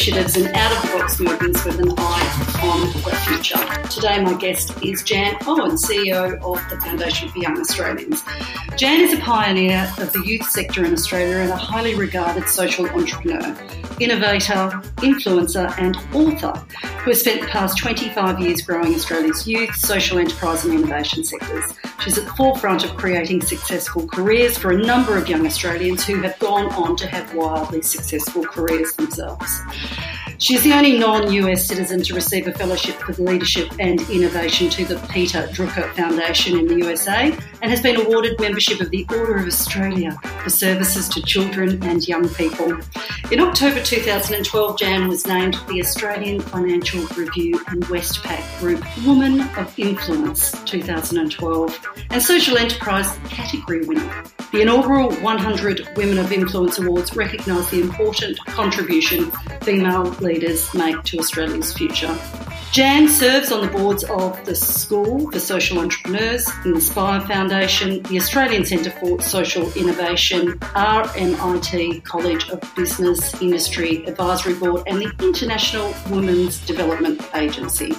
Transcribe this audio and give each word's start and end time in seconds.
initiatives, 0.00 0.36
and 0.36 0.46
out 0.56 0.72
of 0.72 0.82
the 0.82 0.98
box 0.98 1.20
movements 1.20 1.64
with 1.64 1.80
an 1.80 1.99
Today, 4.00 4.22
my 4.22 4.32
guest 4.32 4.82
is 4.82 5.02
Jan 5.02 5.36
Owen, 5.46 5.72
CEO 5.72 6.40
of 6.40 6.70
the 6.70 6.80
Foundation 6.80 7.28
for 7.28 7.36
Young 7.36 7.60
Australians. 7.60 8.24
Jan 8.78 9.02
is 9.02 9.12
a 9.12 9.18
pioneer 9.18 9.92
of 9.98 10.10
the 10.14 10.22
youth 10.24 10.48
sector 10.48 10.86
in 10.86 10.94
Australia 10.94 11.36
and 11.36 11.50
a 11.50 11.56
highly 11.56 11.94
regarded 11.94 12.48
social 12.48 12.88
entrepreneur, 12.88 13.54
innovator, 14.00 14.70
influencer, 15.02 15.78
and 15.78 15.98
author 16.14 16.58
who 17.02 17.10
has 17.10 17.20
spent 17.20 17.42
the 17.42 17.46
past 17.48 17.76
25 17.76 18.40
years 18.40 18.62
growing 18.62 18.94
Australia's 18.94 19.46
youth, 19.46 19.76
social 19.76 20.18
enterprise, 20.18 20.64
and 20.64 20.72
innovation 20.72 21.22
sectors. 21.22 21.64
She's 22.02 22.16
at 22.16 22.24
the 22.24 22.32
forefront 22.32 22.86
of 22.86 22.96
creating 22.96 23.42
successful 23.42 24.08
careers 24.08 24.56
for 24.56 24.70
a 24.70 24.78
number 24.78 25.18
of 25.18 25.28
young 25.28 25.44
Australians 25.44 26.06
who 26.06 26.22
have 26.22 26.38
gone 26.38 26.72
on 26.72 26.96
to 26.96 27.06
have 27.06 27.34
wildly 27.34 27.82
successful 27.82 28.44
careers 28.44 28.94
themselves. 28.94 29.60
She 30.40 30.54
is 30.54 30.62
the 30.62 30.72
only 30.72 30.98
non 30.98 31.30
US 31.34 31.66
citizen 31.66 32.02
to 32.04 32.14
receive 32.14 32.48
a 32.48 32.52
fellowship 32.52 32.94
for 32.94 33.12
leadership 33.22 33.70
and 33.78 34.00
innovation 34.08 34.70
to 34.70 34.86
the 34.86 34.96
Peter 35.10 35.42
Drucker 35.52 35.94
Foundation 35.94 36.58
in 36.58 36.66
the 36.66 36.76
USA 36.76 37.36
and 37.60 37.70
has 37.70 37.82
been 37.82 38.00
awarded 38.00 38.40
membership 38.40 38.80
of 38.80 38.88
the 38.88 39.04
Order 39.10 39.36
of 39.36 39.46
Australia 39.46 40.18
for 40.42 40.48
services 40.48 41.10
to 41.10 41.20
children 41.20 41.82
and 41.82 42.08
young 42.08 42.26
people. 42.30 42.74
In 43.30 43.40
October 43.40 43.82
2012, 43.82 44.78
Jan 44.78 45.08
was 45.08 45.26
named 45.26 45.58
the 45.68 45.78
Australian 45.82 46.40
Financial 46.40 47.02
Review 47.18 47.62
and 47.68 47.84
Westpac 47.84 48.60
Group 48.60 48.82
Woman 49.06 49.42
of 49.58 49.78
Influence 49.78 50.52
2012 50.64 51.86
and 52.08 52.22
Social 52.22 52.56
Enterprise 52.56 53.14
category 53.28 53.84
winner. 53.84 54.24
The 54.52 54.62
inaugural 54.62 55.12
100 55.12 55.96
Women 55.96 56.18
of 56.18 56.32
Influence 56.32 56.78
Awards 56.78 57.14
recognise 57.14 57.70
the 57.70 57.82
important 57.82 58.38
contribution 58.46 59.30
female 59.60 60.04
leaders 60.14 60.29
make 60.74 61.02
to 61.04 61.18
Australia's 61.18 61.72
future. 61.72 62.16
Jan 62.72 63.08
serves 63.08 63.50
on 63.50 63.62
the 63.62 63.72
boards 63.72 64.04
of 64.04 64.44
the 64.44 64.54
School 64.54 65.28
for 65.32 65.40
Social 65.40 65.80
Entrepreneurs, 65.80 66.44
the 66.62 66.72
Inspire 66.74 67.20
Foundation, 67.22 68.00
the 68.04 68.16
Australian 68.16 68.64
Centre 68.64 68.92
for 68.92 69.20
Social 69.20 69.72
Innovation, 69.72 70.52
RMIT 70.60 72.04
College 72.04 72.48
of 72.50 72.62
Business 72.76 73.42
Industry 73.42 74.06
Advisory 74.06 74.54
Board, 74.54 74.84
and 74.86 75.00
the 75.00 75.12
International 75.18 75.92
Women's 76.10 76.64
Development 76.64 77.20
Agency. 77.34 77.92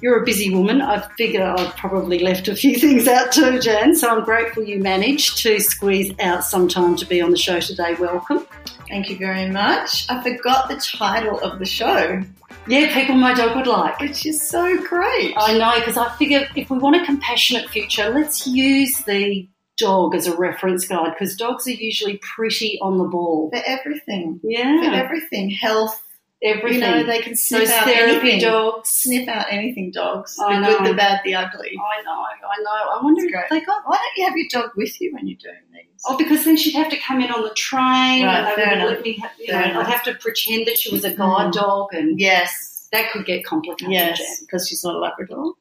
You're 0.00 0.22
a 0.22 0.24
busy 0.24 0.54
woman. 0.54 0.80
I 0.80 1.00
figure 1.16 1.42
I've 1.42 1.74
probably 1.76 2.20
left 2.20 2.46
a 2.48 2.54
few 2.54 2.78
things 2.78 3.08
out 3.08 3.32
too, 3.32 3.58
Jan, 3.58 3.94
so 3.96 4.08
I'm 4.08 4.24
grateful 4.24 4.62
you 4.62 4.78
managed 4.80 5.38
to 5.42 5.58
squeeze 5.60 6.12
out 6.20 6.44
some 6.44 6.68
time 6.68 6.96
to 6.96 7.04
be 7.06 7.20
on 7.20 7.30
the 7.30 7.36
show 7.36 7.58
today. 7.60 7.94
Welcome. 7.94 8.46
Thank 8.88 9.10
you 9.10 9.16
very 9.18 9.50
much. 9.50 10.06
I 10.08 10.22
forgot 10.22 10.68
the 10.68 10.76
title 10.76 11.38
of 11.40 11.58
the 11.58 11.66
show, 11.66 12.22
Yeah, 12.66 12.94
people 12.94 13.16
my 13.16 13.34
dog 13.34 13.56
would 13.56 13.66
like. 13.66 13.98
which 14.00 14.24
is 14.24 14.40
so 14.40 14.80
great. 14.84 15.34
I 15.36 15.58
know, 15.58 15.74
because 15.78 15.96
I 15.96 16.08
figure 16.16 16.46
if 16.56 16.70
we 16.70 16.78
want 16.78 16.96
a 16.96 17.04
compassionate 17.04 17.68
future, 17.68 18.08
let's 18.10 18.46
use 18.46 18.96
the 19.04 19.48
dog 19.76 20.14
as 20.14 20.26
a 20.26 20.36
reference 20.36 20.86
guide 20.88 21.12
because 21.16 21.36
dogs 21.36 21.66
are 21.66 21.70
usually 21.72 22.18
pretty 22.18 22.78
on 22.82 22.98
the 22.98 23.04
ball. 23.04 23.50
For 23.52 23.62
everything. 23.66 24.40
Yeah. 24.42 24.80
For 24.82 24.94
everything. 24.96 25.50
Health. 25.50 26.02
Everything. 26.42 26.74
You 26.74 26.80
know, 26.80 27.02
they 27.04 27.20
can 27.20 27.34
sniff 27.36 27.62
Those 27.62 27.70
out 27.70 27.84
therapy 27.84 28.30
anything. 28.32 28.40
dogs. 28.40 28.88
Sniff 28.90 29.28
out 29.28 29.46
anything, 29.50 29.90
dogs. 29.90 30.38
I 30.38 30.54
the 30.54 30.60
know. 30.60 30.78
good, 30.78 30.86
the 30.88 30.94
bad, 30.94 31.20
the 31.24 31.34
ugly. 31.34 31.76
I 31.78 32.02
know, 32.02 32.10
I 32.12 32.62
know. 32.62 32.70
I 32.98 33.00
wonder 33.02 33.22
That's 33.22 33.44
if 33.44 33.48
great. 33.50 33.60
they 33.60 33.66
got. 33.66 33.82
Why 33.86 33.96
don't 33.96 34.16
you 34.16 34.24
have 34.26 34.36
your 34.36 34.48
dog 34.50 34.70
with 34.76 35.00
you 35.00 35.12
when 35.14 35.26
you're 35.26 35.38
doing 35.38 35.54
these? 35.72 36.02
Oh, 36.06 36.16
because 36.16 36.44
then 36.44 36.56
she'd 36.56 36.74
have 36.74 36.90
to 36.90 36.96
come 36.98 37.20
in 37.20 37.30
on 37.30 37.42
the 37.42 37.50
train, 37.54 38.24
Right, 38.24 38.38
and 38.38 38.46
they 38.56 38.62
wouldn't 38.62 38.72
enough. 38.80 38.90
let 38.90 39.02
me. 39.02 39.16
Have, 39.16 39.30
you 39.38 39.46
Fair 39.46 39.72
know, 39.74 39.80
I'd 39.80 39.86
have 39.88 40.02
to 40.04 40.14
pretend 40.14 40.66
that 40.66 40.78
she 40.78 40.92
was 40.92 41.04
a 41.04 41.10
guide 41.10 41.48
Mm. 41.48 41.52
dog, 41.52 41.88
and 41.92 42.18
Yes. 42.20 42.88
that 42.92 43.10
could 43.12 43.26
get 43.26 43.44
complicated. 43.44 43.92
Yes. 43.92 44.40
Because 44.40 44.68
she's 44.68 44.84
not 44.84 44.94
a 44.94 44.98
Labrador. 44.98 45.54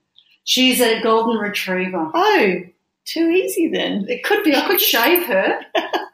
She's 0.44 0.80
a 0.80 1.02
golden 1.02 1.38
retriever. 1.38 2.10
Oh, 2.14 2.56
too 3.06 3.30
easy 3.30 3.68
then. 3.70 4.06
It 4.08 4.24
could 4.24 4.44
be. 4.44 4.56
I 4.56 4.62
could 4.68 4.80
shave 4.94 5.26
her 5.26 5.60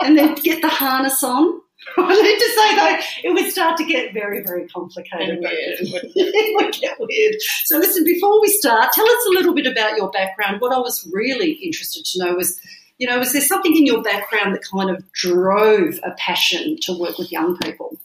and 0.01 0.17
then 0.17 0.35
get 0.35 0.61
the 0.61 0.69
harness 0.69 1.21
on. 1.23 1.59
I 1.97 2.21
need 2.21 2.39
to 2.39 2.49
say 2.55 2.75
though, 2.75 3.29
it 3.29 3.33
would 3.33 3.51
start 3.51 3.77
to 3.77 3.85
get 3.85 4.13
very, 4.13 4.43
very 4.43 4.67
complicated. 4.67 5.39
Weird, 5.39 5.79
it? 5.79 6.11
it 6.15 6.55
would 6.63 6.73
get 6.73 6.97
weird. 6.99 7.35
So, 7.65 7.77
listen, 7.77 8.03
before 8.03 8.41
we 8.41 8.47
start, 8.49 8.91
tell 8.93 9.07
us 9.07 9.25
a 9.27 9.31
little 9.31 9.53
bit 9.53 9.67
about 9.67 9.97
your 9.97 10.09
background. 10.11 10.61
What 10.61 10.73
I 10.73 10.79
was 10.79 11.07
really 11.11 11.51
interested 11.53 12.05
to 12.05 12.19
know 12.25 12.35
was, 12.35 12.59
you 12.97 13.07
know, 13.07 13.19
was 13.19 13.33
there 13.33 13.41
something 13.41 13.75
in 13.75 13.85
your 13.85 14.01
background 14.01 14.55
that 14.55 14.63
kind 14.63 14.89
of 14.89 15.03
drove 15.13 15.95
a 16.03 16.11
passion 16.17 16.77
to 16.83 16.97
work 16.97 17.17
with 17.17 17.31
young 17.31 17.57
people? 17.57 17.97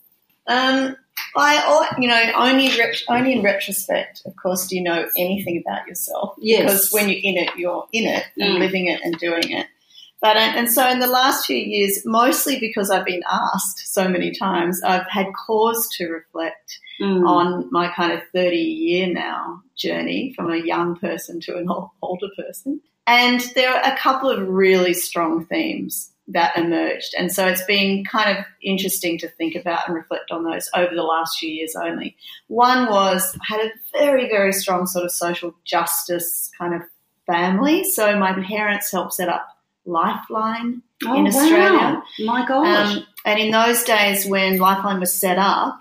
Um, 0.47 0.97
I, 1.37 1.91
you 1.99 2.09
know, 2.09 2.23
only 2.37 2.71
only 3.09 3.33
in 3.33 3.43
retrospect, 3.43 4.23
of 4.25 4.35
course, 4.37 4.67
do 4.67 4.77
you 4.77 4.83
know 4.83 5.09
anything 5.17 5.63
about 5.65 5.87
yourself. 5.87 6.35
Yes. 6.39 6.63
Because 6.63 6.93
when 6.93 7.09
you're 7.09 7.21
in 7.23 7.37
it, 7.37 7.51
you're 7.57 7.87
in 7.93 8.07
it 8.07 8.25
and 8.39 8.57
Mm. 8.57 8.59
living 8.59 8.87
it 8.87 9.01
and 9.03 9.19
doing 9.19 9.51
it. 9.51 9.67
But 10.21 10.37
uh, 10.37 10.41
and 10.41 10.71
so 10.71 10.89
in 10.89 10.99
the 10.99 11.07
last 11.07 11.47
few 11.47 11.57
years, 11.57 12.03
mostly 12.05 12.59
because 12.59 12.91
I've 12.91 13.05
been 13.07 13.23
asked 13.31 13.93
so 13.93 14.09
many 14.09 14.33
times, 14.33 14.83
I've 14.83 15.09
had 15.09 15.27
cause 15.47 15.89
to 15.97 16.09
reflect 16.09 16.79
Mm. 17.01 17.29
on 17.29 17.69
my 17.71 17.93
kind 17.95 18.13
of 18.13 18.21
30 18.35 18.57
year 18.57 19.07
now 19.13 19.63
journey 19.77 20.33
from 20.35 20.51
a 20.51 20.57
young 20.57 20.97
person 20.97 21.41
to 21.43 21.57
an 21.57 21.69
older 22.03 22.27
person. 22.37 22.81
And 23.07 23.41
there 23.55 23.73
are 23.73 23.93
a 23.93 23.97
couple 23.97 24.29
of 24.29 24.49
really 24.49 24.95
strong 24.95 25.45
themes 25.47 26.11
that 26.27 26.59
emerged. 26.59 27.15
And 27.17 27.33
so 27.33 27.47
it's 27.47 27.65
been 27.65 28.05
kind 28.05 28.37
of 28.37 28.45
interesting 28.63 29.17
to 29.19 29.29
think 29.29 29.55
about 29.55 29.87
and 29.87 29.95
reflect 29.95 30.33
on 30.33 30.43
those 30.43 30.69
over 30.75 30.93
the 30.93 31.05
last 31.05 31.39
few 31.39 31.49
years 31.49 31.77
only. 31.77 32.17
One 32.49 32.91
was 32.91 33.39
I 33.43 33.45
had 33.55 33.61
a 33.67 33.71
very, 33.97 34.29
very 34.29 34.53
strong 34.53 34.87
sort 34.87 35.05
of 35.05 35.13
social 35.13 35.55
justice 35.65 36.51
kind 36.59 36.75
of 36.75 36.83
family. 37.27 37.85
So 37.85 38.19
my 38.19 38.33
parents 38.43 38.91
helped 38.91 39.15
set 39.15 39.29
up 39.29 39.47
Lifeline 39.89 40.83
Oh, 41.07 41.15
in 41.15 41.25
wow. 41.25 41.29
Australia. 41.31 42.03
My 42.25 42.45
gosh. 42.47 42.97
Um, 42.97 43.07
and 43.25 43.39
in 43.39 43.51
those 43.53 43.85
days, 43.85 44.27
when 44.27 44.59
Lifeline 44.59 44.99
was 45.01 45.15
set 45.15 45.39
up, 45.39 45.79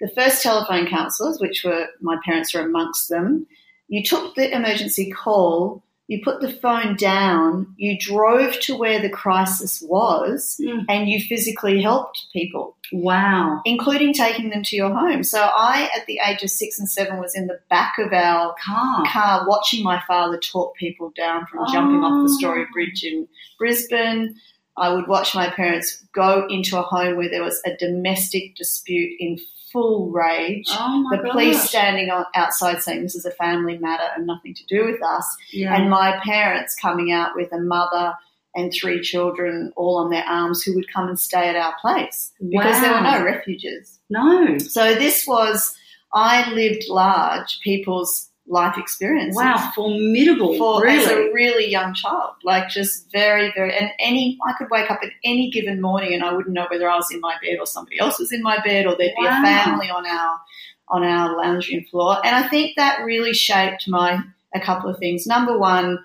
the 0.00 0.08
first 0.08 0.42
telephone 0.42 0.86
counsellors, 0.86 1.40
which 1.40 1.64
were 1.64 1.88
my 2.00 2.16
parents 2.24 2.54
were 2.54 2.60
amongst 2.60 3.08
them, 3.08 3.46
you 3.88 4.02
took 4.02 4.34
the 4.34 4.54
emergency 4.54 5.10
call, 5.10 5.82
you 6.06 6.20
put 6.22 6.40
the 6.42 6.52
phone 6.52 6.96
down, 6.96 7.74
you 7.76 7.98
drove 7.98 8.60
to 8.60 8.76
where 8.76 9.00
the 9.00 9.08
crisis 9.08 9.82
was, 9.82 10.60
Mm. 10.60 10.84
and 10.88 11.08
you 11.08 11.18
physically 11.20 11.80
helped 11.80 12.26
people, 12.32 12.76
wow. 12.92 13.62
including 13.64 14.12
taking 14.12 14.50
them 14.50 14.62
to 14.64 14.76
your 14.76 14.92
home. 14.94 15.22
So 15.24 15.40
I, 15.40 15.88
at 15.96 16.04
the 16.06 16.20
age 16.28 16.42
of 16.42 16.50
six 16.50 16.78
and 16.78 16.90
seven, 16.90 17.18
was 17.20 17.34
in 17.34 17.46
the 17.46 17.58
back 17.70 17.98
of 17.98 18.12
our 18.12 18.54
Car. 18.62 19.04
car 19.06 19.48
watching 19.48 19.82
my 19.82 20.02
father 20.06 20.38
talk 20.38 20.76
people 20.76 21.10
down 21.16 21.46
from 21.46 21.64
jumping 21.72 22.02
off 22.04 22.26
the 22.28 22.34
Oh. 22.34 22.38
Story 22.38 22.66
Bridge 22.72 23.02
in 23.02 23.26
Brisbane. 23.58 24.34
I 24.76 24.92
would 24.92 25.06
watch 25.06 25.34
my 25.34 25.48
parents 25.50 26.04
go 26.12 26.46
into 26.48 26.76
a 26.78 26.82
home 26.82 27.16
where 27.16 27.30
there 27.30 27.44
was 27.44 27.62
a 27.64 27.76
domestic 27.76 28.56
dispute 28.56 29.12
in 29.20 29.38
full 29.74 30.10
rage. 30.10 30.68
Oh 30.70 31.04
the 31.10 31.18
police 31.18 31.60
standing 31.68 32.08
on, 32.08 32.24
outside 32.34 32.80
saying 32.80 33.02
this 33.02 33.16
is 33.16 33.26
a 33.26 33.30
family 33.32 33.76
matter 33.76 34.04
and 34.16 34.26
nothing 34.26 34.54
to 34.54 34.64
do 34.66 34.86
with 34.86 35.02
us. 35.02 35.26
Yeah. 35.52 35.74
And 35.74 35.90
my 35.90 36.18
parents 36.24 36.74
coming 36.80 37.12
out 37.12 37.32
with 37.34 37.52
a 37.52 37.60
mother 37.60 38.14
and 38.54 38.72
three 38.72 39.00
children 39.00 39.72
all 39.76 39.98
on 39.98 40.10
their 40.10 40.24
arms 40.24 40.62
who 40.62 40.74
would 40.76 40.90
come 40.92 41.08
and 41.08 41.18
stay 41.18 41.48
at 41.48 41.56
our 41.56 41.74
place 41.80 42.32
because 42.38 42.80
there 42.80 42.92
were 42.92 43.00
no 43.00 43.24
refuges. 43.24 43.98
no. 44.08 44.58
So 44.58 44.94
this 44.94 45.26
was, 45.26 45.76
I 46.14 46.48
lived 46.52 46.84
large 46.88 47.58
people's 47.64 48.30
life 48.46 48.76
experiences 48.76 49.36
Wow, 49.36 49.72
formidable. 49.74 50.56
for 50.58 50.86
as 50.86 51.06
a 51.06 51.32
really 51.32 51.70
young 51.70 51.94
child. 51.94 52.34
Like 52.42 52.68
just 52.68 53.10
very, 53.10 53.52
very 53.54 53.76
and 53.76 53.90
any 53.98 54.38
I 54.46 54.52
could 54.58 54.68
wake 54.70 54.90
up 54.90 55.00
at 55.02 55.10
any 55.24 55.50
given 55.50 55.80
morning 55.80 56.12
and 56.12 56.22
I 56.22 56.32
wouldn't 56.32 56.54
know 56.54 56.66
whether 56.70 56.88
I 56.88 56.96
was 56.96 57.10
in 57.10 57.20
my 57.20 57.36
bed 57.42 57.58
or 57.58 57.66
somebody 57.66 57.98
else 57.98 58.18
was 58.18 58.32
in 58.32 58.42
my 58.42 58.58
bed 58.62 58.86
or 58.86 58.96
there'd 58.96 59.14
be 59.18 59.26
a 59.26 59.30
family 59.30 59.88
on 59.88 60.06
our 60.06 60.40
on 60.88 61.02
our 61.02 61.36
lounge 61.36 61.70
room 61.70 61.84
floor. 61.90 62.18
And 62.24 62.36
I 62.36 62.46
think 62.48 62.76
that 62.76 63.02
really 63.04 63.32
shaped 63.32 63.88
my 63.88 64.22
a 64.54 64.60
couple 64.60 64.90
of 64.90 64.98
things. 64.98 65.26
Number 65.26 65.58
one, 65.58 65.98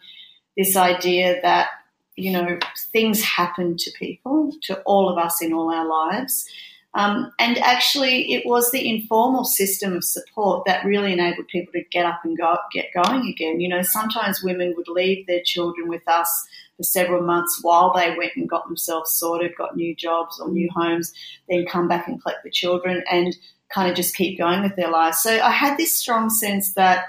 this 0.58 0.76
idea 0.76 1.40
that, 1.42 1.70
you 2.16 2.32
know, 2.32 2.58
things 2.92 3.22
happen 3.22 3.78
to 3.78 3.92
people, 3.98 4.54
to 4.64 4.80
all 4.82 5.10
of 5.10 5.18
us 5.18 5.42
in 5.42 5.54
all 5.54 5.74
our 5.74 5.86
lives. 5.86 6.48
Um, 6.96 7.32
and 7.38 7.58
actually, 7.60 8.34
it 8.34 8.46
was 8.46 8.72
the 8.72 8.90
informal 8.90 9.46
system 9.46 9.94
of 9.94 10.04
support 10.04 10.66
that 10.66 10.86
really 10.86 11.14
enabled 11.14 11.48
people 11.48 11.72
to 11.74 11.84
get 11.92 12.06
up 12.06 12.22
and 12.24 12.38
go, 12.38 12.58
get 12.74 12.88
going 12.94 13.28
again. 13.28 13.60
You 13.60 13.70
know, 13.70 13.84
sometimes 13.84 14.44
women 14.44 14.74
would 14.76 14.88
leave 14.88 15.28
their 15.28 15.42
children 15.44 15.88
with 15.88 16.08
us 16.08 16.48
for 16.78 16.84
several 16.84 17.22
months 17.22 17.60
while 17.62 17.94
they 17.94 18.16
went 18.18 18.32
and 18.36 18.50
got 18.50 18.68
themselves 18.68 19.12
sorted, 19.12 19.56
got 19.56 19.76
new 19.76 19.96
jobs 19.96 20.40
or 20.40 20.50
new 20.50 20.70
homes, 20.74 21.14
then 21.48 21.66
come 21.68 21.88
back 21.88 22.08
and 22.08 22.22
collect 22.22 22.44
the 22.44 22.50
children 22.50 23.04
and 23.12 23.36
kind 23.70 23.90
of 23.90 23.96
just 23.96 24.16
keep 24.16 24.40
going 24.40 24.64
with 24.64 24.76
their 24.76 24.90
lives. 24.90 25.20
So 25.20 25.40
I 25.40 25.52
had 25.52 25.78
this 25.78 25.96
strong 25.96 26.30
sense 26.30 26.74
that 26.74 27.06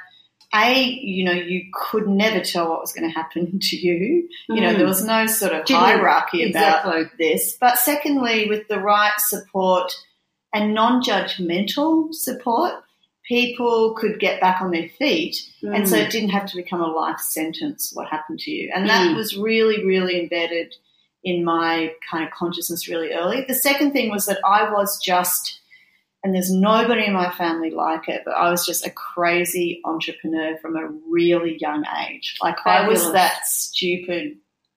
a, 0.55 0.83
you 0.83 1.25
know, 1.25 1.33
you 1.33 1.67
could 1.73 2.09
never 2.09 2.41
tell 2.41 2.69
what 2.69 2.81
was 2.81 2.93
going 2.93 3.09
to 3.09 3.15
happen 3.15 3.59
to 3.63 3.77
you. 3.77 4.29
Mm. 4.51 4.57
You 4.57 4.61
know, 4.63 4.73
there 4.73 4.85
mm. 4.85 4.89
was 4.89 5.05
no 5.05 5.27
sort 5.27 5.53
of 5.53 5.69
hierarchy 5.69 6.43
exactly. 6.43 6.93
about 6.93 7.11
this. 7.19 7.57
But 7.61 7.79
secondly, 7.79 8.49
with 8.49 8.69
the 8.69 8.81
right 8.81 9.13
support 9.19 9.93
and 10.53 10.75
non-judgmental 10.75 12.13
support, 12.15 12.73
people 13.25 13.95
could 13.95 14.19
get 14.19 14.41
back 14.41 14.61
on 14.61 14.73
their 14.73 14.89
feet. 14.89 15.37
Mm. 15.63 15.77
And 15.77 15.89
so 15.89 15.97
mm. 15.97 16.05
it 16.05 16.11
didn't 16.11 16.31
have 16.31 16.47
to 16.47 16.57
become 16.57 16.81
a 16.81 16.87
life 16.87 17.21
sentence 17.21 17.93
what 17.95 18.09
happened 18.09 18.41
to 18.41 18.51
you. 18.51 18.73
And 18.75 18.89
that 18.89 19.09
mm. 19.09 19.17
was 19.17 19.37
really, 19.37 19.85
really 19.85 20.21
embedded 20.21 20.75
in 21.23 21.45
my 21.45 21.93
kind 22.11 22.25
of 22.25 22.33
consciousness 22.33 22.89
really 22.89 23.13
early. 23.13 23.45
The 23.47 23.55
second 23.55 23.93
thing 23.93 24.11
was 24.11 24.27
that 24.27 24.41
I 24.45 24.73
was 24.73 24.99
just 24.99 25.60
and 26.23 26.35
there's 26.35 26.51
nobody 26.51 27.07
in 27.07 27.15
my 27.15 27.31
family 27.31 27.71
like 27.71 28.09
it, 28.09 28.23
but 28.25 28.33
I 28.33 28.51
was 28.51 28.67
just 28.67 28.87
a 28.87 28.91
crazy 28.91 29.81
entrepreneur 29.85 30.59
from 30.59 30.77
a 30.77 30.89
really 31.09 31.57
young 31.59 31.85
age. 32.09 32.37
Like 32.43 32.59
Fabulous. 32.63 33.03
I 33.03 33.05
was 33.05 33.13
that 33.15 33.47
stupid, 33.47 34.37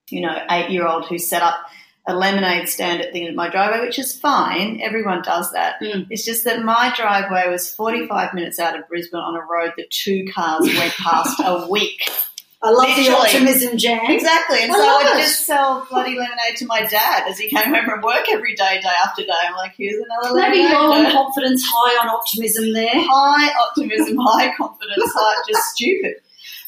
you 0.10 0.22
know, 0.22 0.38
eight 0.50 0.70
year 0.70 0.88
old 0.88 1.06
who 1.08 1.18
set 1.18 1.42
up 1.42 1.66
a 2.08 2.16
lemonade 2.16 2.68
stand 2.68 3.02
at 3.02 3.14
the 3.14 3.22
end 3.22 3.30
of 3.30 3.36
my 3.36 3.50
driveway, 3.50 3.86
which 3.86 4.00
is 4.00 4.18
fine. 4.18 4.82
Everyone 4.82 5.22
does 5.22 5.52
that. 5.54 5.76
Mm. 5.82 6.08
It's 6.10 6.26
just 6.26 6.44
that 6.46 6.64
my 6.64 6.94
driveway 6.96 7.50
was 7.50 7.74
45 7.74 8.34
minutes 8.34 8.60
out 8.60 8.78
of 8.78 8.88
Brisbane 8.88 9.20
on 9.20 9.36
a 9.36 9.40
road 9.40 9.74
that 9.78 9.90
two 9.90 10.26
cars 10.34 10.66
went 10.66 10.94
past 10.94 11.40
a 11.44 11.68
week. 11.70 12.02
I 12.64 12.70
love 12.70 12.88
Literally. 12.88 13.10
the 13.10 13.16
optimism, 13.18 13.78
Jan. 13.78 14.10
Exactly. 14.10 14.60
And 14.62 14.72
I 14.72 14.76
so 14.76 14.82
I 14.82 15.04
would 15.04 15.22
just 15.22 15.46
sell 15.46 15.86
bloody 15.90 16.12
lemonade 16.12 16.56
to 16.58 16.66
my 16.66 16.86
dad 16.86 17.28
as 17.28 17.38
he 17.38 17.50
came 17.50 17.74
home 17.74 17.84
from 17.84 18.02
work 18.02 18.24
every 18.32 18.56
day, 18.56 18.80
day 18.82 18.90
after 19.06 19.22
day. 19.24 19.34
I'm 19.46 19.56
like, 19.56 19.74
here's 19.78 20.02
another 20.02 20.34
Maybe 20.34 20.60
lemonade. 20.60 20.64
Maybe 20.64 20.74
low 20.74 20.92
on 20.94 21.12
confidence, 21.12 21.62
high 21.66 22.08
on 22.08 22.16
optimism 22.16 22.72
there. 22.72 22.94
High 22.96 23.52
optimism, 23.68 24.18
high 24.18 24.56
confidence, 24.56 25.04
high, 25.14 25.44
just 25.46 25.76
stupid. 25.76 26.14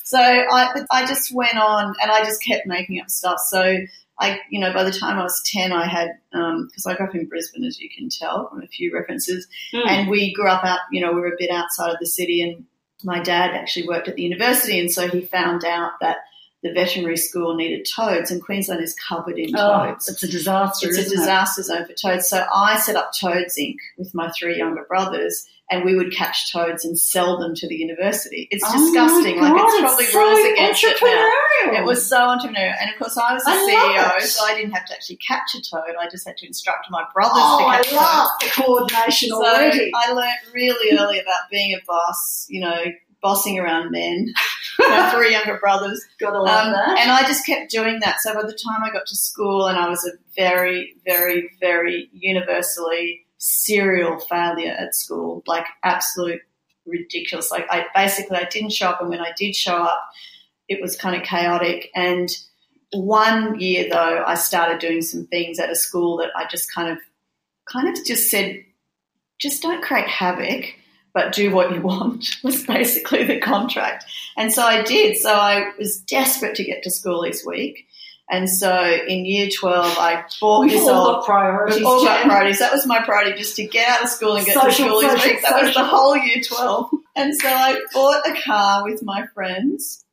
So 0.03 0.19
I, 0.19 0.83
I 0.91 1.05
just 1.05 1.33
went 1.33 1.57
on 1.57 1.93
and 2.01 2.11
I 2.11 2.25
just 2.25 2.43
kept 2.43 2.67
making 2.67 2.99
up 2.99 3.09
stuff. 3.09 3.39
So 3.47 3.77
I, 4.19 4.39
you 4.49 4.59
know, 4.59 4.73
by 4.73 4.83
the 4.83 4.91
time 4.91 5.17
I 5.17 5.23
was 5.23 5.41
10, 5.45 5.71
I 5.71 5.87
had, 5.87 6.09
because 6.31 6.85
um, 6.85 6.91
I 6.91 6.95
grew 6.95 7.07
up 7.07 7.15
in 7.15 7.27
Brisbane, 7.27 7.63
as 7.63 7.79
you 7.79 7.89
can 7.89 8.09
tell 8.09 8.49
from 8.49 8.61
a 8.61 8.67
few 8.67 8.93
references, 8.93 9.47
mm. 9.73 9.87
and 9.87 10.09
we 10.09 10.33
grew 10.33 10.49
up 10.49 10.63
out, 10.63 10.79
you 10.91 11.01
know, 11.01 11.13
we 11.13 11.21
were 11.21 11.33
a 11.33 11.37
bit 11.39 11.51
outside 11.51 11.91
of 11.91 11.97
the 11.99 12.05
city 12.05 12.41
and 12.41 12.65
my 13.05 13.19
dad 13.19 13.51
actually 13.51 13.87
worked 13.87 14.07
at 14.07 14.15
the 14.15 14.23
university, 14.23 14.79
and 14.79 14.91
so 14.91 15.07
he 15.07 15.21
found 15.21 15.63
out 15.63 15.99
that 16.01 16.17
the 16.65 16.73
veterinary 16.73 17.15
school 17.15 17.55
needed 17.55 17.87
toads, 17.95 18.31
and 18.31 18.41
Queensland 18.41 18.81
is 18.81 18.95
covered 18.95 19.37
in 19.37 19.55
oh, 19.55 19.85
toads. 19.85 20.09
It's 20.09 20.23
a 20.23 20.27
disaster. 20.27 20.87
It's 20.87 20.97
a 20.97 21.03
disaster 21.03 21.61
it? 21.61 21.65
zone 21.65 21.85
for 21.85 21.93
toads. 21.93 22.27
So 22.27 22.43
I 22.51 22.79
set 22.79 22.95
up 22.95 23.11
Toads 23.21 23.55
Inc. 23.55 23.75
with 23.99 24.15
my 24.15 24.31
three 24.31 24.57
younger 24.57 24.83
brothers, 24.83 25.47
and 25.69 25.85
we 25.85 25.93
would 25.93 26.11
catch 26.11 26.51
toads 26.51 26.83
and 26.83 26.97
sell 26.97 27.37
them 27.37 27.53
to 27.53 27.67
the 27.67 27.75
university. 27.75 28.47
It's 28.49 28.63
oh 28.65 28.79
disgusting. 28.79 29.35
God, 29.39 29.53
like 29.53 29.61
it's 29.63 29.79
probably 29.79 30.05
it's 30.05 30.15
rules 30.15 30.53
against 30.53 30.83
it 30.83 30.97
now. 31.03 31.79
It 31.79 31.85
was 31.85 32.03
so 32.03 32.17
entrepreneurial, 32.17 32.73
and 32.81 32.89
of 32.89 32.97
course 32.97 33.15
I 33.15 33.35
was 33.35 33.43
the 33.43 33.51
I 33.51 34.17
CEO, 34.19 34.21
so 34.25 34.43
I 34.43 34.55
didn't 34.55 34.71
have 34.71 34.85
to 34.85 34.93
actually 34.93 35.17
catch 35.17 35.53
a 35.53 35.61
toad. 35.61 35.93
I 36.01 36.09
just 36.09 36.25
had 36.25 36.35
to 36.37 36.47
instruct 36.47 36.87
my 36.89 37.03
brothers 37.13 37.33
oh, 37.35 37.59
to 37.59 37.77
catch 37.77 37.93
I 37.93 37.95
love 37.95 38.29
toads. 38.39 38.55
the 38.55 38.61
coordination 38.63 39.29
so 39.29 39.45
already. 39.45 39.91
I 39.93 40.11
learned 40.13 40.51
really 40.51 40.97
early 40.97 41.19
about 41.19 41.41
being 41.51 41.75
a 41.75 41.85
boss. 41.85 42.47
You 42.49 42.61
know, 42.61 42.85
bossing 43.21 43.59
around 43.59 43.91
men. 43.91 44.33
My 44.79 45.09
three 45.15 45.31
younger 45.31 45.57
brothers. 45.59 46.03
Gotta 46.19 46.41
love 46.41 46.67
um, 46.67 46.73
that. 46.73 46.99
And 46.99 47.11
I 47.11 47.23
just 47.23 47.45
kept 47.45 47.71
doing 47.71 47.99
that. 48.01 48.21
So 48.21 48.33
by 48.33 48.41
the 48.41 48.57
time 48.65 48.83
I 48.83 48.91
got 48.91 49.05
to 49.07 49.15
school, 49.15 49.67
and 49.67 49.77
I 49.77 49.89
was 49.89 50.05
a 50.05 50.17
very, 50.35 50.95
very, 51.05 51.49
very 51.59 52.09
universally 52.13 53.25
serial 53.37 54.19
failure 54.19 54.75
at 54.77 54.95
school, 54.95 55.43
like 55.45 55.65
absolute 55.83 56.41
ridiculous. 56.85 57.51
Like 57.51 57.65
I 57.69 57.85
basically 57.93 58.37
I 58.37 58.45
didn't 58.45 58.71
show 58.71 58.89
up, 58.89 59.01
and 59.01 59.09
when 59.09 59.21
I 59.21 59.31
did 59.37 59.55
show 59.55 59.75
up, 59.75 60.01
it 60.67 60.81
was 60.81 60.95
kind 60.95 61.15
of 61.15 61.27
chaotic. 61.27 61.89
And 61.95 62.29
one 62.91 63.59
year 63.59 63.89
though, 63.89 64.23
I 64.25 64.35
started 64.35 64.79
doing 64.79 65.01
some 65.01 65.27
things 65.27 65.59
at 65.59 65.69
a 65.69 65.75
school 65.75 66.17
that 66.17 66.29
I 66.35 66.47
just 66.47 66.73
kind 66.73 66.89
of, 66.89 66.97
kind 67.71 67.89
of 67.89 68.05
just 68.05 68.29
said, 68.29 68.63
just 69.39 69.61
don't 69.61 69.83
create 69.83 70.07
havoc 70.07 70.65
but 71.15 71.31
do 71.31 71.49
what 71.49 71.73
you 71.73 71.81
want 71.93 72.35
was 72.43 72.63
basically 72.63 73.23
the 73.23 73.39
contract. 73.39 74.05
And 74.37 74.53
so 74.53 74.61
I 74.61 74.83
did. 74.83 75.17
So 75.17 75.31
I 75.31 75.71
was 75.79 75.99
desperate 76.01 76.53
to 76.57 76.63
get 76.63 76.83
to 76.83 76.91
school 76.91 77.25
each 77.25 77.43
week. 77.43 77.87
And 78.29 78.49
so 78.49 78.83
in 79.07 79.25
year 79.25 79.49
12, 79.55 79.97
I 79.99 80.23
bought 80.41 80.61
We've 80.61 80.71
this 80.71 80.87
all 80.87 81.15
old 81.15 81.25
priorities. 81.25 81.83
All 81.83 82.03
my 82.03 82.23
priorities. 82.23 82.59
That 82.59 82.73
was 82.73 82.85
my 82.87 83.03
priority, 83.03 83.37
just 83.37 83.55
to 83.57 83.67
get 83.67 83.87
out 83.87 84.03
of 84.03 84.09
school 84.09 84.35
and 84.35 84.45
get 84.45 84.55
social, 84.55 84.69
to 84.69 84.73
school 84.73 85.03
each 85.03 85.23
week. 85.23 85.41
That 85.43 85.51
social. 85.51 85.65
was 85.65 85.75
the 85.75 85.83
whole 85.83 86.17
year 86.17 86.41
12. 86.43 86.89
And 87.15 87.35
so 87.35 87.47
I 87.47 87.79
bought 87.93 88.27
a 88.27 88.41
car 88.41 88.83
with 88.83 89.03
my 89.03 89.27
friends, 89.27 90.03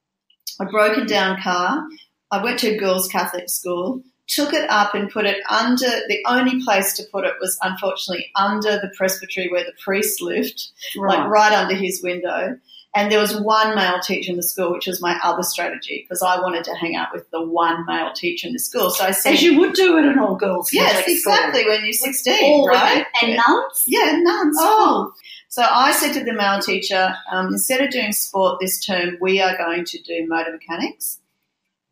a 0.60 0.66
broken 0.66 1.06
down 1.06 1.40
car. 1.42 1.86
I 2.30 2.42
went 2.44 2.58
to 2.60 2.74
a 2.74 2.78
girls' 2.78 3.08
Catholic 3.08 3.48
school 3.48 4.02
took 4.28 4.52
it 4.52 4.68
up 4.70 4.94
and 4.94 5.10
put 5.10 5.26
it 5.26 5.38
under 5.50 5.86
the 5.86 6.22
only 6.26 6.62
place 6.62 6.94
to 6.94 7.04
put 7.10 7.24
it 7.24 7.34
was 7.40 7.58
unfortunately 7.62 8.30
under 8.36 8.72
the 8.72 8.90
presbytery 8.96 9.48
where 9.50 9.64
the 9.64 9.74
priest 9.82 10.22
lived, 10.22 10.68
right. 10.96 11.18
like 11.18 11.28
right 11.28 11.52
under 11.52 11.74
his 11.74 12.02
window. 12.02 12.58
And 12.94 13.10
there 13.10 13.20
was 13.20 13.40
one 13.40 13.74
male 13.74 14.00
teacher 14.00 14.30
in 14.30 14.36
the 14.36 14.42
school, 14.42 14.70
which 14.70 14.86
was 14.86 15.00
my 15.00 15.18
other 15.24 15.42
strategy 15.42 16.04
because 16.04 16.22
I 16.22 16.38
wanted 16.40 16.64
to 16.64 16.74
hang 16.74 16.94
out 16.94 17.08
with 17.12 17.30
the 17.30 17.42
one 17.42 17.86
male 17.86 18.12
teacher 18.12 18.46
in 18.46 18.52
the 18.52 18.58
school. 18.58 18.90
So 18.90 19.04
I 19.04 19.12
said, 19.12 19.34
as 19.34 19.42
you 19.42 19.58
would 19.60 19.72
do 19.72 19.96
at 19.96 20.04
an 20.04 20.18
all 20.18 20.36
girls 20.36 20.72
yes, 20.74 21.02
exactly 21.08 21.64
when 21.66 21.84
you're 21.84 21.94
16, 21.94 22.66
right? 22.68 23.06
And 23.22 23.36
nuns, 23.36 23.84
yeah, 23.86 24.18
nuns. 24.22 24.56
Oh. 24.60 25.10
So 25.48 25.62
I 25.62 25.92
said 25.92 26.12
to 26.14 26.24
the 26.24 26.34
male 26.34 26.60
teacher, 26.60 27.14
um, 27.30 27.48
instead 27.48 27.80
of 27.80 27.90
doing 27.90 28.12
sport 28.12 28.58
this 28.60 28.84
term, 28.84 29.16
we 29.22 29.40
are 29.40 29.56
going 29.56 29.84
to 29.86 30.02
do 30.02 30.26
motor 30.28 30.52
mechanics 30.52 31.18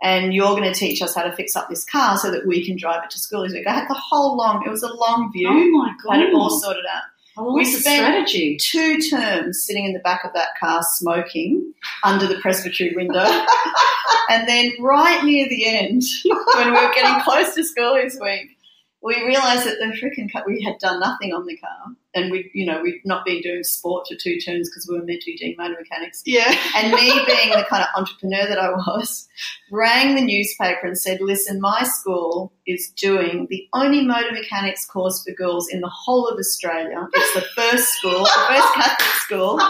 and 0.02 0.32
you're 0.32 0.56
going 0.56 0.62
to 0.62 0.74
teach 0.74 1.02
us 1.02 1.14
how 1.14 1.22
to 1.22 1.32
fix 1.32 1.56
up 1.56 1.68
this 1.68 1.84
car 1.84 2.16
so 2.16 2.30
that 2.30 2.46
we 2.46 2.64
can 2.64 2.76
drive 2.76 3.04
it 3.04 3.10
to 3.10 3.18
school 3.18 3.42
this 3.42 3.52
week. 3.52 3.66
I 3.66 3.72
had 3.72 3.88
the 3.88 3.94
whole 3.94 4.36
long, 4.36 4.62
it 4.64 4.70
was 4.70 4.82
a 4.82 4.92
long 4.92 5.30
view. 5.32 5.48
Oh 5.48 5.70
my 5.78 5.94
God. 6.02 6.16
Had 6.16 6.28
it 6.28 6.34
all 6.34 6.50
sorted 6.50 6.84
out. 6.90 7.02
Oh, 7.36 7.54
we 7.54 7.64
spent 7.64 8.06
strategy. 8.06 8.56
two 8.60 8.98
terms 9.00 9.64
sitting 9.64 9.84
in 9.86 9.92
the 9.92 10.00
back 10.00 10.24
of 10.24 10.32
that 10.34 10.48
car 10.58 10.82
smoking 10.94 11.72
under 12.02 12.26
the 12.26 12.36
presbytery 12.36 12.92
window. 12.94 13.24
and 14.30 14.48
then 14.48 14.72
right 14.80 15.22
near 15.24 15.48
the 15.48 15.66
end, 15.66 16.02
when 16.56 16.72
we 16.72 16.72
were 16.72 16.92
getting 16.92 17.22
close 17.22 17.54
to 17.54 17.64
school 17.64 17.94
this 17.94 18.18
week, 18.20 18.58
we 19.02 19.24
realised 19.24 19.66
that 19.66 19.78
the 19.78 19.96
freaking 19.96 20.30
car, 20.30 20.44
we 20.46 20.62
had 20.62 20.78
done 20.78 21.00
nothing 21.00 21.32
on 21.32 21.46
the 21.46 21.56
car, 21.56 21.94
and 22.14 22.30
we, 22.30 22.50
you 22.54 22.66
know, 22.66 22.80
we'd 22.82 23.00
not 23.04 23.24
been 23.24 23.40
doing 23.40 23.62
sport 23.62 24.06
for 24.08 24.16
two 24.20 24.38
terms 24.40 24.68
because 24.68 24.86
we 24.88 24.98
were 24.98 25.04
meant 25.04 25.22
to 25.22 25.30
be 25.30 25.36
doing 25.36 25.54
motor 25.56 25.76
mechanics. 25.78 26.22
Yeah. 26.26 26.56
And 26.76 26.92
me 26.92 27.10
being 27.26 27.50
the 27.50 27.66
kind 27.68 27.82
of 27.82 27.88
entrepreneur 27.96 28.46
that 28.46 28.58
I 28.58 28.70
was, 28.70 29.28
rang 29.70 30.14
the 30.14 30.22
newspaper 30.22 30.86
and 30.86 30.98
said, 30.98 31.20
"Listen, 31.20 31.60
my 31.60 31.82
school 31.82 32.52
is 32.66 32.90
doing 32.96 33.46
the 33.50 33.66
only 33.74 34.04
motor 34.06 34.32
mechanics 34.32 34.86
course 34.86 35.22
for 35.24 35.34
girls 35.34 35.68
in 35.68 35.80
the 35.80 35.90
whole 35.92 36.28
of 36.28 36.38
Australia. 36.38 37.08
It's 37.12 37.34
the 37.34 37.46
first 37.54 37.88
school, 37.94 38.24
the 38.24 38.44
first 38.48 38.74
Catholic 38.74 39.08
school." 39.16 39.60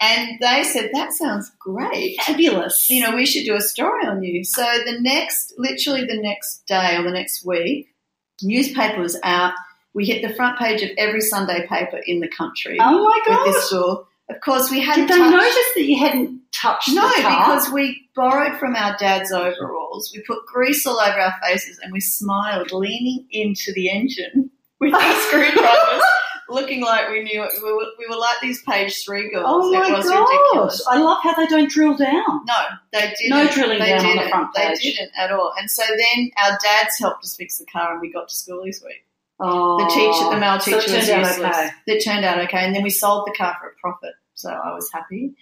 And 0.00 0.38
they 0.40 0.64
said, 0.64 0.90
that 0.92 1.12
sounds 1.12 1.50
great. 1.58 2.20
Fabulous. 2.20 2.90
You 2.90 3.02
know, 3.02 3.14
we 3.14 3.24
should 3.24 3.46
do 3.46 3.54
a 3.54 3.60
story 3.60 4.04
on 4.06 4.22
you. 4.22 4.44
So 4.44 4.62
the 4.84 5.00
next, 5.00 5.54
literally 5.56 6.04
the 6.04 6.20
next 6.20 6.66
day 6.66 6.96
or 6.96 7.04
the 7.04 7.10
next 7.10 7.46
week, 7.46 7.94
newspaper 8.42 9.00
was 9.00 9.18
out. 9.22 9.54
We 9.94 10.04
hit 10.06 10.26
the 10.26 10.34
front 10.34 10.58
page 10.58 10.82
of 10.82 10.90
every 10.98 11.20
Sunday 11.20 11.66
paper 11.66 12.00
in 12.06 12.20
the 12.20 12.28
country. 12.28 12.78
Oh 12.80 13.04
my 13.04 13.20
god! 13.26 13.46
With 13.46 13.54
this 13.54 13.66
store. 13.66 14.06
Of 14.30 14.40
course, 14.40 14.70
we 14.70 14.80
hadn't. 14.80 15.06
Did 15.06 15.16
they 15.16 15.18
touched, 15.18 15.36
notice 15.36 15.74
that 15.74 15.84
you 15.84 15.98
hadn't 15.98 16.40
touched? 16.52 16.88
It? 16.88 16.94
No, 16.94 17.08
because 17.14 17.70
we 17.70 18.08
borrowed 18.16 18.58
from 18.58 18.74
our 18.74 18.96
dad's 18.96 19.30
overalls. 19.32 20.12
We 20.14 20.22
put 20.22 20.46
grease 20.46 20.86
all 20.86 20.98
over 20.98 21.20
our 21.20 21.34
faces, 21.42 21.78
and 21.82 21.92
we 21.92 22.00
smiled, 22.00 22.72
leaning 22.72 23.26
into 23.30 23.72
the 23.74 23.90
engine 23.90 24.50
with 24.80 24.94
our 24.94 25.20
screwdrivers 25.28 26.02
looking 26.48 26.82
like 26.82 27.08
we 27.10 27.22
knew 27.22 27.42
it. 27.42 27.50
We 27.62 27.72
were, 27.72 27.86
we 27.98 28.06
were 28.08 28.16
like 28.16 28.36
these 28.40 28.62
page 28.62 29.04
three 29.04 29.30
girls. 29.30 29.46
Oh 29.46 29.72
my 29.72 29.88
it 29.88 29.92
was 29.92 30.08
gosh. 30.08 30.28
ridiculous. 30.28 30.86
I 30.88 30.98
love 30.98 31.18
how 31.22 31.34
they 31.34 31.46
don't 31.46 31.70
drill 31.70 31.96
down. 31.96 32.44
No, 32.46 32.64
they 32.92 33.12
didn't. 33.18 33.30
No 33.30 33.46
drilling 33.48 33.78
they 33.78 33.90
down 33.90 34.02
didn't. 34.02 34.18
on 34.18 34.24
the 34.24 34.30
front 34.30 34.54
page. 34.54 34.78
They 34.78 34.90
didn't 34.90 35.10
at 35.16 35.32
all. 35.32 35.52
And 35.58 35.70
so 35.70 35.82
then 35.86 36.30
our 36.42 36.58
dads 36.62 36.98
helped 36.98 37.24
us 37.24 37.36
fix 37.36 37.58
the 37.58 37.66
car 37.66 37.92
and 37.92 38.00
we 38.00 38.10
got 38.10 38.28
to 38.28 38.34
school 38.34 38.62
this 38.64 38.82
week. 38.84 39.04
Oh, 39.40 39.78
the 39.78 39.90
teacher, 39.90 40.30
the 40.30 40.40
male 40.40 40.58
teacher 40.58 40.80
so 40.80 40.96
was 40.96 41.08
useless. 41.08 41.38
Okay. 41.38 41.70
It 41.86 42.04
turned 42.04 42.24
out 42.24 42.38
okay. 42.44 42.64
And 42.64 42.74
then 42.74 42.82
we 42.82 42.90
sold 42.90 43.26
the 43.26 43.34
car 43.36 43.56
for 43.60 43.68
a 43.68 43.74
profit. 43.80 44.14
So 44.34 44.50
I 44.50 44.72
was 44.74 44.88
happy 44.92 45.34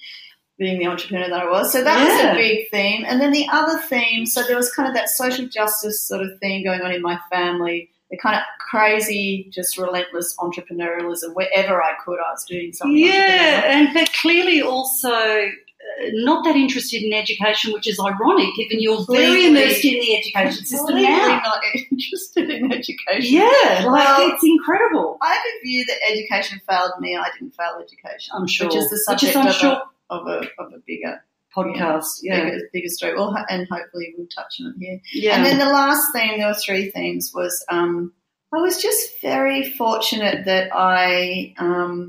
being 0.58 0.78
the 0.78 0.86
entrepreneur 0.86 1.28
that 1.28 1.42
I 1.42 1.50
was. 1.50 1.72
So 1.72 1.82
that 1.82 1.98
yeah. 1.98 2.26
was 2.26 2.32
a 2.32 2.34
big 2.34 2.70
theme. 2.70 3.04
And 3.06 3.20
then 3.20 3.32
the 3.32 3.46
other 3.50 3.78
theme, 3.78 4.26
so 4.26 4.42
there 4.42 4.56
was 4.56 4.72
kind 4.72 4.88
of 4.88 4.94
that 4.94 5.08
social 5.08 5.46
justice 5.46 6.02
sort 6.02 6.22
of 6.22 6.38
thing 6.38 6.64
going 6.64 6.80
on 6.80 6.92
in 6.92 7.02
my 7.02 7.18
family 7.30 7.90
the 8.12 8.18
kind 8.18 8.36
of 8.36 8.42
crazy, 8.58 9.48
just 9.50 9.78
relentless 9.78 10.36
entrepreneurialism. 10.38 11.34
Wherever 11.34 11.82
I 11.82 11.94
could, 12.04 12.18
I 12.18 12.30
was 12.30 12.44
doing 12.44 12.72
something. 12.74 12.96
Yeah, 12.96 13.62
and 13.64 13.88
but 13.94 14.12
clearly 14.12 14.60
also 14.60 15.10
not 16.12 16.44
that 16.44 16.56
interested 16.56 17.02
in 17.02 17.12
education, 17.12 17.72
which 17.72 17.86
is 17.86 17.98
ironic 18.00 18.54
given 18.56 18.80
you're 18.80 19.04
very 19.10 19.46
immersed 19.46 19.84
in 19.84 20.00
the 20.00 20.16
education 20.16 20.64
system 20.64 20.96
now. 21.02 21.40
not 21.44 21.60
interested 21.90 22.50
in 22.50 22.72
education. 22.72 23.34
Yeah, 23.36 23.84
like 23.86 24.06
Well- 24.06 24.32
it's 24.32 24.44
incredible. 24.44 25.18
I 25.22 25.28
have 25.32 25.42
a 25.56 25.62
view 25.64 25.84
that 25.86 25.98
education 26.10 26.60
failed 26.68 26.92
me. 27.00 27.16
I 27.16 27.28
didn't 27.38 27.54
fail 27.54 27.80
education. 27.82 28.32
I'm 28.34 28.46
sure. 28.46 28.66
Which 28.68 28.76
is 28.76 28.88
the 28.90 29.04
Which 29.12 29.22
is, 29.24 29.32
subject 29.32 29.48
of, 29.48 29.54
sure, 29.54 29.82
a, 30.10 30.14
of 30.14 30.26
a 30.26 30.38
of 30.62 30.72
a 30.72 30.78
bigger 30.86 31.22
podcast. 31.56 32.04
Yeah, 32.22 32.44
bigger, 32.44 32.60
bigger 32.72 32.88
story. 32.88 33.14
Well, 33.14 33.36
and 33.48 33.68
hopefully 33.70 34.14
we'll 34.16 34.26
touch 34.28 34.56
on 34.60 34.74
it 34.74 34.84
here. 34.84 35.00
yeah. 35.12 35.36
And 35.36 35.44
then 35.46 35.58
the 35.58 35.66
last 35.66 36.12
theme, 36.12 36.38
there 36.38 36.48
were 36.48 36.54
three 36.54 36.90
themes, 36.90 37.32
was 37.34 37.64
um, 37.68 38.12
I 38.54 38.58
was 38.58 38.80
just 38.82 39.20
very 39.20 39.70
fortunate 39.72 40.44
that 40.46 40.70
I, 40.74 41.54
um, 41.58 42.08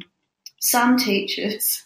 some 0.59 0.97
teachers 0.97 1.83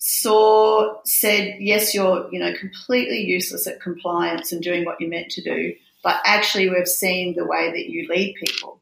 saw, 0.00 0.94
said, 1.04 1.56
yes, 1.60 1.94
you're, 1.94 2.26
you 2.32 2.40
know, 2.40 2.52
completely 2.58 3.20
useless 3.20 3.66
at 3.66 3.80
compliance 3.82 4.50
and 4.50 4.62
doing 4.62 4.84
what 4.84 4.98
you're 4.98 5.10
meant 5.10 5.30
to 5.30 5.42
do, 5.42 5.74
but 6.02 6.16
actually 6.24 6.70
we've 6.70 6.88
seen 6.88 7.36
the 7.36 7.44
way 7.44 7.70
that 7.70 7.90
you 7.90 8.08
lead 8.08 8.34
people. 8.42 8.80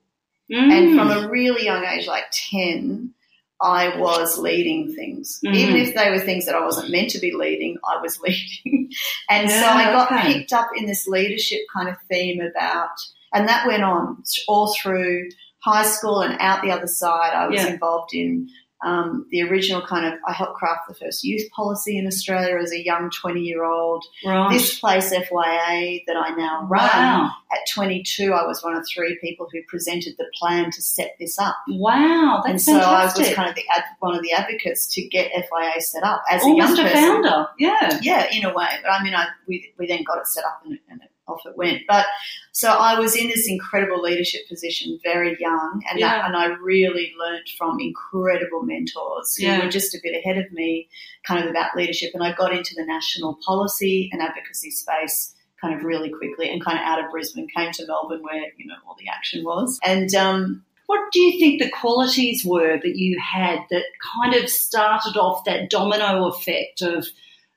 Mm. 0.50 0.70
And 0.72 0.96
from 0.96 1.10
a 1.10 1.28
really 1.28 1.64
young 1.64 1.84
age, 1.84 2.06
like 2.06 2.24
10, 2.50 3.12
I 3.60 3.98
was 3.98 4.38
leading 4.38 4.94
things. 4.94 5.40
Mhm. 5.44 5.56
Even 5.56 5.76
if 5.76 5.96
they 5.96 6.08
were 6.10 6.20
things 6.20 6.46
that 6.46 6.54
I 6.54 6.64
wasn't 6.64 6.90
meant 6.92 7.10
to 7.10 7.18
be 7.18 7.32
leading, 7.34 7.76
I 7.84 8.00
was 8.00 8.20
leading. 8.22 8.90
and 9.28 9.50
so 9.50 9.66
I 9.66 9.90
got 9.90 10.12
okay. 10.12 10.34
picked 10.34 10.52
up 10.52 10.68
in 10.76 10.86
this 10.86 11.08
leadership 11.08 11.62
kind 11.74 11.88
of 11.88 11.96
theme 12.08 12.40
about, 12.40 12.90
and 13.34 13.48
that 13.48 13.66
went 13.66 13.82
on 13.82 14.22
all 14.46 14.72
through 14.80 15.30
high 15.64 15.82
school 15.82 16.20
and 16.20 16.36
out 16.40 16.62
the 16.62 16.70
other 16.70 16.86
side. 16.86 17.34
I 17.34 17.48
was 17.48 17.56
Yeah. 17.60 17.72
involved 17.72 18.14
in 18.14 18.48
um, 18.84 19.26
the 19.30 19.42
original 19.42 19.82
kind 19.82 20.06
of, 20.06 20.18
I 20.26 20.32
helped 20.32 20.54
craft 20.54 20.88
the 20.88 20.94
first 20.94 21.24
youth 21.24 21.50
policy 21.50 21.98
in 21.98 22.06
Australia 22.06 22.56
as 22.62 22.70
a 22.72 22.82
young 22.84 23.10
20 23.10 23.40
year 23.40 23.64
old. 23.64 24.04
right. 24.24 24.52
This 24.52 24.78
place, 24.78 25.12
FYA, 25.12 26.04
that 26.06 26.16
I 26.16 26.30
now 26.36 26.64
run, 26.70 26.82
wow, 26.82 27.30
at 27.52 27.58
22, 27.74 28.32
I 28.32 28.46
was 28.46 28.62
one 28.62 28.74
of 28.76 28.84
three 28.86 29.18
people 29.20 29.48
who 29.52 29.60
presented 29.68 30.14
the 30.18 30.26
plan 30.38 30.70
to 30.70 30.80
set 30.82 31.16
this 31.18 31.38
up. 31.38 31.56
wow, 31.68 32.42
that's 32.44 32.68
and 32.68 32.78
so 32.78 32.78
I 32.84 33.04
was 33.04 33.14
kind 33.34 33.48
of 33.48 33.54
the 33.56 33.64
ad, 33.74 33.82
one 34.00 34.14
of 34.14 34.22
the 34.22 34.32
advocates 34.32 34.86
to 34.94 35.02
get 35.08 35.32
FYA 35.32 35.80
set 35.80 36.04
up 36.04 36.22
as 36.30 36.42
a 36.44 36.46
young 36.48 36.60
Almost 36.60 36.78
a 36.80 36.82
person. 36.84 37.02
founder. 37.02 37.46
Yeah. 37.58 37.98
Yeah, 38.02 38.26
in 38.32 38.44
a 38.44 38.54
way. 38.54 38.68
But 38.82 38.90
I 38.90 39.02
mean, 39.02 39.14
I, 39.14 39.26
we, 39.46 39.72
we 39.78 39.86
then 39.86 40.04
got 40.04 40.18
it 40.18 40.26
set 40.28 40.44
up 40.44 40.62
and, 40.64 40.74
it- 40.74 40.80
and 40.88 41.00
it, 41.02 41.07
off 41.28 41.40
it 41.44 41.56
went. 41.56 41.82
But 41.86 42.06
so 42.52 42.70
I 42.70 42.98
was 42.98 43.14
in 43.16 43.28
this 43.28 43.48
incredible 43.48 44.00
leadership 44.00 44.42
position 44.48 44.98
very 45.04 45.36
young, 45.40 45.82
and 45.90 46.00
that, 46.02 46.24
and 46.26 46.36
I 46.36 46.46
really 46.46 47.12
learned 47.18 47.48
from 47.56 47.78
incredible 47.80 48.62
mentors 48.62 49.36
who 49.36 49.44
Yeah. 49.44 49.64
were 49.64 49.70
just 49.70 49.94
a 49.94 49.98
bit 50.02 50.16
ahead 50.16 50.38
of 50.38 50.50
me, 50.52 50.88
kind 51.26 51.44
of 51.44 51.50
about 51.50 51.76
leadership. 51.76 52.10
And 52.14 52.22
I 52.22 52.32
got 52.34 52.52
into 52.52 52.74
the 52.76 52.84
national 52.84 53.38
policy 53.46 54.08
and 54.12 54.22
advocacy 54.22 54.70
space 54.70 55.34
kind 55.60 55.74
of 55.74 55.84
really 55.84 56.08
quickly, 56.10 56.48
and 56.50 56.64
kind 56.64 56.78
of 56.78 56.84
out 56.84 57.04
of 57.04 57.10
Brisbane 57.10 57.48
came 57.56 57.72
to 57.72 57.86
Melbourne 57.86 58.22
where 58.22 58.46
you 58.56 58.66
know 58.66 58.76
all 58.86 58.96
the 58.98 59.08
action 59.08 59.44
was. 59.44 59.78
And 59.84 60.14
um, 60.14 60.64
What 60.86 61.00
do 61.12 61.20
you 61.20 61.38
think 61.38 61.60
the 61.60 61.68
qualities 61.70 62.44
were 62.46 62.78
that 62.80 62.96
you 62.96 63.18
had 63.20 63.58
that 63.70 63.84
kind 64.22 64.34
of 64.34 64.48
started 64.48 65.16
off 65.18 65.44
that 65.44 65.68
domino 65.68 66.26
effect 66.28 66.80
of 66.82 67.06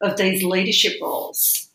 of 0.02 0.18
these 0.18 0.44
leadership 0.44 0.94
roles? 1.02 1.70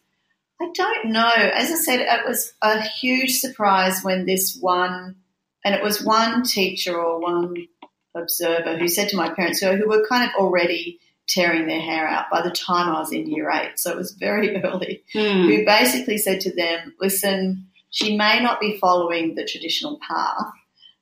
I 0.61 0.71
don't 0.75 1.07
know. 1.13 1.29
As 1.29 1.71
I 1.71 1.75
said, 1.75 2.01
it 2.01 2.27
was 2.27 2.53
a 2.63 2.81
huge 2.81 3.39
surprise 3.41 4.03
when 4.03 4.25
this 4.27 4.57
one, 4.61 5.17
and 5.65 5.75
it 5.75 5.83
was 5.83 6.03
one 6.03 6.43
teacher 6.45 6.99
or 6.99 7.21
one 7.21 7.67
observer 8.15 8.79
who 8.79 8.89
said 8.89 9.11
to 9.11 9.17
my 9.17 9.29
parents, 9.29 9.61
who, 9.61 9.73
who 9.77 9.89
were 9.89 10.07
kind 10.09 10.29
of 10.29 10.35
already 10.41 10.99
tearing 11.29 11.67
their 11.67 11.81
hair 11.81 12.07
out 12.07 12.31
by 12.31 12.41
the 12.41 12.51
time 12.51 12.89
I 12.89 13.01
was 13.01 13.13
in 13.13 13.27
year 13.31 13.51
eight, 13.51 13.79
so 13.79 13.91
it 13.91 13.97
was 13.97 14.13
very 14.13 14.57
early, 14.65 15.03
Hmm. 15.13 15.47
who 15.49 15.65
basically 15.65 16.19
said 16.19 16.41
to 16.43 16.55
them, 16.55 16.95
listen, 17.01 17.67
she 17.91 18.17
may 18.17 18.41
not 18.41 18.61
be 18.61 18.79
following 18.79 19.35
the 19.35 19.45
traditional 19.45 19.99
path, 20.07 20.47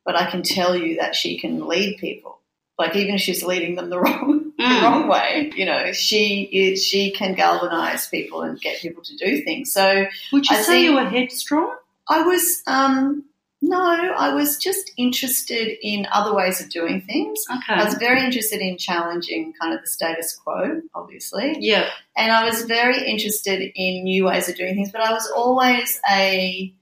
but 0.05 0.17
I 0.17 0.31
can 0.31 0.43
tell 0.43 0.75
you 0.77 0.97
that 0.97 1.15
she 1.15 1.39
can 1.39 1.67
lead 1.67 1.99
people. 1.99 2.41
Like 2.79 2.97
even 2.97 3.15
if 3.15 3.21
she's 3.21 3.45
leading 3.45 3.77
them 3.77 3.91
the 3.91 4.01
wrong 4.01 4.44
the 4.69 4.75
Mm. 4.77 4.83
wrong 4.83 5.09
way, 5.09 5.51
you 5.57 5.65
know, 5.65 5.93
she 5.93 6.43
is, 6.53 6.85
she 6.85 7.11
can 7.13 7.35
galvanize 7.35 8.09
people 8.09 8.43
and 8.43 8.61
get 8.61 8.81
people 8.81 9.03
to 9.03 9.17
do 9.17 9.43
things. 9.43 9.73
So 9.73 10.07
Would 10.33 10.49
you 10.49 10.57
I 10.57 10.61
say 10.63 10.83
you 10.85 10.95
were 10.95 11.05
headstrong? 11.09 11.75
I 12.09 12.23
was 12.23 12.63
um, 12.67 13.25
no, 13.63 13.81
I 13.83 14.35
was 14.35 14.59
just 14.59 14.93
interested 14.99 15.79
in 15.83 16.07
other 16.13 16.35
ways 16.35 16.61
of 16.61 16.69
doing 16.69 17.01
things. 17.01 17.45
Okay. 17.51 17.73
I 17.81 17.85
was 17.85 17.95
very 17.95 18.23
interested 18.23 18.61
in 18.61 18.77
challenging 18.77 19.55
kind 19.59 19.73
of 19.75 19.81
the 19.81 19.87
status 19.87 20.37
quo, 20.37 20.83
obviously, 20.95 21.57
yeah. 21.61 21.89
and 22.17 22.31
I 22.31 22.45
was 22.45 22.63
very 22.63 23.09
interested 23.09 23.73
in 23.75 24.05
new 24.05 24.27
ways 24.27 24.51
of 24.51 24.57
doing 24.57 24.75
things. 24.75 24.93
But 24.93 25.01
I 25.01 25.13
was 25.13 25.31
always 25.35 25.99
a, 26.11 26.75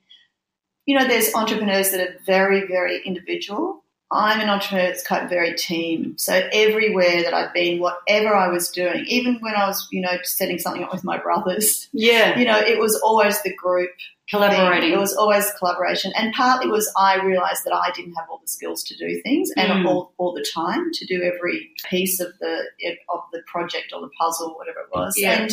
you 0.87 0.99
know, 0.99 1.07
there's 1.07 1.33
entrepreneurs 1.35 1.93
that 1.93 2.01
are 2.01 2.17
very, 2.27 2.67
very 2.67 3.01
individual. 3.05 3.82
I'm 4.13 4.41
an 4.41 4.49
entrepreneur 4.49 4.87
that's 4.89 5.03
kind 5.03 5.25
of 5.25 5.31
very 5.31 5.55
team. 5.55 6.15
So 6.19 6.49
everywhere 6.53 7.23
that 7.23 7.33
I've 7.35 7.53
been, 7.55 7.81
whatever 7.81 8.35
I 8.35 8.49
was 8.49 8.71
doing, 8.71 9.05
even 9.09 9.39
when 9.41 9.55
I 9.55 9.67
was, 9.67 9.89
you 9.91 10.01
know, 10.03 10.19
setting 10.23 10.59
something 10.59 10.85
up 10.85 10.93
with 10.93 11.03
my 11.05 11.19
brothers, 11.19 11.89
Yeah. 11.93 12.39
you 12.39 12.45
know, 12.45 12.59
it 12.59 12.79
was 12.79 12.95
always 13.03 13.41
the 13.43 13.55
group 13.55 13.91
Collaborating. 14.31 14.91
thing. 14.91 14.93
It 14.93 14.99
was 15.01 15.15
always 15.17 15.51
collaboration, 15.59 16.13
and 16.17 16.33
partly 16.33 16.71
was 16.71 16.91
I 16.97 17.17
realised 17.23 17.65
that 17.65 17.75
I 17.75 17.91
didn't 17.95 18.15
have 18.15 18.27
all 18.31 18.39
the 18.41 18.49
skills 18.49 18.83
to 18.85 18.97
do 18.97 19.21
things 19.23 19.51
and 19.57 19.71
Mm. 19.71 19.89
all, 19.89 20.13
all 20.17 20.33
the 20.33 20.47
time 20.55 20.91
to 20.93 21.07
do 21.07 21.23
every 21.23 21.71
piece 21.91 22.19
of 22.21 22.29
the 22.41 22.63
of 23.11 23.21
the 23.33 23.43
project 23.47 23.93
or 23.95 24.01
the 24.01 24.11
puzzle, 24.19 24.55
whatever 24.57 24.81
it 24.81 24.87
was. 24.95 25.15
Yeah. 25.19 25.43
And 25.43 25.51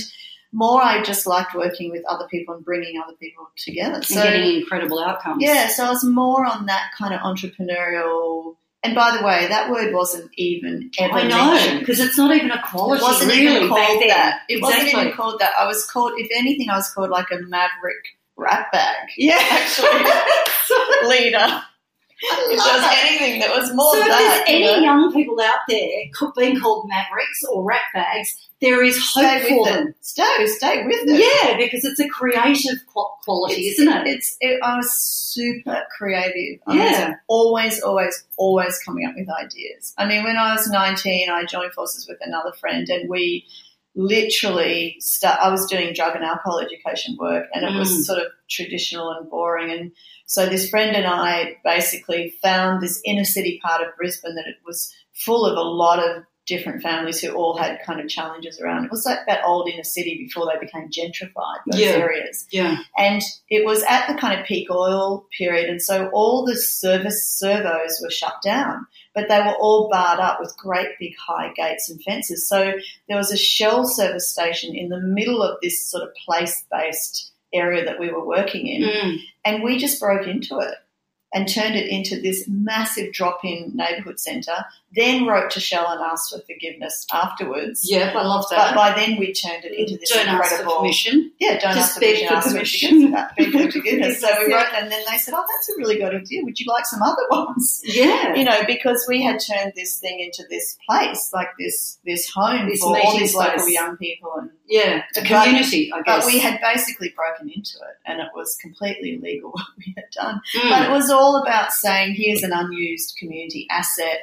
more, 0.52 0.82
I 0.82 1.04
just 1.04 1.28
liked 1.28 1.54
working 1.54 1.92
with 1.92 2.04
other 2.06 2.28
people 2.28 2.56
and 2.56 2.66
bringing 2.66 3.00
other 3.02 3.16
people 3.18 3.50
together. 3.56 3.96
and 3.96 4.06
So 4.06 4.24
getting 4.24 4.62
incredible 4.62 5.00
outcomes. 5.00 5.44
yeah, 5.44 5.68
so 5.68 5.86
I 5.86 5.90
was 5.90 6.04
more 6.04 6.46
on 6.46 6.66
that 6.66 6.92
kind 6.98 7.14
of 7.14 7.22
entrepreneurial. 7.22 8.56
And 8.82 8.96
by 8.96 9.16
the 9.18 9.26
way, 9.26 9.48
that 9.48 9.70
word 9.70 9.94
wasn't 9.94 10.32
even 10.38 10.90
ever 11.00 11.14
I 11.14 11.28
know 11.28 11.80
because 11.80 12.00
it's 12.00 12.18
not 12.18 12.36
even 12.36 12.50
a 12.52 12.62
quality. 12.64 13.02
It 13.02 13.06
wasn't 13.06 13.32
really 13.32 13.56
even 13.58 13.68
called 13.68 14.02
that. 14.08 14.42
It 14.48 14.58
exactly. 14.58 14.84
wasn't 14.84 15.02
even 15.04 15.14
called 15.18 15.40
that. 15.42 15.54
I 15.60 15.68
was 15.68 15.86
called, 15.86 16.14
if 16.18 16.30
anything, 16.34 16.70
I 16.70 16.78
was 16.78 16.90
called 16.90 17.10
like 17.10 17.28
a 17.32 17.40
maverick 17.42 18.04
rat 18.38 18.68
bag 18.72 19.10
Yeah, 19.18 19.38
actually. 19.38 19.90
leader. 21.10 21.62
It 22.22 22.58
does 22.58 22.98
anything 23.04 23.40
that 23.40 23.56
was 23.56 23.74
more 23.74 23.94
so 23.94 24.00
if 24.00 24.06
than 24.08 24.10
there's 24.18 24.40
that. 24.40 24.50
you 24.50 24.56
any 24.56 24.66
know. 24.66 24.84
young 24.84 25.14
people 25.14 25.40
out 25.42 25.60
there 25.70 26.04
being 26.38 26.60
called 26.60 26.88
mavericks 26.90 27.44
or 27.50 27.64
rat 27.64 27.84
bags, 27.94 28.50
there 28.62 28.84
is 28.84 28.98
hope 28.98 29.24
stay 29.26 29.48
for 29.50 29.62
with 29.62 29.66
them. 29.74 29.96
Stay, 30.02 30.48
stay 30.48 30.86
with 30.86 31.08
it. 31.08 31.46
Yeah, 31.48 31.58
because 31.58 31.86
it's 31.86 32.00
a 32.00 32.10
creative 32.10 32.86
quality, 33.24 33.62
It's, 33.68 33.80
isn't 33.80 33.94
it? 33.94 34.08
It's. 34.08 34.38
It, 34.42 34.60
I 34.62 34.76
was 34.76 34.94
super 34.94 35.84
creative. 35.98 36.60
I 36.68 36.76
Yeah. 36.76 37.08
was 37.10 37.18
always, 37.30 37.82
always, 37.82 38.24
always 38.38 38.78
coming 38.80 39.06
up 39.06 39.14
with 39.16 39.30
ideas. 39.30 39.94
I 39.98 40.06
mean, 40.06 40.24
when 40.26 40.36
I 40.36 40.54
was 40.56 40.68
nineteen, 40.70 41.30
I 41.30 41.46
joined 41.46 41.72
forces 41.74 42.06
with 42.08 42.18
another 42.22 42.52
friend, 42.60 42.88
and 42.90 43.10
we 43.10 43.46
literally 43.96 44.96
start. 45.00 45.40
I 45.42 45.50
was 45.50 45.66
doing 45.68 45.94
drug 45.94 46.16
and 46.16 46.24
alcohol 46.24 46.60
education 46.60 47.18
work, 47.20 47.48
and 47.54 47.66
it 47.66 47.72
Mm. 47.72 47.80
was 47.80 48.06
sort 48.06 48.20
of 48.20 48.28
traditional 48.50 49.12
and 49.12 49.30
boring. 49.30 49.72
And 49.72 49.92
so 50.26 50.46
this 50.46 50.70
friend 50.70 50.96
and 50.96 51.08
I 51.08 51.58
basically 51.64 52.36
found 52.42 52.82
this 52.82 53.02
inner 53.06 53.24
city 53.26 53.60
part 53.64 53.82
of 53.82 53.96
Brisbane 53.98 54.36
that 54.36 54.48
it 54.48 54.58
was 54.66 54.94
full 55.14 55.46
of 55.46 55.58
a 55.58 55.62
lot 55.62 56.00
of 56.00 56.24
different 56.50 56.82
families 56.82 57.22
who 57.22 57.32
all 57.32 57.56
had 57.56 57.80
kind 57.86 58.02
of 58.02 58.10
challenges 58.10 58.60
around. 58.60 58.84
It 58.86 58.92
was 58.92 59.06
like 59.06 59.20
that 59.28 59.46
old 59.46 59.70
inner 59.70 59.84
city 59.84 60.18
before 60.18 60.46
they 60.52 60.60
became 60.60 60.90
gentrified, 60.90 61.60
those 61.68 61.80
Yeah. 61.80 61.92
areas. 61.92 62.46
yeah. 62.52 62.78
And 62.98 63.22
it 63.50 63.64
was 63.66 63.84
at 63.84 64.08
the 64.08 64.16
kind 64.20 64.38
of 64.40 64.46
peak 64.46 64.68
oil 64.72 65.26
period, 65.38 65.70
and 65.70 65.82
so 65.82 66.10
all 66.12 66.44
the 66.46 66.58
service 66.58 67.24
servos 67.26 68.00
were 68.04 68.10
shut 68.10 68.42
down, 68.44 68.86
but 69.16 69.30
they 69.30 69.40
were 69.40 69.56
all 69.56 69.88
barred 69.90 70.20
up 70.20 70.40
with 70.42 70.58
great 70.58 70.90
big 71.00 71.14
high 71.18 71.54
gates 71.56 71.90
and 71.90 72.02
fences. 72.04 72.50
So 72.50 72.74
there 73.08 73.18
was 73.18 73.32
a 73.32 73.38
Shell 73.38 73.86
service 73.88 74.30
station 74.30 74.76
in 74.76 74.90
the 74.90 75.00
middle 75.00 75.42
of 75.44 75.58
this 75.62 75.88
sort 75.90 76.04
of 76.04 76.10
place 76.26 76.66
based 76.72 77.32
area 77.54 77.86
that 77.86 78.00
we 78.00 78.10
were 78.12 78.26
working 78.26 78.68
in, 78.68 78.82
Mm. 78.84 79.18
and 79.46 79.64
we 79.64 79.78
just 79.78 80.00
broke 80.00 80.28
into 80.28 80.60
it 80.60 80.76
and 81.32 81.48
turned 81.48 81.76
it 81.76 81.88
into 81.88 82.20
this 82.20 82.48
massive 82.48 83.14
drop 83.14 83.46
in 83.46 83.72
neighbourhood 83.76 84.20
centre. 84.20 84.66
Then 84.96 85.28
wrote 85.28 85.52
to 85.52 85.60
Shell 85.60 85.86
and 85.88 86.02
asked 86.02 86.32
for 86.34 86.40
forgiveness 86.52 87.06
afterwards. 87.14 87.82
Yeah, 87.88 88.12
I 88.16 88.24
love 88.24 88.46
that. 88.50 88.74
But 88.74 88.76
by 88.76 88.94
then 89.00 89.20
we 89.20 89.34
turned 89.34 89.64
it 89.64 89.72
into 89.78 89.98
this 89.98 90.10
Don't 90.10 90.28
ask 90.28 90.38
for 90.50 90.56
incredible 90.56 90.78
permission. 90.82 91.32
yeah, 91.40 91.60
don't 91.60 91.76
Just 91.76 91.92
ask 91.92 92.00
beg 92.00 92.28
permission, 92.28 93.12
for 93.12 93.18
ask 93.18 93.36
permission. 93.38 93.64
for 93.68 93.72
forgiveness. 93.72 94.20
So 94.20 94.28
we 94.40 94.52
wrote, 94.54 94.66
and 94.74 94.92
then 94.92 95.04
they 95.10 95.18
said, 95.18 95.36
"Oh, 95.38 95.46
that's 95.48 95.70
a 95.70 95.74
really 95.78 95.98
good 95.98 96.16
idea. 96.16 96.44
Would 96.44 96.60
you 96.60 96.66
like 96.68 96.88
some 96.88 97.04
other 97.04 97.22
ones?" 97.30 97.82
Yeah. 97.84 98.34
You 98.34 98.44
know, 98.46 98.62
because 98.66 99.06
we 99.08 99.22
had 99.22 99.40
turned 99.40 99.74
this 99.76 100.00
thing 100.00 100.20
into 100.22 100.44
this 100.50 100.76
place, 100.90 101.30
like 101.34 101.50
this 101.60 102.00
this 102.04 102.28
home 102.34 102.68
This 102.68 102.80
for 102.80 102.98
all 102.98 103.18
these 103.18 103.36
local 103.36 103.70
young 103.70 103.96
people, 103.98 104.34
and 104.40 104.50
yeah. 104.68 105.04
A 105.16 105.22
But- 105.22 105.26
community, 105.46 105.92
I 105.94 106.02
guess. 106.02 106.24
but 106.24 106.26
we 106.26 106.40
had 106.40 106.60
basically 106.62 107.14
broken 107.16 107.48
into 107.50 107.78
it, 107.78 107.96
and 108.08 108.20
it 108.22 108.30
was 108.34 108.56
completely 108.60 109.16
illegal 109.22 109.52
what 109.54 109.66
we 109.78 109.94
had 109.96 110.06
done. 110.16 110.42
Mm. 110.58 110.70
But 110.72 110.90
it 110.90 110.92
was 110.92 111.12
all 111.12 111.42
about 111.44 111.74
saying 111.74 112.16
here's 112.16 112.42
an 112.42 112.54
unused 112.54 113.16
community 113.20 113.68
asset. 113.70 114.20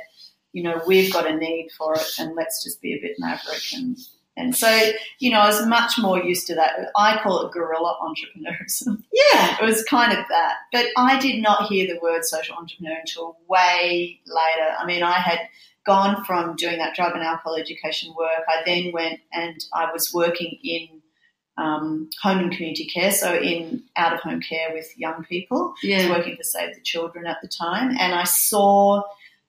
You 0.57 0.63
know, 0.63 0.81
we've 0.87 1.13
got 1.13 1.27
a 1.31 1.37
need 1.37 1.69
for 1.77 1.95
it, 1.95 2.19
and 2.19 2.35
let's 2.35 2.65
just 2.65 2.81
be 2.81 2.95
a 2.95 3.01
bit 3.01 3.17
maverick 3.19 3.63
and 3.75 3.99
and 4.39 4.55
so, 4.55 4.91
you 5.19 5.31
know, 5.31 5.41
I 5.41 5.47
was 5.47 5.67
much 5.67 5.99
more 5.99 6.23
used 6.23 6.47
to 6.49 6.55
that. 6.57 6.91
I 6.95 7.19
call 7.23 7.47
it 7.47 7.53
guerrilla 7.53 7.97
entrepreneurism. 8.03 9.03
Yeah. 9.13 9.57
It 9.61 9.65
was 9.65 9.83
kind 9.85 10.13
of 10.13 10.25
that. 10.29 10.55
But 10.73 10.87
I 10.97 11.19
did 11.19 11.41
not 11.41 11.69
hear 11.69 11.87
the 11.87 11.99
word 12.01 12.25
social 12.25 12.55
entrepreneur 12.55 12.99
until 13.01 13.39
way 13.49 14.21
later. 14.27 14.75
I 14.79 14.85
mean, 14.85 15.03
I 15.03 15.19
had 15.19 15.41
gone 15.87 16.23
from 16.25 16.55
doing 16.57 16.79
that 16.79 16.95
drug 16.95 17.15
and 17.15 17.23
alcohol 17.23 17.57
education 17.57 18.13
work. 18.19 18.43
I 18.49 18.63
then 18.67 18.93
went 18.93 19.21
and 19.33 19.65
I 19.73 19.91
was 19.91 20.13
working 20.13 20.59
in 20.63 20.89
um, 21.57 22.11
home 22.23 22.39
and 22.41 22.53
community 22.53 22.87
care, 22.87 23.11
so 23.11 23.35
in 23.35 23.83
out 23.97 24.13
of 24.13 24.21
home 24.21 24.43
care 24.43 24.75
with 24.75 24.93
young 24.99 25.25
people. 25.25 25.73
Yeah. 25.83 26.11
working 26.11 26.37
for 26.37 26.43
Save 26.43 26.75
the 26.75 26.83
Children 26.83 27.27
at 27.27 27.39
the 27.41 27.49
time, 27.49 27.97
and 27.99 28.13
I 28.13 28.25
saw 28.25 29.03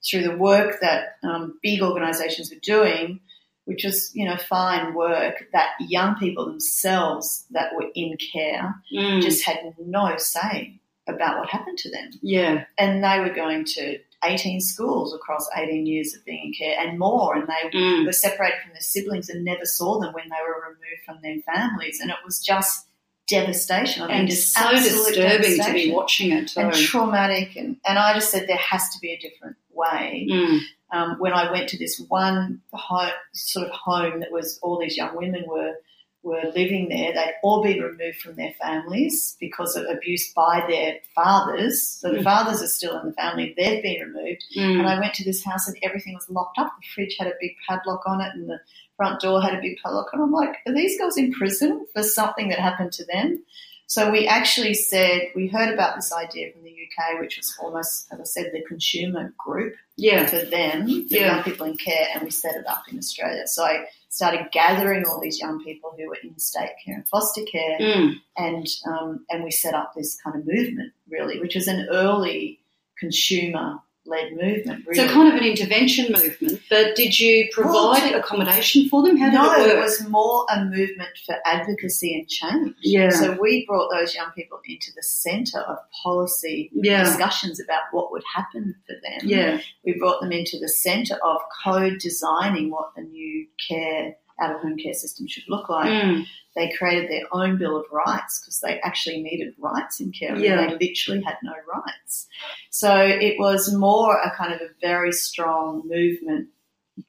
through 0.06 0.24
the 0.24 0.38
work 0.38 0.80
that 0.82 1.18
um, 1.24 1.58
big 1.64 1.82
organisations 1.82 2.52
were 2.52 2.60
doing, 2.62 3.20
which 3.66 3.84
was 3.84 4.12
you 4.16 4.26
know 4.26 4.38
fine 4.38 4.94
work, 4.94 5.46
that 5.54 5.70
young 5.80 6.16
people 6.16 6.46
themselves 6.46 7.46
that 7.52 7.74
were 7.76 7.88
in 7.96 8.18
care 8.34 8.76
Mm. 8.94 9.22
just 9.22 9.44
had 9.46 9.60
no 9.80 10.16
say 10.18 10.80
about 11.08 11.40
what 11.40 11.50
happened 11.50 11.78
to 11.78 11.90
them, 11.92 12.12
yeah. 12.22 12.66
and 12.78 13.02
they 13.04 13.20
were 13.20 13.34
going 13.34 13.64
to 13.64 13.98
18 14.26 14.60
schools 14.60 15.14
across 15.14 15.48
18 15.56 15.86
years 15.86 16.14
of 16.14 16.26
being 16.26 16.48
in 16.48 16.54
care 16.54 16.78
and 16.80 16.98
more, 17.00 17.36
and 17.36 17.48
they 17.48 17.78
Mm. 17.78 18.06
were 18.06 18.12
separated 18.12 18.60
from 18.62 18.72
their 18.74 18.82
siblings 18.82 19.30
and 19.30 19.46
never 19.46 19.64
saw 19.66 20.00
them 20.00 20.14
when 20.14 20.28
they 20.30 20.36
were 20.46 20.62
removed 20.70 21.04
from 21.06 21.20
their 21.22 21.40
families, 21.42 22.00
and 22.02 22.10
it 22.10 22.18
was 22.26 22.40
just 22.44 22.88
devastation. 23.28 24.04
I 24.04 24.08
mean, 24.08 24.18
And 24.18 24.30
just 24.30 24.54
so 24.54 24.70
disturbing 24.72 25.62
to 25.62 25.74
be 25.74 25.92
watching 25.92 26.32
it 26.32 26.48
too. 26.50 26.62
and 26.62 26.74
traumatic. 26.74 27.56
And, 27.58 27.78
and 27.86 28.00
I 28.00 28.14
just 28.14 28.32
said 28.32 28.48
there 28.48 28.56
has 28.58 28.90
to 28.90 29.00
be 29.00 29.12
a 29.12 29.20
different 29.20 29.58
way. 29.78 30.28
Mm. 30.30 30.60
Um, 30.92 31.16
when 31.20 31.34
I 31.34 31.52
went 31.52 31.70
to 31.70 31.78
this 31.78 32.00
one 32.08 32.62
home, 32.74 33.12
sort 33.34 33.68
of 33.68 33.74
home 33.74 34.20
that 34.22 34.32
was 34.32 34.60
all 34.62 34.80
these 34.80 34.98
young 34.98 35.16
women 35.16 35.46
were 35.48 35.76
were 36.24 36.52
living 36.56 36.90
there, 36.90 37.14
they'd 37.14 37.36
all 37.42 37.64
been 37.64 37.80
removed 37.82 38.18
from 38.20 38.36
their 38.36 38.52
families 38.60 39.38
because 39.40 39.78
of 39.78 39.86
abuse 39.86 40.34
by 40.34 40.62
their 40.68 40.98
fathers. 41.16 41.82
So 42.02 42.12
the 42.12 42.18
Mm. 42.20 42.24
fathers 42.24 42.62
are 42.62 42.68
still 42.68 43.00
in 43.00 43.08
the 43.08 43.14
family; 43.14 43.54
they've 43.56 43.82
been 43.82 44.02
removed. 44.02 44.44
Mm. 44.58 44.80
And 44.80 44.88
I 44.88 45.00
went 45.00 45.14
to 45.16 45.24
this 45.24 45.46
house 45.46 45.68
and 45.70 45.78
everything 45.84 46.16
was 46.16 46.30
locked 46.30 46.58
up. 46.58 46.74
The 46.82 46.88
fridge 46.94 47.16
had 47.18 47.28
a 47.28 47.34
big 47.40 47.52
padlock 47.68 48.02
on 48.06 48.20
it 48.20 48.34
and 48.34 48.50
the 48.50 48.60
front 48.98 49.22
door 49.22 49.42
had 49.42 49.54
a 49.54 49.62
big 49.62 49.78
padlock. 49.82 50.10
And 50.12 50.22
I'm 50.22 50.32
like, 50.32 50.58
are 50.66 50.74
these 50.74 50.98
girls 51.00 51.18
in 51.18 51.32
prison 51.32 51.86
for 51.94 52.04
something 52.04 52.50
that 52.50 52.60
happened 52.60 52.92
to 52.94 53.06
them? 53.06 53.44
So 53.90 54.12
we 54.12 54.28
actually 54.28 54.74
said, 54.74 55.30
we 55.34 55.48
heard 55.48 55.74
about 55.74 55.96
this 55.96 56.12
idea 56.12 56.52
from 56.52 56.64
the 56.64 56.72
UK, 56.72 57.22
which 57.22 57.38
was 57.38 57.56
almost, 57.62 58.08
as 58.12 58.20
I 58.20 58.24
said, 58.26 58.52
the 58.54 58.62
consumer 58.68 59.34
group 59.38 59.76
yeah. 59.96 60.26
for 60.28 60.40
them, 60.44 60.86
for 61.08 61.16
Yeah. 61.16 61.36
young 61.36 61.44
people 61.44 61.66
in 61.68 61.78
care, 61.78 62.08
and 62.14 62.22
we 62.24 62.30
set 62.30 62.56
it 62.56 62.68
up 62.68 62.84
in 62.92 62.98
Australia. 62.98 63.48
So 63.48 63.64
I 63.64 63.86
started 64.10 64.50
gathering 64.52 65.06
all 65.06 65.22
these 65.22 65.40
young 65.40 65.64
people 65.64 65.94
who 65.98 66.08
were 66.10 66.18
in 66.22 66.38
state 66.38 66.72
care 66.84 66.96
and 66.96 67.08
foster 67.08 67.44
care, 67.50 67.78
Mm. 67.80 68.16
and 68.36 68.68
um, 68.86 69.26
and 69.30 69.44
we 69.44 69.52
set 69.52 69.74
up 69.74 69.94
this 69.96 70.20
kind 70.22 70.36
of 70.36 70.46
movement, 70.46 70.92
really, 71.10 71.40
which 71.40 71.56
was 71.56 71.68
an 71.70 71.88
early 71.90 72.60
consumer 73.00 73.80
led 74.08 74.32
movement. 74.34 74.86
Really. 74.88 75.00
So 75.00 75.14
kind 75.14 75.28
of 75.28 75.36
an 75.36 75.44
intervention 75.44 76.12
movement, 76.12 76.62
but 76.70 76.96
did 76.96 77.20
you 77.20 77.50
provide 77.52 78.14
accommodation 78.14 78.90
for 78.90 79.04
them? 79.04 79.18
How 79.18 79.30
did 79.30 79.34
no, 79.34 79.66
it 79.66 79.70
it 79.70 79.76
work? 79.76 79.84
was 79.84 80.08
more 80.08 80.46
a 80.50 80.66
movement 80.66 81.10
for 81.26 81.36
advocacy 81.46 82.16
and 82.16 82.28
change. 82.28 82.76
Yeah. 82.82 83.10
So 83.10 83.38
we 83.40 83.66
brought 83.66 83.90
those 83.92 84.16
young 84.16 84.32
people 84.36 84.60
into 84.66 84.92
the 84.96 85.04
centre 85.04 85.60
of 85.60 85.78
policy 86.04 86.70
yeah. 86.74 87.04
discussions 87.04 87.60
about 87.60 87.84
what 87.92 88.12
would 88.12 88.24
happen 88.36 88.76
for 88.86 88.94
them. 88.94 89.28
Yeah. 89.28 89.60
We 89.86 89.98
brought 89.98 90.22
them 90.22 90.32
into 90.32 90.58
the 90.60 90.70
centre 90.70 91.18
of 91.24 91.42
co-designing 91.64 92.72
what 92.72 92.92
the 92.96 93.04
new 93.04 93.48
care 93.68 94.16
out 94.40 94.54
of 94.54 94.62
home 94.62 94.78
care 94.78 94.94
system 94.94 95.28
should 95.28 95.44
look 95.48 95.70
like. 95.70 95.90
Mm. 95.90 96.26
They 96.56 96.72
created 96.78 97.10
their 97.10 97.28
own 97.32 97.58
bill 97.58 97.78
of 97.78 97.86
rights 97.92 98.40
because 98.40 98.60
they 98.60 98.80
actually 98.82 99.22
needed 99.22 99.54
rights 99.60 100.00
in 100.00 100.12
care. 100.12 100.36
Yeah. 100.36 100.68
They 100.68 100.88
literally 100.88 101.22
had 101.22 101.38
no 101.44 101.54
rights. 101.72 102.28
So 102.70 102.96
it 103.00 103.38
was 103.40 103.74
more 103.74 104.20
a 104.20 104.32
kind 104.32 104.54
of 104.54 104.62
a 104.62 104.70
very 104.82 105.12
strong 105.12 105.84
movement 105.88 106.50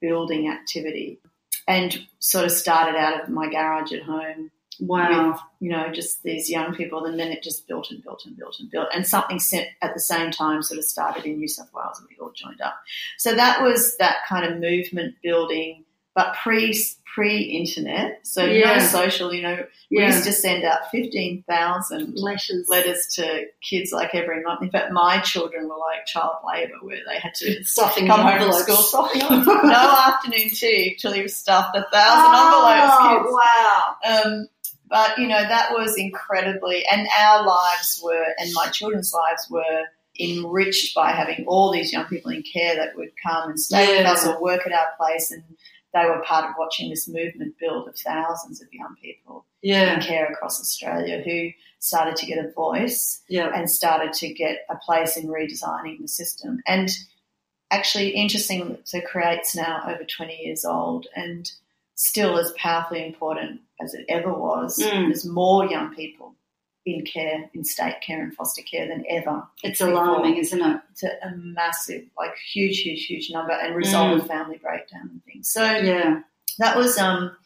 building 0.01 0.51
activity 0.51 1.19
and 1.67 2.07
sort 2.19 2.45
of 2.45 2.53
started 2.53 2.97
out 2.97 3.23
of 3.23 3.29
my 3.29 3.49
garage 3.49 3.93
at 3.93 4.03
home 4.03 4.51
Wow. 4.81 5.41
you 5.61 5.71
know, 5.71 5.91
just 5.93 6.23
these 6.23 6.49
young 6.49 6.75
people, 6.75 7.05
and 7.05 7.19
then 7.19 7.33
it 7.33 7.43
just 7.43 7.67
built 7.67 7.91
and 7.91 8.03
built 8.03 8.25
and 8.27 8.37
built 8.37 8.59
and 8.61 8.71
built. 8.71 8.89
And 8.95 9.07
something 9.07 9.41
at 9.83 9.95
the 9.95 10.01
same 10.01 10.31
time 10.31 10.63
sort 10.63 10.79
of 10.79 10.85
started 10.85 11.25
in 11.25 11.39
New 11.39 11.49
South 11.49 11.73
Wales, 11.75 11.99
and 11.99 12.09
we 12.09 12.17
all 12.23 12.33
joined 12.33 12.61
up. 12.61 12.77
So 13.17 13.35
that 13.35 13.63
was 13.63 13.97
that 13.97 14.19
kind 14.29 14.47
of 14.47 14.61
movement 14.61 15.17
building, 15.23 15.85
but 16.19 16.35
pre 16.43 16.63
pre 17.15 17.43
internet, 17.43 18.21
so 18.27 18.45
Yeah. 18.45 18.75
no 18.75 18.79
social. 18.81 19.33
You 19.37 19.43
know, 19.43 19.57
we 19.91 19.99
Yeah. 20.01 20.07
used 20.09 20.25
to 20.25 20.33
send 20.33 20.63
out 20.65 20.91
fifteen 20.91 21.43
thousand 21.49 22.15
Letters. 22.17 23.07
to 23.17 23.47
kids 23.69 23.93
like 23.93 24.15
every 24.15 24.43
month. 24.43 24.63
In 24.63 24.71
fact, 24.71 24.91
my 24.93 25.21
children 25.21 25.69
were 25.69 25.77
like 25.89 26.07
child 26.07 26.37
labour, 26.47 26.75
where 26.83 26.99
they 27.09 27.19
had 27.19 27.35
to 27.43 27.63
Stuffing 27.77 28.07
come 28.09 28.21
home 28.21 28.33
from 28.33 28.43
envelopes. 28.51 28.89
school, 28.91 29.09
envelopes. 29.15 29.65
no 29.65 29.95
afternoon 30.09 30.51
tea 30.51 30.97
till 31.01 31.15
you've 31.17 31.31
stuffed 31.31 31.75
a 31.77 31.85
thousand 31.93 32.35
envelopes. 32.43 32.95
Oh, 33.01 33.09
kids. 33.15 33.31
wow. 33.41 34.31
Um, 34.33 34.49
but 34.89 35.19
you 35.19 35.27
know 35.29 35.43
that 35.43 35.73
was 35.73 35.97
incredibly, 35.99 36.85
and 36.91 37.07
our 37.19 37.47
lives 37.47 38.01
were, 38.03 38.27
and 38.39 38.53
my 38.55 38.67
children's 38.69 39.13
lives 39.13 39.47
were 39.51 39.83
enriched 40.21 40.95
by 40.95 41.11
having 41.13 41.45
all 41.47 41.71
these 41.73 41.93
young 41.93 42.05
people 42.07 42.31
in 42.33 42.43
care 42.43 42.75
that 42.77 42.97
would 42.97 43.11
come 43.25 43.51
and 43.51 43.61
stay 43.61 43.97
with 43.99 44.07
us 44.07 44.27
or 44.27 44.41
work 44.43 44.67
at 44.67 44.73
our 44.73 44.89
place, 44.99 45.31
and 45.31 45.43
they 45.95 46.05
were 46.05 46.23
part 46.25 46.45
of 46.45 46.55
watching 46.59 46.91
this 46.91 47.09
movement 47.09 47.55
build 47.59 47.89
of 47.89 47.97
thousands 47.97 48.61
of 48.61 48.69
young 48.73 48.95
people 49.03 49.47
in 49.95 50.01
care 50.01 50.27
across 50.27 50.61
Australia 50.61 51.23
who 51.25 51.51
started 51.81 52.17
to 52.17 52.27
get 52.27 52.45
a 52.45 52.51
voice 52.53 53.23
Yeah. 53.29 53.51
and 53.55 53.71
started 53.71 54.13
to 54.15 54.33
get 54.33 54.67
a 54.69 54.77
place 54.77 55.17
in 55.17 55.29
redesigning 55.29 56.01
the 56.01 56.09
system. 56.09 56.61
And 56.67 56.91
actually, 57.71 58.11
interesting, 58.11 58.79
so 58.85 59.01
Create's 59.01 59.55
now 59.57 59.83
over 59.87 60.05
20 60.05 60.37
years 60.45 60.65
old 60.65 61.07
and 61.17 61.51
still 61.95 62.39
as 62.39 62.53
powerfully 62.57 63.05
important 63.05 63.61
as 63.81 63.95
it 63.95 64.05
ever 64.09 64.33
was. 64.33 64.79
Mm. 64.79 65.07
There's 65.09 65.25
more 65.25 65.67
young 65.67 65.95
people 65.95 66.35
in 66.95 67.05
care, 67.05 67.49
in 67.55 67.65
state 67.65 67.97
care 68.01 68.23
and 68.23 68.35
foster 68.35 68.63
care 68.63 68.87
than 68.89 69.05
ever. 69.09 69.43
It's 69.63 69.81
alarming, 69.81 70.37
isn't 70.39 70.61
it? 70.61 70.81
It's 70.93 71.03
a, 71.03 71.11
a 71.23 71.31
massive, 71.37 72.05
like 72.17 72.37
huge, 72.53 72.81
huge, 72.81 73.05
huge 73.07 73.31
number 73.31 73.53
and 73.53 73.75
result 73.75 74.21
of 74.21 74.27
family 74.27 74.59
breakdown 74.59 75.09
and 75.11 75.25
things. 75.25 75.49
So 75.53 75.63
Yeah. 75.65 76.23
that 76.59 76.77
was 76.77 76.99
um 76.99 77.37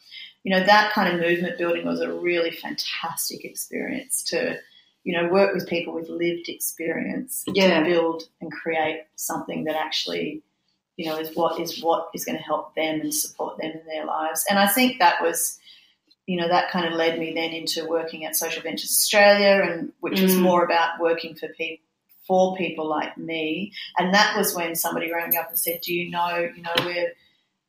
you 0.43 0.53
know 0.53 0.63
that 0.65 0.91
kind 0.93 1.13
of 1.13 1.21
movement 1.21 1.57
building 1.57 1.85
was 1.85 2.01
a 2.01 2.11
really 2.11 2.51
fantastic 2.51 3.45
experience 3.45 4.23
to 4.23 4.57
you 5.03 5.13
know 5.15 5.29
work 5.29 5.53
with 5.53 5.67
people 5.67 5.93
with 5.93 6.09
lived 6.09 6.49
experience 6.49 7.43
Yeah. 7.47 7.79
to 7.79 7.85
build 7.85 8.23
and 8.41 8.51
create 8.51 9.03
something 9.15 9.63
that 9.65 9.75
actually 9.75 10.41
you 10.97 11.05
know 11.05 11.17
is 11.17 11.35
what 11.35 11.59
is 11.59 11.81
what 11.81 12.09
is 12.13 12.25
going 12.25 12.37
to 12.37 12.43
help 12.43 12.75
them 12.75 13.01
and 13.01 13.13
support 13.13 13.57
them 13.57 13.71
in 13.71 13.85
their 13.87 14.05
lives 14.05 14.45
and 14.49 14.59
i 14.59 14.67
think 14.67 14.99
that 14.99 15.21
was 15.21 15.57
you 16.27 16.37
know 16.39 16.47
that 16.47 16.71
kind 16.71 16.85
of 16.87 16.93
led 16.93 17.19
me 17.19 17.33
then 17.33 17.51
into 17.51 17.85
working 17.87 18.25
at 18.25 18.35
social 18.35 18.61
ventures 18.63 18.89
australia 18.91 19.61
and 19.69 19.91
which 19.99 20.21
was 20.21 20.33
Mm. 20.35 20.41
more 20.41 20.63
about 20.63 20.99
working 20.99 21.35
for 21.35 21.47
people 21.49 21.83
for 22.27 22.55
people 22.55 22.87
like 22.87 23.17
me 23.17 23.73
and 23.97 24.13
that 24.13 24.37
was 24.37 24.55
when 24.55 24.75
somebody 24.75 25.11
rang 25.11 25.29
me 25.31 25.37
up 25.37 25.49
and 25.49 25.59
said 25.59 25.81
do 25.81 25.93
you 25.93 26.09
know 26.09 26.49
you 26.55 26.61
know 26.61 26.71
we're 26.85 27.11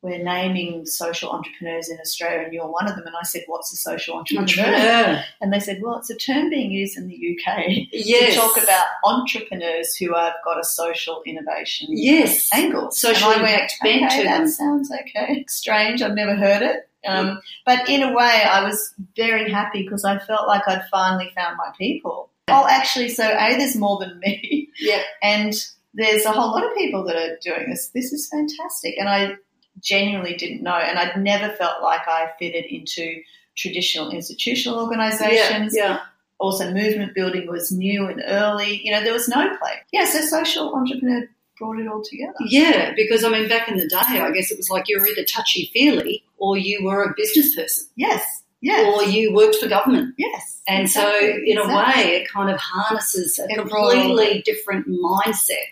we're 0.04 0.22
naming 0.22 0.84
social 0.84 1.30
entrepreneurs 1.30 1.88
in 1.88 1.98
Australia, 1.98 2.44
and 2.44 2.52
you're 2.52 2.68
one 2.70 2.86
of 2.86 2.94
them. 2.94 3.06
And 3.06 3.16
I 3.16 3.24
said, 3.24 3.42
What's 3.46 3.72
a 3.72 3.76
social 3.76 4.16
entrepreneur? 4.18 4.42
Entrepreneur. 4.66 5.24
And 5.40 5.52
they 5.52 5.60
said, 5.60 5.80
Well, 5.82 5.96
it's 5.98 6.10
a 6.10 6.16
term 6.16 6.50
being 6.50 6.70
used 6.70 6.96
in 6.98 7.08
the 7.08 7.14
UK 7.16 7.88
Yes. 7.90 8.34
to 8.34 8.40
talk 8.40 8.62
about 8.62 8.84
entrepreneurs 9.04 9.96
who 9.96 10.14
have 10.14 10.34
got 10.44 10.60
a 10.60 10.64
social 10.64 11.22
innovation 11.26 11.88
Yes. 11.90 12.50
angle. 12.52 12.90
Social 12.90 13.30
and 13.30 13.40
I 13.40 13.42
went, 13.42 13.72
okay, 13.82 14.00
to 14.18 14.24
that 14.24 14.38
them. 14.38 14.48
sounds 14.48 14.90
okay. 14.92 15.44
Strange. 15.48 16.02
I've 16.02 16.14
never 16.14 16.36
heard 16.36 16.62
it. 16.62 16.88
Um, 17.06 17.40
but 17.66 17.88
in 17.88 18.02
a 18.02 18.12
way, 18.14 18.42
I 18.50 18.62
was 18.64 18.94
very 19.16 19.50
happy 19.50 19.82
because 19.82 20.04
I 20.04 20.18
felt 20.18 20.46
like 20.48 20.66
I'd 20.68 20.86
finally 20.90 21.30
found 21.34 21.56
my 21.56 21.70
people. 21.78 22.30
Oh, 22.48 22.66
actually, 22.68 23.08
so 23.08 23.24
A, 23.24 23.56
there's 23.56 23.76
more 23.76 23.98
than 23.98 24.18
me. 24.20 24.68
Yeah. 24.78 25.02
And 25.22 25.54
there's 25.94 26.24
a 26.24 26.32
whole 26.32 26.50
lot 26.50 26.64
of 26.64 26.76
people 26.76 27.04
that 27.04 27.14
are 27.16 27.36
doing 27.42 27.70
this. 27.70 27.88
This 27.94 28.12
is 28.12 28.28
fantastic. 28.28 28.96
And 28.98 29.08
I 29.08 29.36
genuinely 29.82 30.34
didn't 30.34 30.62
know. 30.62 30.74
And 30.74 30.98
I'd 30.98 31.16
never 31.20 31.52
felt 31.54 31.82
like 31.82 32.06
I 32.06 32.30
fitted 32.38 32.64
into 32.66 33.22
traditional 33.56 34.10
institutional 34.10 34.80
organizations. 34.80 35.74
Yeah. 35.76 36.00
Also, 36.38 36.72
movement 36.72 37.14
building 37.14 37.46
was 37.46 37.70
new 37.70 38.06
and 38.06 38.22
early. 38.26 38.80
You 38.84 38.92
know, 38.92 39.02
there 39.02 39.12
was 39.12 39.28
no 39.28 39.56
play. 39.58 39.72
Yeah, 39.92 40.04
so 40.04 40.20
social 40.20 40.74
entrepreneur 40.74 41.28
brought 41.58 41.78
it 41.78 41.86
all 41.86 42.02
together. 42.02 42.34
Yeah, 42.40 42.92
because 42.96 43.22
I 43.22 43.28
mean, 43.30 43.48
back 43.48 43.68
in 43.68 43.76
the 43.76 43.86
day, 43.88 43.96
I 44.20 44.30
guess 44.32 44.50
it 44.50 44.56
was 44.56 44.68
like 44.68 44.88
you 44.88 44.98
were 44.98 45.06
either 45.06 45.24
touchy 45.24 45.70
feely 45.72 46.24
or 46.38 46.58
you 46.58 46.84
were 46.84 47.04
a 47.04 47.14
business 47.16 47.54
person. 47.54 47.84
Yes, 47.96 48.42
Yes. 48.60 48.84
or 48.86 49.04
you 49.08 49.32
worked 49.32 49.56
for 49.56 49.68
government. 49.68 50.14
yes. 50.18 50.60
And 50.66 50.90
so, 50.90 51.06
exactly, 51.06 51.50
in 51.52 51.58
a 51.58 51.68
way, 51.68 52.16
it 52.16 52.28
kind 52.28 52.50
of 52.50 52.58
harnesses 52.58 53.38
a 53.38 53.44
It 53.50 53.56
completely 53.58 54.42
different 54.44 54.88
mindset. 54.88 55.66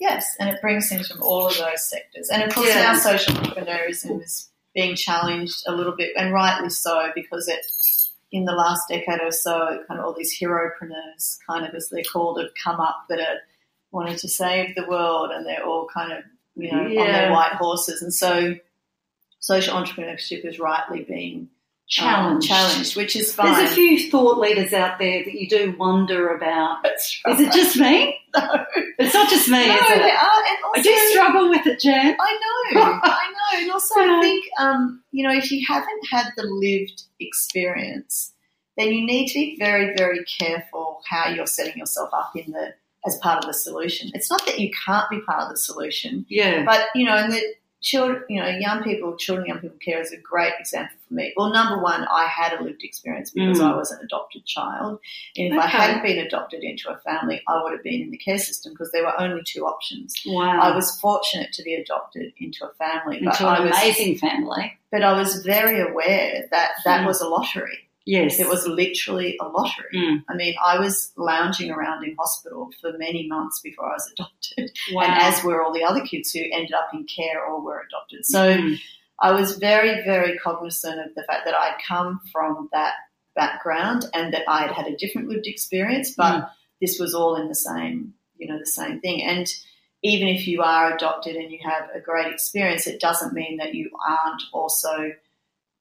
Yes, 0.00 0.34
and 0.40 0.48
it 0.48 0.60
brings 0.62 0.88
things 0.88 1.08
from 1.08 1.22
all 1.22 1.46
of 1.46 1.56
those 1.58 1.84
sectors. 1.88 2.30
And 2.30 2.42
of 2.42 2.54
course, 2.54 2.68
Yeah. 2.68 2.92
now 2.92 2.94
social 2.94 3.34
entrepreneurism 3.34 4.22
is 4.24 4.50
being 4.74 4.96
challenged 4.96 5.62
a 5.66 5.72
little 5.72 5.94
bit, 5.94 6.12
and 6.16 6.32
rightly 6.32 6.70
so, 6.70 7.12
because 7.14 7.48
it, 7.48 7.66
in 8.32 8.46
the 8.46 8.52
last 8.52 8.88
decade 8.88 9.20
or 9.20 9.30
so, 9.30 9.84
kind 9.86 10.00
of 10.00 10.06
all 10.06 10.14
these 10.14 10.38
heropreneurs, 10.40 11.38
kind 11.46 11.66
of 11.66 11.74
as 11.74 11.88
they're 11.90 12.02
called, 12.02 12.40
have 12.40 12.54
come 12.62 12.80
up 12.80 13.04
that 13.10 13.20
are 13.20 13.40
wanting 13.92 14.16
to 14.16 14.28
save 14.28 14.74
the 14.74 14.86
world, 14.88 15.30
and 15.32 15.44
they're 15.46 15.64
all 15.64 15.86
kind 15.92 16.12
of, 16.12 16.24
you 16.56 16.70
know, 16.72 16.78
on 16.82 16.94
their 16.94 17.30
white 17.32 17.52
horses. 17.52 18.00
And 18.00 18.14
so, 18.14 18.54
social 19.38 19.74
entrepreneurship 19.76 20.44
is 20.46 20.58
rightly 20.58 21.02
being 21.02 21.50
um, 21.98 22.40
Challenged. 22.40 22.48
challenged, 22.48 22.96
which 22.96 23.16
is 23.16 23.34
fine. 23.34 23.52
There's 23.52 23.72
a 23.72 23.74
few 23.74 24.10
thought 24.10 24.38
leaders 24.38 24.72
out 24.72 24.98
there 25.00 25.24
that 25.24 25.34
you 25.34 25.48
do 25.48 25.74
wonder 25.78 26.28
about. 26.36 26.82
That's 26.84 27.20
Is 27.26 27.40
it 27.40 27.52
just 27.52 27.76
me? 27.76 28.16
No. 28.32 28.64
It's 29.00 29.12
not 29.12 29.28
just 29.28 29.48
me, 29.48 29.66
no, 29.66 29.74
is 29.74 29.80
it? 29.90 30.00
and 30.02 30.04
also, 30.04 30.78
I 30.78 30.82
do 30.82 30.96
struggle 31.10 31.48
with 31.50 31.66
it, 31.66 31.80
Jan. 31.80 32.16
I 32.20 32.38
know, 32.74 32.80
I 33.02 33.32
know. 33.32 33.60
And 33.60 33.72
also, 33.72 33.94
I 33.98 34.20
think, 34.20 34.44
um, 34.60 35.02
you 35.10 35.26
know, 35.26 35.34
if 35.34 35.50
you 35.50 35.66
haven't 35.66 36.00
had 36.12 36.26
the 36.36 36.44
lived 36.44 37.02
experience, 37.18 38.32
then 38.76 38.92
you 38.92 39.04
need 39.04 39.26
to 39.28 39.34
be 39.34 39.56
very, 39.58 39.96
very 39.96 40.24
careful 40.38 41.00
how 41.08 41.28
you're 41.28 41.46
setting 41.48 41.76
yourself 41.78 42.10
up 42.12 42.30
in 42.36 42.52
the 42.52 42.72
as 43.04 43.16
part 43.16 43.38
of 43.42 43.48
the 43.48 43.54
solution. 43.54 44.10
It's 44.14 44.30
not 44.30 44.44
that 44.46 44.60
you 44.60 44.70
can't 44.86 45.10
be 45.10 45.20
part 45.22 45.42
of 45.42 45.48
the 45.48 45.56
solution, 45.56 46.24
Yeah. 46.28 46.64
but 46.64 46.86
you 46.94 47.06
know, 47.06 47.16
and 47.16 47.32
the 47.32 47.42
children, 47.80 48.22
you 48.28 48.40
know, 48.40 48.46
young 48.48 48.82
people, 48.82 49.16
children, 49.16 49.46
young 49.46 49.58
people 49.58 49.76
care 49.84 50.00
is 50.00 50.12
a 50.12 50.16
great 50.16 50.52
example 50.60 50.96
for 51.08 51.14
me. 51.14 51.32
Well, 51.36 51.52
number 51.52 51.82
one, 51.82 52.04
I 52.10 52.26
had 52.26 52.52
a 52.58 52.62
lived 52.62 52.82
experience 52.82 53.30
because 53.30 53.58
Mm. 53.58 53.72
I 53.72 53.76
was 53.76 53.90
an 53.90 54.00
adopted 54.02 54.44
child, 54.46 55.00
and 55.36 55.54
if 55.54 55.58
I 55.58 55.66
hadn't 55.66 56.02
been 56.02 56.18
adopted 56.18 56.62
into 56.62 56.90
a 56.90 56.98
family, 56.98 57.42
I 57.48 57.62
would 57.62 57.72
have 57.72 57.82
been 57.82 58.02
in 58.02 58.10
the 58.10 58.18
care 58.18 58.38
system 58.38 58.72
because 58.72 58.92
there 58.92 59.02
were 59.04 59.18
only 59.20 59.42
two 59.44 59.66
options. 59.66 60.14
Wow. 60.26 60.60
I 60.60 60.74
was 60.74 60.98
fortunate 61.00 61.52
to 61.54 61.62
be 61.62 61.74
adopted 61.74 62.32
into 62.38 62.64
a 62.66 62.72
family, 62.74 63.20
but 63.24 63.34
into 63.40 63.44
I 63.46 63.56
an 63.58 63.64
was 63.68 63.76
amazing 63.78 64.18
family. 64.18 64.78
but 64.92 65.02
I 65.02 65.12
was 65.18 65.42
very 65.44 65.80
aware 65.80 66.46
that 66.50 66.70
that 66.84 67.00
Mm. 67.02 67.06
was 67.06 67.20
a 67.20 67.28
lottery. 67.28 67.78
Yes. 68.10 68.40
It 68.40 68.48
was 68.48 68.66
literally 68.66 69.36
a 69.40 69.44
lottery. 69.46 69.92
Mm. 69.94 70.24
I 70.28 70.34
mean, 70.34 70.54
I 70.64 70.78
was 70.78 71.12
lounging 71.16 71.70
around 71.70 72.04
in 72.04 72.16
hospital 72.18 72.70
for 72.80 72.90
many 72.98 73.28
months 73.28 73.60
before 73.60 73.86
I 73.86 73.92
was 73.94 74.10
adopted, 74.12 74.70
Wow. 74.92 75.02
and 75.04 75.12
as 75.28 75.44
were 75.44 75.62
all 75.62 75.72
the 75.72 75.84
other 75.84 76.00
kids 76.10 76.32
who 76.32 76.40
ended 76.40 76.72
up 76.80 76.88
in 76.92 77.04
care 77.06 77.38
or 77.44 77.60
were 77.62 77.84
adopted. 77.88 78.26
So 78.26 78.40
Mm. 78.56 78.76
I 79.22 79.30
was 79.32 79.58
very, 79.58 80.02
very 80.12 80.38
cognizant 80.38 80.98
of 81.06 81.14
the 81.14 81.22
fact 81.28 81.42
that 81.44 81.54
I'd 81.54 81.78
come 81.86 82.20
from 82.32 82.68
that 82.72 82.94
background 83.36 84.06
and 84.14 84.32
that 84.34 84.42
I 84.48 84.62
had 84.62 84.72
had 84.72 84.86
a 84.88 84.96
different 84.96 85.28
lived 85.28 85.46
experience, 85.46 86.08
but 86.16 86.34
Mm. 86.42 86.50
this 86.80 86.98
was 86.98 87.14
all 87.14 87.36
in 87.36 87.46
the 87.48 87.54
same, 87.54 88.14
you 88.38 88.48
know, 88.48 88.58
the 88.58 88.66
same 88.80 89.00
thing. 89.00 89.22
And 89.22 89.46
even 90.02 90.26
if 90.28 90.48
you 90.48 90.62
are 90.62 90.94
adopted 90.94 91.36
and 91.36 91.52
you 91.52 91.58
have 91.62 91.84
a 91.94 92.00
great 92.00 92.32
experience, 92.32 92.86
it 92.86 92.98
doesn't 93.00 93.34
mean 93.34 93.58
that 93.58 93.74
you 93.74 93.90
aren't 94.08 94.42
also 94.52 95.12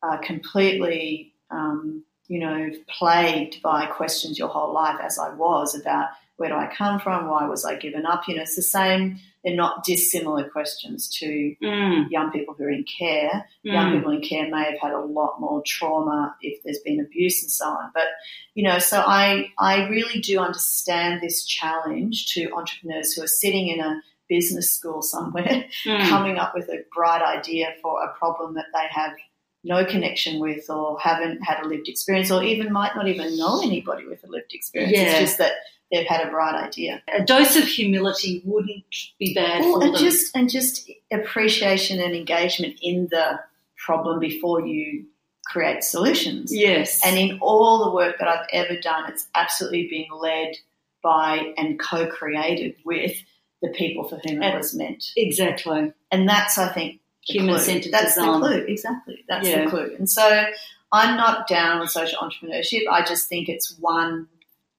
uh, 0.02 0.18
completely, 0.18 1.34
um, 1.52 2.04
you 2.30 2.40
know, 2.40 2.70
plagued 2.88 3.62
by 3.62 3.86
questions 3.88 4.40
your 4.40 4.48
whole 4.48 4.74
life, 4.74 4.98
as 5.04 5.20
I 5.20 5.34
was 5.34 5.76
about 5.76 6.08
where 6.38 6.48
do 6.50 6.56
I 6.56 6.74
come 6.74 7.02
from, 7.02 7.28
why 7.28 7.46
was 7.46 7.66
I 7.66 7.76
given 7.76 8.06
up. 8.06 8.26
You 8.30 8.36
know, 8.38 8.44
it's 8.44 8.56
the 8.56 8.62
same. 8.62 9.20
They're 9.44 9.56
not 9.56 9.84
dissimilar 9.84 10.48
questions 10.50 11.10
to 11.20 11.56
Mm. 11.62 12.10
young 12.10 12.32
people 12.32 12.54
who 12.58 12.64
are 12.64 12.70
in 12.70 12.86
care. 12.86 13.46
Young 13.64 13.92
Mm. 13.92 13.96
people 13.98 14.12
in 14.12 14.22
care 14.22 14.50
may 14.50 14.64
have 14.64 14.80
had 14.80 14.94
a 14.94 15.00
lot 15.20 15.42
more 15.42 15.62
trauma 15.66 16.36
if 16.42 16.64
there's 16.64 16.80
been 16.80 17.02
abuse 17.02 17.42
and 17.44 17.52
so 17.52 17.66
on. 17.66 17.92
But 17.94 18.08
you 18.54 18.64
know, 18.64 18.80
so 18.80 19.04
I 19.06 19.52
I 19.60 19.88
really 19.90 20.22
do 20.22 20.40
understand 20.40 21.20
this 21.22 21.44
challenge 21.46 22.34
to 22.36 22.50
entrepreneurs 22.54 23.14
who 23.14 23.24
are 23.24 23.28
sitting 23.28 23.68
in 23.68 23.82
a 23.82 24.02
business 24.30 24.72
school 24.72 25.02
somewhere, 25.02 25.66
Mm. 25.86 26.08
coming 26.08 26.38
up 26.38 26.54
with 26.56 26.70
a 26.70 26.84
bright 26.96 27.22
idea 27.22 27.74
for 27.82 28.02
a 28.04 28.14
problem 28.18 28.54
that 28.54 28.68
they 28.74 28.88
have 28.92 29.14
no 29.64 29.86
connection 29.86 30.40
with 30.40 30.70
or 30.70 30.98
haven't 31.00 31.42
had 31.44 31.64
a 31.64 31.68
lived 31.68 31.88
experience 31.90 32.32
or 32.32 32.44
even 32.44 32.72
might 32.72 32.96
not 32.96 33.08
even 33.08 33.38
know 33.38 33.62
anybody 33.62 34.06
with 34.08 34.24
a 34.24 34.28
lived 34.28 34.54
experience. 34.54 34.94
Yeah. 34.98 35.04
It's 35.12 35.20
just 35.20 35.38
that 35.40 35.54
they've 35.92 36.08
had 36.08 36.26
a 36.26 36.30
bright 36.32 36.56
idea. 36.56 37.02
A 37.14 37.24
dose 37.26 37.56
of 37.58 37.64
humility 37.66 38.42
wouldn't 38.46 38.84
be 39.20 39.34
bad 39.34 39.62
Well, 39.62 39.80
for 39.80 39.86
and 39.86 39.96
them. 39.96 40.02
just 40.04 40.36
and 40.36 40.50
just 40.50 40.90
appreciation 41.12 42.00
and 42.00 42.16
engagement 42.16 42.80
in 42.82 43.08
the 43.12 43.40
problem 43.78 44.20
before 44.20 44.66
you 44.66 45.06
create 45.46 45.84
solutions. 45.84 46.54
yes. 46.56 47.02
And 47.06 47.18
in 47.18 47.40
all 47.42 47.84
the 47.86 47.96
work 47.96 48.18
that 48.20 48.28
I've 48.28 48.46
ever 48.54 48.80
done, 48.80 49.10
it's 49.12 49.28
absolutely 49.34 49.88
been 49.90 50.06
led 50.20 50.56
by 51.02 51.54
and 51.58 51.80
co-created 51.80 52.76
with 52.86 53.14
the 53.62 53.70
people 53.70 54.08
for 54.08 54.20
whom 54.26 54.42
it 54.44 54.56
was 54.56 54.76
meant. 54.76 55.04
exactly. 55.18 55.92
And 56.12 56.30
that's, 56.30 56.58
I 56.58 56.70
think, 56.72 57.02
the 57.30 57.40
clue. 57.40 57.48
Human-centered 57.48 57.92
That's 57.92 58.16
design. 58.16 58.40
the 58.42 58.48
clue. 58.48 58.66
Exactly. 58.68 59.26
That's 59.28 59.48
Yeah. 59.48 59.64
the 59.66 59.70
clue. 59.70 59.96
And 59.98 60.10
so 60.10 60.46
I'm 60.92 61.16
not 61.18 61.48
down 61.48 61.80
on 61.80 61.88
social 61.88 62.20
entrepreneurship. 62.20 62.82
I 62.92 63.04
just 63.06 63.28
think 63.30 63.48
it's 63.50 63.76
one. 63.80 64.28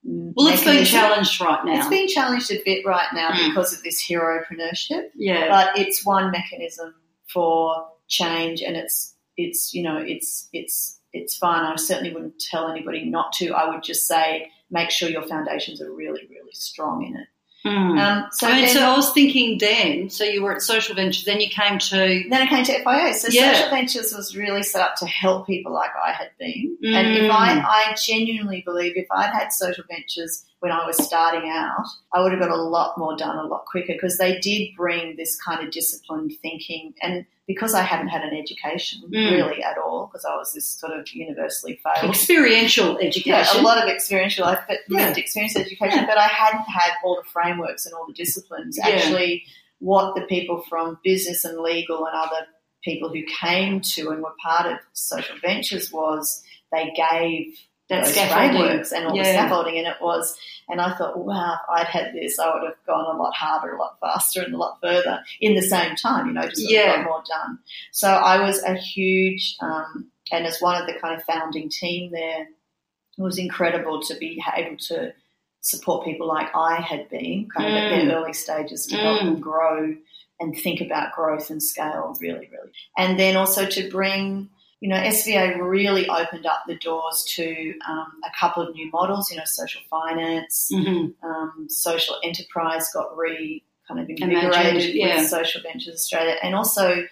Well, 0.03 0.49
it's 0.49 0.65
being 0.65 0.85
challenged 0.85 1.41
right 1.41 1.63
now. 1.65 1.79
It's 1.79 1.89
being 1.89 2.09
challenged 2.09 2.51
a 2.51 2.61
bit 2.65 2.85
right 2.87 3.09
now 3.15 3.31
Mm. 3.31 3.49
because 3.49 3.73
of 3.75 3.83
this 3.83 4.03
heropreneurship 4.07 5.11
yeah. 5.15 5.49
but 5.49 5.79
it's 5.79 6.05
one 6.07 6.31
mechanism 6.31 6.95
for 7.29 7.87
change 8.09 8.63
and 8.63 8.77
it's 8.77 9.15
it's 9.37 9.73
you 9.75 9.83
know 9.83 9.99
it's 9.99 10.49
it's 10.53 10.99
it's 11.13 11.37
fine 11.37 11.65
i 11.65 11.77
certainly 11.77 12.13
wouldn't 12.13 12.41
tell 12.41 12.69
anybody 12.69 13.05
not 13.05 13.33
to 13.35 13.51
i 13.51 13.69
would 13.73 13.83
just 13.85 14.07
say 14.09 14.51
make 14.71 14.91
sure 14.91 15.09
your 15.09 15.23
foundations 15.29 15.81
are 15.81 15.93
really 15.93 16.27
really 16.29 16.51
strong 16.53 17.05
in 17.05 17.15
it 17.17 17.29
Mm. 17.65 18.01
um, 18.01 18.29
so, 18.33 18.47
I 18.49 18.57
mean, 18.57 18.69
so 18.69 18.81
I 18.81 18.97
was 18.97 19.13
thinking 19.13 19.59
then, 19.59 20.09
so 20.09 20.25
you 20.25 20.43
were 20.43 20.55
at 20.55 20.63
Social 20.63 20.95
Ventures, 20.95 21.25
then 21.25 21.41
you 21.41 21.49
came 21.51 21.79
to, 21.79 22.25
then 22.31 22.43
I 22.43 22.47
came 22.47 22.65
to 22.65 22.73
FYA. 22.83 23.13
So 23.15 23.29
Yeah. 23.31 23.53
Social 23.55 23.71
Ventures 23.71 24.15
was 24.15 24.35
really 24.35 24.63
set 24.63 24.81
up 24.81 24.97
to 24.97 25.07
help 25.07 25.47
people 25.47 25.73
like 25.73 25.91
I 26.03 26.13
had 26.13 26.31
been. 26.39 26.77
And 26.83 27.07
Mm. 27.09 27.25
if 27.25 27.31
I, 27.31 27.59
I 27.61 27.95
genuinely 28.03 28.63
believe 28.65 28.97
if 28.97 29.07
I'd 29.11 29.31
had 29.35 29.53
Social 29.53 29.85
Ventures 29.91 30.45
when 30.61 30.73
I 30.73 30.87
was 30.87 30.97
starting 31.05 31.51
out, 31.51 31.85
I 32.15 32.23
would 32.23 32.33
have 32.33 32.41
got 32.41 32.51
a 32.51 32.57
lot 32.63 32.97
more 32.97 33.17
done 33.17 33.37
a 33.37 33.45
lot 33.47 33.65
quicker 33.67 33.93
because 33.93 34.17
they 34.19 34.39
did 34.39 34.69
bring 34.77 35.17
this 35.17 35.41
kind 35.41 35.63
of 35.63 35.71
disciplined 35.71 36.33
thinking. 36.41 36.95
And 37.03 37.27
because 37.53 37.73
I 37.75 37.83
hadn't 37.93 38.09
had 38.17 38.23
an 38.29 38.35
education 38.45 38.97
Mm. 39.09 39.31
really 39.37 39.61
at 39.71 39.77
all, 39.85 40.07
because 40.07 40.25
I 40.25 40.35
was 40.37 40.53
this 40.53 40.69
sort 40.83 40.93
of 40.99 41.03
universally 41.13 41.75
failed. 41.85 42.11
experiential 42.15 42.89
Yeah, 43.01 43.09
education. 43.09 43.61
a 43.61 43.63
lot 43.71 43.79
of 43.83 43.89
experiential, 43.97 44.45
but 44.69 44.79
Yeah. 44.89 45.09
experience 45.25 45.57
education. 45.57 46.01
Yeah. 46.01 46.07
But 46.07 46.19
I 46.19 46.29
hadn't 46.43 46.69
had 46.81 46.93
all 47.03 47.17
the 47.21 47.29
frameworks 47.37 47.83
and 47.87 47.93
all 47.95 48.07
the 48.07 48.13
disciplines. 48.25 48.73
Yeah. 48.79 48.89
Actually, 48.91 49.45
what 49.81 50.15
the 50.15 50.25
people 50.35 50.57
from 50.71 50.99
business 51.03 51.45
and 51.45 51.59
legal 51.59 52.07
and 52.07 52.15
other 52.15 52.43
people 52.89 53.09
who 53.15 53.23
came 53.47 53.81
to 53.95 54.11
and 54.13 54.23
were 54.23 54.35
part 54.43 54.67
of 54.73 54.79
social 54.93 55.37
ventures 55.49 55.91
was 55.93 56.43
they 56.73 56.87
gave 57.11 57.59
that 57.91 58.07
scaffolding. 58.07 58.53
frameworks 58.63 58.93
and 58.93 59.07
all 59.07 59.17
the 59.17 59.25
scaffolding, 59.25 59.79
and 59.79 59.87
it 59.87 59.97
was. 60.01 60.39
And 60.69 60.81
I 60.81 60.97
thought, 60.97 61.19
wow, 61.19 61.55
if 61.55 61.61
I'd 61.69 61.87
had 61.89 62.15
this, 62.15 62.39
I 62.39 62.55
would 62.55 62.63
have 62.65 62.77
gone 62.87 63.15
a 63.15 63.19
lot 63.19 63.35
harder, 63.35 63.75
a 63.75 63.79
lot 63.79 63.99
faster, 64.01 64.43
and 64.43 64.55
a 64.55 64.57
lot 64.57 64.79
further 64.81 65.23
in 65.41 65.55
the 65.55 65.63
same 65.63 65.97
time. 65.97 66.29
You 66.29 66.33
know, 66.35 66.49
just 66.49 66.71
Yeah. 66.71 66.97
got 66.97 67.05
more 67.05 67.23
done. 67.29 67.59
So 67.91 68.09
I 68.09 68.41
was 68.47 68.63
a 68.63 68.75
huge, 68.75 69.57
um, 69.61 70.11
and 70.33 70.47
as 70.47 70.61
one 70.61 70.81
of 70.81 70.87
the 70.87 70.95
kind 71.01 71.17
of 71.17 71.25
founding 71.25 71.69
team 71.69 72.13
there, 72.13 72.43
it 72.43 73.23
was 73.23 73.37
incredible 73.37 74.01
to 74.03 74.15
be 74.15 74.41
able 74.57 74.77
to 74.77 75.13
support 75.61 76.05
people 76.05 76.27
like 76.29 76.55
I 76.55 76.77
had 76.81 77.09
been, 77.11 77.49
kind 77.55 77.67
of 77.69 77.75
at 77.75 77.91
Mm. 77.91 78.07
their 78.07 78.17
early 78.17 78.33
stages, 78.33 78.87
to 78.87 78.97
help 78.97 79.21
Mm. 79.21 79.25
them 79.25 79.41
grow 79.41 79.97
and 80.39 80.57
think 80.57 80.81
about 80.81 81.13
growth 81.13 81.51
and 81.51 81.63
scale, 81.63 82.17
really, 82.21 82.49
really. 82.51 82.71
And 82.97 83.19
then 83.19 83.37
also 83.37 83.67
to 83.67 83.91
bring, 83.91 84.49
you 84.81 84.89
know, 84.89 84.97
SVA 84.97 85.61
really 85.61 86.09
opened 86.09 86.47
up 86.47 86.63
the 86.67 86.75
doors 86.77 87.23
to 87.37 87.75
um, 87.87 88.13
a 88.25 88.31
couple 88.39 88.63
of 88.67 88.75
new 88.75 88.91
models, 88.91 89.31
you 89.31 89.37
know, 89.37 89.45
social 89.45 89.83
finance, 89.91 90.71
Mhm. 90.73 91.15
um, 91.23 91.67
social 91.69 92.17
enterprise 92.25 92.91
got 92.93 93.17
re 93.17 93.63
kind 93.87 94.01
of 94.01 94.09
invigorated 94.09 94.95
yeah. 94.95 95.17
with 95.19 95.29
Social 95.29 95.61
Ventures 95.63 95.95
Australia, 95.95 96.37
and 96.43 96.55
also 96.55 97.07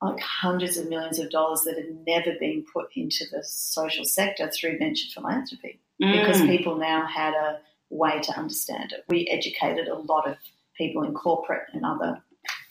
like 0.00 0.20
hundreds 0.20 0.78
of 0.78 0.88
millions 0.88 1.18
of 1.18 1.28
dollars 1.30 1.62
that 1.66 1.76
had 1.76 1.94
never 2.06 2.32
been 2.40 2.64
put 2.72 2.86
into 2.96 3.24
the 3.30 3.42
social 3.44 4.04
sector 4.04 4.50
through 4.50 4.78
venture 4.78 5.08
philanthropy 5.12 5.78
because 5.98 6.40
Mm. 6.40 6.48
people 6.48 6.76
now 6.76 7.04
had 7.06 7.34
a 7.34 7.60
way 7.90 8.18
to 8.20 8.32
understand 8.38 8.92
it. 8.92 9.04
We 9.08 9.26
educated 9.28 9.88
a 9.88 9.96
lot 9.96 10.26
of 10.26 10.36
people 10.78 11.02
in 11.02 11.12
corporate 11.12 11.64
and 11.74 11.84
other 11.84 12.22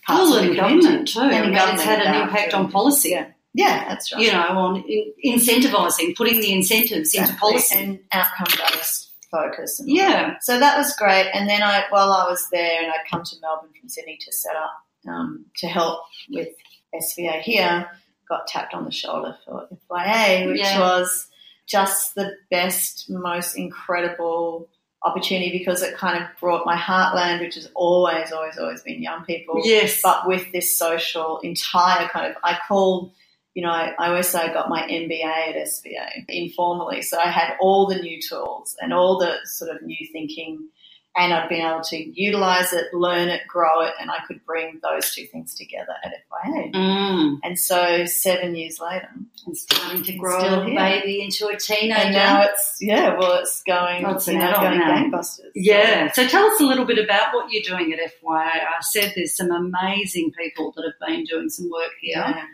parts 0.07 0.31
Well, 0.31 0.39
of 0.39 0.47
the 0.49 0.55
government 0.55 1.07
too. 1.09 1.19
And 1.19 1.29
mean, 1.29 1.53
government 1.53 1.73
it's 1.75 1.83
had 1.83 2.01
an 2.01 2.15
impact 2.23 2.53
on 2.55 2.71
policy. 2.71 3.09
Yeah. 3.09 3.27
Yeah, 3.53 3.85
that's 3.89 4.13
right. 4.13 4.21
You 4.21 4.31
know, 4.31 4.41
on 4.57 4.83
in, 4.87 5.13
incentivising, 5.25 6.15
putting 6.15 6.39
the 6.39 6.53
incentives 6.53 7.13
into 7.13 7.33
policy. 7.35 7.75
and 7.77 7.99
outcome 8.11 8.47
based 8.73 9.11
focus. 9.31 9.79
And 9.79 9.89
Yeah. 9.89 10.29
that. 10.29 10.43
So 10.43 10.59
that 10.59 10.77
was 10.77 10.95
great. 10.95 11.29
And 11.33 11.47
then 11.49 11.61
I, 11.63 11.83
while 11.89 12.11
I 12.11 12.27
was 12.29 12.47
there, 12.51 12.81
and 12.81 12.87
I'd 12.91 13.09
come 13.09 13.23
to 13.23 13.35
Melbourne 13.41 13.69
from 13.79 13.89
Sydney 13.89 14.17
to 14.21 14.31
set 14.31 14.55
up 14.55 14.71
um, 15.07 15.45
to 15.57 15.67
help 15.67 16.01
with 16.29 16.49
SVA 16.95 17.41
here, 17.41 17.89
got 18.27 18.47
tapped 18.47 18.73
on 18.73 18.85
the 18.85 18.91
shoulder 18.91 19.35
for 19.45 19.67
FYA, 19.89 20.47
which 20.47 20.59
Yeah. 20.61 20.79
was 20.79 21.27
just 21.67 22.15
the 22.15 22.33
best, 22.51 23.09
most 23.09 23.55
incredible 23.55 24.67
opportunity 25.03 25.57
because 25.57 25.81
it 25.81 25.95
kind 25.95 26.21
of 26.21 26.29
brought 26.39 26.65
my 26.65 26.75
heartland, 26.75 27.39
which 27.39 27.55
has 27.55 27.69
always, 27.75 28.31
always, 28.31 28.57
always 28.57 28.81
been 28.81 29.01
young 29.01 29.23
people, 29.25 29.61
Yes. 29.63 30.01
but 30.03 30.27
with 30.27 30.51
this 30.51 30.77
social 30.77 31.39
entire 31.39 32.07
kind 32.09 32.29
of, 32.29 32.35
I 32.43 32.57
call, 32.67 33.13
you 33.59 33.65
know, 33.65 33.71
I, 33.71 33.93
I 33.99 34.07
always 34.07 34.29
say 34.29 34.39
I 34.39 34.53
got 34.53 34.69
my 34.69 34.83
MBA 34.83 35.21
at 35.25 35.55
SVA 35.67 36.23
informally. 36.29 37.01
So 37.01 37.19
I 37.19 37.27
had 37.29 37.57
all 37.59 37.87
the 37.87 37.99
new 37.99 38.21
tools 38.21 38.73
and 38.79 38.93
all 38.93 39.19
the 39.19 39.35
sort 39.43 39.69
of 39.75 39.81
new 39.81 39.97
thinking, 40.13 40.69
and 41.17 41.33
I'd 41.33 41.49
been 41.49 41.59
able 41.59 41.81
to 41.81 41.97
utilize 42.21 42.71
it, 42.71 42.85
learn 42.93 43.27
it, 43.27 43.41
grow 43.49 43.81
it, 43.81 43.95
and 43.99 44.09
I 44.09 44.19
could 44.25 44.39
bring 44.45 44.79
those 44.81 45.13
two 45.13 45.25
things 45.25 45.55
together 45.55 45.93
at 46.05 46.13
FYA. 46.31 46.71
Mm. 46.73 47.39
And 47.43 47.59
so 47.59 48.05
seven 48.05 48.55
years 48.55 48.79
later, 48.79 49.09
And 49.45 49.57
starting 49.57 50.03
to 50.03 50.13
grow 50.13 50.39
still 50.39 50.61
a 50.61 50.65
baby 50.73 51.21
into 51.21 51.47
a 51.47 51.57
teenager. 51.57 51.99
and 51.99 52.13
now 52.13 52.43
it's 52.43 52.77
yeah, 52.79 53.17
well, 53.17 53.39
it's 53.41 53.61
going, 53.63 54.05
it's 54.05 54.25
adult 54.29 54.55
going 54.61 54.79
now. 54.79 55.03
gangbusters. 55.03 55.51
Yeah. 55.53 56.13
So 56.13 56.25
tell 56.29 56.45
us 56.45 56.61
a 56.61 56.63
little 56.63 56.85
bit 56.85 56.97
about 57.03 57.33
what 57.33 57.51
you're 57.51 57.63
doing 57.63 57.91
at 57.91 57.99
FYA. 57.99 58.37
I 58.37 58.79
said 58.79 59.11
there's 59.17 59.35
some 59.35 59.51
amazing 59.51 60.31
people 60.39 60.71
that 60.77 60.85
have 60.85 61.09
been 61.09 61.25
doing 61.25 61.49
some 61.49 61.69
work 61.69 61.91
here. 61.99 62.23
yeah. 62.25 62.45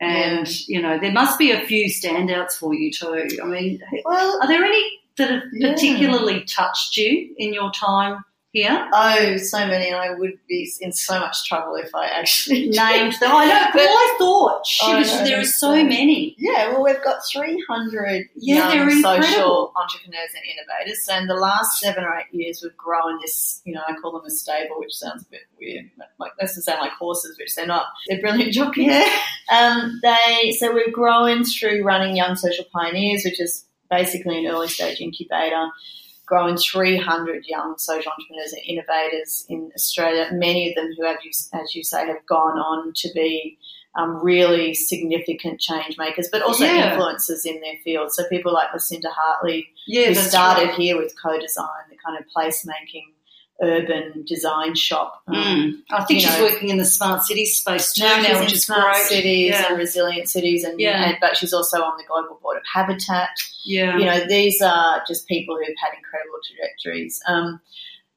And, 0.00 0.46
you 0.68 0.80
know, 0.82 0.98
there 0.98 1.12
must 1.12 1.38
be 1.38 1.52
a 1.52 1.60
few 1.66 1.86
standouts 1.86 2.52
for 2.52 2.74
you 2.74 2.92
too. 2.92 3.26
I 3.42 3.46
mean, 3.46 3.80
Well, 4.04 4.38
are 4.42 4.48
there 4.48 4.62
any 4.64 4.84
that 5.16 5.30
have 5.30 5.42
Yeah. 5.54 5.72
particularly 5.72 6.44
touched 6.44 6.96
you 6.98 7.34
in 7.38 7.54
your 7.54 7.70
time 7.72 8.22
here? 8.56 8.88
oh, 8.92 9.36
so 9.36 9.66
many. 9.66 9.92
I 9.92 10.10
would 10.14 10.38
be 10.48 10.70
in 10.80 10.92
so 10.92 11.18
much 11.20 11.46
trouble 11.48 11.76
if 11.76 11.94
I 11.94 12.06
actually 12.06 12.68
Named 12.68 13.14
them. 13.20 13.30
I 13.32 13.46
know, 13.46 13.66
but 13.72 13.82
I 13.82 14.14
thought, 14.18 14.62
Oh, 14.82 15.02
shoot, 15.02 15.06
no, 15.06 15.24
there 15.24 15.40
are 15.40 15.44
so 15.44 15.72
many. 15.84 16.34
Yeah, 16.38 16.72
well, 16.72 16.82
we've 16.84 17.02
got 17.04 17.18
300 17.30 18.28
Yeah, 18.36 18.72
young 18.72 18.88
incredible. 18.90 19.22
social 19.26 19.72
entrepreneurs 19.76 20.30
and 20.34 20.44
innovators. 20.44 21.06
And 21.10 21.28
the 21.30 21.34
last 21.34 21.78
seven 21.80 22.04
or 22.04 22.14
eight 22.18 22.32
years, 22.32 22.60
we've 22.62 22.76
grown 22.76 23.18
this, 23.20 23.60
you 23.64 23.74
know, 23.74 23.82
I 23.86 23.94
call 24.00 24.12
them 24.12 24.24
a 24.26 24.30
stable, 24.30 24.76
which 24.78 24.94
sounds 24.94 25.22
a 25.22 25.30
bit 25.30 25.40
weird. 25.60 25.90
Like, 26.18 26.32
that's 26.38 26.54
to 26.54 26.62
sound 26.62 26.80
like 26.80 26.92
horses, 26.92 27.36
which 27.38 27.54
they're 27.54 27.66
not. 27.66 27.86
They're 28.08 28.20
brilliant 28.20 28.52
jockeys. 28.52 29.04
Um, 29.52 30.00
they, 30.02 30.52
so 30.52 30.72
we've 30.74 30.92
grown 30.92 31.44
through 31.44 31.82
running 31.84 32.16
Young 32.16 32.34
Social 32.36 32.64
Pioneers, 32.72 33.22
which 33.24 33.40
is 33.40 33.64
basically 33.90 34.44
an 34.44 34.50
early 34.52 34.68
stage 34.68 35.00
incubator, 35.00 35.68
growing 36.26 36.56
300 36.56 37.44
young 37.46 37.78
social 37.78 38.12
entrepreneurs 38.12 38.52
and 38.52 38.62
innovators 38.66 39.46
in 39.48 39.70
Australia, 39.74 40.28
many 40.32 40.68
of 40.68 40.74
them 40.74 40.92
who 40.98 41.04
have, 41.06 41.18
you, 41.24 41.30
as 41.52 41.74
you 41.74 41.82
say, 41.84 42.06
have 42.06 42.24
gone 42.26 42.58
on 42.58 42.92
to 42.96 43.08
be 43.14 43.56
um, 43.94 44.22
really 44.22 44.74
significant 44.74 45.58
change 45.58 45.96
makers, 45.96 46.28
but 46.30 46.42
also 46.42 46.64
Yeah. 46.64 46.94
influencers 46.96 47.46
in 47.46 47.60
their 47.60 47.76
field. 47.82 48.12
So 48.12 48.24
people 48.28 48.52
like 48.52 48.68
Lucinda 48.72 49.08
Hartley, 49.10 49.68
Yeah, 49.86 50.08
who 50.08 50.14
started 50.14 50.66
right. 50.70 50.74
here 50.74 50.98
with 50.98 51.14
co-design, 51.22 51.84
the 51.88 51.96
kind 52.04 52.18
of 52.18 52.26
placemaking 52.36 53.04
urban 53.62 54.24
design 54.26 54.74
shop. 54.74 55.22
Um, 55.28 55.34
Mm. 55.34 55.72
I 55.90 56.04
think 56.04 56.20
she's 56.20 56.30
know, 56.38 56.42
working 56.44 56.68
in 56.68 56.76
the 56.78 56.84
smart 56.84 57.22
cities 57.22 57.56
space 57.56 57.92
too 57.94 58.04
now 58.04 58.20
now, 58.20 58.40
which 58.40 58.52
is 58.52 58.64
smart 58.64 58.92
great. 58.94 59.06
cities 59.06 59.50
Yeah. 59.50 59.66
and 59.70 59.78
resilient 59.78 60.28
cities, 60.28 60.62
and, 60.64 60.78
Yeah. 60.78 61.08
and 61.08 61.16
but 61.20 61.36
she's 61.38 61.52
also 61.54 61.82
on 61.82 61.96
the 61.96 62.04
global 62.04 62.38
board 62.42 62.58
of 62.58 62.62
Habitat. 62.74 63.30
Yeah. 63.64 63.96
You 63.98 64.04
know, 64.04 64.20
these 64.26 64.60
are 64.60 65.02
just 65.08 65.26
people 65.26 65.56
who've 65.56 65.74
had 65.82 65.96
incredible 65.96 66.38
trajectories. 66.46 67.20
Um, 67.26 67.60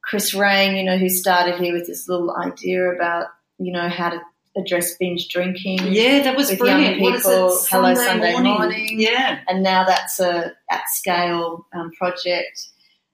Chris 0.01 0.33
Raine, 0.33 0.75
you 0.75 0.83
know, 0.83 0.97
who 0.97 1.07
started 1.09 1.59
here 1.59 1.73
with 1.73 1.87
this 1.87 2.07
little 2.09 2.35
idea 2.35 2.83
about 2.91 3.27
you 3.59 3.71
know 3.71 3.87
how 3.89 4.09
to 4.09 4.21
address 4.57 4.95
binge 4.97 5.27
drinking. 5.29 5.79
Yeah, 5.93 6.23
that 6.23 6.35
was 6.35 6.53
brilliant. 6.55 6.95
young 6.97 7.01
What 7.01 7.15
is 7.15 7.23
people, 7.23 7.47
it? 7.53 7.67
Hello 7.69 7.93
Sunday, 7.93 8.33
Sunday 8.33 8.49
Morning. 8.49 8.99
Yeah. 8.99 9.39
and 9.47 9.61
now 9.63 9.83
that's 9.85 10.19
a 10.19 10.53
at 10.69 10.89
scale 10.89 11.65
um, 11.73 11.91
project. 11.91 12.67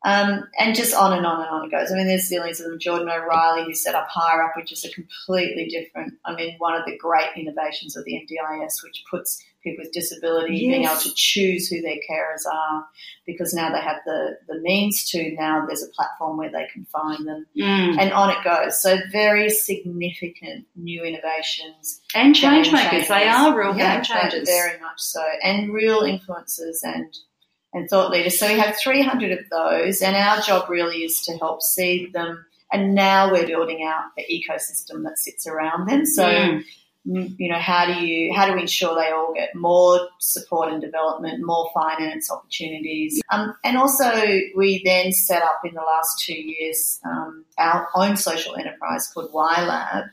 Um, 0.05 0.47
and 0.59 0.75
just 0.75 0.93
on 0.93 1.13
and 1.13 1.25
on 1.25 1.41
and 1.41 1.49
on 1.49 1.65
it 1.65 1.71
goes. 1.71 1.91
I 1.91 1.95
mean, 1.95 2.05
there's 2.05 2.29
zillions 2.29 2.59
of 2.59 2.69
them. 2.69 2.77
Jordan 2.77 3.09
O'Reilly, 3.09 3.65
who 3.65 3.73
set 3.73 3.95
up 3.95 4.07
Hireup, 4.07 4.55
which 4.55 4.71
is 4.71 4.85
a 4.85 4.91
completely 4.91 5.65
different, 5.65 6.13
I 6.23 6.35
mean, 6.35 6.55
one 6.59 6.75
of 6.75 6.85
the 6.85 6.95
great 6.95 7.29
innovations 7.35 7.97
of 7.97 8.05
the 8.05 8.13
NDIS, 8.13 8.83
which 8.83 9.03
puts 9.09 9.43
people 9.63 9.83
with 9.83 9.91
disability 9.93 10.59
being 10.59 10.83
able 10.83 10.95
to 10.97 11.11
choose 11.15 11.67
who 11.67 11.81
their 11.81 11.97
carers 12.07 12.45
are 12.45 12.85
because 13.25 13.51
now 13.51 13.71
they 13.71 13.81
have 13.81 13.97
the, 14.05 14.37
the 14.47 14.59
means 14.59 15.09
to. 15.09 15.31
Now 15.31 15.65
there's 15.65 15.81
a 15.81 15.89
platform 15.89 16.37
where 16.37 16.51
they 16.51 16.67
can 16.71 16.85
find 16.85 17.27
them. 17.27 17.47
Mm. 17.57 17.99
And 17.99 18.13
on 18.13 18.29
it 18.29 18.43
goes. 18.43 18.79
So 18.79 18.97
very 19.11 19.49
significant 19.49 20.67
new 20.75 21.03
innovations 21.03 22.01
And 22.13 22.35
change 22.35 22.71
makers. 22.71 23.07
They 23.07 23.27
are 23.27 23.57
real 23.57 23.75
Yeah, 23.75 23.95
game 23.95 24.03
changers. 24.03 24.47
Very 24.47 24.79
much 24.79 24.99
so. 24.99 25.23
And 25.43 25.73
real 25.73 26.01
influences 26.01 26.83
and 26.83 27.11
and 27.75 27.87
thought 27.89 28.09
leaders. 28.09 28.39
So 28.39 28.47
we 28.47 28.57
have 28.57 28.75
300 28.77 29.37
of 29.37 29.49
those, 29.51 30.01
and 30.01 30.15
our 30.15 30.41
job 30.41 30.69
really 30.69 31.03
is 31.03 31.21
to 31.25 31.37
help 31.37 31.61
seed 31.61 32.13
them. 32.13 32.45
And 32.71 32.95
now 32.95 33.31
we're 33.31 33.45
building 33.45 33.83
out 33.85 34.05
the 34.17 34.23
ecosystem 34.23 35.03
that 35.03 35.19
sits 35.19 35.45
around 35.45 35.87
them. 35.87 36.05
So, 36.05 36.23
Mm. 36.25 36.63
You 37.05 37.49
know, 37.49 37.59
how 37.59 37.85
do 37.85 38.05
you 38.05 38.33
how 38.33 38.47
do 38.47 38.53
we 38.53 38.61
ensure 38.61 38.95
they 38.95 39.11
all 39.11 39.33
get 39.33 39.55
more 39.55 39.99
support 40.19 40.71
and 40.71 40.81
development, 40.81 41.45
more 41.45 41.69
finance 41.73 42.31
opportunities, 42.31 43.21
um, 43.31 43.55
and 43.63 43.77
also 43.77 44.11
we 44.55 44.81
then 44.83 45.11
set 45.11 45.43
up 45.43 45.61
in 45.63 45.75
the 45.75 45.81
last 45.81 46.19
two 46.19 46.33
years 46.33 46.99
um, 47.05 47.45
our 47.57 47.87
own 47.95 48.17
social 48.17 48.55
enterprise 48.55 49.07
called 49.07 49.31
YLab 49.31 50.09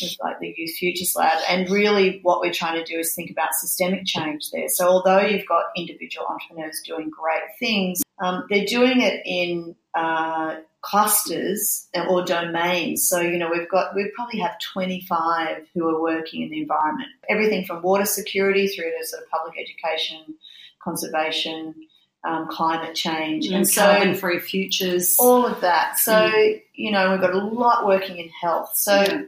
with 0.00 0.16
like 0.20 0.38
the 0.40 0.54
Youth 0.56 0.76
Futures 0.76 1.14
Lab. 1.16 1.38
And 1.48 1.68
really, 1.68 2.20
what 2.22 2.40
we're 2.40 2.52
trying 2.52 2.82
to 2.82 2.84
do 2.84 2.98
is 2.98 3.14
think 3.14 3.30
about 3.30 3.54
systemic 3.54 4.06
change 4.06 4.50
there. 4.52 4.68
So, 4.68 4.88
although 4.88 5.20
you've 5.20 5.46
got 5.46 5.64
individual 5.76 6.26
entrepreneurs 6.26 6.80
doing 6.86 7.10
great 7.10 7.42
things, 7.58 8.02
um, 8.20 8.46
they're 8.50 8.66
doing 8.66 9.02
it 9.02 9.22
in 9.26 9.76
uh, 9.94 10.56
clusters 10.82 11.88
or 12.08 12.24
domains. 12.24 13.08
So, 13.08 13.20
you 13.20 13.38
know, 13.38 13.50
we've 13.50 13.68
got 13.70 13.94
we 13.94 14.10
probably 14.16 14.40
have 14.40 14.58
25 14.72 15.66
who 15.74 15.88
are 15.88 16.00
working 16.02 16.42
in 16.42 16.50
the 16.50 16.60
environment, 16.62 17.08
everything 17.30 17.64
from 17.66 17.82
water 17.82 18.06
security 18.06 18.68
through 18.68 18.92
to 18.98 19.06
sort 19.06 19.22
of 19.24 19.30
public 19.30 19.54
education, 19.58 20.34
conservation. 20.82 21.74
Um, 22.24 22.48
climate 22.50 22.94
change, 22.96 23.46
And 23.46 23.56
and 23.56 23.68
so 23.68 23.82
carbon 23.82 24.14
free 24.14 24.40
futures. 24.40 25.16
all 25.20 25.46
of 25.46 25.60
that. 25.62 25.98
So, 25.98 26.30
you 26.74 26.90
know, 26.90 27.12
we've 27.12 27.20
got 27.20 27.32
a 27.34 27.38
lot 27.38 27.86
working 27.86 28.18
in 28.18 28.28
health. 28.28 28.72
So, 28.74 28.94
Yeah. 29.02 29.22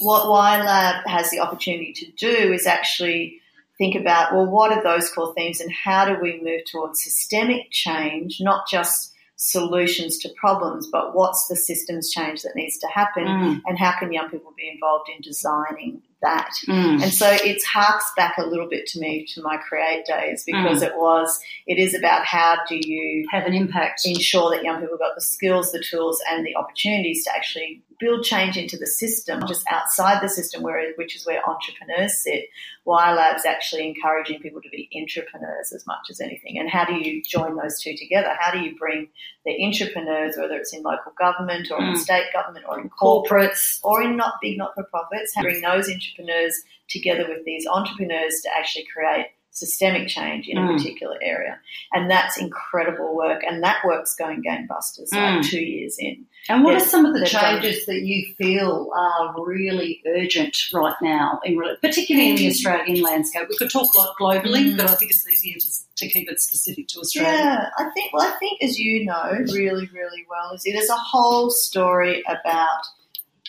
what 0.00 0.26
YLab 0.26 1.06
has 1.06 1.30
the 1.30 1.40
opportunity 1.40 1.92
to 1.94 2.12
do 2.12 2.52
is 2.52 2.66
actually 2.66 3.40
think 3.78 3.94
about 3.94 4.32
well, 4.34 4.46
what 4.46 4.72
are 4.72 4.82
those 4.82 5.10
core 5.10 5.32
themes 5.34 5.60
and 5.60 5.72
how 5.72 6.04
do 6.04 6.20
we 6.20 6.40
move 6.42 6.62
towards 6.70 7.02
systemic 7.02 7.70
change, 7.70 8.38
not 8.40 8.68
just 8.68 9.12
solutions 9.40 10.18
to 10.18 10.28
problems, 10.30 10.88
but 10.90 11.14
what's 11.14 11.46
the 11.46 11.54
systems 11.54 12.10
change 12.10 12.42
that 12.42 12.56
needs 12.56 12.76
to 12.78 12.88
happen 12.88 13.24
Mm. 13.24 13.62
and 13.66 13.78
how 13.78 13.92
can 13.98 14.12
young 14.12 14.28
people 14.28 14.52
be 14.56 14.68
involved 14.68 15.08
in 15.14 15.22
designing 15.22 16.02
that? 16.22 16.50
Mm. 16.66 17.02
And 17.04 17.12
so 17.14 17.30
it 17.30 17.62
harks 17.62 18.10
back 18.16 18.36
a 18.36 18.44
little 18.44 18.68
bit 18.68 18.86
to 18.88 18.98
me 19.00 19.24
to 19.34 19.42
my 19.42 19.56
create 19.58 20.04
days 20.06 20.42
because 20.44 20.82
it 20.82 20.92
was, 20.96 21.38
it 21.68 21.78
is 21.78 21.94
about 21.94 22.24
how 22.24 22.56
do 22.68 22.76
you 22.76 23.28
Have 23.30 23.46
an 23.46 23.54
impact. 23.54 24.00
ensure 24.04 24.50
that 24.50 24.64
young 24.64 24.80
people 24.80 24.98
got 24.98 25.14
the 25.14 25.20
skills, 25.20 25.70
the 25.70 25.84
tools, 25.88 26.20
and 26.28 26.44
the 26.44 26.56
opportunities 26.56 27.22
to 27.24 27.30
actually 27.32 27.80
build 28.00 28.24
change 28.24 28.56
into 28.56 28.76
the 28.76 28.86
system, 28.86 29.42
just 29.46 29.66
outside 29.70 30.22
the 30.22 30.28
system, 30.28 30.62
where 30.62 30.92
which 30.96 31.16
is 31.16 31.26
where 31.26 31.42
entrepreneurs 31.48 32.22
sit. 32.22 32.44
YLab's 32.86 33.44
actually 33.44 33.86
encouraging 33.86 34.40
people 34.40 34.62
to 34.62 34.68
be 34.70 34.88
entrepreneurs 34.96 35.72
as 35.72 35.86
much 35.86 36.06
as 36.10 36.20
anything. 36.20 36.58
And 36.58 36.70
how 36.70 36.84
do 36.84 36.94
you 36.94 37.22
join 37.22 37.56
those 37.56 37.80
two 37.80 37.96
together? 37.96 38.34
How 38.38 38.50
do 38.52 38.60
you 38.60 38.76
bring 38.78 39.08
the 39.44 39.64
entrepreneurs, 39.64 40.36
whether 40.38 40.56
it's 40.56 40.72
in 40.72 40.82
local 40.82 41.12
government 41.18 41.70
or 41.70 41.78
in 41.78 41.94
Mm. 41.94 41.98
state 41.98 42.32
government 42.32 42.64
or 42.68 42.80
in 42.80 42.88
Corporates. 42.90 43.78
or 43.82 44.02
in 44.02 44.16
not 44.16 44.34
big 44.40 44.56
not 44.58 44.74
for 44.74 44.84
profits, 44.84 45.34
bring 45.40 45.60
those 45.60 45.90
entrepreneurs 45.90 46.62
together 46.88 47.26
with 47.28 47.44
these 47.44 47.66
entrepreneurs 47.66 48.40
to 48.42 48.48
actually 48.56 48.84
create 48.92 49.26
systemic 49.58 50.08
change 50.08 50.46
in 50.48 50.56
a 50.56 50.60
Mm. 50.62 50.76
particular 50.76 51.18
area. 51.22 51.58
And 51.92 52.10
that's 52.10 52.36
incredible 52.38 53.14
work. 53.14 53.42
And 53.48 53.62
that 53.62 53.84
work's 53.84 54.14
going 54.14 54.42
gangbusters 54.42 55.12
like 55.12 55.40
Mm. 55.40 55.50
two 55.50 55.60
years 55.62 55.96
in. 55.98 56.26
And 56.48 56.64
what 56.64 56.72
Yes, 56.74 56.86
are 56.86 56.88
some 56.88 57.04
of 57.06 57.12
the 57.14 57.26
done- 57.26 57.28
changes 57.62 57.84
that 57.86 58.00
you 58.02 58.32
feel 58.38 58.90
are 58.96 59.34
really 59.44 60.00
urgent 60.06 60.56
right 60.72 60.94
now, 61.02 61.40
in, 61.44 61.60
particularly 61.82 62.30
in 62.30 62.36
the 62.36 62.48
Australian 62.48 63.02
landscape? 63.02 63.48
We 63.48 63.56
could 63.56 63.70
talk 63.70 63.92
globally, 63.94 64.72
Mm. 64.72 64.76
but 64.78 64.88
I 64.90 64.94
think 64.94 65.10
it's 65.10 65.28
easier 65.28 65.56
to, 65.58 65.68
to 65.96 66.08
keep 66.08 66.30
it 66.30 66.40
specific 66.40 66.88
to 66.88 67.00
Australia. 67.00 67.32
Yeah, 67.32 67.70
I 67.76 67.90
think. 67.90 68.12
Well, 68.12 68.26
I 68.26 68.30
think 68.38 68.62
as 68.62 68.78
you 68.78 69.04
know 69.04 69.30
really, 69.52 69.88
really 69.92 70.24
well, 70.30 70.52
is 70.54 70.62
there's 70.64 70.88
a 70.90 70.94
whole 70.94 71.50
story 71.50 72.22
about 72.28 72.80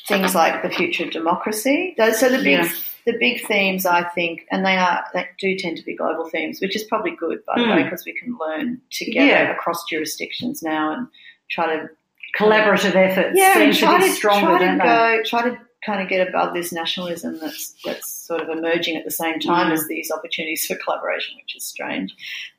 things 0.08 0.34
like 0.34 0.63
the 0.63 0.69
future 0.69 1.04
of 1.06 1.12
democracy. 1.12 1.93
Those, 1.98 2.19
so 2.19 2.30
the 2.30 2.38
big, 2.39 2.63
Yeah. 2.65 2.72
The 3.12 3.17
big 3.19 3.45
themes, 3.45 3.86
I 3.86 4.04
think, 4.10 4.45
and 4.52 4.65
they 4.65 4.76
are 4.78 5.04
they 5.13 5.28
do 5.39 5.58
tend 5.58 5.78
to 5.78 5.84
be 5.84 5.95
global 5.95 6.26
themes, 6.30 6.60
which 6.62 6.76
is 6.76 6.84
probably 6.84 7.12
good, 7.12 7.39
by 7.45 7.56
the 7.58 7.65
Mm. 7.65 7.76
way, 7.78 7.84
because 7.84 8.04
we 8.06 8.13
can 8.13 8.38
learn 8.39 8.82
together 8.91 9.28
Yeah. 9.28 9.52
across 9.52 9.84
jurisdictions 9.89 10.62
now 10.62 10.93
and 10.93 11.08
try 11.50 11.76
to 11.76 11.89
Collaborative 12.38 12.93
efforts 12.95 13.32
yeah, 13.34 13.54
seem 13.56 13.63
and 13.63 13.74
to 13.74 13.80
try 13.80 13.98
be 13.98 14.04
to 14.04 14.12
stronger, 14.12 14.58
try 14.58 14.60
to 14.60 14.78
they? 14.78 14.84
go, 14.84 15.24
try 15.26 15.41
to 15.50 15.60
kind 15.84 16.00
of 16.02 16.08
get 16.10 16.28
above 16.28 16.54
this 16.54 16.72
nationalism 16.72 17.39
that's 17.39 17.74
that's 17.84 18.08
sort 18.28 18.39
of 18.41 18.50
emerging 18.56 18.95
at 18.98 19.04
the 19.04 19.10
same 19.12 19.39
time 19.39 19.69
Mm. 19.72 19.74
as 19.74 19.88
these 19.88 20.12
opportunities 20.12 20.63
for 20.67 20.76
collaboration, 20.76 21.36
which 21.38 21.56
is 21.56 21.65
strange. 21.65 22.13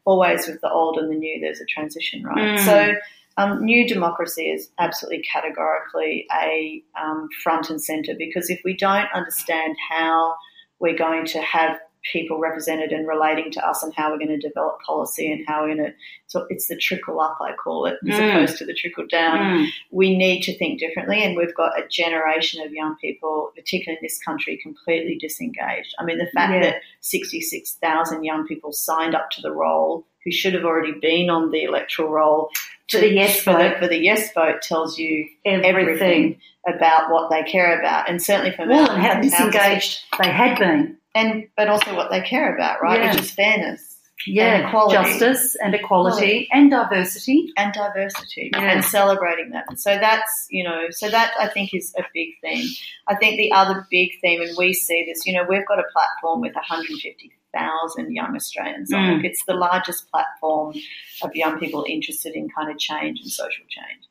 Always 0.05 0.49
with 0.49 0.61
the 0.61 0.71
old 0.71 0.99
and 0.99 1.09
the 1.09 1.15
new, 1.15 1.39
there's 1.41 1.61
a 1.61 1.65
transition, 1.67 2.25
right? 2.25 2.59
Mm. 2.59 2.65
So. 2.65 2.95
Um, 3.37 3.65
new 3.65 3.87
democracy 3.89 4.51
is 4.51 4.71
absolutely 4.79 5.23
categorically 5.23 6.27
a 6.43 6.83
um, 7.01 7.29
front 7.43 7.71
and 7.71 7.83
centre 7.83 8.15
because 8.19 8.51
if 8.51 8.61
we 8.65 8.77
don't 8.77 9.07
understand 9.15 9.77
how 9.91 10.35
we're 10.79 10.97
going 10.97 11.27
to 11.27 11.41
have 11.41 11.79
people 12.13 12.39
represented 12.39 12.93
and 12.93 13.07
relating 13.07 13.51
to 13.53 13.67
us 13.67 13.83
and 13.83 13.93
how 13.95 14.11
we're 14.11 14.17
going 14.19 14.29
to 14.29 14.49
develop 14.49 14.81
policy 14.81 15.31
and 15.31 15.45
how 15.47 15.61
we're 15.63 15.75
going 15.75 15.85
to, 15.87 15.93
so 16.29 16.47
it's 16.49 16.67
the 16.67 16.77
trickle 16.77 17.21
up, 17.21 17.37
I 17.43 17.53
call 17.53 17.85
it, 17.85 17.99
as 18.11 18.19
Mm. 18.19 18.31
opposed 18.31 18.57
to 18.59 18.65
the 18.65 18.73
trickle 18.73 19.07
down 19.07 19.39
Mm. 19.39 19.67
we 19.91 20.17
need 20.17 20.41
to 20.45 20.57
think 20.57 20.81
differently, 20.81 21.23
and 21.23 21.37
we've 21.37 21.55
got 21.55 21.79
a 21.79 21.87
generation 21.89 22.63
of 22.63 22.73
young 22.73 22.97
people, 23.03 23.53
particularly 23.55 23.99
in 24.01 24.03
this 24.05 24.19
country, 24.19 24.57
completely 24.63 25.19
disengaged. 25.21 25.95
I 25.99 26.05
mean, 26.05 26.17
the 26.17 26.27
fact 26.35 26.55
Yeah. 26.55 26.61
that 26.71 26.83
66,000 27.01 28.25
young 28.25 28.47
people 28.47 28.73
signed 28.73 29.15
up 29.15 29.31
to 29.33 29.43
the 29.43 29.53
roll 29.53 30.07
who 30.25 30.31
should 30.33 30.55
have 30.55 30.65
already 30.65 30.93
been 30.93 31.29
on 31.31 31.51
the 31.51 31.65
electoral 31.65 32.09
roll 32.11 32.51
To 32.91 32.99
the 33.01 33.13
yes 33.13 33.41
for 33.41 33.53
vote. 33.53 33.79
for 33.79 33.87
the 33.89 33.99
yes 33.99 34.33
vote 34.33 34.63
tells 34.63 34.99
you 34.99 35.27
Everything. 35.45 35.65
everything 35.65 36.41
about 36.69 37.11
what 37.11 37.31
they 37.31 37.43
care 37.45 37.79
about, 37.81 38.09
and 38.09 38.23
certainly 38.23 38.51
from 38.53 38.69
Well, 38.69 38.89
our- 38.89 38.95
and 38.97 39.03
how 39.03 39.21
disengaged 39.21 40.01
they 40.23 40.29
had 40.31 40.59
been. 40.59 40.97
and 41.15 41.47
but 41.57 41.69
also 41.69 41.95
what 41.97 42.11
they 42.11 42.21
care 42.21 42.55
about, 42.55 42.83
right? 42.83 43.01
Yeah. 43.01 43.13
Which 43.13 43.23
is 43.23 43.31
fairness 43.31 43.90
Yeah, 44.27 44.69
equality. 44.69 44.95
justice 45.19 45.57
and 45.63 45.75
equality 45.75 46.49
and 46.53 46.71
diversity. 46.71 47.53
and 47.57 47.73
diversity 47.73 48.51
Yeah. 48.53 48.73
and 48.73 48.85
celebrating 48.85 49.51
that. 49.51 49.79
So 49.79 49.97
that's, 49.99 50.47
you 50.51 50.63
know, 50.65 50.91
so 50.91 51.09
that 51.09 51.33
I 51.39 51.49
think 51.49 51.73
is 51.75 51.95
a 51.99 52.03
big 52.13 52.29
theme. 52.43 52.67
I 53.09 53.15
think 53.15 53.37
the 53.37 53.53
other 53.53 53.87
big 53.91 54.11
theme, 54.21 54.43
and 54.43 54.55
we 54.59 54.73
see 54.73 55.05
this, 55.07 55.27
you 55.27 55.33
know, 55.35 55.45
we've 55.49 55.67
got 55.67 55.79
a 55.79 55.85
platform 55.93 56.41
with 56.41 56.55
150,000 56.55 58.13
young 58.15 58.35
Australians 58.37 58.93
Mm. 58.93 59.21
it. 59.21 59.25
It's 59.27 59.45
the 59.47 59.55
largest 59.55 60.11
platform 60.11 60.75
of 61.23 61.35
young 61.35 61.59
people 61.59 61.85
interested 61.89 62.35
in 62.35 62.49
kind 62.51 62.71
of 62.71 62.79
change 62.79 63.21
and 63.21 63.31
social 63.31 63.65
change 63.69 64.05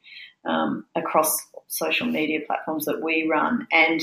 um, 0.46 0.86
across 0.96 1.38
social 1.68 2.08
media 2.08 2.40
platforms 2.48 2.86
that 2.86 3.02
we 3.02 3.28
run. 3.30 3.68
And 3.72 4.02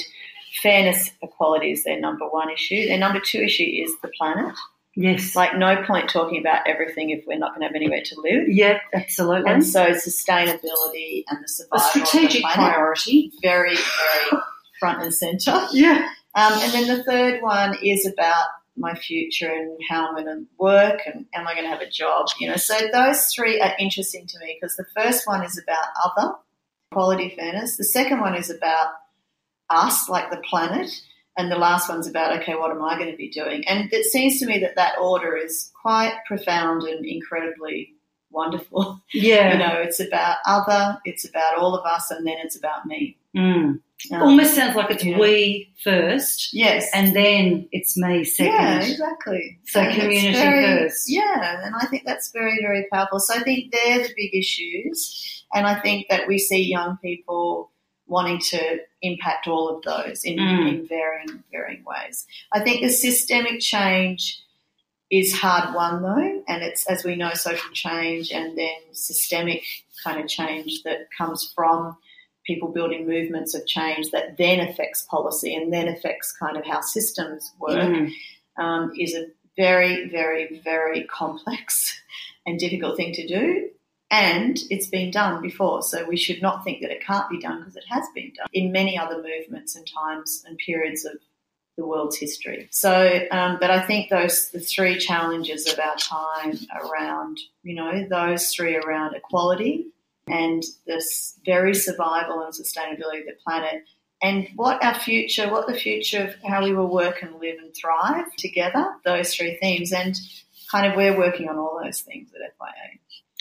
fairness, 0.62 1.10
equality 1.22 1.72
is 1.72 1.84
their 1.84 2.00
number 2.00 2.26
one 2.28 2.50
issue. 2.50 2.86
Their 2.86 2.98
number 2.98 3.20
two 3.20 3.40
issue 3.42 3.64
is 3.64 3.92
the 4.02 4.08
planet. 4.16 4.54
Yes. 4.96 5.36
Like, 5.36 5.56
no 5.56 5.84
point 5.84 6.08
talking 6.08 6.40
about 6.40 6.66
everything 6.66 7.10
if 7.10 7.24
we're 7.26 7.38
not 7.38 7.50
going 7.50 7.60
to 7.60 7.66
have 7.66 7.76
anywhere 7.76 8.00
to 8.02 8.20
live. 8.20 8.48
yeah, 8.48 8.80
absolutely. 8.94 9.52
And 9.52 9.64
so 9.64 9.90
sustainability 9.90 11.24
and 11.28 11.44
the 11.44 11.48
survival. 11.48 11.86
a 11.86 11.90
strategic 11.90 12.42
of 12.42 12.50
the 12.50 12.54
planet, 12.54 12.74
priority. 12.74 13.32
very, 13.42 13.76
very 13.76 14.42
front 14.80 15.02
and 15.02 15.14
centre. 15.14 15.66
Yeah. 15.72 16.08
Um, 16.34 16.52
and 16.54 16.72
then 16.72 16.96
the 16.96 17.04
third 17.04 17.42
one 17.42 17.76
is 17.82 18.06
about 18.06 18.46
my 18.76 18.94
future 18.94 19.50
and 19.50 19.78
how 19.88 20.08
I'm 20.08 20.14
going 20.14 20.26
to 20.26 20.46
work 20.58 21.00
and 21.06 21.26
am 21.34 21.46
I 21.46 21.54
going 21.54 21.64
to 21.64 21.70
have 21.70 21.80
a 21.80 21.90
job? 21.90 22.28
You 22.38 22.48
know, 22.48 22.56
so 22.56 22.74
those 22.92 23.26
three 23.26 23.60
are 23.60 23.72
interesting 23.78 24.26
to 24.26 24.38
me 24.38 24.58
because 24.58 24.76
the 24.76 24.86
first 24.94 25.26
one 25.26 25.44
is 25.44 25.58
about 25.58 25.84
other 26.04 26.34
quality 26.92 27.34
fairness. 27.36 27.76
The 27.76 27.84
second 27.84 28.20
one 28.20 28.34
is 28.34 28.50
about 28.50 28.88
us, 29.70 30.08
like 30.08 30.30
the 30.30 30.42
planet. 30.48 30.90
And 31.38 31.50
the 31.52 31.56
last 31.56 31.88
one's 31.88 32.06
about, 32.08 32.40
okay, 32.40 32.54
what 32.54 32.70
am 32.70 32.82
I 32.82 32.96
going 32.96 33.10
to 33.10 33.16
be 33.16 33.28
doing? 33.28 33.66
And 33.68 33.92
it 33.92 34.06
seems 34.06 34.38
to 34.40 34.46
me 34.46 34.58
that 34.60 34.76
that 34.76 34.98
order 34.98 35.36
is 35.36 35.70
quite 35.80 36.14
profound 36.26 36.82
and 36.84 37.04
incredibly 37.04 37.92
wonderful. 38.30 39.00
Yeah. 39.12 39.52
You 39.52 39.58
know, 39.58 39.74
it's 39.82 40.00
about 40.00 40.38
other, 40.46 40.98
it's 41.04 41.28
about 41.28 41.56
all 41.58 41.74
of 41.74 41.84
us, 41.86 42.10
and 42.10 42.26
then 42.26 42.36
it's 42.42 42.56
about 42.56 42.86
me. 42.86 43.16
Mm. 43.36 43.80
Um, 44.12 44.22
Almost 44.22 44.54
sounds 44.54 44.76
like 44.76 44.90
it's 44.90 45.04
yeah. 45.04 45.18
we 45.18 45.72
first 45.82 46.52
yes, 46.52 46.86
and 46.92 47.16
then 47.16 47.66
it's 47.72 47.96
me 47.96 48.24
second. 48.24 48.52
yeah, 48.52 48.80
exactly. 48.82 49.58
So 49.66 49.80
And 49.80 49.94
community 50.00 50.32
very- 50.34 50.64
first. 50.82 51.10
Yeah, 51.10 51.64
and 51.64 51.74
I 51.80 51.86
think 51.86 52.04
that's 52.04 52.30
very, 52.30 52.58
very 52.60 52.86
powerful. 52.92 53.20
So 53.20 53.34
I 53.34 53.42
think 53.42 53.72
they're 53.72 54.00
the 54.06 54.12
big 54.14 54.34
issues, 54.34 55.44
and 55.54 55.66
I 55.66 55.80
think 55.80 56.08
that 56.10 56.28
we 56.28 56.38
see 56.38 56.62
young 56.62 56.98
people 57.00 57.70
wanting 58.06 58.38
to 58.50 58.78
impact 59.02 59.46
all 59.48 59.68
of 59.68 59.82
those 59.82 60.24
in, 60.24 60.36
Mm. 60.38 60.68
in 60.68 60.86
varying 60.86 61.42
varying 61.50 61.84
ways. 61.84 62.26
I 62.52 62.60
think 62.60 62.80
the 62.82 62.88
systemic 62.88 63.60
change 63.60 64.40
is 65.10 65.32
hard 65.38 65.74
won 65.74 66.02
though, 66.02 66.42
and 66.48 66.62
it's 66.62 66.86
as 66.86 67.04
we 67.04 67.16
know, 67.16 67.32
social 67.34 67.70
change 67.72 68.30
and 68.32 68.56
then 68.58 68.76
systemic 68.92 69.62
kind 70.04 70.20
of 70.20 70.28
change 70.28 70.82
that 70.84 71.08
comes 71.16 71.52
from 71.54 71.96
people 72.46 72.68
building 72.68 73.06
movements 73.08 73.54
of 73.54 73.66
change 73.66 74.10
that 74.12 74.36
then 74.36 74.60
affects 74.60 75.02
policy 75.10 75.54
and 75.54 75.72
then 75.72 75.88
affects 75.88 76.32
kind 76.32 76.56
of 76.56 76.64
how 76.64 76.80
systems 76.80 77.52
work 77.58 77.76
Mm. 77.78 78.12
um, 78.56 78.92
is 78.98 79.14
a 79.14 79.26
very, 79.56 80.08
very, 80.08 80.60
very 80.64 81.04
complex 81.04 82.00
and 82.46 82.58
difficult 82.58 82.96
thing 82.96 83.12
to 83.14 83.26
do. 83.26 83.70
And 84.10 84.58
it's 84.70 84.86
been 84.86 85.10
done 85.10 85.42
before, 85.42 85.82
so 85.82 86.04
we 86.04 86.16
should 86.16 86.40
not 86.40 86.62
think 86.62 86.80
that 86.80 86.92
it 86.92 87.04
can't 87.04 87.28
be 87.28 87.40
done 87.40 87.58
because 87.58 87.76
it 87.76 87.84
has 87.88 88.04
been 88.14 88.32
done 88.36 88.46
in 88.52 88.70
many 88.70 88.96
other 88.96 89.16
movements 89.16 89.74
and 89.74 89.86
times 89.86 90.44
and 90.46 90.56
periods 90.58 91.04
of 91.04 91.14
the 91.76 91.84
world's 91.84 92.16
history. 92.16 92.68
So, 92.70 93.26
um, 93.32 93.58
but 93.60 93.70
I 93.70 93.80
think 93.80 94.08
those 94.08 94.50
the 94.50 94.60
three 94.60 94.96
challenges 94.98 95.70
of 95.70 95.78
our 95.78 95.96
time 95.96 96.58
around, 96.84 97.38
you 97.64 97.74
know, 97.74 98.06
those 98.08 98.48
three 98.54 98.76
around 98.76 99.14
equality 99.14 99.86
and 100.28 100.62
this 100.86 101.38
very 101.44 101.74
survival 101.74 102.42
and 102.42 102.54
sustainability 102.54 103.20
of 103.20 103.26
the 103.26 103.36
planet 103.44 103.84
and 104.22 104.48
what 104.56 104.82
our 104.82 104.94
future, 104.94 105.50
what 105.50 105.66
the 105.66 105.74
future 105.74 106.24
of 106.24 106.34
how 106.48 106.64
we 106.64 106.74
will 106.74 106.90
work 106.90 107.22
and 107.22 107.38
live 107.40 107.58
and 107.58 107.74
thrive 107.74 108.24
together, 108.38 108.86
those 109.04 109.34
three 109.34 109.58
themes. 109.60 109.92
And 109.92 110.18
kind 110.70 110.86
of 110.86 110.96
we're 110.96 111.16
working 111.16 111.48
on 111.48 111.58
all 111.58 111.80
those 111.82 112.00
things 112.00 112.30
at 112.34 112.40
FYA. 112.58 112.98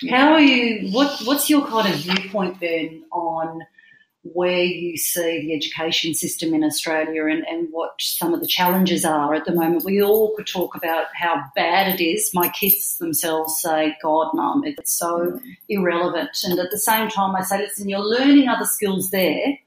How 0.10 0.34
are 0.34 0.42
you? 0.42 0.92
What 0.92 1.22
What's 1.24 1.50
your 1.50 1.66
kind 1.68 1.94
of 1.94 2.00
viewpoint 2.00 2.60
then 2.60 3.04
on 3.12 3.62
where 4.24 4.64
you 4.64 4.98
see 4.98 5.42
the 5.42 5.54
education 5.54 6.14
system 6.16 6.54
in 6.54 6.64
Australia 6.64 7.28
and, 7.28 7.46
and 7.48 7.68
what 7.72 7.94
some 8.00 8.34
of 8.34 8.42
the 8.42 8.48
challenges 8.48 9.06
are 9.06 9.34
at 9.34 9.46
the 9.46 9.54
moment? 9.54 9.86
We 9.86 10.02
all 10.02 10.36
could 10.36 10.48
talk 10.48 10.76
about 10.76 11.06
how 11.14 11.44
bad 11.56 11.98
it 11.98 12.04
is. 12.04 12.32
My 12.34 12.50
kids 12.50 12.98
themselves 12.98 13.62
say, 13.62 13.96
"God, 14.02 14.32
mum, 14.34 14.64
it's 14.66 14.98
so 14.98 15.32
mm. 15.32 15.58
irrelevant," 15.70 16.38
and 16.44 16.60
at 16.60 16.72
the 16.72 16.78
same 16.78 17.10
time, 17.10 17.36
I 17.36 17.44
say, 17.44 17.60
"Listen, 17.60 17.88
you're 17.88 18.00
learning 18.00 18.50
other 18.50 18.66
skills 18.66 19.12
there 19.12 19.58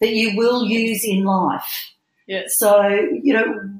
that 0.00 0.14
you 0.14 0.36
will 0.36 0.64
use 0.64 1.04
in 1.04 1.24
life." 1.24 1.94
Yes. 2.26 2.58
So, 2.58 2.86
you 3.22 3.32
know, 3.32 3.70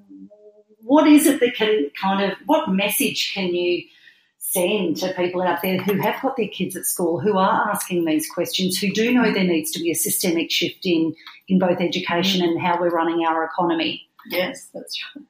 what 0.82 1.06
is 1.06 1.26
it 1.26 1.40
that 1.40 1.54
can 1.54 1.90
kind 2.00 2.32
of, 2.32 2.36
what 2.46 2.68
message 2.68 3.32
can 3.32 3.54
you 3.54 3.84
send 4.52 4.96
to 4.96 5.12
people 5.14 5.42
out 5.42 5.62
there 5.62 5.78
who 5.78 5.94
have 6.00 6.20
got 6.20 6.36
their 6.36 6.48
kids 6.48 6.74
at 6.74 6.84
school, 6.84 7.20
who 7.20 7.38
are 7.38 7.70
asking 7.70 8.04
these 8.04 8.28
questions, 8.28 8.78
who 8.78 8.92
do 8.92 9.12
know 9.12 9.32
there 9.32 9.44
needs 9.44 9.70
to 9.70 9.78
be 9.78 9.92
a 9.92 9.94
systemic 9.94 10.50
shift 10.50 10.84
in, 10.84 11.14
in 11.48 11.58
both 11.60 11.80
education 11.80 12.40
mm. 12.40 12.48
and 12.48 12.60
how 12.60 12.80
we're 12.80 12.90
running 12.90 13.24
our 13.24 13.44
economy? 13.44 14.08
Yes, 14.28 14.68
that's 14.74 15.00
right. 15.14 15.24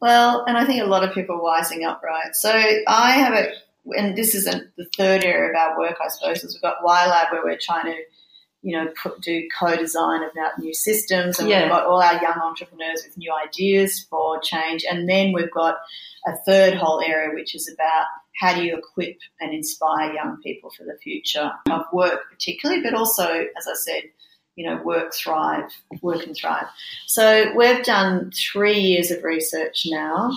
Well, 0.00 0.44
and 0.46 0.58
I 0.58 0.66
think 0.66 0.82
a 0.82 0.86
lot 0.86 1.02
of 1.02 1.14
people 1.14 1.36
are 1.36 1.40
wising 1.40 1.86
up, 1.86 2.02
right? 2.02 2.34
So 2.34 2.50
I 2.50 3.12
have 3.12 3.32
a, 3.32 3.52
and 3.96 4.16
this 4.16 4.34
is 4.34 4.46
a, 4.46 4.62
the 4.76 4.86
third 4.96 5.24
area 5.24 5.50
of 5.50 5.56
our 5.56 5.78
work, 5.78 5.96
I 6.04 6.08
suppose, 6.08 6.44
is 6.44 6.54
we've 6.54 6.62
got 6.62 6.82
YLab 6.84 7.32
where 7.32 7.44
we're 7.44 7.58
trying 7.58 7.86
to, 7.86 7.96
you 8.62 8.76
know, 8.76 8.92
put, 9.02 9.20
do 9.22 9.48
co-design 9.58 10.22
about 10.24 10.58
new 10.58 10.74
systems, 10.74 11.38
and 11.38 11.48
Yeah. 11.48 11.62
we've 11.62 11.70
got 11.70 11.86
all 11.86 12.02
our 12.02 12.20
young 12.20 12.38
entrepreneurs 12.42 13.02
with 13.04 13.16
new 13.16 13.32
ideas 13.32 14.06
for 14.10 14.40
change, 14.40 14.84
and 14.88 15.08
then 15.08 15.32
we've 15.32 15.50
got 15.50 15.78
a 16.26 16.36
third 16.46 16.74
whole 16.74 17.00
area 17.00 17.34
which 17.34 17.54
is 17.54 17.72
about 17.72 18.06
how 18.38 18.54
do 18.54 18.62
you 18.64 18.76
equip 18.76 19.18
and 19.40 19.52
inspire 19.52 20.12
young 20.12 20.38
people 20.42 20.70
for 20.70 20.84
the 20.84 20.96
future 21.02 21.50
of 21.70 21.84
work, 21.92 22.22
particularly, 22.30 22.82
but 22.82 22.94
also, 22.94 23.24
as 23.56 23.66
I 23.68 23.74
said, 23.74 24.02
you 24.56 24.66
know, 24.68 24.82
work 24.82 25.14
thrive, 25.14 25.70
work 26.02 26.26
and 26.26 26.36
thrive. 26.36 26.66
So 27.06 27.52
we've 27.56 27.84
done 27.84 28.32
three 28.52 28.78
years 28.78 29.10
of 29.10 29.24
research 29.24 29.84
now 29.86 30.32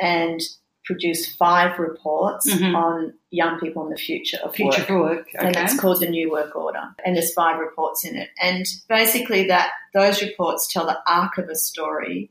and 0.00 0.40
produced 0.84 1.36
five 1.36 1.78
reports 1.78 2.52
Mhm. 2.52 2.74
on 2.76 3.14
young 3.30 3.60
people 3.60 3.84
and 3.84 3.92
the 3.92 3.96
future 4.00 4.38
of 4.38 4.52
Future 4.54 4.78
work. 4.80 4.86
for 4.88 5.00
work. 5.00 5.28
And 5.38 5.54
it's 5.56 5.78
called 5.78 6.00
the 6.00 6.08
New 6.08 6.28
Work 6.30 6.56
Order. 6.56 6.82
And 7.04 7.14
there's 7.14 7.32
five 7.32 7.60
reports 7.60 8.04
in 8.04 8.16
it. 8.16 8.30
And 8.40 8.66
basically 8.88 9.46
that 9.46 9.70
those 9.94 10.20
reports 10.22 10.72
tell 10.72 10.86
the 10.86 10.98
arc 11.06 11.38
of 11.38 11.48
a 11.48 11.54
story 11.54 12.30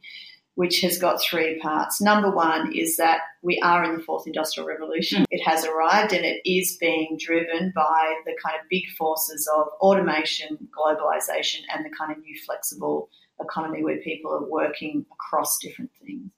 which 0.61 0.81
has 0.81 0.99
got 0.99 1.19
three 1.19 1.57
parts. 1.57 1.99
Number 1.99 2.29
one 2.29 2.71
is 2.71 2.97
that 2.97 3.21
we 3.41 3.59
are 3.63 3.83
in 3.83 3.97
the 3.97 4.03
fourth 4.03 4.27
industrial 4.27 4.67
revolution. 4.67 5.25
It 5.31 5.41
has 5.43 5.65
arrived 5.65 6.13
and 6.13 6.23
it 6.23 6.39
is 6.45 6.77
being 6.79 7.17
driven 7.19 7.71
by 7.73 8.13
the 8.27 8.37
kind 8.45 8.57
of 8.61 8.69
big 8.69 8.87
forces 8.95 9.49
of 9.57 9.69
automation, 9.79 10.69
globalization, 10.69 11.61
and 11.73 11.83
the 11.83 11.89
kind 11.89 12.11
of 12.11 12.19
new 12.19 12.37
flexible 12.45 13.09
economy 13.41 13.83
where 13.83 13.97
people 14.01 14.31
are 14.31 14.47
working 14.47 15.03
across 15.11 15.57
different 15.57 15.89
things. 16.05 16.29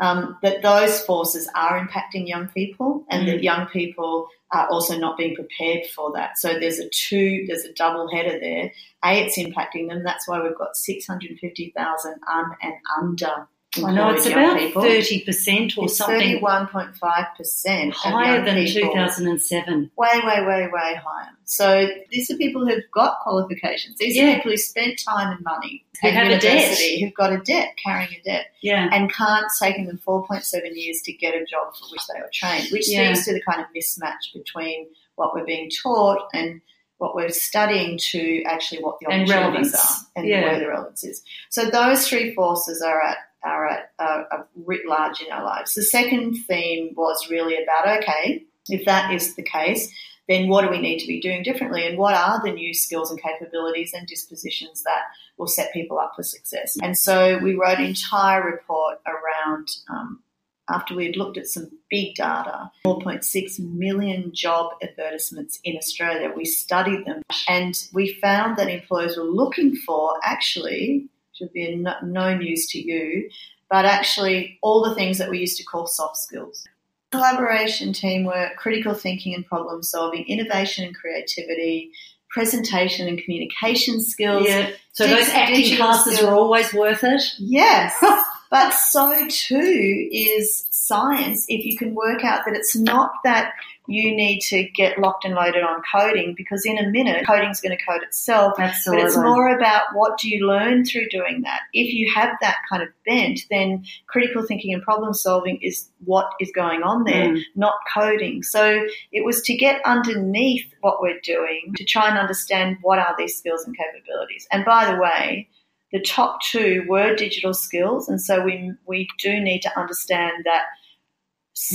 Um, 0.00 0.36
that 0.42 0.62
those 0.62 1.00
forces 1.02 1.48
are 1.54 1.78
impacting 1.78 2.26
young 2.26 2.48
people 2.48 3.06
and 3.12 3.28
that 3.28 3.44
young 3.44 3.68
people 3.68 4.26
are 4.50 4.66
also 4.70 4.98
not 4.98 5.16
being 5.16 5.36
prepared 5.36 5.86
for 5.94 6.10
that. 6.14 6.36
So 6.36 6.58
there's 6.58 6.80
a 6.80 6.88
two, 6.88 7.44
there's 7.46 7.64
a 7.64 7.72
double 7.74 8.10
header 8.10 8.40
there. 8.40 8.72
A, 9.04 9.20
it's 9.20 9.38
impacting 9.38 9.88
them. 9.88 10.02
That's 10.02 10.26
why 10.26 10.42
we've 10.42 10.58
got 10.58 10.74
650,000 10.74 12.12
un 12.28 12.56
and 12.60 12.74
under 13.00 13.46
I 13.76 13.92
know 13.92 14.10
it's 14.10 14.24
about 14.26 14.58
people. 14.58 14.82
thirty 14.82 15.24
percent 15.24 15.76
or 15.76 15.84
It's 15.84 15.98
something 15.98 16.40
31.5% 16.40 17.92
higher 17.92 18.42
than 18.44 18.56
young 18.56 18.66
two 18.66 18.72
people. 18.80 18.94
thousand 18.94 19.28
and 19.28 19.40
seven. 19.42 19.90
Way, 19.96 20.08
way, 20.24 20.44
way, 20.44 20.68
way 20.72 20.94
higher. 21.04 21.28
So 21.44 21.88
these 22.10 22.30
are 22.30 22.36
people 22.36 22.66
who've 22.66 22.90
got 22.92 23.20
qualifications. 23.20 23.98
These 23.98 24.16
Yeah. 24.16 24.30
are 24.32 24.34
people 24.36 24.52
who 24.52 24.56
spent 24.56 24.98
time 24.98 25.32
and 25.36 25.44
money 25.44 25.84
Who 26.00 26.08
at 26.08 26.14
have 26.14 26.26
a 26.28 26.38
debt. 26.38 26.54
university, 26.54 27.04
who've 27.04 27.14
got 27.14 27.32
a 27.32 27.38
debt, 27.38 27.74
carrying 27.82 28.10
a 28.14 28.22
debt, 28.24 28.46
Yeah, 28.62 28.88
and 28.90 29.12
can't 29.12 29.44
it's 29.44 29.58
taken 29.58 29.86
them 29.86 29.98
4.7 30.04 30.74
years 30.74 31.02
to 31.02 31.12
get 31.12 31.34
a 31.34 31.44
job 31.44 31.74
for 31.76 31.84
which 31.92 32.02
they 32.12 32.20
were 32.20 32.30
trained, 32.32 32.68
which 32.72 32.88
Yeah. 32.88 33.12
speaks 33.12 33.26
to 33.26 33.34
the 33.34 33.42
kind 33.42 33.60
of 33.60 33.66
mismatch 33.76 34.32
between 34.34 34.86
what 35.16 35.34
we're 35.34 35.44
being 35.44 35.70
taught 35.82 36.28
and 36.32 36.60
what 36.98 37.14
we're 37.14 37.28
studying 37.30 37.96
to 38.10 38.42
actually 38.44 38.82
what 38.82 38.98
the 39.00 39.06
And 39.10 39.22
opportunities 39.30 39.72
relevance. 39.72 39.74
are 39.74 40.06
and 40.16 40.26
Yeah. 40.28 40.40
where 40.42 40.58
the 40.58 40.68
relevance 40.68 41.04
is. 41.04 41.22
So 41.50 41.66
those 41.66 42.08
three 42.08 42.34
forces 42.34 42.82
are 42.82 43.00
at 43.00 43.18
are 43.44 43.88
are 43.98 44.48
writ 44.56 44.86
large 44.86 45.20
in 45.20 45.30
our 45.32 45.44
lives. 45.44 45.74
The 45.74 45.82
second 45.82 46.34
theme 46.46 46.92
was 46.96 47.30
really 47.30 47.62
about 47.62 47.98
okay, 47.98 48.44
if 48.68 48.84
that 48.86 49.12
is 49.12 49.34
the 49.34 49.42
case, 49.42 49.92
then 50.28 50.48
what 50.48 50.62
do 50.62 50.70
we 50.70 50.80
need 50.80 50.98
to 51.00 51.06
be 51.06 51.20
doing 51.20 51.42
differently, 51.42 51.86
and 51.86 51.98
what 51.98 52.14
are 52.14 52.40
the 52.44 52.52
new 52.52 52.74
skills 52.74 53.10
and 53.10 53.20
capabilities 53.20 53.92
and 53.94 54.06
dispositions 54.06 54.82
that 54.82 55.02
will 55.36 55.46
set 55.46 55.72
people 55.72 55.98
up 55.98 56.12
for 56.16 56.22
success? 56.22 56.76
And 56.82 56.96
so 56.96 57.38
we 57.38 57.54
wrote 57.54 57.78
an 57.78 57.86
entire 57.86 58.44
report 58.44 59.00
around. 59.06 59.68
Um, 59.88 60.22
after 60.70 60.94
we 60.94 61.06
had 61.06 61.16
looked 61.16 61.38
at 61.38 61.46
some 61.46 61.70
big 61.90 62.14
data, 62.16 62.70
4.6 62.84 63.58
million 63.58 64.30
job 64.34 64.72
advertisements 64.82 65.58
in 65.64 65.76
Australia, 65.76 66.30
we 66.34 66.44
studied 66.44 67.06
them 67.06 67.22
and 67.48 67.74
we 67.92 68.12
found 68.20 68.58
that 68.58 68.68
employers 68.68 69.16
were 69.16 69.24
looking 69.24 69.74
for 69.74 70.14
actually, 70.22 71.08
should 71.38 71.52
be 71.52 71.76
no, 71.76 71.94
no 72.02 72.36
news 72.36 72.66
to 72.68 72.80
you, 72.80 73.30
but 73.70 73.84
actually 73.84 74.58
all 74.62 74.82
the 74.82 74.94
things 74.94 75.18
that 75.18 75.30
we 75.30 75.38
used 75.38 75.56
to 75.58 75.64
call 75.64 75.86
soft 75.86 76.16
skills. 76.16 76.64
Collaboration, 77.10 77.92
teamwork, 77.92 78.56
critical 78.56 78.92
thinking 78.92 79.34
and 79.34 79.46
problem 79.46 79.82
solving, 79.82 80.26
innovation 80.26 80.84
and 80.84 80.94
creativity, 80.94 81.90
presentation 82.30 83.08
and 83.08 83.18
communication 83.22 84.00
skills. 84.00 84.46
yeah. 84.46 84.70
So 84.92 85.06
those 85.06 85.28
acting 85.28 85.76
classes 85.76 86.16
skills. 86.16 86.28
are 86.28 86.34
always 86.34 86.74
worth 86.74 87.04
it. 87.04 87.22
Yes, 87.38 87.96
but 88.50 88.70
so 88.72 89.26
too 89.28 90.08
is 90.12 90.66
science 90.70 91.44
if 91.48 91.64
you 91.64 91.76
can 91.76 91.94
work 91.94 92.24
out 92.24 92.42
that 92.46 92.54
it's 92.54 92.74
not 92.76 93.10
that 93.24 93.52
you 93.88 94.14
need 94.14 94.40
to 94.40 94.64
get 94.64 94.98
locked 94.98 95.24
and 95.24 95.34
loaded 95.34 95.62
on 95.62 95.80
coding 95.90 96.34
because 96.36 96.66
in 96.66 96.76
a 96.76 96.90
minute 96.90 97.26
coding's 97.26 97.60
going 97.60 97.76
to 97.76 97.84
code 97.84 98.02
itself. 98.02 98.58
Absolutely. 98.58 99.02
But 99.02 99.08
it's 99.08 99.16
more 99.16 99.48
about 99.48 99.84
what 99.94 100.18
do 100.18 100.28
you 100.28 100.46
learn 100.46 100.84
through 100.84 101.08
doing 101.08 101.40
that. 101.42 101.60
If 101.72 101.94
you 101.94 102.12
have 102.14 102.36
that 102.42 102.56
kind 102.68 102.82
of 102.82 102.90
bent, 103.06 103.40
then 103.50 103.84
critical 104.06 104.42
thinking 104.42 104.74
and 104.74 104.82
problem 104.82 105.14
solving 105.14 105.58
is 105.62 105.88
what 106.04 106.30
is 106.38 106.50
going 106.54 106.82
on 106.82 107.04
there, 107.04 107.28
Mm. 107.28 107.40
not 107.56 107.74
coding. 107.94 108.42
So 108.42 108.86
it 109.10 109.24
was 109.24 109.40
to 109.42 109.56
get 109.56 109.80
underneath 109.86 110.70
what 110.82 111.00
we're 111.00 111.20
doing 111.22 111.72
to 111.76 111.84
try 111.84 112.10
and 112.10 112.18
understand 112.18 112.76
what 112.82 112.98
are 112.98 113.14
these 113.16 113.38
skills 113.38 113.64
and 113.66 113.74
capabilities. 113.74 114.46
And 114.52 114.66
by 114.66 114.92
the 114.92 115.00
way, 115.00 115.48
the 115.92 116.00
top 116.00 116.40
two 116.42 116.84
were 116.88 117.14
digital 117.14 117.54
skills, 117.54 118.08
and 118.08 118.20
so 118.20 118.42
we 118.44 118.72
we 118.86 119.08
do 119.18 119.40
need 119.40 119.60
to 119.62 119.78
understand 119.78 120.44
that. 120.44 120.64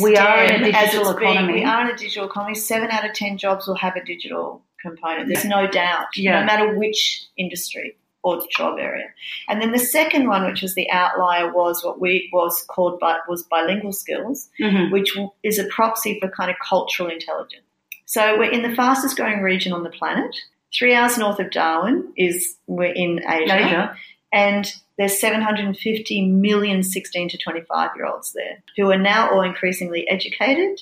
We 0.01 0.16
are 0.16 0.43
in 0.45 0.64
a 0.64 0.72
digital 0.72 1.09
it's 1.09 1.20
being- 1.20 1.32
economy. 1.34 1.53
we 1.55 1.66
are 1.66 1.82
in 1.82 1.93
a 1.93 1.97
digital 1.97 2.26
economy. 2.30 2.55
Seven 2.55 2.89
out 2.89 3.05
of 3.05 3.14
ten 3.14 3.38
jobs 3.38 3.68
will 3.68 3.76
have 3.76 3.95
a 3.97 4.03
digital 4.05 4.64
component. 4.82 5.28
There's 5.28 5.43
no 5.45 5.68
doubt, 5.68 6.07
Yeah. 6.16 6.39
no 6.39 6.45
matter 6.45 6.78
which 6.78 7.24
industry 7.38 7.97
or 8.24 8.41
job 8.55 8.80
area. 8.80 9.07
And 9.49 9.61
then 9.61 9.74
the 9.74 9.80
second 9.80 10.30
one, 10.30 10.45
which 10.45 10.61
was 10.61 10.76
the 10.76 10.89
outlier, 10.91 11.51
was 11.51 11.84
what 11.84 11.99
we 11.99 12.30
was 12.32 12.64
called 12.70 12.97
bi- 13.01 13.20
was 13.28 13.43
bilingual 13.43 13.91
skills, 13.91 14.49
Mhm. 14.61 14.91
which 14.91 15.18
is 15.43 15.59
a 15.59 15.66
proxy 15.66 16.18
for 16.22 16.30
kind 16.30 16.49
of 16.49 16.55
cultural 16.66 17.09
intelligence. 17.09 17.66
So 18.05 18.38
we're 18.38 18.51
in 18.51 18.61
the 18.61 18.76
fastest 18.76 19.18
growing 19.18 19.41
region 19.41 19.74
on 19.74 19.84
the 19.84 19.89
planet. 19.89 20.34
Three 20.78 20.93
hours 20.95 21.17
north 21.17 21.39
of 21.39 21.51
Darwin 21.51 22.11
is 22.17 22.57
we're 22.67 22.93
in 22.93 23.19
Asia, 23.28 23.55
Asia. 23.55 23.97
and 24.32 24.71
there's 24.97 25.19
750 25.19 26.28
million 26.30 26.84
16 26.84 27.30
to 27.30 27.38
25 27.38 27.91
year 27.95 28.05
olds 28.05 28.34
there 28.34 28.63
who 28.78 28.89
are 28.91 28.97
now 28.97 29.30
all 29.32 29.41
increasingly 29.41 30.07
educated, 30.09 30.82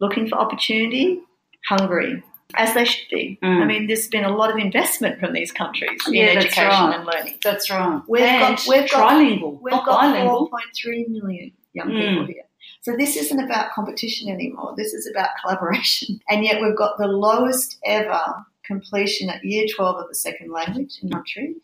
looking 0.00 0.28
for 0.28 0.36
opportunity, 0.36 1.20
hungry, 1.68 2.22
as 2.54 2.74
they 2.74 2.84
should 2.84 3.08
be. 3.10 3.38
Mm. 3.42 3.62
I 3.62 3.64
mean, 3.64 3.86
there's 3.86 4.08
been 4.08 4.24
a 4.24 4.36
lot 4.36 4.50
of 4.50 4.56
investment 4.58 5.18
from 5.18 5.32
these 5.32 5.50
countries 5.52 6.00
Yeah, 6.08 6.32
in 6.32 6.38
education 6.38 6.68
right. 6.68 6.94
and 6.96 7.06
learning. 7.06 7.38
That's 7.42 7.70
right. 7.70 8.00
We've 8.08 8.22
and 8.22 8.56
got- 8.56 8.66
we've 8.68 8.90
got- 8.90 9.12
trilingual, 9.12 9.60
We've 9.62 9.72
got 9.72 9.86
bilingual. 9.86 10.48
4.3 10.50 11.08
million 11.08 11.52
young 11.72 11.88
Mm. 11.88 12.08
people 12.10 12.26
here. 12.26 12.42
So 12.82 12.96
this 12.96 13.16
isn't 13.16 13.40
about 13.40 13.72
competition 13.72 14.28
anymore. 14.28 14.74
This 14.76 14.94
is 14.94 15.06
about 15.10 15.30
collaboration. 15.42 16.20
And 16.30 16.44
yet 16.44 16.60
we've 16.62 16.76
got 16.76 16.98
the 16.98 17.08
lowest 17.08 17.78
ever 17.84 18.20
completion 18.66 19.30
at 19.30 19.44
year 19.44 19.66
12 19.74 19.96
of 19.96 20.08
the 20.08 20.14
second 20.14 20.50
language 20.52 20.98
in 21.02 21.10
country. 21.10 21.54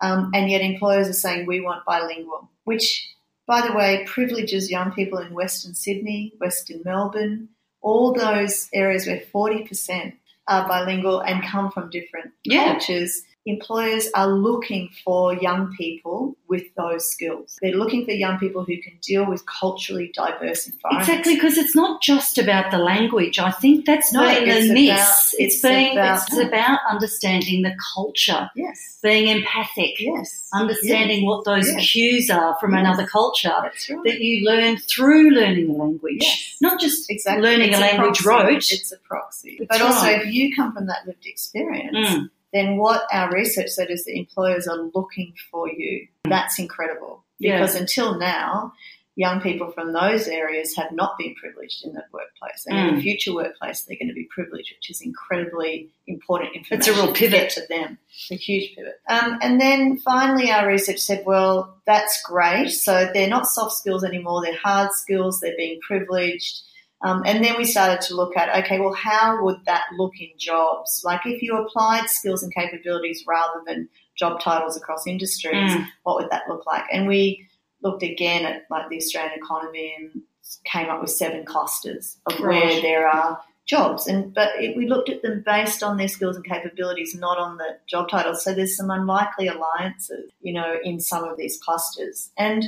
Um, 0.00 0.30
and 0.34 0.50
yet 0.50 0.60
employers 0.62 1.08
are 1.08 1.12
saying 1.12 1.46
we 1.46 1.60
want 1.60 1.84
bilingual, 1.84 2.50
which, 2.64 3.08
by 3.46 3.60
the 3.66 3.72
way, 3.72 4.04
privileges 4.06 4.70
young 4.70 4.90
people 4.92 5.18
in 5.18 5.32
Western 5.32 5.74
Sydney, 5.74 6.32
Western 6.40 6.82
Melbourne, 6.84 7.48
all 7.80 8.12
those 8.12 8.68
areas 8.72 9.06
where 9.06 9.22
40% 9.32 10.14
are 10.48 10.66
bilingual 10.66 11.20
and 11.20 11.44
come 11.44 11.70
from 11.70 11.90
different 11.90 12.32
Yeah. 12.44 12.72
cultures. 12.72 13.22
Employers 13.44 14.08
are 14.14 14.28
looking 14.28 14.88
for 15.04 15.34
young 15.34 15.74
people 15.76 16.36
with 16.48 16.62
those 16.76 17.10
skills. 17.10 17.58
They're 17.60 17.74
looking 17.74 18.04
for 18.04 18.12
young 18.12 18.38
people 18.38 18.62
who 18.62 18.80
can 18.80 18.92
deal 19.02 19.26
with 19.28 19.44
culturally 19.46 20.12
diverse 20.14 20.68
environments. 20.68 21.08
Exactly, 21.08 21.34
because 21.34 21.58
it's 21.58 21.74
not 21.74 22.00
just 22.00 22.38
about 22.38 22.70
the 22.70 22.78
language. 22.78 23.40
I 23.40 23.50
think 23.50 23.84
that's 23.84 24.12
No, 24.12 24.20
been 24.22 24.48
a 24.48 24.72
miss. 24.72 25.34
it's, 25.38 25.56
it's 25.56 25.60
being 25.62 25.98
about- 25.98 26.22
it's 26.28 26.38
about 26.38 26.78
understanding 26.88 27.62
the 27.62 27.74
culture, 27.94 28.48
Yes. 28.54 29.00
being 29.02 29.26
empathic, 29.26 29.98
Yes. 29.98 30.48
understanding 30.54 31.26
what 31.26 31.44
those 31.44 31.68
Yes. 31.68 31.90
cues 31.90 32.30
are 32.30 32.56
from 32.60 32.72
Yes. 32.74 32.80
another 32.80 33.06
culture 33.08 33.52
That's 33.62 33.90
right. 33.90 33.98
that 34.04 34.20
you 34.20 34.46
learn 34.46 34.76
through 34.78 35.30
learning 35.30 35.68
a 35.68 35.72
language, 35.72 36.22
Yes. 36.22 36.56
not 36.60 36.80
just 36.80 37.10
Exactly. 37.10 37.42
learning 37.42 37.70
It's 37.70 37.78
a 37.78 37.80
language 37.80 38.18
proxy. 38.20 38.44
rote. 38.54 38.70
It's 38.72 38.92
a 38.92 38.98
proxy. 38.98 39.56
That's 39.58 39.78
but 39.80 39.82
also, 39.84 40.06
if 40.10 40.32
you 40.32 40.54
come 40.54 40.72
from 40.72 40.86
that 40.86 41.06
lived 41.08 41.26
experience, 41.26 41.96
Mm. 42.08 42.30
Then 42.52 42.76
what 42.76 43.02
our 43.12 43.32
research 43.32 43.70
said 43.70 43.90
is 43.90 44.04
that 44.04 44.16
employers 44.16 44.66
are 44.68 44.90
looking 44.94 45.34
for 45.50 45.68
you. 45.70 46.06
That's 46.24 46.58
incredible. 46.58 47.24
Because 47.40 47.74
until 47.74 48.18
now, 48.18 48.72
young 49.16 49.40
people 49.40 49.70
from 49.72 49.92
those 49.92 50.26
areas 50.28 50.74
have 50.76 50.90
not 50.92 51.18
been 51.18 51.34
privileged 51.34 51.84
in 51.84 51.92
the 51.92 52.02
workplace. 52.12 52.64
And 52.66 52.78
in 52.78 52.86
Mm. 52.86 52.96
the 52.96 53.02
future 53.02 53.34
workplace, 53.34 53.82
they're 53.82 53.96
going 53.98 54.08
to 54.08 54.14
be 54.14 54.24
privileged, 54.30 54.72
which 54.76 54.88
is 54.90 55.02
incredibly 55.02 55.90
important 56.06 56.54
information 56.54 56.78
It's 56.78 56.88
a 56.88 57.02
real 57.04 57.12
pivot. 57.12 57.40
get 57.40 57.50
to 57.50 57.66
them. 57.68 57.98
It's 58.10 58.30
a 58.30 58.36
huge 58.36 58.74
pivot. 58.74 59.00
Um, 59.08 59.38
and 59.42 59.60
then 59.60 59.98
finally, 59.98 60.50
our 60.50 60.66
research 60.66 60.98
said, 61.00 61.24
well, 61.26 61.76
that's 61.86 62.22
great. 62.22 62.70
So 62.70 63.10
they're 63.12 63.28
not 63.28 63.46
soft 63.46 63.72
skills 63.72 64.02
anymore, 64.04 64.42
they're 64.44 64.56
hard 64.56 64.92
skills, 64.92 65.40
they're 65.40 65.56
being 65.56 65.80
privileged. 65.80 66.62
Um, 67.02 67.22
and 67.26 67.44
then 67.44 67.56
we 67.56 67.64
started 67.64 68.00
to 68.02 68.14
look 68.14 68.36
at, 68.36 68.64
okay, 68.64 68.78
well, 68.78 68.92
how 68.94 69.42
would 69.44 69.64
that 69.66 69.84
look 69.98 70.12
in 70.20 70.30
jobs? 70.38 71.02
Like 71.04 71.22
if 71.24 71.42
you 71.42 71.56
applied 71.56 72.08
skills 72.08 72.42
and 72.42 72.54
capabilities 72.54 73.24
rather 73.26 73.60
than 73.66 73.88
job 74.16 74.40
titles 74.40 74.76
across 74.76 75.06
industries, 75.06 75.72
Mm. 75.72 75.86
what 76.04 76.20
would 76.20 76.30
that 76.30 76.48
look 76.48 76.64
like? 76.66 76.84
And 76.92 77.08
we 77.08 77.46
looked 77.82 78.02
again 78.02 78.44
at 78.44 78.62
like 78.70 78.88
the 78.88 78.96
Australian 78.96 79.32
economy 79.36 79.94
and 79.98 80.22
came 80.64 80.88
up 80.90 81.00
with 81.00 81.10
seven 81.10 81.44
clusters 81.44 82.18
of 82.26 82.38
where 82.40 82.80
there 82.82 83.08
are 83.08 83.40
jobs. 83.66 84.06
And 84.06 84.34
but 84.34 84.50
it, 84.60 84.76
we 84.76 84.86
looked 84.88 85.08
at 85.08 85.22
them 85.22 85.42
based 85.44 85.82
on 85.82 85.96
their 85.96 86.08
skills 86.08 86.36
and 86.36 86.44
capabilities, 86.44 87.14
not 87.14 87.38
on 87.38 87.56
the 87.56 87.78
job 87.88 88.08
titles. 88.08 88.44
So 88.44 88.54
there's 88.54 88.76
some 88.76 88.90
unlikely 88.90 89.48
alliances, 89.48 90.30
you 90.40 90.52
know, 90.52 90.76
in 90.82 91.00
some 91.00 91.24
of 91.24 91.36
these 91.36 91.58
clusters. 91.62 92.30
And 92.36 92.64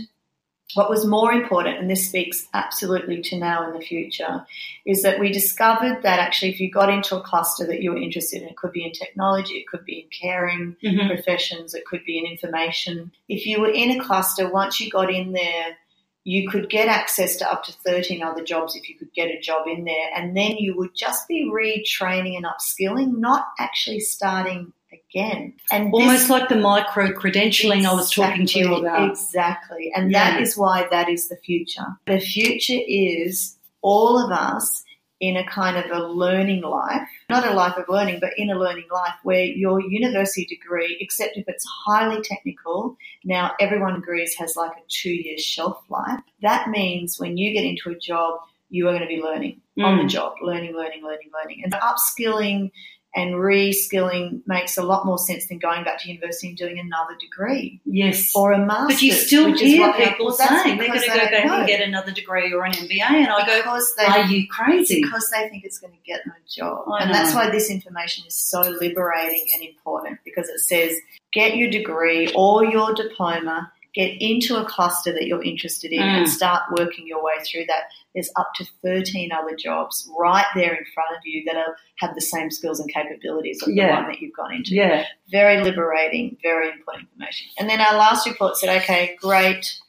what 0.73 0.91
was 0.91 1.07
more 1.07 1.33
important, 1.33 1.79
and 1.79 1.91
this 1.91 2.09
speaks 2.09 2.49
absolutely 2.55 3.23
to 3.23 3.39
now 3.39 3.65
and 3.65 3.79
the 3.81 3.85
future, 3.85 4.45
is 4.87 5.03
that 5.03 5.21
we 5.21 5.31
discovered 5.31 6.03
that 6.03 6.19
actually 6.19 6.51
if 6.51 6.59
you 6.59 6.71
got 6.71 6.89
into 6.89 7.17
a 7.17 7.23
cluster 7.23 7.67
that 7.67 7.83
you 7.83 7.93
were 7.93 7.99
interested 7.99 8.43
in, 8.43 8.49
it 8.49 8.57
could 8.57 8.73
be 8.73 8.85
in 8.85 8.93
technology, 8.93 9.55
it 9.55 9.69
could 9.69 9.85
be 9.85 10.01
in 10.01 10.09
caring, 10.09 10.77
Mhm. 10.83 11.07
professions, 11.07 11.75
it 11.75 11.85
could 11.85 12.05
be 12.05 12.19
in 12.19 12.25
information. 12.25 13.13
If 13.29 13.47
you 13.47 13.61
were 13.61 13.71
in 13.71 13.91
a 13.93 14.03
cluster, 14.03 14.51
once 14.51 14.81
you 14.81 14.91
got 14.91 15.13
in 15.13 15.33
there, 15.33 15.77
you 16.25 16.49
could 16.49 16.71
get 16.71 16.89
access 16.89 17.37
to 17.37 17.53
up 17.53 17.63
to 17.65 17.73
13 17.85 18.23
other 18.23 18.43
jobs 18.43 18.75
if 18.75 18.89
you 18.89 18.97
could 18.97 19.13
get 19.13 19.29
a 19.31 19.39
job 19.41 19.69
in 19.69 19.85
there. 19.85 20.11
And 20.17 20.35
then 20.35 20.57
you 20.57 20.75
would 20.75 20.95
just 20.95 21.29
be 21.29 21.45
retraining 21.45 22.37
and 22.37 22.47
upskilling, 22.47 23.19
not 23.19 23.49
actually 23.59 24.01
starting 24.01 24.73
again. 25.11 25.55
And 25.71 25.89
this- 25.89 26.01
Almost 26.01 26.31
like 26.31 26.49
the 26.49 26.57
micro 26.57 27.13
credentialing 27.13 27.87
I 27.87 27.95
was 27.95 28.11
talking 28.11 28.47
to 28.47 28.59
you 28.59 28.75
about. 28.75 29.11
Exactly. 29.11 29.93
And 29.95 30.11
Yeah. 30.11 30.33
that 30.33 30.43
is 30.43 30.57
why 30.57 30.87
that 30.91 31.09
is 31.09 31.29
the 31.29 31.37
future. 31.37 31.87
The 32.07 32.21
future 32.21 32.81
is 32.87 33.57
all 33.83 34.19
of 34.19 34.33
us 34.33 34.85
in 35.21 35.37
a 35.37 35.47
kind 35.47 35.77
of 35.77 35.91
a 35.91 36.07
learning 36.07 36.63
life, 36.63 37.09
not 37.31 37.47
a 37.47 37.55
life 37.55 37.77
of 37.77 37.85
learning, 37.89 38.19
but 38.21 38.31
in 38.37 38.51
a 38.51 38.59
learning 38.59 38.89
life 38.93 39.15
where 39.23 39.45
your 39.45 39.81
university 39.81 40.45
degree, 40.45 40.97
except 41.01 41.37
if 41.37 41.45
it's 41.49 41.65
highly 41.87 42.21
technical, 42.23 42.97
now 43.25 43.53
everyone 43.61 43.97
agrees 43.97 44.35
has 44.35 44.57
like 44.57 44.73
a 44.73 44.83
two 44.89 45.13
year 45.13 45.39
shelf 45.39 45.79
life. 45.89 46.21
That 46.43 46.69
means 46.69 47.19
when 47.19 47.37
you 47.37 47.53
get 47.53 47.65
into 47.65 47.91
a 47.91 47.99
job, 47.99 48.41
you 48.71 48.89
are 48.89 48.93
going 48.93 49.03
to 49.03 49.09
be 49.09 49.23
learning 49.23 49.61
mm. 49.79 49.85
on 49.85 49.99
the 49.99 50.05
job, 50.05 50.35
learning, 50.43 50.75
learning, 50.75 51.03
learning, 51.05 51.31
learning. 51.33 51.63
And 51.63 51.73
upskilling 51.75 52.71
and 53.15 53.35
reskilling 53.35 54.43
makes 54.47 54.77
a 54.77 54.83
lot 54.83 55.07
more 55.07 55.19
sense 55.19 55.47
than 55.47 55.59
going 55.59 55.85
back 55.85 56.01
to 56.03 56.09
university 56.09 56.49
and 56.49 56.57
doing 56.57 56.81
another 56.81 57.15
degree. 57.21 57.81
Yes. 57.85 58.33
Or 58.35 58.53
a 58.53 58.59
master's. 58.59 58.97
But 58.97 59.03
you 59.03 59.13
still 59.13 59.57
hear 59.57 59.93
people 59.93 60.33
saying 60.33 60.79
they're 60.79 60.89
going 60.89 61.01
to 61.01 61.07
go 61.07 61.15
back 61.15 61.45
know. 61.47 61.59
and 61.59 61.67
get 61.67 61.81
another 61.81 62.11
degree 62.11 62.53
or 62.53 62.65
an 62.65 62.73
MBA. 62.73 63.01
And 63.01 63.29
I 63.29 63.47
go, 63.47 63.81
they, 63.97 64.05
are 64.05 64.25
you 64.25 64.49
crazy? 64.49 65.01
Because 65.01 65.31
they 65.31 65.49
think 65.49 65.65
it's 65.65 65.79
going 65.79 65.93
to 65.93 65.99
get 66.05 66.25
them 66.25 66.35
a 66.37 66.49
job. 66.49 66.89
I 66.91 67.03
and 67.03 67.13
know. 67.13 67.17
that's 67.17 67.35
why 67.35 67.51
this 67.51 67.71
information 67.71 68.25
is 68.27 68.35
so 68.35 68.61
liberating 68.61 69.47
and 69.55 69.63
important 69.63 70.19
because 70.25 70.49
it 70.49 70.59
says 70.61 70.97
get 71.33 71.57
your 71.57 71.71
degree 71.71 72.33
or 72.35 72.65
your 72.65 72.95
diploma 72.95 73.71
get 73.95 74.21
into 74.21 74.57
a 74.57 74.65
cluster 74.65 75.13
that 75.13 75.27
you're 75.27 75.43
interested 75.43 75.93
in 75.93 76.01
mm. 76.01 76.19
and 76.19 76.29
start 76.29 76.63
working 76.77 77.07
your 77.07 77.23
way 77.23 77.35
through 77.45 77.65
that. 77.67 77.85
There's 78.15 78.31
up 78.37 78.53
to 78.57 78.67
13 78.83 79.31
other 79.33 79.57
jobs 79.57 80.09
right 80.19 80.47
there 80.55 80.73
in 80.75 80.85
front 80.95 81.11
of 81.17 81.23
you 81.25 81.43
that 81.47 81.57
are, 81.57 81.77
have 81.97 82.15
the 82.15 82.21
same 82.21 82.51
skills 82.51 82.79
and 82.79 82.93
capabilities 82.93 83.63
of 83.63 83.75
yeah. 83.75 83.89
the 83.89 83.93
one 83.95 84.13
that 84.13 84.21
you've 84.21 84.37
gone 84.37 84.55
into. 84.55 84.75
Yeah. 84.75 85.05
Very 85.31 85.63
liberating, 85.63 86.37
very 86.43 86.71
important 86.71 87.09
information. 87.13 87.49
And 87.59 87.69
then 87.69 87.81
our 87.81 87.97
last 87.97 88.27
report 88.29 88.57
said, 88.57 88.83
okay, 88.83 89.17
great. 89.21 89.81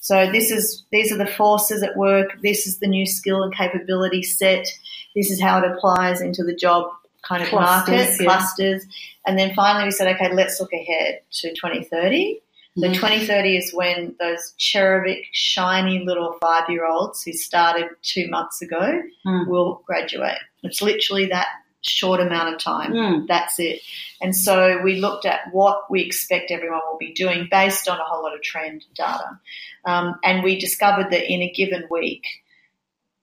So 0.00 0.30
this 0.30 0.50
is 0.50 0.84
these 0.90 1.12
are 1.12 1.18
the 1.18 1.26
forces 1.26 1.82
at 1.82 1.96
work. 1.96 2.40
This 2.42 2.66
is 2.66 2.78
the 2.78 2.88
new 2.88 3.06
skill 3.06 3.42
and 3.42 3.54
capability 3.54 4.22
set. 4.22 4.66
This 5.14 5.30
is 5.30 5.40
how 5.40 5.58
it 5.58 5.70
applies 5.70 6.20
into 6.20 6.42
the 6.42 6.54
job 6.54 6.90
kind 7.22 7.42
of 7.42 7.48
clusters, 7.48 7.94
market 7.94 8.20
yeah. 8.20 8.26
clusters. 8.26 8.86
And 9.26 9.38
then 9.38 9.54
finally 9.54 9.84
we 9.84 9.90
said, 9.92 10.12
okay, 10.16 10.34
let's 10.34 10.60
look 10.60 10.72
ahead 10.72 11.20
to 11.30 11.50
2030 11.50 12.42
the 12.76 12.86
mm-hmm. 12.86 12.94
2030 12.94 13.56
is 13.56 13.74
when 13.74 14.14
those 14.18 14.54
cherubic, 14.56 15.26
shiny 15.32 16.04
little 16.04 16.38
five 16.40 16.70
year 16.70 16.86
olds 16.86 17.22
who 17.22 17.32
started 17.32 17.88
two 18.02 18.28
months 18.28 18.62
ago 18.62 19.02
mm. 19.26 19.46
will 19.46 19.82
graduate. 19.86 20.38
It's 20.62 20.80
literally 20.80 21.26
that 21.26 21.48
short 21.82 22.20
amount 22.20 22.54
of 22.54 22.60
time. 22.60 22.92
Mm. 22.92 23.26
That's 23.26 23.58
it. 23.58 23.80
And 24.22 24.34
so 24.34 24.80
we 24.82 25.00
looked 25.00 25.26
at 25.26 25.52
what 25.52 25.90
we 25.90 26.02
expect 26.02 26.50
everyone 26.50 26.80
will 26.90 26.98
be 26.98 27.12
doing 27.12 27.48
based 27.50 27.88
on 27.88 27.98
a 27.98 28.04
whole 28.04 28.22
lot 28.22 28.34
of 28.34 28.42
trend 28.42 28.84
data. 28.94 29.38
Um, 29.84 30.18
and 30.24 30.42
we 30.42 30.58
discovered 30.58 31.10
that 31.10 31.30
in 31.30 31.42
a 31.42 31.50
given 31.50 31.84
week, 31.90 32.24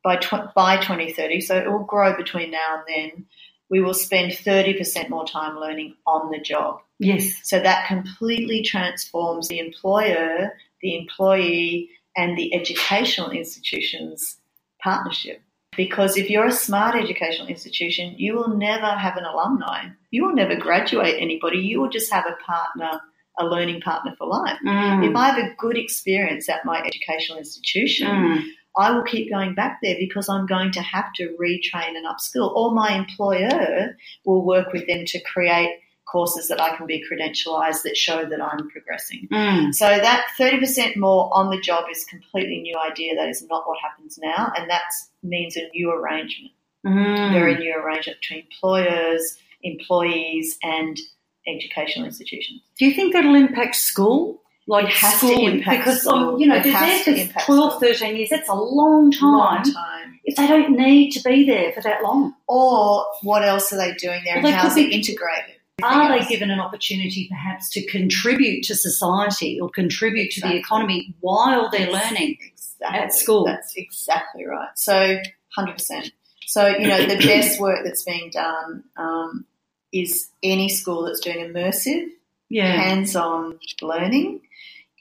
by, 0.03 0.17
tw- 0.17 0.53
by 0.55 0.77
2030, 0.77 1.41
so 1.41 1.57
it 1.57 1.71
will 1.71 1.83
grow 1.83 2.15
between 2.15 2.51
now 2.51 2.77
and 2.77 2.83
then, 2.87 3.25
we 3.69 3.81
will 3.81 3.93
spend 3.93 4.31
30% 4.31 5.09
more 5.09 5.25
time 5.25 5.57
learning 5.57 5.95
on 6.05 6.31
the 6.31 6.39
job. 6.39 6.81
Yes. 6.99 7.39
So 7.43 7.59
that 7.59 7.87
completely 7.87 8.61
transforms 8.61 9.47
the 9.47 9.59
employer, 9.59 10.51
the 10.81 10.97
employee, 10.97 11.89
and 12.15 12.37
the 12.37 12.53
educational 12.53 13.31
institution's 13.31 14.37
partnership. 14.81 15.41
Because 15.77 16.17
if 16.17 16.29
you're 16.29 16.47
a 16.47 16.51
smart 16.51 16.95
educational 16.95 17.47
institution, 17.47 18.15
you 18.17 18.35
will 18.35 18.49
never 18.49 18.87
have 18.87 19.15
an 19.15 19.23
alumni. 19.23 19.87
You 20.11 20.25
will 20.25 20.35
never 20.35 20.55
graduate 20.55 21.15
anybody. 21.19 21.59
You 21.59 21.79
will 21.79 21.89
just 21.89 22.11
have 22.11 22.25
a 22.25 22.35
partner, 22.43 22.99
a 23.39 23.45
learning 23.45 23.79
partner 23.79 24.13
for 24.17 24.27
life. 24.27 24.57
Mm. 24.65 25.09
If 25.09 25.15
I 25.15 25.29
have 25.29 25.37
a 25.37 25.55
good 25.57 25.77
experience 25.77 26.49
at 26.49 26.65
my 26.65 26.81
educational 26.81 27.37
institution, 27.37 28.07
mm. 28.07 28.43
I 28.77 28.91
will 28.91 29.03
keep 29.03 29.29
going 29.29 29.55
back 29.55 29.79
there 29.81 29.95
because 29.97 30.27
I'm 30.27 30.47
going 30.47 30.71
to 30.73 30.81
have 30.81 31.13
to 31.15 31.35
retrain 31.39 31.95
and 31.95 32.05
upskill, 32.05 32.53
or 32.53 32.73
my 32.73 32.93
employer 32.93 33.95
will 34.25 34.43
work 34.45 34.73
with 34.73 34.85
them 34.87 35.05
to 35.05 35.19
create 35.21 35.79
courses 36.11 36.47
that 36.47 36.61
I 36.61 36.75
can 36.75 36.85
be 36.85 37.03
credentialized 37.09 37.83
that 37.83 37.95
show 37.95 38.25
that 38.25 38.41
I'm 38.41 38.69
progressing. 38.69 39.27
Mm. 39.31 39.73
So 39.73 39.85
that 39.85 40.25
30% 40.39 40.97
more 40.97 41.29
on 41.33 41.49
the 41.49 41.59
job 41.59 41.85
is 41.91 42.03
completely 42.05 42.61
new 42.61 42.77
idea. 42.77 43.15
That 43.15 43.29
is 43.29 43.43
not 43.49 43.67
what 43.67 43.77
happens 43.81 44.17
now, 44.21 44.51
and 44.55 44.69
that 44.69 44.89
means 45.23 45.55
a 45.55 45.69
new 45.73 45.91
arrangement, 45.91 46.51
mm. 46.85 47.33
very 47.33 47.55
new 47.55 47.75
arrangement 47.75 48.19
between 48.21 48.43
employers, 48.51 49.37
employees, 49.63 50.57
and 50.63 50.97
educational 51.47 52.05
institutions. 52.05 52.61
Do 52.77 52.85
you 52.85 52.93
think 52.93 53.13
that'll 53.13 53.35
impact 53.35 53.75
school? 53.75 54.41
like 54.69 54.85
it 54.85 54.91
has 54.91 55.19
to 55.21 55.33
impact 55.33 55.79
because 55.79 56.05
um, 56.05 56.37
you 56.37 56.45
know 56.45 56.61
they're 56.61 57.03
there 57.03 57.27
for 57.27 57.45
12, 57.45 57.79
13 57.79 58.15
years. 58.15 58.29
That's 58.29 58.47
a 58.47 58.53
long 58.53 59.11
time. 59.11 59.33
Long 59.33 59.63
time. 59.63 60.19
If 60.23 60.35
they 60.35 60.45
don't 60.45 60.77
need 60.77 61.09
to 61.11 61.23
be 61.23 61.43
there 61.45 61.71
for 61.73 61.81
that 61.81 62.03
long, 62.03 62.35
or 62.47 63.05
what 63.23 63.43
else 63.43 63.73
are 63.73 63.77
they 63.77 63.95
doing 63.95 64.21
there, 64.25 64.37
well, 64.37 64.45
and 64.45 64.55
how's 64.55 64.77
it 64.77 64.91
integrated? 64.91 65.55
Are 65.83 66.19
they 66.19 66.25
given 66.25 66.51
an 66.51 66.59
opportunity 66.59 67.27
perhaps 67.29 67.69
to 67.71 67.85
contribute 67.85 68.63
to 68.65 68.75
society 68.75 69.59
or 69.59 69.69
contribute 69.69 70.27
exactly. 70.27 70.49
to 70.49 70.53
the 70.55 70.59
economy 70.59 71.15
while 71.19 71.69
they're 71.69 71.91
learning 71.91 72.37
exactly. 72.39 72.99
at 72.99 73.13
school? 73.13 73.45
That's 73.45 73.73
exactly 73.75 74.45
right. 74.45 74.69
So, 74.75 75.19
hundred 75.55 75.73
percent. 75.73 76.11
So 76.45 76.67
you 76.67 76.87
know 76.87 77.05
the 77.05 77.17
best 77.17 77.59
work 77.61 77.79
that's 77.83 78.03
being 78.03 78.29
done 78.31 78.83
um, 78.97 79.45
is 79.91 80.29
any 80.41 80.69
school 80.69 81.03
that's 81.03 81.19
doing 81.19 81.37
immersive, 81.37 82.07
yeah. 82.49 82.71
hands-on 82.71 83.59
learning 83.81 84.41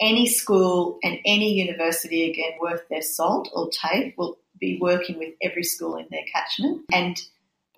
any 0.01 0.27
school 0.27 0.99
and 1.03 1.19
any 1.25 1.55
university, 1.55 2.31
again, 2.31 2.53
worth 2.61 2.89
their 2.89 3.03
salt 3.03 3.51
or 3.53 3.71
TAFE, 3.71 4.15
will 4.17 4.39
be 4.59 4.79
working 4.81 5.19
with 5.19 5.35
every 5.43 5.65
school 5.65 5.97
in 5.97 6.07
their 6.11 6.25
catchment 6.33 6.85
and 6.93 7.21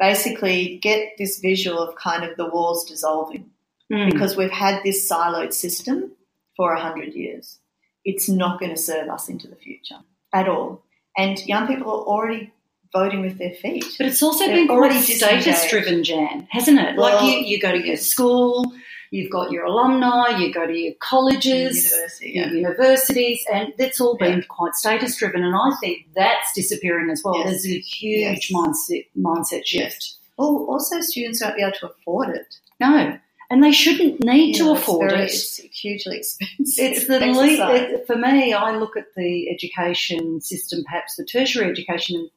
basically 0.01 0.79
get 0.79 1.13
this 1.19 1.39
visual 1.39 1.79
of 1.79 1.95
kind 1.95 2.25
of 2.25 2.37
the 2.37 2.47
walls 2.47 2.85
dissolving 2.85 3.51
mm. 3.93 4.11
because 4.11 4.37
we've 4.37 4.51
had 4.51 4.83
this 4.83 5.09
siloed 5.09 5.53
system 5.53 6.11
for 6.57 6.73
100 6.75 7.15
years. 7.15 7.59
It's 8.05 8.29
not 8.29 8.59
going 8.59 8.75
to 8.75 8.81
serve 8.81 9.09
us 9.11 9.29
into 9.29 9.47
the 9.47 9.57
future 9.57 9.99
at 10.33 10.49
all. 10.49 10.83
And 11.17 11.39
young 11.47 11.67
people 11.67 11.91
are 11.91 12.05
already 12.05 12.53
voting 12.93 13.21
with 13.21 13.39
their 13.39 13.53
feet. 13.53 13.85
But 13.99 14.07
it's 14.07 14.23
also 14.23 14.47
They're 14.47 14.55
been 14.55 14.69
quite 14.69 15.03
status 15.03 15.69
driven, 15.69 16.03
Jan, 16.03 16.49
hasn't 16.51 16.81
it? 16.81 16.97
Well, 16.97 17.15
like 17.15 17.25
you, 17.25 17.41
you 17.47 17.61
go 17.61 17.73
to 17.73 17.87
your 17.87 17.97
school, 17.97 18.73
You've 19.11 19.31
got 19.31 19.51
your 19.51 19.65
alumni, 19.65 20.39
you 20.39 20.53
go 20.53 20.67
to 20.67 20.77
your 20.77 20.95
colleges, 21.01 21.85
University, 21.85 22.33
yeah. 22.33 22.47
your 22.47 22.55
universities, 22.55 23.45
and 23.53 23.73
that's 23.77 24.01
all 24.01 24.17
been 24.17 24.39
yeah. 24.39 24.45
quite 24.49 24.75
status 24.75 25.17
driven. 25.17 25.43
And 25.43 25.57
I 25.57 25.71
think 25.81 26.07
that's 26.15 26.53
disappearing 26.55 27.11
as 27.11 27.23
well. 27.25 27.37
Yes. 27.37 27.47
There's 27.47 27.67
a 27.67 27.79
huge 27.81 28.51
yes. 28.51 28.53
mindset 28.53 29.07
mindset 29.19 29.67
shift. 29.67 29.73
Yes. 29.73 30.17
Well, 30.39 30.67
also 30.69 31.01
students 31.01 31.43
won't 31.43 31.57
be 31.57 31.63
able 31.63 31.73
to 31.81 31.91
afford 31.91 32.37
it. 32.37 32.55
No, 32.79 33.19
and 33.51 33.65
they 33.65 33.73
shouldn't 33.73 34.25
need 34.25 34.57
yeah, 34.57 34.65
to 34.65 34.71
afford 34.73 35.11
very, 35.11 35.25
it. 35.25 35.33
It's 35.33 35.57
hugely 35.57 36.19
expensive. 36.19 36.85
It's 36.85 37.07
the 37.09 37.19
le- 37.99 38.07
for 38.07 38.17
me. 38.17 38.53
I 38.53 38.77
look 38.77 38.97
at 38.97 39.07
the 39.17 39.51
education 39.51 40.41
system, 40.41 40.85
perhaps 40.85 41.17
the 41.17 41.25
tertiary 41.25 41.69
education, 41.69 42.17
and 42.17 42.31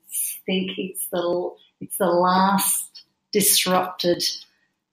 think 0.46 0.72
it's 0.78 1.08
the 1.12 1.52
it's 1.82 1.98
the 1.98 2.08
last 2.08 3.04
disrupted 3.32 4.24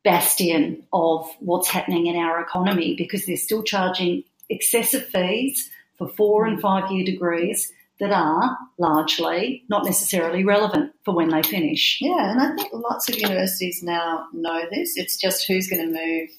bastion 0.05 0.83
of 0.93 1.29
what's 1.41 1.69
happening 1.69 2.07
in 2.07 2.17
our 2.17 2.41
economy 2.41 2.95
because 2.97 3.27
they're 3.27 3.37
still 3.37 3.63
charging 3.63 4.25
excessive 4.49 5.07
fees 5.07 5.71
for 5.99 6.09
four 6.09 6.47
and 6.47 6.61
five 6.61 6.91
year 6.91 7.05
degrees 7.05 7.73
that 8.01 8.11
are 8.11 8.57
largely 8.79 9.63
not 9.69 9.85
necessarily 9.85 10.43
relevant 10.43 10.93
for 11.05 11.15
when 11.15 11.29
they 11.29 11.43
finish. 11.43 11.99
Yeah, 12.01 12.31
and 12.31 12.41
I 12.41 12.55
think 12.55 12.73
lots 12.73 13.09
of 13.11 13.19
universities 13.19 13.83
now 13.83 14.27
know 14.33 14.63
this. 14.71 14.97
It's 14.97 15.19
just 15.19 15.47
who's 15.47 15.69
going 15.69 15.87
to 15.87 15.93
move 15.93 16.31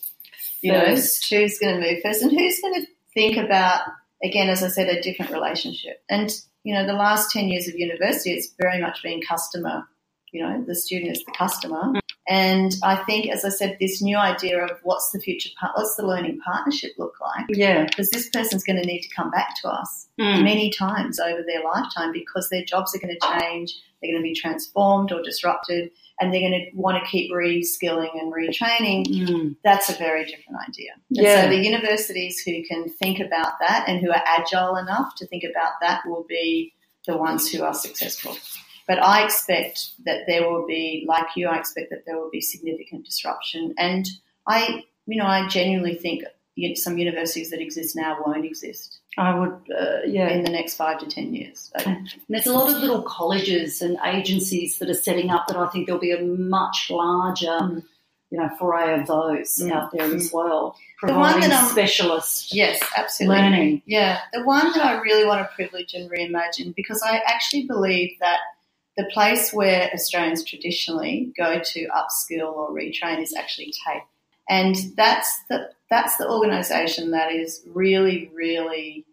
you 0.61 0.73
first. 0.73 1.31
know, 1.31 1.37
who's 1.37 1.59
going 1.59 1.79
to 1.79 1.87
move 1.87 2.01
first 2.01 2.23
and 2.23 2.31
who's 2.31 2.59
going 2.61 2.81
to 2.81 2.87
think 3.13 3.37
about, 3.37 3.81
again, 4.23 4.49
as 4.49 4.63
I 4.63 4.69
said, 4.69 4.89
a 4.89 5.01
different 5.01 5.31
relationship. 5.31 6.03
And, 6.09 6.31
you 6.63 6.73
know, 6.73 6.85
the 6.85 6.93
last 6.93 7.31
10 7.31 7.47
years 7.49 7.67
of 7.67 7.75
university, 7.75 8.31
it's 8.31 8.53
very 8.59 8.81
much 8.81 9.03
been 9.03 9.21
customer, 9.21 9.87
you 10.31 10.43
know, 10.43 10.63
the 10.65 10.75
student 10.75 11.11
is 11.11 11.23
the 11.25 11.33
customer. 11.37 11.93
And 12.31 12.73
I 12.81 12.95
think, 12.95 13.29
as 13.29 13.43
I 13.43 13.49
said, 13.49 13.75
this 13.81 14.01
new 14.01 14.15
idea 14.15 14.63
of 14.63 14.79
what's 14.83 15.11
the 15.11 15.19
future, 15.19 15.49
part, 15.59 15.73
what's 15.75 15.97
the 15.97 16.07
learning 16.07 16.39
partnership 16.39 16.91
look 16.97 17.15
like? 17.19 17.45
Yeah. 17.49 17.83
Because 17.83 18.09
this 18.09 18.29
person's 18.29 18.63
going 18.63 18.81
to 18.81 18.87
need 18.87 19.01
to 19.01 19.13
come 19.13 19.29
back 19.31 19.61
to 19.61 19.67
us 19.67 20.07
mm. 20.17 20.41
many 20.41 20.71
times 20.71 21.19
over 21.19 21.43
their 21.45 21.61
lifetime 21.61 22.13
because 22.13 22.47
their 22.47 22.63
jobs 22.63 22.95
are 22.95 22.99
going 22.99 23.13
to 23.19 23.37
change, 23.37 23.77
they're 24.01 24.13
going 24.13 24.23
to 24.23 24.29
be 24.29 24.33
transformed 24.33 25.11
or 25.11 25.21
disrupted, 25.21 25.91
and 26.21 26.33
they're 26.33 26.39
going 26.39 26.53
to 26.53 26.67
want 26.73 27.03
to 27.03 27.11
keep 27.11 27.29
reskilling 27.33 28.17
and 28.17 28.31
retraining. 28.31 29.05
Mm. 29.07 29.57
That's 29.65 29.89
a 29.89 29.93
very 29.97 30.23
different 30.23 30.57
idea. 30.69 30.91
And 31.09 31.25
yeah. 31.25 31.43
so 31.43 31.49
the 31.49 31.57
universities 31.57 32.39
who 32.39 32.63
can 32.63 32.87
think 32.87 33.19
about 33.19 33.59
that 33.59 33.89
and 33.89 33.99
who 33.99 34.09
are 34.09 34.23
agile 34.25 34.77
enough 34.77 35.15
to 35.15 35.27
think 35.27 35.43
about 35.43 35.73
that 35.81 36.03
will 36.05 36.25
be 36.29 36.73
the 37.05 37.17
ones 37.17 37.51
who 37.51 37.61
are 37.61 37.73
successful. 37.73 38.37
But 38.91 39.01
I 39.01 39.23
expect 39.23 39.91
that 40.03 40.23
there 40.27 40.49
will 40.51 40.67
be, 40.67 41.05
like 41.07 41.27
you, 41.37 41.47
I 41.47 41.57
expect 41.57 41.91
that 41.91 42.03
there 42.05 42.17
will 42.19 42.29
be 42.29 42.41
significant 42.41 43.05
disruption. 43.05 43.73
And 43.77 44.05
I, 44.47 44.83
you 45.05 45.15
know, 45.15 45.25
I 45.25 45.47
genuinely 45.47 45.95
think 45.95 46.23
some 46.75 46.97
universities 46.97 47.51
that 47.51 47.61
exist 47.61 47.95
now 47.95 48.17
won't 48.25 48.43
exist 48.43 48.99
I 49.17 49.33
would, 49.39 49.53
uh, 49.79 49.99
yeah. 50.05 50.27
in 50.27 50.43
the 50.43 50.49
next 50.51 50.73
five 50.75 50.99
to 50.99 51.05
ten 51.07 51.33
years. 51.33 51.71
So, 51.79 51.95
there's 52.27 52.47
a 52.47 52.53
lot 52.53 52.69
of 52.69 52.79
little 52.79 53.01
colleges 53.03 53.81
and 53.81 53.97
agencies 54.03 54.77
that 54.79 54.89
are 54.89 54.93
setting 54.93 55.29
up 55.29 55.47
that 55.47 55.55
I 55.55 55.69
think 55.69 55.85
there'll 55.85 56.01
be 56.01 56.11
a 56.11 56.21
much 56.21 56.87
larger, 56.89 57.57
Mm. 57.61 57.83
you 58.29 58.39
know, 58.39 58.49
foray 58.59 58.99
of 58.99 59.07
those 59.07 59.55
Mm. 59.57 59.71
out 59.71 59.93
there 59.93 60.13
as 60.13 60.33
well, 60.33 60.75
The 61.01 61.13
one 61.13 61.31
providing 61.31 61.49
that 61.49 61.63
I'm- 61.63 61.71
specialist 61.71 62.53
yes, 62.53 62.77
absolutely. 62.97 63.37
learning. 63.41 63.81
Yeah, 63.85 64.19
the 64.33 64.43
one 64.43 64.73
that 64.73 64.83
I 64.85 64.99
really 64.99 65.23
want 65.23 65.39
to 65.47 65.55
privilege 65.55 65.93
and 65.93 66.11
reimagine 66.11 66.75
because 66.75 67.01
I 67.01 67.21
actually 67.25 67.63
believe 67.67 68.17
that 68.19 68.39
the 68.97 69.05
place 69.05 69.53
where 69.53 69.89
Australians 69.93 70.43
traditionally 70.43 71.31
go 71.37 71.59
to 71.63 71.87
upskill 71.87 72.53
or 72.53 72.71
retrain 72.71 73.21
is 73.21 73.33
actually 73.33 73.73
TAFE. 73.85 74.03
And 74.49 74.75
that's 74.97 75.31
the 75.49 75.69
that's 75.89 76.17
the 76.17 76.29
organisation 76.29 77.11
that 77.11 77.31
is 77.31 77.61
really, 77.65 78.31
really 78.33 79.05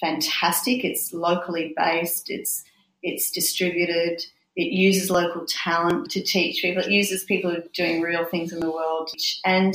fantastic. 0.00 0.84
It's 0.84 1.12
locally 1.12 1.74
based, 1.76 2.30
it's 2.30 2.64
it's 3.02 3.30
distributed, 3.30 4.24
it 4.56 4.72
uses 4.72 5.10
local 5.10 5.44
talent 5.46 6.10
to 6.12 6.22
teach 6.22 6.62
people, 6.62 6.82
it 6.82 6.90
uses 6.90 7.24
people 7.24 7.56
doing 7.72 8.02
real 8.02 8.24
things 8.24 8.52
in 8.52 8.60
the 8.60 8.70
world. 8.70 9.10
And 9.44 9.74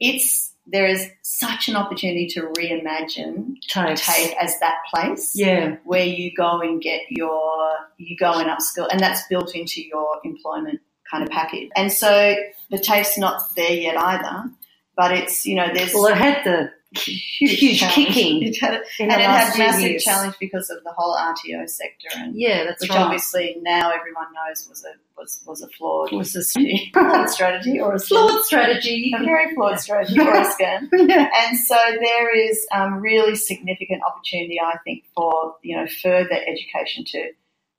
it's 0.00 0.51
there 0.66 0.86
is 0.86 1.08
such 1.22 1.68
an 1.68 1.76
opportunity 1.76 2.26
to 2.28 2.42
reimagine 2.56 3.56
TAFEs. 3.68 3.98
TAFE 3.98 4.34
as 4.40 4.58
that 4.60 4.76
place 4.92 5.32
Yeah, 5.34 5.76
where 5.84 6.04
you 6.04 6.32
go 6.34 6.60
and 6.60 6.80
get 6.80 7.02
your 7.10 7.72
you 7.98 8.16
go 8.16 8.32
and 8.34 8.48
upskill 8.48 8.88
and 8.90 9.00
that's 9.00 9.26
built 9.28 9.54
into 9.54 9.82
your 9.82 10.20
employment 10.24 10.80
kind 11.10 11.22
of 11.22 11.30
package. 11.30 11.70
And 11.76 11.92
so 11.92 12.36
the 12.70 12.78
TAFE's 12.78 13.18
not 13.18 13.54
there 13.56 13.72
yet 13.72 13.96
either, 13.96 14.50
but 14.96 15.12
it's 15.12 15.44
you 15.44 15.56
know 15.56 15.68
there's 15.72 15.94
well, 15.94 16.06
it 16.06 16.16
had 16.16 16.44
the 16.44 16.70
huge 16.94 17.80
kicking 17.90 18.42
It 18.42 18.56
had, 18.60 18.74
and 19.00 19.10
it 19.10 19.20
had 19.20 19.58
massive 19.58 19.90
years. 19.90 20.04
challenge 20.04 20.34
because 20.40 20.70
of 20.70 20.82
the 20.84 20.92
whole 20.92 21.16
RTO 21.16 21.68
sector 21.68 22.08
and 22.16 22.34
Yeah, 22.34 22.64
that's 22.64 22.80
which 22.82 22.90
right. 22.90 22.98
obviously 23.00 23.56
now 23.62 23.90
everyone 23.90 24.26
knows 24.34 24.66
was 24.68 24.84
a 24.84 24.92
was, 25.18 25.42
was 25.46 25.62
a 25.62 25.68
flawed 25.68 26.12
was 26.12 26.34
a 26.36 26.42
flawed 26.92 27.30
strategy 27.36 27.80
or 27.80 27.94
a 27.94 27.98
flawed 27.98 28.42
strategy. 28.44 29.12
a 29.14 29.24
very 29.24 29.54
flawed 29.54 29.78
strategy 29.80 30.18
or 30.20 30.32
a 30.34 30.44
scam. 30.54 30.88
yeah. 30.92 31.28
And 31.46 31.58
so 31.58 31.76
there 32.00 32.36
is 32.36 32.66
um, 32.74 32.94
really 33.00 33.34
significant 33.36 34.02
opportunity, 34.06 34.58
I 34.60 34.76
think, 34.84 35.04
for 35.14 35.56
you 35.62 35.76
know 35.76 35.86
further 36.02 36.38
education 36.46 37.04
to, 37.06 37.30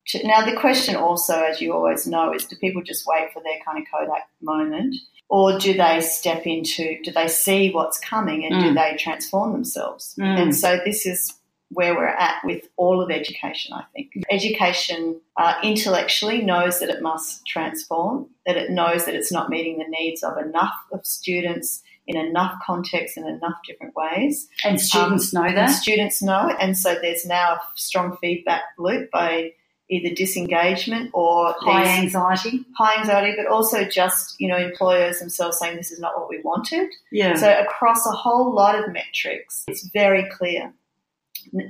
to. 0.07 0.27
Now 0.27 0.45
the 0.45 0.55
question 0.59 0.95
also, 0.95 1.41
as 1.43 1.61
you 1.61 1.73
always 1.73 2.05
know, 2.07 2.33
is 2.33 2.45
do 2.45 2.55
people 2.55 2.81
just 2.83 3.05
wait 3.07 3.31
for 3.33 3.41
their 3.43 3.59
kind 3.65 3.77
of 3.79 3.85
Kodak 3.91 4.27
moment, 4.41 4.95
or 5.33 5.57
do 5.57 5.73
they 5.73 5.99
step 5.99 6.45
into? 6.45 7.01
Do 7.03 7.11
they 7.11 7.27
see 7.27 7.71
what's 7.71 7.99
coming 7.99 8.45
and 8.45 8.53
do 8.63 8.69
Mm. 8.69 8.75
they 8.75 8.95
transform 8.97 9.51
themselves? 9.51 10.13
Mm. 10.19 10.39
And 10.41 10.55
so 10.55 10.79
this 10.85 11.07
is 11.07 11.33
where 11.71 11.95
we're 11.95 12.05
at 12.27 12.35
with 12.43 12.67
all 12.77 13.01
of 13.01 13.09
education. 13.09 13.73
I 13.73 13.81
think 13.95 14.11
education 14.29 15.19
uh, 15.35 15.55
intellectually 15.63 16.43
knows 16.43 16.79
that 16.81 16.89
it 16.91 17.01
must 17.01 17.47
transform, 17.47 18.27
that 18.45 18.57
it 18.57 18.69
knows 18.69 19.05
that 19.05 19.15
it's 19.15 19.31
not 19.31 19.49
meeting 19.49 19.79
the 19.79 19.87
needs 19.89 20.21
of 20.21 20.37
enough 20.37 20.75
of 20.91 21.03
students 21.03 21.81
in 22.05 22.15
enough 22.15 22.53
contexts 22.63 23.17
in 23.17 23.25
enough 23.25 23.57
different 23.65 23.95
ways. 23.95 24.47
And 24.63 24.79
students 24.79 25.33
know 25.33 25.45
And 25.45 25.57
that. 25.57 25.71
students 25.71 26.21
know, 26.21 26.55
and 26.59 26.77
so 26.77 26.93
there's 27.01 27.25
now 27.25 27.53
a 27.53 27.61
strong 27.73 28.17
feedback 28.21 28.61
loop 28.77 29.09
by 29.09 29.53
either 29.89 30.13
disengagement 30.15 31.11
or 31.13 31.53
High 31.59 31.99
anxiety. 31.99 32.65
high 32.77 32.99
anxiety, 32.99 33.35
but 33.37 33.47
also 33.47 33.83
just 33.85 34.39
you 34.39 34.47
know 34.47 34.57
employers 34.57 35.19
themselves 35.19 35.59
saying 35.59 35.77
this 35.77 35.91
is 35.91 35.99
not 35.99 36.17
what 36.17 36.29
we 36.29 36.41
wanted. 36.41 36.89
Yeah. 37.11 37.35
So 37.35 37.51
across 37.59 38.05
a 38.05 38.11
whole 38.11 38.53
lot 38.53 38.77
of 38.77 38.91
metrics, 38.91 39.63
it's 39.67 39.87
very 39.89 40.27
clear. 40.29 40.73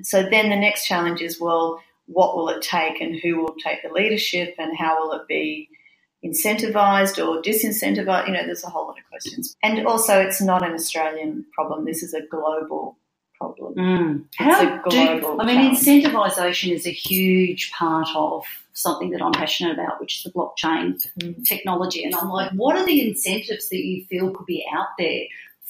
So 0.03 0.21
then 0.23 0.49
the 0.49 0.55
next 0.55 0.85
challenge 0.85 1.21
is 1.21 1.39
well, 1.39 1.81
what 2.05 2.35
will 2.35 2.49
it 2.49 2.61
take, 2.61 3.01
and 3.01 3.19
who 3.19 3.37
will 3.37 3.55
take 3.63 3.81
the 3.81 3.89
leadership, 3.89 4.55
and 4.57 4.77
how 4.77 4.99
will 4.99 5.13
it 5.13 5.27
be 5.27 5.69
incentivized 6.23 7.17
or 7.17 7.41
disincentivized? 7.41 8.27
You 8.27 8.33
know, 8.33 8.45
there's 8.45 8.63
a 8.63 8.69
whole 8.69 8.87
lot 8.87 8.97
of 8.99 9.09
questions. 9.09 9.55
And 9.63 9.85
also, 9.85 10.19
it's 10.19 10.41
not 10.41 10.65
an 10.65 10.73
Australian 10.73 11.45
problem. 11.53 11.85
This 11.85 12.03
is 12.03 12.13
a 12.13 12.21
global 12.21 12.97
problem. 13.43 13.75
Mm. 13.75 14.23
How 14.37 14.79
do, 14.89 15.39
I 15.39 15.45
mean, 15.45 15.75
challenge. 15.75 15.79
incentivisation 15.79 16.73
is 16.73 16.85
a 16.87 16.91
huge 16.91 17.71
part 17.71 18.07
of 18.15 18.43
something 18.73 19.11
that 19.11 19.21
I'm 19.21 19.33
passionate 19.33 19.73
about, 19.73 19.99
which 19.99 20.17
is 20.17 20.23
the 20.23 20.31
blockchain 20.31 21.01
Mm. 21.19 21.45
technology. 21.45 22.03
And 22.03 22.15
I'm 22.15 22.29
like, 22.29 22.51
what 22.53 22.75
are 22.75 22.85
the 22.85 23.07
incentives 23.07 23.69
that 23.69 23.77
you 23.77 24.05
feel 24.05 24.31
could 24.31 24.45
be 24.45 24.65
out 24.73 24.87
there 24.97 25.23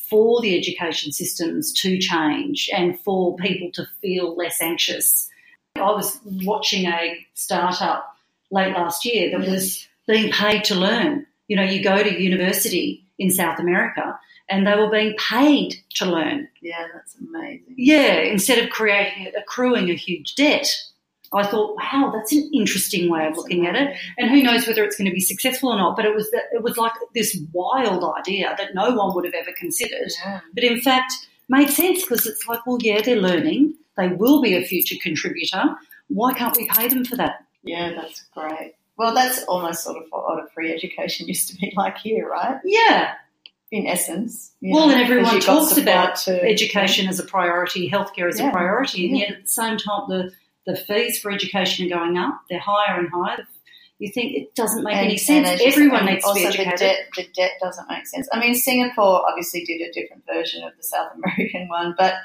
for 0.09 0.41
the 0.41 0.57
education 0.57 1.11
systems 1.11 1.73
to 1.81 1.97
change 1.99 2.69
and 2.75 2.99
for 2.99 3.35
people 3.37 3.71
to 3.73 3.85
feel 4.01 4.35
less 4.35 4.61
anxious? 4.61 5.29
I 5.75 5.81
was 5.91 6.19
watching 6.43 6.85
a 6.85 7.25
startup 7.33 8.15
late 8.51 8.73
last 8.73 9.05
year 9.05 9.31
that 9.31 9.49
was 9.49 9.87
being 10.07 10.31
paid 10.31 10.63
to 10.65 10.75
learn. 10.75 11.25
You 11.47 11.55
know, 11.57 11.63
you 11.63 11.83
go 11.83 12.01
to 12.01 12.21
university 12.21 13.02
in 13.19 13.29
South 13.29 13.59
America 13.59 14.19
and 14.49 14.67
they 14.67 14.75
were 14.75 14.89
being 14.89 15.15
paid 15.17 15.75
to 15.95 16.05
learn. 16.05 16.47
Yeah, 16.61 16.87
that's 16.93 17.15
amazing. 17.15 17.75
Yeah, 17.77 18.19
instead 18.19 18.59
of 18.63 18.69
creating 18.69 19.31
accruing 19.37 19.89
a 19.89 19.95
huge 19.95 20.35
debt. 20.35 20.67
I 21.35 21.47
thought, 21.47 21.75
wow, 21.77 22.11
that's 22.13 22.31
an 22.31 22.47
interesting 22.53 23.09
way 23.09 23.25
of 23.25 23.35
looking 23.35 23.65
at 23.65 23.75
it. 23.75 23.97
And 24.19 24.29
who 24.29 24.43
knows 24.43 24.67
whether 24.67 24.83
it's 24.83 24.95
going 24.95 25.09
to 25.09 25.13
be 25.13 25.19
successful 25.19 25.69
or 25.69 25.77
not? 25.77 25.95
But 25.95 26.05
it 26.05 26.13
was 26.13 26.29
that, 26.29 26.43
it 26.51 26.61
was 26.61 26.77
like 26.77 26.91
this 27.15 27.35
wild 27.51 28.03
idea 28.19 28.53
that 28.55 28.75
no 28.75 28.93
one 28.93 29.15
would 29.15 29.25
have 29.25 29.33
ever 29.33 29.51
considered. 29.57 30.11
Yeah. 30.23 30.41
But 30.53 30.63
in 30.63 30.79
fact, 30.79 31.11
made 31.49 31.71
sense 31.71 32.03
because 32.03 32.27
it's 32.27 32.47
like, 32.47 32.63
well, 32.67 32.77
yeah, 32.81 33.01
they're 33.01 33.15
learning. 33.15 33.73
They 33.97 34.09
will 34.09 34.43
be 34.43 34.55
a 34.55 34.63
future 34.63 34.95
contributor. 35.01 35.75
Why 36.07 36.33
can't 36.33 36.55
we 36.55 36.67
pay 36.67 36.87
them 36.87 37.03
for 37.03 37.15
that? 37.15 37.45
yeah, 37.63 37.93
that's 37.95 38.25
great. 38.35 38.75
Well, 39.03 39.13
that's 39.13 39.43
almost 39.43 39.83
sort 39.83 39.97
of 39.97 40.03
what 40.11 40.39
a 40.43 40.47
free 40.53 40.73
education 40.73 41.27
used 41.33 41.49
to 41.49 41.55
be 41.57 41.73
like 41.75 41.97
here, 41.97 42.27
right? 42.29 42.57
Yeah. 42.63 43.13
In 43.71 43.85
essence. 43.87 44.53
Well, 44.61 44.87
know, 44.87 44.93
and 44.93 45.01
everyone 45.01 45.39
talks 45.41 45.77
about 45.77 46.15
to- 46.25 46.41
education 46.43 47.07
as 47.07 47.19
a 47.19 47.23
priority, 47.25 47.89
healthcare 47.89 48.29
as 48.29 48.39
Yeah. 48.39 48.49
a 48.49 48.51
priority, 48.51 49.07
and 49.09 49.17
Yeah. 49.17 49.25
yet 49.25 49.35
at 49.37 49.41
the 49.43 49.47
same 49.49 49.77
time, 49.77 50.03
the, 50.07 50.31
the 50.65 50.75
fees 50.77 51.19
for 51.19 51.31
education 51.31 51.85
are 51.87 51.89
going 51.97 52.17
up. 52.17 52.39
They're 52.49 52.59
higher 52.59 52.97
and 52.99 53.09
higher. 53.11 53.45
You 53.99 54.11
think 54.11 54.35
it 54.37 54.55
doesn't 54.55 54.83
make 54.83 54.95
And- 54.95 55.07
any 55.07 55.17
sense. 55.17 55.47
and 55.49 55.55
as 55.55 55.61
you 55.61 55.67
Everyone 55.67 56.05
needs 56.05 56.23
to 56.25 56.33
be 56.33 56.45
educated. 56.45 56.73
The 56.73 56.77
debt, 56.77 56.97
the 57.17 57.27
debt 57.35 57.51
doesn't 57.61 57.89
make 57.89 58.05
sense. 58.07 58.29
I 58.31 58.39
mean, 58.39 58.55
Singapore 58.55 59.27
obviously 59.27 59.65
did 59.65 59.81
a 59.81 59.91
different 59.91 60.23
version 60.31 60.63
of 60.63 60.71
the 60.77 60.83
South 60.83 61.11
American 61.15 61.67
one, 61.67 61.93
but 61.97 62.15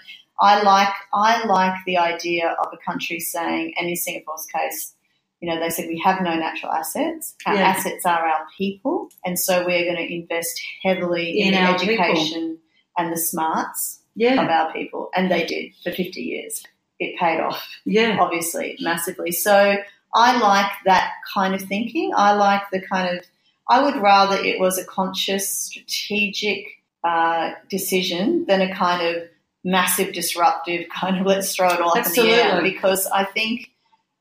I 0.41 0.62
like 0.62 0.93
I 1.12 1.45
like 1.47 1.74
the 1.87 1.99
idea 1.99 2.51
of 2.62 2.68
a 2.72 2.76
country 2.89 3.18
saying, 3.18 3.74
and 3.76 3.89
in 3.89 3.97
Singapore's 3.97 4.47
case, 4.47 4.95
you 5.41 5.49
know, 5.49 5.61
they 5.61 5.70
said 5.70 5.86
we 5.89 5.99
have 6.05 6.20
no 6.22 6.34
natural 6.34 6.72
assets. 6.72 7.34
Our 7.47 7.55
Yeah. 7.55 7.68
assets 7.68 8.05
are 8.05 8.26
our 8.26 8.47
people, 8.57 9.09
and 9.24 9.39
so 9.39 9.64
we're 9.64 9.84
going 9.84 9.97
to 9.97 10.12
invest 10.14 10.61
heavily 10.82 11.41
in, 11.41 11.49
In 11.49 11.55
the 11.55 11.61
our 11.70 11.78
people. 11.78 12.05
education 12.05 12.59
and 12.97 13.12
the 13.12 13.16
smarts 13.18 14.01
yeah, 14.16 14.43
of 14.43 14.49
our 14.49 14.72
people, 14.72 15.11
and 15.14 15.30
they 15.30 15.45
did 15.47 15.72
for 15.84 15.93
fifty 15.93 16.22
years. 16.22 16.62
It 16.99 17.16
paid 17.18 17.39
off 17.41 17.64
yeah, 17.84 18.16
obviously 18.20 18.76
massively. 18.80 19.30
So 19.30 19.76
I 20.14 20.39
like 20.39 20.72
that 20.86 21.12
kind 21.32 21.55
of 21.55 21.62
thinking. 21.62 22.12
I 22.16 22.32
like 22.32 22.62
the 22.72 22.80
kind 22.80 23.16
of, 23.16 23.24
I 23.68 23.82
would 23.84 23.97
rather 24.03 24.36
it 24.36 24.59
was 24.59 24.78
a 24.78 24.84
conscious, 24.84 25.49
strategic 25.49 26.64
uh, 27.05 27.53
decision 27.68 28.45
than 28.47 28.61
a 28.62 28.74
kind 28.74 29.07
of 29.07 29.22
massive, 29.62 30.12
disruptive 30.12 30.89
kind 31.01 31.18
of 31.20 31.26
let's 31.26 31.55
throw 31.55 31.68
it 31.68 31.80
all 31.80 31.97
up 31.97 32.05
in 32.07 32.12
the 32.12 32.20
air. 32.30 32.45
Absolutely. 32.47 32.70
Because 32.72 33.07
I 33.07 33.24
think 33.24 33.70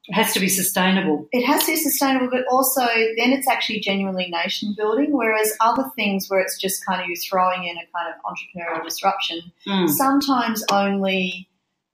it 0.08 0.14
has 0.14 0.34
to 0.34 0.40
be 0.40 0.50
sustainable. 0.50 1.28
it 1.32 1.46
has 1.46 1.66
to 1.66 1.72
be 1.72 1.78
sustainable, 1.78 2.30
but 2.30 2.46
also 2.50 2.82
then 3.18 3.32
it's 3.34 3.48
actually 3.48 3.80
genuinely 3.80 4.30
nation 4.30 4.74
building. 4.78 5.12
Whereas 5.12 5.54
other 5.60 5.90
things 5.96 6.30
where 6.30 6.40
it's 6.40 6.58
just 6.58 6.86
kind 6.86 7.02
of 7.02 7.08
you 7.08 7.16
throwing 7.16 7.66
in 7.66 7.78
a 7.78 7.86
kind 7.96 8.14
of 8.14 8.16
entrepreneurial 8.26 8.84
disruption, 8.84 9.52
Mm, 9.68 9.90
sometimes 9.90 10.64
only 10.72 11.50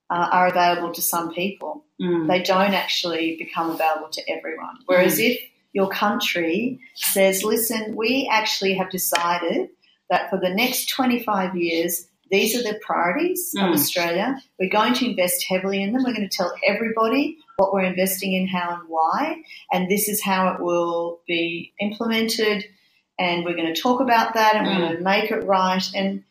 uh, 0.10 0.30
are 0.32 0.48
available 0.48 0.92
to 0.94 1.02
some 1.02 1.34
people 1.34 1.84
mm. 2.04 2.28
they 2.28 2.42
don't 2.42 2.74
actually 2.74 3.38
become 3.38 3.72
available 3.72 4.10
to 4.10 4.22
everyone. 4.30 4.78
Whereas 4.86 5.20
if 5.20 5.40
your 5.74 5.90
country 5.90 6.80
says, 6.96 7.44
listen, 7.44 7.96
we 7.96 8.30
actually 8.32 8.76
have 8.76 8.90
decided 8.90 9.70
that 10.10 10.30
for 10.30 10.40
the 10.40 10.50
next 10.50 10.90
25 10.90 11.56
years, 11.56 12.08
these 12.32 12.56
are 12.56 12.64
the 12.64 12.80
priorities 12.82 13.54
Mm. 13.58 13.68
of 13.70 13.74
Australia. 13.74 14.42
We're 14.60 14.70
going 14.70 14.94
to 14.96 15.10
invest 15.10 15.46
heavily 15.48 15.82
in 15.84 15.94
them. 15.94 16.04
We're 16.04 16.14
going 16.14 16.28
to 16.30 16.36
tell 16.36 16.54
everybody 16.68 17.38
what 17.58 17.74
we're 17.74 17.84
investing 17.84 18.34
in, 18.34 18.48
how 18.48 18.80
and 18.80 18.90
why, 18.90 19.44
and 19.72 19.90
this 19.90 20.08
is 20.10 20.24
how 20.24 20.54
it 20.54 20.60
will 20.62 21.20
be 21.28 21.74
implemented. 21.80 22.66
And 23.20 23.46
we're 23.46 23.56
going 23.56 23.72
to 23.74 23.80
talk 23.80 24.02
about 24.02 24.34
that 24.34 24.56
and 24.56 24.66
we're 24.68 24.74
Mm. 24.74 24.80
going 24.88 24.98
to 24.98 25.04
make 25.04 25.32
it 25.32 25.44
right. 25.46 25.84
And 25.96 26.24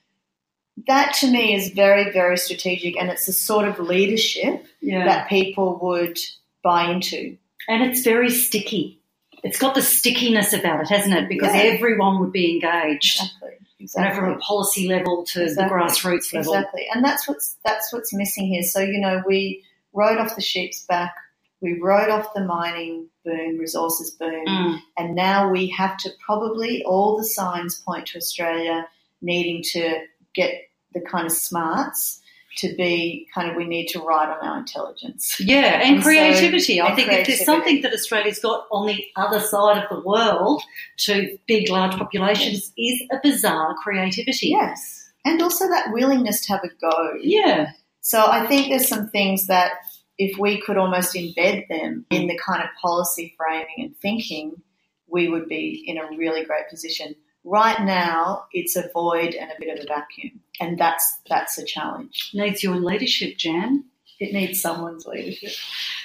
that 0.89 1.15
to 1.21 1.31
me 1.31 1.55
is 1.55 1.69
very, 1.71 2.11
very 2.11 2.37
strategic, 2.37 2.97
and 2.97 3.11
it's 3.11 3.27
the 3.27 3.33
sort 3.33 3.69
of 3.69 3.79
leadership 3.79 4.67
yeah. 4.81 5.05
that 5.05 5.29
people 5.29 5.79
would 5.83 6.19
buy 6.65 6.91
into. 6.91 7.37
and 7.69 7.85
it's 7.85 8.03
very 8.03 8.29
sticky. 8.29 8.99
It's 9.45 9.59
got 9.59 9.77
the 9.77 9.83
stickiness 9.83 10.53
about 10.53 10.81
it, 10.81 10.89
hasn't 10.89 11.15
it? 11.15 11.29
Because 11.29 11.55
Yeah. 11.55 11.63
everyone 11.63 12.19
would 12.19 12.33
be 12.33 12.51
engaged. 12.55 13.21
Exactly. 13.21 13.51
Exactly. 13.83 14.17
You 14.17 14.23
know, 14.23 14.29
from 14.33 14.39
a 14.39 14.41
policy 14.41 14.89
level 14.89 15.25
to 15.33 15.43
Exactly. 15.43 15.65
the 15.65 15.75
grassroots 15.85 16.33
level. 16.33 16.55
Exactly, 16.55 16.87
and 16.95 17.05
that's 17.05 17.29
what's 17.29 17.57
that's 17.65 17.93
what's 17.93 18.13
missing 18.15 18.47
here. 18.47 18.63
So 18.63 18.81
you 18.81 18.99
know, 19.01 19.23
we 19.27 19.63
rode 19.93 20.19
off 20.19 20.35
the 20.37 20.43
sheep's 20.43 20.85
back, 20.87 21.15
we 21.61 21.79
rode 21.81 22.09
off 22.11 22.33
the 22.35 22.45
mining 22.45 23.09
boom, 23.25 23.59
resources 23.59 24.11
boom, 24.13 24.47
Mm. 24.47 24.79
and 24.97 25.15
now 25.15 25.51
we 25.51 25.69
have 25.69 25.97
to 25.99 26.11
probably 26.25 26.83
all 26.85 27.17
the 27.17 27.25
signs 27.25 27.81
point 27.81 28.07
to 28.09 28.19
Australia 28.19 28.87
needing 29.21 29.63
to 29.63 30.05
get 30.35 30.53
the 30.95 31.01
kind 31.01 31.27
of 31.27 31.33
smarts 31.33 32.21
to 32.59 32.75
be 32.77 33.29
kind 33.35 33.51
of 33.51 33.57
we 33.57 33.65
need 33.65 33.87
to 33.89 34.01
ride 34.01 34.29
on 34.29 34.47
our 34.47 34.59
intelligence. 34.59 35.37
Yeah, 35.41 35.81
and, 35.81 35.83
And 35.97 36.03
so- 36.03 36.09
creativity. 36.09 36.81
I 36.81 36.89
and 36.89 36.97
think 36.97 37.13
if 37.13 37.27
there's 37.27 37.45
something 37.45 37.83
that 37.83 37.93
Australia's 37.93 38.39
got 38.39 38.67
on 38.71 38.87
the 38.87 39.05
other 39.17 39.41
side 39.41 39.83
of 39.83 39.89
the 39.91 40.01
world 40.07 40.63
to 40.99 41.39
big, 41.47 41.69
large 41.71 41.93
populations 41.97 42.73
is 42.77 43.03
a 43.11 43.17
bizarre 43.23 43.75
creativity. 43.83 44.49
Yes, 44.49 45.11
and 45.25 45.41
also 45.43 45.69
that 45.69 45.93
willingness 45.93 46.45
to 46.47 46.53
have 46.53 46.65
a 46.65 46.69
go. 46.81 47.15
Yeah. 47.21 47.73
So 48.01 48.27
I 48.27 48.47
think 48.47 48.69
there's 48.69 48.89
some 48.89 49.09
things 49.11 49.47
that 49.47 49.73
if 50.19 50.39
we 50.39 50.61
could 50.61 50.77
almost 50.77 51.15
embed 51.15 51.69
them 51.69 52.05
in 52.11 52.27
the 52.27 52.39
kind 52.39 52.63
of 52.63 52.69
policy 52.81 53.35
framing 53.37 53.75
and 53.79 53.97
thinking, 53.97 54.61
we 55.09 55.29
would 55.29 55.49
be 55.49 55.85
in 55.87 55.99
a 55.99 56.07
really 56.17 56.45
great 56.45 56.69
position. 56.69 57.15
Right 57.45 57.81
now, 57.85 58.45
it's 58.53 58.77
a 58.77 58.89
void 58.93 59.35
and 59.35 59.51
a 59.51 59.55
bit 59.59 59.77
of 59.77 59.85
a 59.85 59.89
vacuum, 59.89 60.41
and 60.61 60.79
that's 60.79 61.21
that's 61.29 61.59
a 61.59 61.65
challenge. 61.65 62.31
Needs 62.35 62.63
your 62.63 62.77
leadership, 62.77 63.37
Jan. 63.37 63.85
It 64.21 64.33
needs 64.33 64.61
someone's 64.61 65.07
leadership. 65.07 65.53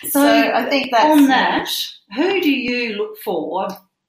So, 0.03 0.09
So, 0.09 0.21
I 0.21 0.65
think 0.69 0.91
that's 0.91 1.05
on 1.05 1.27
that, 1.27 1.69
who 2.15 2.41
do 2.41 2.51
you 2.51 2.93
look 2.95 3.17
for, 3.19 3.67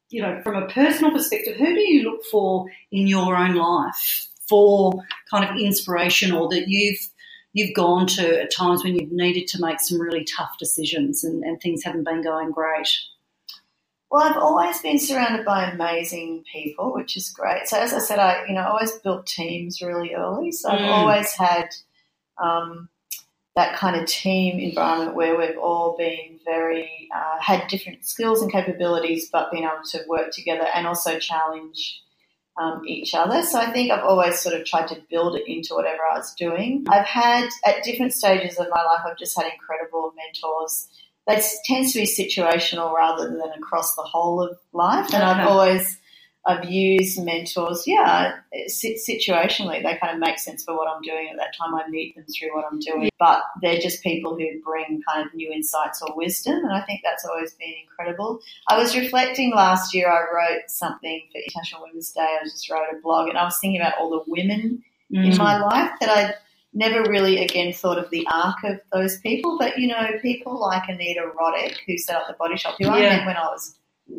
you 0.09 0.23
know, 0.23 0.41
from 0.43 0.63
a 0.63 0.67
personal 0.69 1.13
perspective, 1.13 1.57
who 1.57 1.75
do 1.75 1.81
you 1.81 2.11
look 2.11 2.25
for 2.25 2.67
in 2.91 3.07
your 3.07 3.37
own 3.37 3.55
life 3.55 4.29
for 4.49 4.95
kind 5.31 5.45
of 5.45 5.57
inspiration 5.61 6.33
or 6.33 6.49
that 6.49 6.69
you've 6.69 7.01
you've 7.53 7.75
gone 7.75 8.07
to 8.07 8.43
at 8.43 8.53
times 8.53 8.85
when 8.85 8.95
you've 8.95 9.13
needed 9.13 9.47
to 9.49 9.61
make 9.61 9.81
some 9.81 10.01
really 10.01 10.25
tough 10.25 10.53
decisions 10.59 11.25
and, 11.25 11.43
and 11.45 11.61
things 11.61 11.83
haven't 11.83 12.05
been 12.05 12.23
going 12.23 12.51
great? 12.51 12.89
Well, 14.11 14.23
I've 14.23 14.39
always 14.39 14.81
been 14.81 14.99
surrounded 14.99 15.45
by 15.45 15.71
amazing 15.71 16.45
people, 16.51 16.95
which 16.95 17.17
is 17.17 17.31
great. 17.31 17.69
So 17.69 17.79
as 17.79 17.93
I 17.93 17.99
said, 17.99 18.19
I 18.19 18.47
you 18.47 18.55
know 18.55 18.67
always 18.67 18.93
built 18.93 19.27
teams 19.27 19.83
really 19.83 20.15
early. 20.15 20.53
So 20.53 20.71
I've 20.71 20.81
Mm. 20.81 20.89
always 20.89 21.33
had 21.33 21.69
um, 22.39 22.89
that 23.57 23.77
kind 23.77 23.97
of 24.01 24.07
team 24.07 24.59
environment 24.61 25.15
where 25.17 25.37
we've 25.37 25.59
all 25.59 25.97
been 25.97 26.39
very 26.45 27.09
uh, 27.15 27.39
had 27.41 27.69
different 27.69 28.05
skills 28.07 28.41
and 28.41 28.51
capabilities, 28.51 29.29
but 29.31 29.51
been 29.51 29.65
able 29.65 29.83
to 29.91 30.01
work 30.09 30.31
together 30.33 30.67
and 30.75 30.87
also 30.87 31.19
challenge 31.19 32.01
um, 32.57 32.83
each 32.87 33.15
other. 33.15 33.43
So 33.43 33.59
I 33.59 33.71
think 33.73 33.91
I've 33.91 34.05
always 34.05 34.39
sort 34.41 34.55
of 34.55 34.65
tried 34.65 34.89
to 34.89 35.03
build 35.11 35.37
it 35.37 35.47
into 35.47 35.75
whatever 35.75 36.01
I 36.11 36.17
was 36.19 36.35
doing. 36.35 36.85
I've 36.89 37.07
had 37.07 37.49
at 37.67 37.85
different 37.85 38.15
stages 38.15 38.59
of 38.59 38.69
my 38.71 38.83
life, 38.83 39.01
I've 39.07 39.19
just 39.19 39.37
had 39.37 39.47
incredible 39.53 40.13
mentors 40.17 40.89
that 41.29 41.43
tends 41.65 41.93
to 41.93 42.01
be 42.01 42.07
situational 42.07 42.93
rather 42.95 43.29
than 43.29 43.41
across 43.57 43.95
the 43.95 44.03
whole 44.03 44.43
of 44.43 44.59
life. 44.73 45.13
And 45.15 45.23
I've 45.23 45.47
always 45.47 45.99
I've 46.47 46.65
used 46.65 47.23
mentors, 47.23 47.87
yeah, 47.87 48.39
situationally. 48.71 49.83
They 49.83 49.99
kind 50.01 50.15
of 50.15 50.19
make 50.19 50.39
sense 50.39 50.65
for 50.65 50.75
what 50.75 50.89
I'm 50.89 51.03
doing 51.03 51.29
at 51.31 51.37
that 51.37 51.55
time. 51.59 51.75
I 51.75 51.87
meet 51.91 52.17
them 52.17 52.25
through 52.25 52.55
what 52.57 52.65
I'm 52.71 52.79
doing, 52.79 53.11
but 53.19 53.43
they're 53.61 53.79
just 53.79 54.03
people 54.03 54.35
who 54.39 54.47
bring 54.65 55.03
kind 55.07 55.27
of 55.27 55.35
new 55.35 55.53
insights 55.53 56.01
or 56.01 56.17
wisdom, 56.17 56.55
and 56.65 56.73
I 56.73 56.81
think 56.83 57.03
that's 57.05 57.27
always 57.27 57.53
been 57.55 57.75
incredible. 57.83 58.41
I 58.69 58.79
was 58.79 58.97
reflecting 58.97 59.53
last 59.55 59.93
year. 59.93 60.09
I 60.09 60.21
wrote 60.35 60.63
something 60.69 61.23
for 61.31 61.39
International 61.39 61.83
Women's 61.83 62.13
Day. 62.13 62.39
I 62.41 62.45
just 62.45 62.71
wrote 62.71 62.87
a 62.97 63.01
blog, 63.03 63.29
and 63.29 63.37
I 63.37 63.45
was 63.45 63.59
thinking 63.61 63.81
about 63.81 63.99
all 63.99 64.09
the 64.11 64.25
women 64.27 64.83
in 65.11 65.33
Mm. 65.33 65.39
my 65.39 65.59
life 65.59 65.93
that 66.01 66.11
I 66.11 66.35
never 66.79 67.03
really 67.11 67.43
again 67.45 67.73
thought 67.73 67.99
of 67.99 68.09
the 68.11 68.27
arc 68.33 68.57
of 68.65 68.81
those 68.93 69.19
people. 69.21 69.59
But 69.59 69.79
you 69.79 69.89
know, 69.89 70.09
people 70.23 70.59
like 70.61 70.89
Anita 70.89 71.23
Roddick, 71.39 71.77
who 71.87 71.99
set 71.99 72.17
up 72.17 72.29
the 72.29 72.35
body 72.35 72.57
shop, 72.57 72.77
who 72.79 72.89
I 72.89 73.01
met 73.01 73.27
when 73.27 73.37
I 73.37 73.47
was 73.47 73.77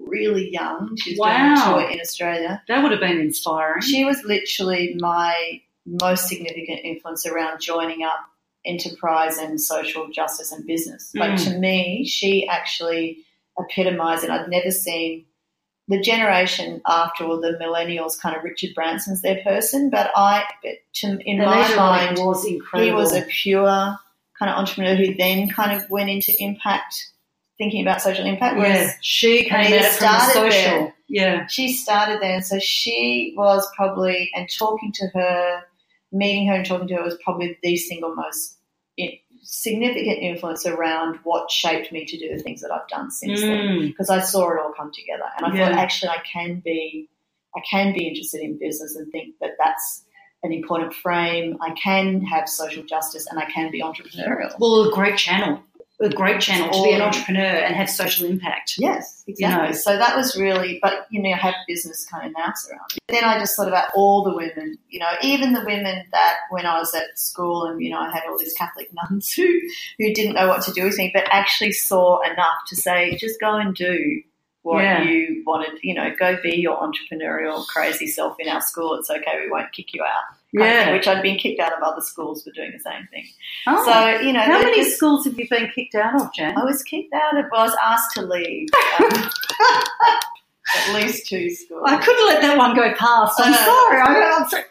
really 0.07 0.51
young. 0.51 0.95
She 0.97 1.11
was 1.11 1.19
Wow. 1.19 1.35
doing 1.35 1.51
a 1.53 1.65
tour 1.83 1.91
in 1.91 1.99
Australia. 2.01 2.61
That 2.67 2.83
would 2.83 2.91
have 2.91 2.99
been 3.01 3.19
inspiring. 3.19 3.81
She 3.81 4.03
was 4.05 4.21
literally 4.23 4.95
my 4.99 5.61
most 5.85 6.27
significant 6.27 6.81
influence 6.83 7.25
around 7.25 7.59
joining 7.61 8.03
up 8.03 8.19
enterprise 8.65 9.37
and 9.37 9.59
social 9.59 10.09
justice 10.09 10.51
and 10.51 10.65
business. 10.67 11.11
Like 11.15 11.31
Mm. 11.31 11.43
to 11.45 11.57
me, 11.59 12.05
she 12.05 12.45
actually 12.47 13.19
epitomized 13.57 14.23
it. 14.25 14.29
I'd 14.29 14.49
never 14.49 14.69
seen 14.69 15.25
the 15.89 15.99
generation 15.99 16.81
after, 16.85 17.25
or 17.25 17.41
the 17.41 17.57
millennials, 17.61 18.19
kind 18.19 18.35
of 18.35 18.43
Richard 18.43 18.75
Branson's 18.75 19.23
their 19.23 19.41
person, 19.43 19.89
but 19.89 20.11
I, 20.15 20.43
to, 20.95 21.19
in 21.25 21.39
my 21.39 21.75
mind, 21.75 22.19
was 22.19 22.45
he 22.45 22.61
was 22.91 23.13
a 23.13 23.23
pure 23.23 23.97
kind 24.37 24.51
of 24.51 24.57
entrepreneur 24.57 24.95
who 24.95 25.15
then 25.15 25.49
kind 25.49 25.73
of 25.75 25.89
went 25.89 26.11
into 26.11 26.31
impact, 26.39 27.11
thinking 27.57 27.81
about 27.81 28.03
social 28.03 28.25
impact. 28.25 28.57
Whereas 28.57 28.87
yeah, 28.87 28.93
she 29.01 29.43
came 29.45 29.73
at 29.73 29.81
it 29.81 29.85
from 29.93 30.07
the 30.07 30.19
social. 30.31 30.49
there. 30.49 30.95
Yeah. 31.07 31.47
she 31.47 31.73
started 31.73 32.21
there, 32.21 32.35
and 32.35 32.45
so 32.45 32.59
she 32.59 33.33
was 33.35 33.67
probably, 33.75 34.29
and 34.35 34.47
talking 34.47 34.91
to 34.93 35.07
her, 35.15 35.63
meeting 36.11 36.47
her 36.47 36.53
and 36.53 36.65
talking 36.65 36.87
to 36.89 36.95
her 36.97 37.03
was 37.03 37.17
probably 37.25 37.57
the 37.63 37.75
single 37.77 38.13
most 38.15 38.57
significant 39.43 40.19
influence 40.19 40.65
around 40.65 41.19
what 41.23 41.51
shaped 41.51 41.91
me 41.91 42.05
to 42.05 42.17
do 42.17 42.35
the 42.35 42.41
things 42.41 42.61
that 42.61 42.71
I've 42.71 42.87
done 42.87 43.11
since 43.11 43.41
then. 43.41 43.49
Mm. 43.49 43.87
Because 43.87 44.09
I 44.09 44.19
saw 44.19 44.51
it 44.51 44.59
all 44.59 44.73
come 44.75 44.91
together, 44.93 45.23
and 45.37 45.45
I 45.45 45.55
Yeah. 45.55 45.69
thought 45.69 45.79
actually 45.79 46.09
I 46.09 46.19
can 46.31 46.61
be, 46.63 47.09
I 47.55 47.61
can 47.69 47.93
be 47.93 48.07
interested 48.07 48.41
in 48.41 48.57
business 48.59 48.95
and 48.95 49.11
think 49.11 49.35
that 49.41 49.51
that's 49.59 50.05
an 50.43 50.53
important 50.53 50.93
frame. 50.93 51.57
I 51.61 51.71
can 51.71 52.21
have 52.21 52.47
social 52.47 52.83
justice, 52.83 53.27
and 53.29 53.39
I 53.39 53.45
can 53.45 53.71
be 53.71 53.81
entrepreneurial. 53.81 54.55
Well, 54.59 54.89
a 54.89 54.91
great 54.91 55.17
channel. 55.17 55.63
A 56.01 56.09
great 56.09 56.39
channel 56.39 56.71
to 56.71 56.83
be 56.83 56.93
an 56.93 57.01
entrepreneur 57.01 57.41
and 57.41 57.75
have 57.75 57.89
social 57.89 58.25
impact. 58.25 58.75
Yes, 58.77 59.21
exactly. 59.27 59.67
know. 59.67 59.71
So 59.73 59.97
that 59.97 60.15
was 60.15 60.35
really, 60.37 60.79
but 60.81 61.07
you 61.09 61.21
know, 61.21 61.29
I 61.31 61.35
have 61.35 61.55
business 61.67 62.05
kind 62.05 62.25
of 62.25 62.31
nous 62.37 62.69
around 62.69 62.91
it. 62.95 62.99
Then 63.09 63.25
I 63.25 63.37
just 63.37 63.55
thought 63.57 63.67
about 63.67 63.89
all 63.93 64.23
the 64.23 64.33
women, 64.33 64.77
you 64.87 64.99
know, 64.99 65.11
even 65.21 65.51
the 65.51 65.63
women 65.65 66.05
that 66.13 66.37
when 66.51 66.65
I 66.65 66.79
was 66.79 66.93
at 66.93 67.19
school 67.19 67.65
and, 67.65 67.81
you 67.81 67.89
know, 67.89 67.99
I 67.99 68.09
had 68.11 68.23
all 68.29 68.37
these 68.37 68.53
Catholic 68.53 68.89
nuns 68.93 69.31
who, 69.35 69.45
who 69.97 70.13
didn't 70.13 70.35
know 70.35 70.47
what 70.47 70.61
to 70.63 70.71
do 70.71 70.85
with 70.85 70.97
me, 70.97 71.11
but 71.13 71.25
actually 71.31 71.73
saw 71.73 72.21
enough 72.21 72.59
to 72.69 72.77
say, 72.77 73.17
just 73.17 73.39
go 73.41 73.55
and 73.57 73.75
do 73.75 74.21
what 74.61 74.83
Yeah. 74.83 75.03
you 75.03 75.43
wanted, 75.45 75.79
you 75.83 75.93
know, 75.93 76.13
go 76.17 76.37
be 76.41 76.55
your 76.57 76.77
entrepreneurial 76.77 77.65
crazy 77.67 78.07
self 78.07 78.35
in 78.39 78.47
our 78.47 78.61
school. 78.61 78.93
It's 78.95 79.09
okay, 79.09 79.41
we 79.43 79.51
won't 79.51 79.71
kick 79.73 79.93
you 79.93 80.03
out. 80.03 80.35
Thing, 80.51 80.61
Yeah. 80.61 80.91
which 80.93 81.07
I'd 81.07 81.21
been 81.21 81.37
kicked 81.37 81.59
out 81.59 81.73
of 81.73 81.81
other 81.83 82.01
schools 82.01 82.43
for 82.43 82.51
doing 82.51 82.71
the 82.71 82.79
same 82.79 83.07
thing. 83.11 83.25
Oh. 83.67 83.83
So, 83.85 84.19
you 84.21 84.33
know, 84.33 84.41
How 84.41 84.59
many 84.61 84.83
just- 84.83 84.97
schools 84.97 85.25
have 85.25 85.37
you 85.39 85.47
been 85.49 85.69
kicked 85.73 85.95
out 85.95 86.19
of, 86.19 86.33
Jan? 86.33 86.57
I 86.57 86.63
was 86.65 86.83
kicked 86.83 87.13
out 87.13 87.37
of, 87.37 87.45
well, 87.51 87.61
I 87.61 87.63
was 87.65 87.77
asked 87.83 88.15
to 88.15 88.21
leave. 88.23 88.67
Um, 88.99 89.29
at 90.75 90.93
least 90.93 91.27
two 91.27 91.49
schools. 91.49 91.81
I 91.85 91.97
couldn't 91.97 92.27
let 92.27 92.41
that 92.41 92.57
one 92.57 92.75
go 92.75 92.93
past. 92.93 93.39
I'm 93.39 93.53
I 93.53 93.57
sorry. 93.57 94.01
I, 94.01 94.37
I'm 94.39 94.47
sorry. 94.49 94.63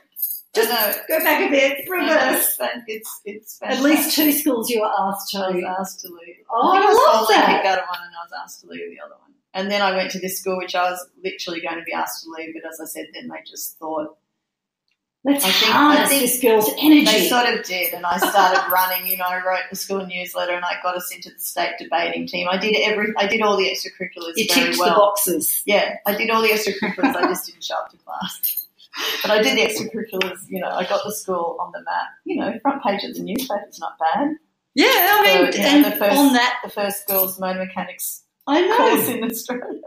Just 0.55 0.71
know. 0.71 0.95
Go 1.09 1.25
back 1.25 1.47
a 1.49 1.51
bit. 1.51 1.89
Reverse. 1.89 2.57
It's, 2.87 3.21
it's 3.25 3.59
At 3.63 3.81
least 3.83 4.15
two 4.15 4.31
schools 4.33 4.71
you 4.71 4.81
were 4.81 4.87
asked 4.87 5.35
I 5.35 5.51
was 5.51 5.61
to. 5.61 5.69
asked 5.81 6.01
to 6.03 6.09
leave. 6.09 6.37
Oh, 6.51 6.73
I 6.77 6.81
was 6.87 6.97
love 6.97 7.29
that. 7.31 7.47
kicked 7.47 7.67
out 7.67 7.79
of 7.81 7.89
one 7.89 7.99
and 8.07 8.15
I 8.15 8.25
was 8.25 8.33
asked 8.45 8.61
to 8.61 8.67
leave 8.69 8.91
the 8.91 9.01
other 9.05 9.15
one. 9.21 9.33
And 9.55 9.71
then 9.71 9.83
I 9.83 9.97
went 9.97 10.11
to 10.13 10.21
this 10.21 10.39
school 10.39 10.57
which 10.59 10.75
I 10.77 10.89
was 10.91 11.05
literally 11.25 11.61
going 11.61 11.79
to 11.79 11.83
be 11.85 11.93
asked 11.93 12.23
to 12.25 12.31
leave, 12.31 12.55
but 12.55 12.69
as 12.71 12.81
I 12.81 12.85
said, 12.85 13.07
then 13.15 13.27
they 13.29 13.43
just 13.45 13.77
thought 13.79 14.17
Let's 15.25 15.45
I 15.45 15.51
think- 15.51 15.73
harness 15.73 16.01
I 16.01 16.07
think 16.09 16.21
this 16.23 16.41
girl's 16.41 16.71
energy. 16.79 17.05
they 17.05 17.29
sort 17.29 17.47
of 17.49 17.65
did. 17.65 17.93
And 17.93 18.07
I 18.07 18.19
started 18.19 18.63
running, 18.73 19.07
you 19.11 19.17
know, 19.17 19.25
I 19.27 19.45
wrote 19.45 19.63
the 19.69 19.77
school 19.77 20.07
newsletter 20.07 20.53
and 20.53 20.65
I 20.65 20.75
got 20.83 20.97
us 20.97 21.13
into 21.15 21.31
the 21.31 21.39
state 21.41 21.73
debating 21.79 22.27
team. 22.27 22.47
I 22.51 22.57
did 22.57 22.77
every, 22.89 23.13
I 23.17 23.27
did 23.27 23.43
all 23.43 23.57
the 23.57 23.65
extracurriculars 23.69 24.35
you 24.37 24.47
very 24.53 24.69
ticked 24.69 24.79
well. 24.79 24.91
the 24.91 24.95
boxes. 24.95 25.63
Yeah, 25.67 25.97
I 26.07 26.15
did 26.17 26.31
all 26.31 26.41
the 26.41 26.49
extracurriculars. 26.51 27.17
I 27.17 27.23
just 27.27 27.47
didn't 27.47 27.65
show 27.65 27.75
up 27.77 27.91
to 27.91 27.97
class. 27.99 28.67
But 29.23 29.31
I 29.33 29.43
did 29.43 29.57
the 29.59 29.63
extracurriculars. 29.75 30.39
You 30.49 30.61
know, 30.61 30.71
I 30.71 30.85
got 30.85 31.05
the 31.05 31.13
school 31.13 31.57
on 31.61 31.73
the 31.73 31.81
map. 31.81 32.09
You 32.25 32.37
know, 32.41 32.59
front 32.61 32.83
page 32.83 33.05
of 33.05 33.15
the 33.15 33.23
newspaper. 33.23 33.55
newspaper's 33.61 33.79
not 33.81 33.99
bad. 33.99 34.31
Yeah, 34.75 34.87
I 34.89 35.23
mean, 35.43 35.53
So, 35.53 35.59
you 35.59 35.65
know, 35.65 35.69
and 35.71 35.85
the 35.85 35.91
first- 35.97 36.17
on 36.17 36.33
that, 36.35 36.59
The 36.65 36.71
first 36.71 37.07
girls' 37.09 37.39
motor 37.41 37.59
mechanics 37.65 38.23
I 38.49 38.63
know. 38.63 38.77
course 38.77 39.09
in 39.09 39.25
Australia. 39.25 39.81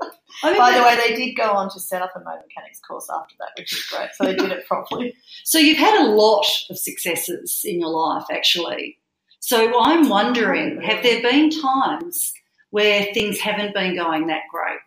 I 0.44 0.52
mean, 0.52 0.60
By 0.60 0.78
the 0.78 0.84
way, 0.84 0.96
they 0.96 1.16
did 1.16 1.34
go 1.34 1.52
on 1.52 1.70
to 1.72 1.80
set 1.80 2.02
up 2.02 2.12
a 2.16 2.20
motor 2.20 2.44
mechanics 2.48 2.80
course 2.80 3.08
after 3.14 3.36
that, 3.40 3.50
which 3.58 3.74
is 3.74 3.84
great. 3.86 4.10
So 4.14 4.26
they 4.26 4.36
did 4.36 4.52
it 4.52 4.66
properly. 4.68 5.14
So 5.44 5.58
you've 5.58 5.80
had 5.80 6.00
a 6.00 6.08
lot 6.10 6.46
of 6.70 6.78
successes 6.78 7.62
in 7.66 7.82
your 7.82 7.90
life, 7.90 8.26
actually. 8.32 9.00
So 9.40 9.82
I'm 9.82 10.08
wondering, 10.08 10.80
have 10.82 11.04
there 11.04 11.22
been 11.22 11.50
times 11.50 12.32
where 12.70 13.08
things 13.14 13.40
haven't 13.40 13.74
been 13.74 13.96
going 13.96 14.28
that 14.28 14.44
great? 14.52 14.80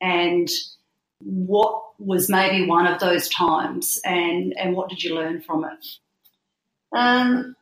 And 0.00 0.48
what 1.20 1.82
was 1.98 2.28
maybe 2.28 2.66
one 2.66 2.86
of 2.86 3.00
those 3.00 3.28
times 3.28 4.00
and, 4.04 4.52
and 4.58 4.74
what 4.74 4.90
did 4.90 5.02
you 5.02 5.14
learn 5.14 5.40
from 5.40 5.64
it? 5.64 5.86
Um, 6.96 7.54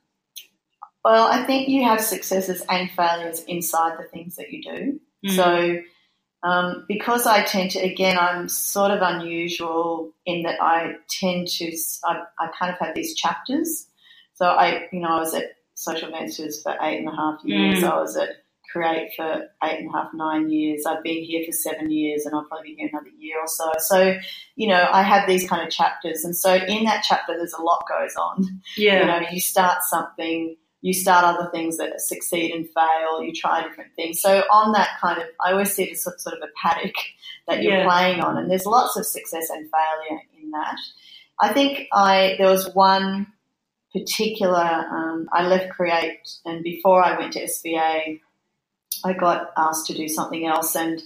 well, 1.05 1.29
I 1.29 1.45
think 1.45 1.69
you 1.69 1.85
have 1.85 2.01
successes 2.01 2.63
and 2.69 2.91
failures 2.91 3.45
inside 3.47 3.99
the 3.99 4.05
things 4.05 4.37
that 4.37 4.51
you 4.51 4.63
do. 4.63 5.01
Mm. 5.25 5.37
So 5.37 5.83
Um, 6.45 6.85
because 6.87 7.27
I 7.27 7.43
tend 7.43 7.73
to, 7.73 7.81
again, 7.81 8.17
I'm 8.17 8.49
sort 8.49 8.93
of 8.93 9.01
unusual 9.03 10.15
in 10.25 10.45
that 10.45 10.63
I 10.63 10.95
tend 11.11 11.49
to, 11.49 11.77
I, 12.05 12.23
I 12.39 12.47
kind 12.57 12.73
of 12.73 12.79
have 12.79 12.95
these 12.95 13.17
chapters. 13.17 13.87
So 14.35 14.47
I, 14.47 14.87
you 14.93 15.01
know, 15.01 15.09
I 15.09 15.19
was 15.19 15.35
at 15.35 15.57
Social 15.75 16.11
Ventures 16.13 16.63
for 16.63 16.77
eight 16.81 16.99
and 16.99 17.09
a 17.09 17.17
half 17.17 17.41
years. 17.45 17.83
Mm. 17.83 17.91
I 17.91 18.01
was 18.01 18.17
at 18.17 18.31
Create 18.71 19.11
for 19.17 19.49
eight 19.65 19.81
and 19.81 19.89
a 19.89 19.93
half, 19.93 20.11
nine 20.15 20.51
years. 20.51 20.85
I've 20.87 21.03
been 21.03 21.25
here 21.25 21.43
for 21.45 21.53
seven 21.53 21.91
years 21.91 22.25
and 22.27 22.35
I'll 22.37 22.45
probably 22.45 22.71
be 22.71 22.77
here 22.77 22.91
another 22.93 23.09
year 23.19 23.41
or 23.41 23.49
so. 23.49 23.73
So, 23.79 24.17
you 24.57 24.69
know, 24.69 24.87
I 24.93 25.03
have 25.03 25.27
these 25.27 25.49
kind 25.49 25.67
of 25.67 25.73
chapters. 25.73 26.23
And 26.23 26.37
so 26.37 26.55
in 26.55 26.85
that 26.85 27.03
chapter, 27.03 27.35
there's 27.35 27.55
a 27.55 27.63
lot 27.63 27.83
goes 27.89 28.15
on. 28.15 28.61
Yeah. 28.77 29.01
You 29.01 29.07
know, 29.07 29.21
you 29.33 29.41
start 29.41 29.83
something, 29.85 30.57
you 30.81 30.95
start 30.95 31.25
other 31.25 31.51
things 31.51 31.77
that 31.79 32.01
succeed 32.01 32.53
and 32.55 32.69
fail, 32.71 33.23
you 33.23 33.33
try 33.33 33.63
different 33.63 33.91
things. 33.97 34.21
So 34.21 34.43
on 34.53 34.73
that 34.73 34.91
kind 35.01 35.21
of, 35.21 35.27
I 35.45 35.53
always 35.53 35.73
see 35.73 35.85
it 35.85 35.93
as 35.93 36.03
sort 36.03 36.37
of 36.37 36.43
a 36.43 36.53
paddock 36.63 36.95
that 37.49 37.63
you're 37.63 37.79
Yeah. 37.79 37.85
playing 37.85 38.21
on, 38.21 38.37
and 38.39 38.51
there's 38.51 38.67
lots 38.67 38.97
of 38.97 39.07
success 39.07 39.51
and 39.51 39.69
failure 39.71 40.23
in 40.43 40.51
that. 40.53 40.77
I 41.41 41.53
think 41.53 41.89
I 41.93 42.37
there 42.39 42.51
was 42.51 42.73
one 42.75 43.27
particular. 43.93 44.59
Um, 44.59 45.29
I 45.33 45.47
left 45.47 45.71
Create, 45.71 46.29
and 46.45 46.63
before 46.63 47.03
I 47.05 47.19
went 47.19 47.33
to 47.35 47.45
SVA, 47.45 48.21
I 49.05 49.13
got 49.15 49.51
asked 49.57 49.87
to 49.87 49.95
do 49.95 50.09
something 50.09 50.47
else, 50.47 50.77
and 50.77 51.03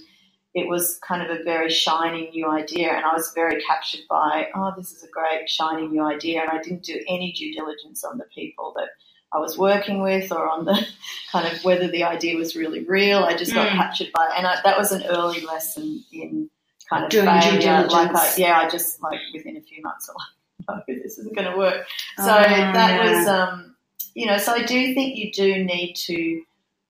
it 0.53 0.67
was 0.67 0.99
kind 1.07 1.21
of 1.23 1.29
a 1.39 1.43
very 1.43 1.69
shiny 1.69 2.29
new 2.31 2.47
idea, 2.49 2.91
and 2.93 3.05
I 3.05 3.13
was 3.13 3.31
very 3.33 3.61
captured 3.63 4.01
by, 4.09 4.49
oh, 4.55 4.73
this 4.77 4.91
is 4.91 5.03
a 5.03 5.07
great 5.09 5.49
shiny 5.49 5.87
new 5.87 6.03
idea, 6.03 6.41
and 6.41 6.49
I 6.51 6.61
didn't 6.61 6.83
do 6.83 6.99
any 7.07 7.31
due 7.31 7.53
diligence 7.53 8.03
on 8.03 8.17
the 8.17 8.25
people 8.35 8.73
that 8.77 8.89
I 9.33 9.39
was 9.39 9.57
working 9.57 10.01
with 10.01 10.31
or 10.31 10.47
on 10.49 10.65
the 10.65 10.87
kind 11.31 11.47
of 11.51 11.63
whether 11.63 11.87
the 11.87 12.03
idea 12.03 12.37
was 12.37 12.55
really 12.55 12.83
real. 12.83 13.19
I 13.23 13.35
just 13.35 13.53
got 13.53 13.69
Mm. 13.69 13.75
captured 13.77 14.11
by, 14.13 14.29
and 14.37 14.45
I, 14.45 14.57
that 14.63 14.77
was 14.77 14.91
an 14.91 15.03
early 15.09 15.41
lesson 15.41 16.03
in 16.11 16.49
kind 16.89 17.03
of 17.05 17.09
Doing 17.09 17.25
due 17.25 17.31
failure. 17.61 17.87
Like, 17.87 18.13
I, 18.15 18.33
yeah, 18.37 18.59
I 18.59 18.69
just 18.69 19.01
like 19.01 19.19
within 19.33 19.57
a 19.57 19.61
few 19.61 19.81
months, 19.81 20.09
I'm 20.69 20.75
like, 20.77 20.87
no, 20.87 20.95
this 21.03 21.17
isn't 21.19 21.35
going 21.35 21.51
to 21.51 21.57
work. 21.57 21.87
So 22.17 22.25
Oh, 22.25 22.41
that 22.41 22.73
yeah. 22.75 23.09
was, 23.19 23.27
um, 23.27 23.75
you 24.13 24.27
know, 24.27 24.37
so 24.37 24.53
I 24.53 24.63
do 24.63 24.93
think 24.93 25.17
you 25.17 25.31
do 25.31 25.63
need 25.63 25.93
to 26.05 26.43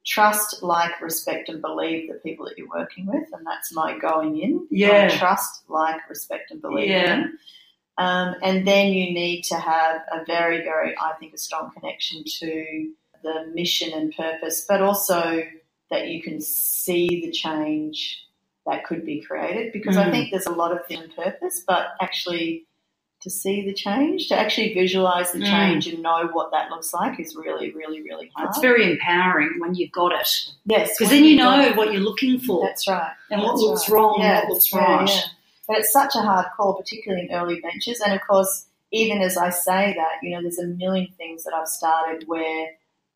trust, 0.06 0.62
like, 0.62 1.00
respect, 1.02 1.48
and 1.48 1.62
believe 1.62 2.10
the 2.12 2.16
people 2.20 2.46
that 2.46 2.58
you're 2.58 2.68
working 2.68 3.06
with, 3.06 3.24
and 3.32 3.48
that's 3.48 3.72
my 3.74 3.98
going 3.98 4.38
in. 4.42 4.68
Yeah. 4.70 5.08
trust, 5.18 5.62
like, 5.70 6.10
respect, 6.10 6.52
and 6.52 6.62
believe 6.62 6.90
Yeah. 6.90 7.06
them. 7.16 7.40
Um, 7.98 8.36
and 8.42 8.68
then 8.68 8.88
you 8.94 9.14
need 9.14 9.44
to 9.44 9.56
have 9.56 10.02
a 10.12 10.26
very, 10.26 10.64
very, 10.64 10.96
I 10.98 11.14
think, 11.20 11.34
a 11.34 11.38
strong 11.38 11.72
connection 11.72 12.24
to 12.40 12.92
the 13.24 13.52
mission 13.54 13.94
and 13.94 14.14
purpose, 14.16 14.66
but 14.68 14.82
also 14.82 15.44
that 15.92 16.08
you 16.08 16.22
can 16.22 16.42
see 16.42 17.08
the 17.24 17.32
change 17.32 18.20
that 18.66 18.86
could 18.86 19.06
be 19.06 19.22
created. 19.22 19.72
Because 19.74 19.96
I 19.98 20.06
Mm. 20.08 20.12
think 20.12 20.32
there's 20.32 20.48
a 20.48 20.52
lot 20.52 20.72
of 20.72 20.88
vision 20.88 21.12
purpose, 21.16 21.64
but 21.68 21.90
actually 22.02 22.66
to 23.22 23.30
see 23.30 23.66
the 23.66 23.74
change, 23.74 24.28
to 24.28 24.38
actually 24.38 24.74
visualize 24.74 25.32
the 25.32 25.40
Mm. 25.40 25.46
change 25.50 25.88
and 25.88 26.04
know 26.04 26.28
what 26.34 26.52
that 26.52 26.70
looks 26.70 26.94
like 26.94 27.18
is 27.22 27.36
really, 27.38 27.72
really, 27.72 28.02
really 28.02 28.30
hard. 28.36 28.50
It's 28.50 28.60
very 28.60 28.92
empowering 28.92 29.60
when 29.60 29.76
you've 29.76 29.94
got 29.94 30.12
it. 30.12 30.28
yes, 30.66 30.98
Because 30.98 31.10
then 31.12 31.24
you 31.24 31.38
know 31.38 31.62
it. 31.62 31.78
what 31.78 31.94
you're 31.94 32.02
looking 32.02 32.38
for 32.40 32.66
That's 32.68 32.86
right. 32.88 33.14
and 33.32 33.42
what 33.42 33.56
looks 33.56 33.88
right. 33.88 33.96
wrong 33.98 34.20
Yeah, 34.20 34.40
what 34.42 34.50
looks 34.50 34.74
yeah, 34.74 34.80
right. 34.98 35.08
yeah. 35.10 35.22
But 35.68 35.80
it's 35.80 35.94
such 35.94 36.16
a 36.16 36.20
hard 36.20 36.48
call, 36.58 36.74
particularly 36.76 37.28
in 37.30 37.36
early 37.36 37.60
ventures. 37.62 38.00
And 38.02 38.14
of 38.14 38.22
course, 38.28 38.66
even 38.92 39.22
as 39.22 39.38
I 39.38 39.50
say 39.50 39.94
that, 39.98 40.12
you 40.22 40.32
know, 40.36 40.42
there's 40.42 40.60
a 40.60 40.68
million 40.68 41.08
things 41.18 41.44
that 41.46 41.54
I've 41.54 41.68
started 41.68 42.24
where 42.28 42.68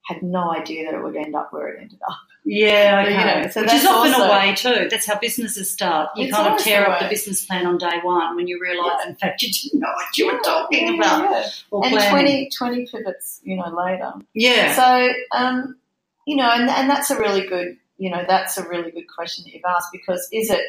I 0.09 0.13
had 0.13 0.23
no 0.23 0.51
idea 0.51 0.85
that 0.89 0.97
it 0.97 1.03
would 1.03 1.15
end 1.17 1.35
up 1.35 1.51
where 1.51 1.67
it 1.67 1.81
ended 1.81 1.99
up. 2.09 2.17
Yeah, 2.49 3.03
But, 3.03 3.11
you 3.11 3.17
know, 3.17 3.49
so 3.49 3.61
Which 3.63 3.73
is 3.73 3.85
often 3.85 4.13
also- 4.13 4.23
a 4.25 4.29
way 4.29 4.55
too. 4.55 4.87
That's 4.89 5.05
how 5.05 5.19
businesses 5.19 5.69
start. 5.69 6.11
You 6.15 6.31
kind 6.31 6.47
of 6.53 6.57
tear 6.57 6.89
up 6.89 7.01
the 7.01 7.09
business 7.09 7.45
plan 7.45 7.67
on 7.67 7.77
day 7.77 7.99
one 8.01 8.37
when 8.37 8.47
you 8.47 8.57
realise, 8.61 8.93
Yeah. 9.03 9.09
in 9.09 9.15
fact, 9.17 9.41
you 9.41 9.51
didn't 9.51 9.81
know 9.81 9.89
what 9.93 10.17
you 10.17 10.27
were 10.27 10.39
talking 10.39 10.87
Yeah, 10.87 10.93
about 10.93 11.45
or 11.71 11.83
And 11.85 11.91
planning. 11.91 12.49
20, 12.57 12.85
20 12.85 12.85
pivots, 12.89 13.41
you 13.43 13.57
know, 13.57 13.67
later. 13.67 14.13
yeah. 14.33 14.73
So, 14.73 15.13
um, 15.37 15.75
you 16.25 16.37
know, 16.37 16.49
and, 16.49 16.69
and 16.69 16.89
that's 16.89 17.11
a 17.11 17.19
really 17.19 17.45
good, 17.45 17.75
you 17.97 18.09
know, 18.09 18.23
that's 18.25 18.57
a 18.57 18.65
really 18.69 18.91
good 18.91 19.07
question 19.13 19.43
that 19.43 19.53
you've 19.53 19.65
asked 19.65 19.89
because 19.91 20.29
is 20.31 20.49
it, 20.49 20.61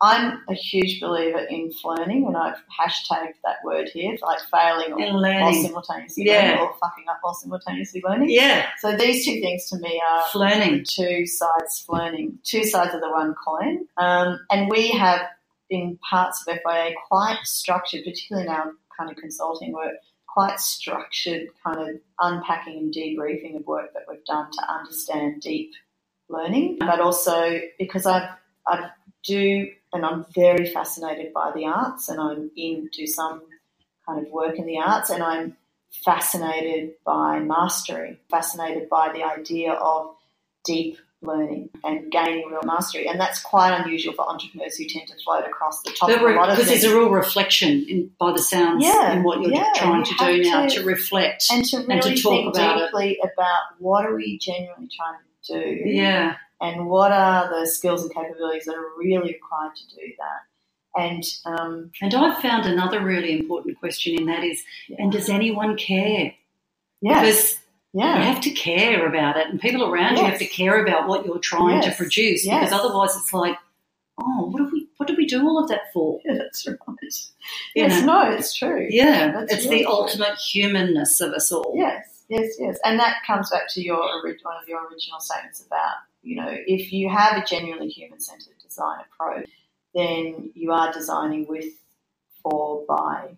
I'm 0.00 0.42
a 0.48 0.54
huge 0.54 1.00
believer 1.00 1.40
in 1.40 1.72
learning 1.84 2.26
and 2.26 2.36
I've 2.36 2.58
hashtagged 2.80 3.34
that 3.44 3.56
word 3.64 3.88
here, 3.92 4.16
like 4.22 4.38
failing 4.50 4.92
or, 4.92 4.98
while 4.98 5.20
learning. 5.20 5.62
simultaneously 5.66 6.24
Yeah. 6.26 6.42
learning 6.42 6.58
or 6.60 6.74
fucking 6.80 7.04
up 7.10 7.18
while 7.22 7.34
simultaneously 7.34 8.02
learning. 8.06 8.30
Yeah, 8.30 8.68
So 8.78 8.96
these 8.96 9.24
two 9.24 9.40
things 9.40 9.68
to 9.70 9.78
me 9.78 10.00
are 10.08 10.24
learning. 10.38 10.84
two 10.88 11.26
sides 11.26 11.84
learning, 11.88 12.38
two 12.44 12.64
sides 12.64 12.94
of 12.94 13.00
the 13.00 13.10
one 13.10 13.34
coin. 13.44 13.86
Um, 13.96 14.38
and 14.50 14.70
we 14.70 14.90
have 14.92 15.22
in 15.70 15.98
parts 16.08 16.44
of 16.46 16.54
FYA 16.64 16.92
quite 17.08 17.40
structured, 17.44 18.04
particularly 18.04 18.46
in 18.48 18.54
our 18.54 18.72
kind 18.96 19.10
of 19.10 19.16
consulting 19.16 19.72
work, 19.72 19.94
quite 20.28 20.60
structured 20.60 21.48
kind 21.64 21.80
of 21.80 21.88
unpacking 22.20 22.78
and 22.78 22.94
debriefing 22.94 23.56
of 23.56 23.66
work 23.66 23.92
that 23.94 24.04
we've 24.08 24.24
done 24.26 24.48
to 24.52 24.72
understand 24.72 25.42
deep 25.42 25.72
learning, 26.28 26.76
but 26.78 27.00
also 27.00 27.60
because 27.80 28.06
I've 28.06 28.28
I 28.66 28.90
do 29.24 29.66
and 29.92 30.04
I'm 30.04 30.26
very 30.34 30.66
fascinated 30.66 31.32
by 31.32 31.52
the 31.54 31.66
arts 31.66 32.08
and 32.08 32.20
I'm 32.20 32.50
into 32.56 33.06
some 33.06 33.42
kind 34.06 34.24
of 34.26 34.32
work 34.32 34.58
in 34.58 34.66
the 34.66 34.78
arts 34.78 35.10
and 35.10 35.22
I'm 35.22 35.56
fascinated 36.04 36.92
by 37.04 37.40
mastery, 37.40 38.20
fascinated 38.30 38.88
by 38.88 39.10
the 39.12 39.22
idea 39.24 39.72
of 39.72 40.14
deep 40.64 40.98
learning 41.20 41.68
and 41.82 42.12
gaining 42.12 42.46
real 42.48 42.60
mastery. 42.64 43.08
And 43.08 43.18
that's 43.20 43.40
quite 43.40 43.72
unusual 43.76 44.12
for 44.14 44.28
entrepreneurs 44.28 44.76
who 44.76 44.84
tend 44.86 45.08
to 45.08 45.14
float 45.24 45.44
across 45.44 45.82
the 45.82 45.90
top 45.98 46.10
of 46.10 46.20
a 46.20 46.24
lot 46.34 46.50
of 46.50 46.56
Because 46.56 46.68
there's 46.70 46.84
a 46.84 46.96
real 46.96 47.10
reflection 47.10 47.84
in, 47.88 48.10
by 48.20 48.32
the 48.32 48.38
sounds 48.38 48.84
Yeah, 48.84 49.14
in 49.14 49.24
what 49.24 49.40
you're 49.40 49.50
yeah, 49.52 49.72
trying 49.74 50.04
you 50.04 50.04
to 50.04 50.14
do 50.42 50.48
have 50.50 50.62
now 50.62 50.68
to- 50.68 50.78
to 50.80 50.84
reflect. 50.84 51.46
and 51.50 51.64
to 51.64 51.78
really 51.78 51.92
and 51.94 52.02
to 52.02 52.22
talk 52.22 52.32
think 52.32 52.54
about 52.54 52.78
it. 52.78 52.84
deeply 52.86 53.18
about 53.22 53.62
what 53.80 54.04
are 54.06 54.14
we 54.14 54.38
genuinely 54.38 54.88
trying 54.96 55.18
to 55.44 55.60
do 55.84 55.88
yeah, 55.90 56.36
and 56.60 56.88
what 56.88 57.12
are 57.12 57.48
the 57.48 57.66
skills 57.66 58.02
and 58.02 58.12
capabilities 58.14 58.64
that 58.66 58.74
are 58.76 58.90
really 58.98 59.32
required 59.34 59.76
to 59.76 59.86
do 59.96 60.02
that. 60.18 61.00
And 61.00 61.22
um, 61.44 61.90
and 62.00 62.14
I've 62.14 62.40
found 62.42 62.66
another 62.66 63.04
really 63.04 63.38
important 63.38 63.78
question 63.78 64.14
in 64.18 64.26
that 64.26 64.42
is, 64.42 64.62
and 64.98 65.12
does 65.12 65.28
anyone 65.28 65.76
care? 65.76 66.34
yeah, 67.00 67.20
Because 67.20 67.56
yeah, 67.92 68.18
you 68.18 68.24
have 68.24 68.40
to 68.42 68.50
care 68.50 69.06
about 69.06 69.36
it, 69.36 69.48
and 69.48 69.60
people 69.60 69.84
around 69.84 70.16
you 70.16 70.24
have 70.24 70.38
to 70.40 70.46
care 70.46 70.82
about 70.84 71.06
what 71.08 71.24
you're 71.26 71.38
trying 71.38 71.82
to 71.82 71.92
produce. 71.92 72.44
Yes. 72.44 72.70
Because 72.70 72.80
otherwise, 72.84 73.16
it's 73.16 73.32
like, 73.32 73.56
oh, 74.20 74.46
what 74.50 74.58
do 74.58 74.70
we, 74.72 74.88
what 74.96 75.06
do 75.06 75.14
we 75.16 75.26
do 75.26 75.42
all 75.46 75.62
of 75.62 75.68
that 75.68 75.92
for? 75.92 76.20
Yeah, 76.24 76.34
that's 76.38 76.66
right. 76.66 76.76
You 77.74 77.84
Yes, 77.84 78.02
know? 78.04 78.24
no, 78.24 78.30
it's 78.32 78.54
true. 78.54 78.86
Yeah, 78.90 79.44
it's 79.48 79.64
really 79.66 79.78
the 79.78 79.84
true. 79.84 79.92
ultimate 79.92 80.36
humanness 80.38 81.20
of 81.20 81.32
us 81.32 81.52
all. 81.52 81.72
Yes, 81.76 82.17
yes, 82.28 82.54
yes. 82.58 82.78
And 82.84 82.98
that 82.98 83.16
comes 83.26 83.50
back 83.50 83.68
to 83.74 83.82
your 83.82 83.98
one 83.98 84.56
of 84.62 84.68
your 84.68 84.86
original 84.88 85.20
statements 85.20 85.64
about, 85.64 85.94
you 86.22 86.36
know, 86.36 86.48
if 86.50 86.92
you 86.92 87.08
have 87.08 87.36
a 87.36 87.44
genuinely 87.44 87.88
human 87.88 88.20
centered 88.20 88.54
design 88.62 88.98
approach, 89.12 89.48
then 89.94 90.50
you 90.54 90.72
are 90.72 90.92
designing 90.92 91.46
with, 91.48 91.72
for, 92.42 92.84
by 92.86 93.36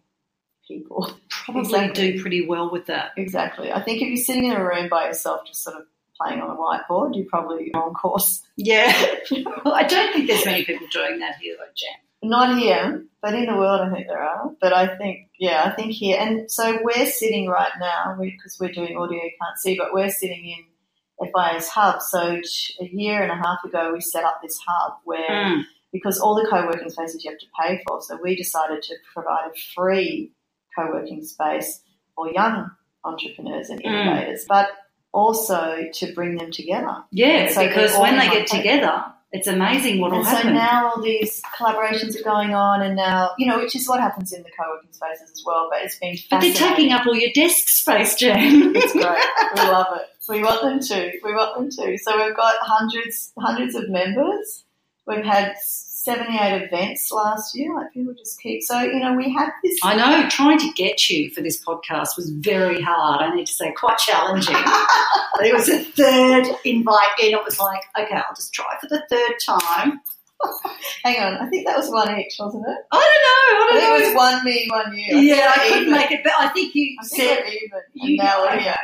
people. 0.66 1.10
Probably 1.30 1.62
Exactly. 1.62 2.12
do 2.12 2.20
pretty 2.20 2.46
well 2.46 2.70
with 2.70 2.86
that. 2.86 3.12
Exactly. 3.16 3.72
I 3.72 3.82
think 3.82 4.02
if 4.02 4.08
you're 4.08 4.16
sitting 4.16 4.46
in 4.46 4.52
a 4.52 4.64
room 4.64 4.88
by 4.88 5.06
yourself, 5.06 5.46
just 5.46 5.62
sort 5.62 5.76
of 5.76 5.86
playing 6.20 6.40
on 6.40 6.50
a 6.50 6.56
whiteboard, 6.56 7.16
you're 7.16 7.26
probably 7.26 7.72
on 7.74 7.94
course. 7.94 8.42
Yeah. 8.56 8.92
well, 9.30 9.54
I 9.74 9.84
don't 9.84 10.12
think 10.12 10.28
there's 10.28 10.44
many 10.44 10.64
people 10.64 10.86
doing 10.92 11.18
that 11.20 11.36
here, 11.40 11.56
though, 11.58 11.64
Jan. 11.76 11.98
Not 12.22 12.58
here, 12.58 13.04
but 13.22 13.34
in 13.34 13.46
the 13.46 13.56
world, 13.56 13.80
I 13.80 13.90
think 13.92 14.06
there 14.06 14.22
are. 14.22 14.50
But 14.60 14.72
I 14.74 14.96
think, 14.98 15.28
yeah, 15.38 15.62
I 15.64 15.70
think 15.70 15.92
here. 15.92 16.18
And 16.20 16.50
so 16.50 16.78
we're 16.82 17.06
sitting 17.06 17.48
right 17.48 17.72
now, 17.80 18.16
because 18.20 18.58
we're 18.60 18.72
doing 18.72 18.96
audio, 18.96 19.22
you 19.24 19.30
can't 19.40 19.58
see, 19.58 19.76
but 19.78 19.92
we're 19.94 20.10
sitting 20.10 20.44
in 20.46 21.28
FYA's 21.32 21.68
hub. 21.68 22.02
So 22.02 22.40
a 22.80 22.84
year 22.92 23.22
and 23.22 23.30
a 23.32 23.36
half 23.36 23.64
ago, 23.64 23.92
we 23.94 24.00
set 24.00 24.24
up 24.24 24.40
this 24.42 24.58
hub 24.66 24.98
where, 25.04 25.28
Mm. 25.30 25.62
because 25.92 26.20
all 26.20 26.34
the 26.34 26.48
co 26.50 26.66
working 26.66 26.90
spaces 26.90 27.24
you 27.24 27.30
have 27.30 27.40
to 27.40 27.46
pay 27.60 27.82
for, 27.86 28.00
so 28.02 28.18
we 28.22 28.36
decided 28.36 28.82
to 28.82 28.94
provide 29.14 29.50
a 29.50 29.58
free 29.74 30.32
co 30.76 30.86
working 30.92 31.24
space 31.24 31.82
for 32.14 32.30
young 32.30 32.70
entrepreneurs 33.04 33.70
and 33.70 33.82
Mm. 33.82 33.86
innovators, 33.86 34.44
but 34.46 34.68
also 35.12 35.88
to 35.92 36.12
bring 36.14 36.36
them 36.36 36.50
together. 36.50 37.02
Yeah, 37.10 37.48
So 37.48 37.66
because 37.66 37.96
when 37.98 38.18
they 38.18 38.28
get 38.28 38.46
together, 38.46 39.04
it's 39.32 39.46
amazing 39.46 40.00
what 40.00 40.10
will 40.10 40.26
And 40.26 40.26
so 40.26 40.50
now 40.50 40.90
all 40.90 41.02
these 41.02 41.40
collaborations 41.56 42.18
are 42.18 42.24
going 42.24 42.52
on, 42.52 42.82
and 42.82 42.96
now 42.96 43.30
you 43.38 43.46
know, 43.46 43.58
which 43.58 43.76
is 43.76 43.88
what 43.88 44.00
happens 44.00 44.32
in 44.32 44.42
the 44.42 44.50
co-working 44.50 44.92
spaces 44.92 45.30
as 45.30 45.42
well. 45.46 45.68
But 45.70 45.82
it's 45.82 45.98
been 45.98 46.16
but 46.28 46.40
they're 46.40 46.52
taking 46.52 46.92
up 46.92 47.06
all 47.06 47.14
your 47.14 47.30
desk 47.34 47.68
space, 47.68 48.16
Jan. 48.16 48.74
It's 48.74 48.92
great. 48.92 49.04
we 49.54 49.62
love 49.62 49.86
it. 49.96 50.06
We 50.28 50.42
want 50.42 50.62
them 50.62 50.80
to. 50.80 51.12
We 51.22 51.32
want 51.34 51.56
them 51.56 51.70
to. 51.70 51.98
So 51.98 52.24
we've 52.24 52.36
got 52.36 52.54
hundreds, 52.60 53.32
hundreds 53.38 53.74
of 53.74 53.88
members. 53.88 54.64
We've 55.06 55.24
had 55.24 55.54
seventy-eight 56.02 56.62
events 56.62 57.10
last 57.12 57.54
year. 57.56 57.74
Like 57.74 57.92
people 57.92 58.14
just 58.14 58.40
keep. 58.40 58.62
So 58.62 58.80
you 58.80 58.98
know, 59.00 59.14
we 59.14 59.32
had 59.32 59.50
this. 59.62 59.78
I 59.82 59.94
know 59.96 60.28
trying 60.28 60.58
to 60.58 60.70
get 60.74 61.08
you 61.10 61.30
for 61.30 61.40
this 61.42 61.62
podcast 61.64 62.16
was 62.16 62.30
very 62.30 62.80
hard. 62.80 63.20
I 63.22 63.34
need 63.34 63.46
to 63.46 63.52
say, 63.52 63.72
quite 63.72 63.98
challenging. 63.98 64.56
it 65.40 65.54
was 65.54 65.68
a 65.68 65.78
third 65.84 66.46
invite 66.64 67.08
in. 67.22 67.32
It 67.34 67.44
was 67.44 67.58
like, 67.58 67.80
okay, 67.98 68.14
I'll 68.16 68.34
just 68.34 68.52
try 68.54 68.66
for 68.80 68.88
the 68.88 69.02
third 69.10 69.32
time. 69.44 70.00
Hang 71.04 71.20
on, 71.22 71.34
I 71.36 71.50
think 71.50 71.66
that 71.66 71.76
was 71.76 71.90
one 71.90 72.18
each, 72.18 72.34
wasn't 72.38 72.64
it? 72.66 72.78
I 72.90 72.96
don't 72.96 73.26
know. 73.26 73.60
I 73.60 73.68
I 73.68 73.72
think 73.72 73.82
don't 73.82 74.00
it 74.00 74.02
know. 74.02 74.06
was 74.06 74.16
one 74.16 74.44
me, 74.44 74.68
one 74.70 74.96
you. 74.96 75.18
I 75.18 75.20
yeah, 75.20 75.52
I 75.54 75.58
couldn't 75.68 75.80
even. 75.82 75.92
make 75.92 76.10
it, 76.12 76.20
but 76.24 76.32
I 76.38 76.48
think 76.48 76.74
you 76.74 76.96
I 76.98 77.06
think 77.06 77.22
said. 77.22 77.38
we're 77.44 77.52
even. 77.52 77.80
You- 77.92 78.08
and 78.08 78.16
now 78.16 78.40
we're 78.42 78.58
here. 78.58 78.76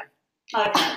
Okay. 0.54 0.92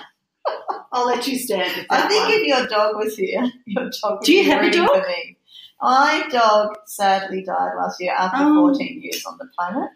I'll 0.92 1.06
let 1.06 1.28
you 1.28 1.38
stand 1.38 1.86
I 1.92 2.08
think 2.08 2.24
one. 2.24 2.32
if 2.34 2.48
your 2.48 2.68
dog 2.68 2.96
was 2.96 3.16
here, 3.16 3.50
your 3.68 3.90
dog 4.02 4.20
would 4.20 4.26
Do 4.26 4.34
you 4.34 4.44
be 4.44 4.50
have 4.50 4.64
a 4.64 4.72
dog? 4.72 4.90
for 4.90 5.08
me. 5.08 5.38
My 5.82 6.24
dog 6.32 6.78
sadly 6.86 7.44
died 7.44 7.74
last 7.78 8.02
year 8.02 8.14
after 8.14 8.44
Oh. 8.44 8.70
14 8.74 9.02
years 9.02 9.26
on 9.26 9.38
the 9.38 9.48
planet. 9.58 9.90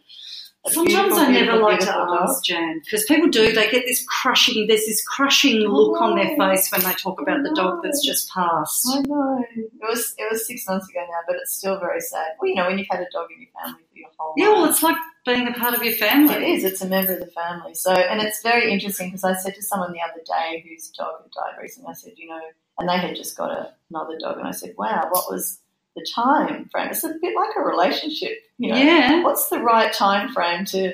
A 0.65 0.71
Sometimes 0.71 1.17
I 1.17 1.29
never 1.29 1.57
like 1.57 1.79
to 1.81 1.93
ask, 1.93 2.41
Jan, 2.45 2.79
because 2.85 3.03
people 3.03 3.27
do. 3.27 3.51
They 3.51 3.69
get 3.69 3.83
this 3.85 4.05
crushing. 4.07 4.65
There's 4.67 4.85
this 4.85 5.03
crushing 5.05 5.57
look 5.57 5.99
on 5.99 6.15
their 6.15 6.37
face 6.37 6.71
when 6.71 6.79
they 6.83 6.93
talk 6.93 7.19
about 7.19 7.43
the 7.43 7.53
dog 7.53 7.81
that's 7.83 8.01
just 8.05 8.29
passed. 8.31 8.87
I 8.95 9.01
know. 9.01 9.43
It 9.57 9.69
was 9.81 10.15
it 10.17 10.25
was 10.31 10.47
six 10.47 10.65
months 10.65 10.87
ago 10.89 11.01
now, 11.01 11.19
but 11.27 11.35
it's 11.41 11.53
still 11.55 11.77
very 11.81 11.99
sad. 11.99 12.27
Well, 12.39 12.47
you 12.49 12.55
know, 12.55 12.67
when 12.67 12.77
you've 12.77 12.87
had 12.89 13.01
a 13.01 13.09
dog 13.11 13.27
in 13.35 13.41
your 13.41 13.49
family 13.61 13.81
for 13.91 13.97
your 13.99 14.09
whole 14.17 14.33
Yeah, 14.37 14.47
life. 14.47 14.55
well, 14.55 14.69
it's 14.69 14.81
like 14.83 14.95
being 15.25 15.49
a 15.49 15.51
part 15.53 15.73
of 15.73 15.83
your 15.83 15.95
family. 15.95 16.35
It 16.35 16.43
is. 16.43 16.63
It's 16.63 16.81
a 16.81 16.87
member 16.87 17.11
of 17.11 17.19
the 17.19 17.27
family. 17.27 17.73
So, 17.73 17.91
and 17.91 18.21
it's 18.21 18.41
very 18.41 18.71
interesting 18.71 19.09
because 19.09 19.25
I 19.25 19.33
said 19.33 19.55
to 19.55 19.61
someone 19.61 19.91
the 19.91 19.99
other 19.99 20.21
day 20.25 20.63
whose 20.65 20.87
dog 20.91 21.15
had 21.23 21.31
died 21.31 21.61
recently, 21.61 21.89
I 21.89 21.93
said, 21.93 22.13
you 22.15 22.29
know, 22.29 22.39
and 22.79 22.87
they 22.87 22.97
had 22.97 23.17
just 23.17 23.35
got 23.35 23.51
a, 23.51 23.73
another 23.89 24.17
dog, 24.17 24.37
and 24.37 24.47
I 24.47 24.51
said, 24.51 24.75
wow, 24.77 25.07
what 25.11 25.29
was 25.29 25.59
the 25.95 26.05
time 26.15 26.69
frame? 26.71 26.89
It's 26.89 27.03
a 27.03 27.13
bit 27.21 27.35
like 27.35 27.51
a 27.57 27.61
relationship, 27.61 28.37
you 28.57 28.71
know. 28.71 28.77
Yeah. 28.77 29.23
What's 29.23 29.49
the 29.49 29.59
right 29.59 29.91
time 29.93 30.31
frame 30.33 30.65
to 30.65 30.93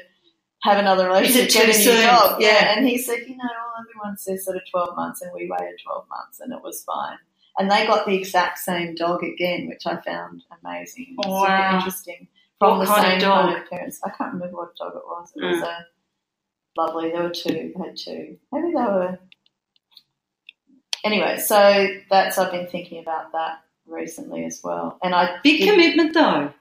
have 0.64 0.78
another 0.78 1.08
relationship? 1.08 1.48
Is 1.50 1.56
it 1.56 1.60
get 1.60 1.64
too 1.66 1.72
a 1.72 1.74
new 1.74 1.84
soon? 1.84 2.06
dog? 2.06 2.42
Yeah. 2.42 2.74
And 2.78 2.88
he 2.88 2.98
said, 2.98 3.20
you 3.28 3.38
know, 3.38 3.44
well, 3.44 3.86
everyone 3.90 4.18
says 4.18 4.46
sort 4.46 4.58
of 4.58 4.64
12 4.70 4.96
months, 4.96 5.22
and 5.22 5.32
we 5.34 5.50
waited 5.50 5.80
12 5.84 6.06
months, 6.10 6.40
and 6.40 6.54
it 6.54 6.62
was 6.64 6.84
fine. 6.84 7.18
And 7.58 7.70
they 7.70 7.86
got 7.88 8.06
the 8.06 8.16
exact 8.16 8.58
same 8.60 8.96
dog 8.96 9.24
again, 9.24 9.68
which 9.68 9.86
I 9.86 10.00
found 10.02 10.44
amazing. 10.64 11.16
It's 11.18 11.28
super 11.28 11.40
Wow. 11.42 11.76
interesting. 11.78 12.28
From 12.60 12.78
What 12.78 12.88
the 12.88 12.94
kind 12.94 13.06
of 13.06 13.12
same 13.12 13.20
dog? 13.22 13.46
kind 13.52 13.64
of 13.64 13.70
parents. 13.70 14.00
I 14.04 14.10
can't 14.10 14.34
remember 14.34 14.58
what 14.58 14.76
dog 14.78 14.94
it 14.96 15.04
was. 15.06 15.32
It 15.36 15.44
was 15.46 15.62
Mm. 15.62 15.64
a 15.68 15.86
lovely. 16.78 17.12
There 17.12 17.24
were 17.24 17.30
two. 17.30 17.74
They 17.76 17.84
had 17.86 17.96
two. 17.98 18.38
Maybe 18.52 18.68
they 18.70 18.82
were. 18.82 19.20
Anyway, 21.06 21.38
so 21.38 21.88
that's 22.10 22.38
I've 22.38 22.52
been 22.52 22.68
thinking 22.68 23.00
about 23.02 23.32
that 23.32 23.62
recently 23.90 24.46
as 24.46 24.62
well, 24.64 24.98
and 25.04 25.14
I 25.16 25.38
Big 25.44 25.60
did- 25.60 25.70
commitment, 25.70 26.14
though. 26.14 26.54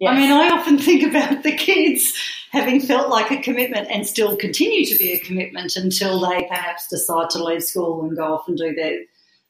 yes. 0.00 0.10
I 0.12 0.16
mean, 0.16 0.30
I 0.32 0.48
often 0.50 0.78
think 0.86 1.02
about 1.02 1.42
the 1.42 1.52
kids 1.52 2.12
having 2.52 2.80
felt 2.80 3.08
like 3.08 3.30
a 3.32 3.42
commitment 3.42 3.88
and 3.90 4.06
still 4.06 4.36
continue 4.36 4.84
to 4.86 4.96
be 4.96 5.12
a 5.12 5.18
commitment 5.18 5.76
until 5.76 6.20
they 6.20 6.44
perhaps 6.48 6.86
decide 6.88 7.28
to 7.30 7.42
leave 7.42 7.64
school 7.64 8.04
and 8.04 8.16
go 8.16 8.34
off 8.34 8.46
and 8.46 8.56
do 8.56 8.72
their, 8.74 9.00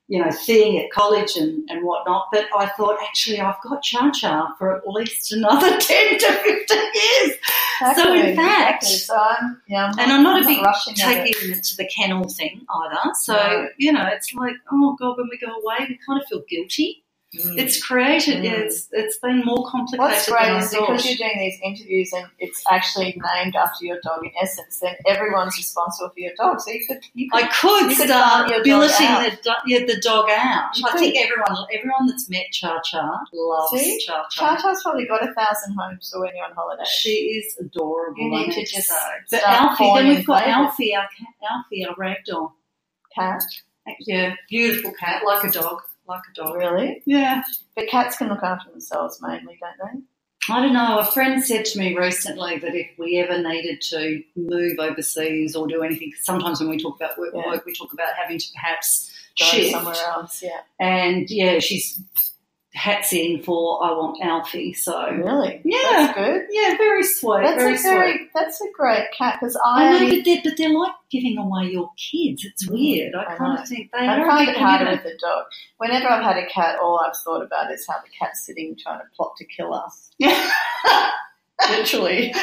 you 0.09 0.23
know, 0.25 0.31
thing 0.31 0.79
at 0.79 0.91
college 0.91 1.37
and, 1.37 1.69
and 1.69 1.85
whatnot. 1.85 2.29
But 2.33 2.47
I 2.57 2.67
thought, 2.79 2.97
actually, 3.03 3.41
I've 3.41 3.61
got 3.63 3.83
Cha 3.83 4.11
Cha 4.11 4.55
for 4.59 4.75
at 4.77 4.89
least 4.89 5.33
another 5.33 5.77
10 5.79 6.19
to 6.19 6.27
15 6.33 6.79
years. 6.95 7.33
so 7.95 8.15
in 8.15 8.35
fact- 8.37 8.85
exactly. 8.85 8.89
so 8.89 9.15
I'm 9.19 9.61
yeah, 9.69 9.85
I'm 9.87 9.99
And 9.99 10.11
I'm 10.13 10.23
not 10.23 10.43
a 10.43 10.47
big 10.47 10.63
rushing 10.63 10.95
at 11.01 11.11
it. 11.27 11.35
taking 11.35 11.51
it 11.59 11.65
to 11.65 11.77
the 11.77 11.87
kennel 11.95 12.27
thing 12.29 12.65
either. 12.71 13.11
So, 13.21 13.35
No. 13.35 13.69
you 13.77 13.93
know, 13.93 14.07
it's 14.13 14.33
like, 14.33 14.55
oh 14.73 14.97
God, 14.99 15.19
when 15.19 15.29
we 15.31 15.37
go 15.37 15.53
away, 15.53 15.87
we 15.91 15.99
kind 16.07 16.23
of 16.23 16.27
feel 16.27 16.43
guilty. 16.49 17.04
Mm. 17.35 17.59
It's 17.59 17.83
created, 17.83 18.45
yeah, 18.45 18.55
Mm. 18.55 18.61
it's, 18.67 18.89
it's 18.93 19.19
been 19.19 19.43
more 19.45 19.69
complicated 19.69 20.01
What's 20.01 20.27
than 20.27 20.35
great 20.37 20.57
is 20.63 20.71
because 20.71 21.05
you're 21.07 21.17
doing 21.17 21.39
these 21.39 21.59
interviews 21.63 22.13
and 22.13 22.27
it's 22.39 22.63
actually 22.71 23.21
named 23.35 23.57
after 23.57 23.85
your 23.85 23.99
dog 24.03 24.25
in 24.25 24.31
essence, 24.41 24.79
then 24.81 24.95
everyone's 25.07 25.57
responsible 25.57 26.11
for 26.11 26.21
your 26.21 26.33
dog. 26.37 26.61
So 26.61 26.71
you 26.71 26.85
could, 26.87 26.99
you 27.15 27.29
could 27.31 27.43
I 27.45 27.49
could 27.49 27.97
could 27.97 28.09
start 28.09 28.49
farm 28.49 28.63
billeting 28.63 29.07
the, 29.09 29.39
do- 29.43 29.51
yeah, 29.67 29.85
the 29.87 30.01
dog 30.01 30.29
out. 30.31 30.71
You 30.77 30.85
I 30.87 30.91
could. 30.93 31.01
think 31.01 31.17
everyone 31.17 31.67
everyone 31.73 32.07
that's 32.07 32.29
met 32.31 32.47
Cha 32.53 32.81
Cha 32.83 33.21
loves 33.33 33.71
See? 33.83 34.01
Cha 34.07 34.27
Cha. 34.31 34.57
Charter's 34.57 34.83
probably 34.83 35.07
got 35.07 35.23
a 35.29 35.33
thousand 35.35 35.75
homes 35.79 36.11
for 36.13 36.21
when 36.21 36.37
you're 36.37 36.45
on 36.47 36.53
holiday. 36.55 36.85
She 36.87 37.11
is 37.11 37.57
adorable. 37.59 38.17
You 38.23 38.31
need 38.31 38.53
to 38.53 38.61
just 38.65 38.89
say. 38.89 38.95
But 39.31 39.43
Alfie, 39.45 39.93
then 39.95 40.09
we've 40.09 40.27
got. 40.27 40.45
Alfie, 40.47 40.95
our 40.95 41.09
cat, 41.19 41.51
Alfie, 41.51 41.87
our 41.87 41.95
ragdoll. 41.97 42.53
Cat, 43.15 43.43
Yeah, 44.01 44.35
beautiful 44.49 44.93
cat, 44.99 45.23
like 45.25 45.45
a 45.45 45.51
dog, 45.51 45.81
like 46.07 46.23
a 46.31 46.35
dog. 46.35 46.55
really? 46.57 47.03
Yeah. 47.07 47.43
But 47.77 47.89
cats 47.89 48.17
can 48.17 48.29
look 48.29 48.43
after 48.43 48.71
themselves 48.71 49.19
mainly, 49.23 49.59
don't 49.61 49.93
they? 49.93 50.01
I 50.53 50.61
don't 50.61 50.75
know. 50.75 50.99
A 50.99 51.07
friend 51.07 51.43
said 51.43 51.65
to 51.67 51.79
me 51.79 51.97
recently 51.97 52.59
that 52.59 52.75
if 52.75 52.89
we 52.99 53.19
ever 53.19 53.43
needed 53.43 53.81
to 53.89 54.23
move 54.37 54.79
overseas 54.79 55.57
or 55.57 55.67
do 55.67 55.83
anything, 55.83 56.13
sometimes 56.23 56.61
when 56.61 56.69
we 56.69 56.77
talk 56.79 56.97
about 56.97 57.19
work, 57.19 57.33
Yeah. 57.35 57.47
work 57.47 57.65
we 57.65 57.73
talk 57.75 57.93
about 57.95 58.11
having 58.21 58.39
to 58.39 58.47
perhaps? 58.55 59.11
Go 59.39 59.47
shift. 59.47 59.71
somewhere 59.73 59.97
else, 60.07 60.43
yeah. 60.43 60.61
And 60.79 61.29
yeah, 61.31 61.59
she's 61.61 61.99
hats 62.75 63.13
in 63.13 63.41
for 63.43 63.83
I 63.85 63.93
want 63.93 64.19
Alfie. 64.23 64.75
So 64.75 65.09
Really? 65.11 65.61
Yeah. 65.65 65.79
That's 65.83 66.19
good. 66.19 66.43
yeah, 66.51 66.77
very 66.77 67.05
sweet. 67.05 67.43
That's 67.45 67.63
very 67.63 67.75
a 67.77 67.79
very, 67.79 68.13
sweet. 68.19 68.31
that's 68.35 68.61
a 68.61 68.67
great 68.75 69.07
cat 69.17 69.39
because 69.41 69.57
I 69.65 69.87
I, 69.87 69.91
know, 70.01 70.11
but 70.17 70.25
they're, 70.25 70.41
but 70.45 70.57
they're 70.59 70.71
like 70.79 70.93
giving 71.11 71.39
away 71.39 71.71
your 71.71 71.91
kids. 71.97 72.45
It's 72.45 72.67
mm, 72.67 72.73
weird. 72.73 73.15
I, 73.15 73.23
I 73.23 73.37
kind 73.37 73.55
know. 73.55 73.63
of 73.63 73.69
think 73.69 73.91
they 73.93 73.99
I 73.99 74.19
are 74.19 74.25
a 74.25 74.29
find 74.29 74.49
it 74.49 74.57
harder 74.57 74.91
with 74.91 75.05
the 75.05 75.17
dog. 75.21 75.45
Whenever 75.79 76.09
I've 76.11 76.25
had 76.25 76.37
a 76.37 76.47
cat, 76.47 76.79
all 76.81 76.99
I've 76.99 77.17
thought 77.17 77.43
about 77.43 77.73
is 77.73 77.87
how 77.87 77.97
the 78.03 78.09
cat's 78.19 78.45
sitting 78.45 78.77
trying 78.77 78.99
to 78.99 79.07
plot 79.17 79.37
to 79.39 79.45
kill 79.45 79.73
us. 79.73 80.11
Literally. 81.71 82.35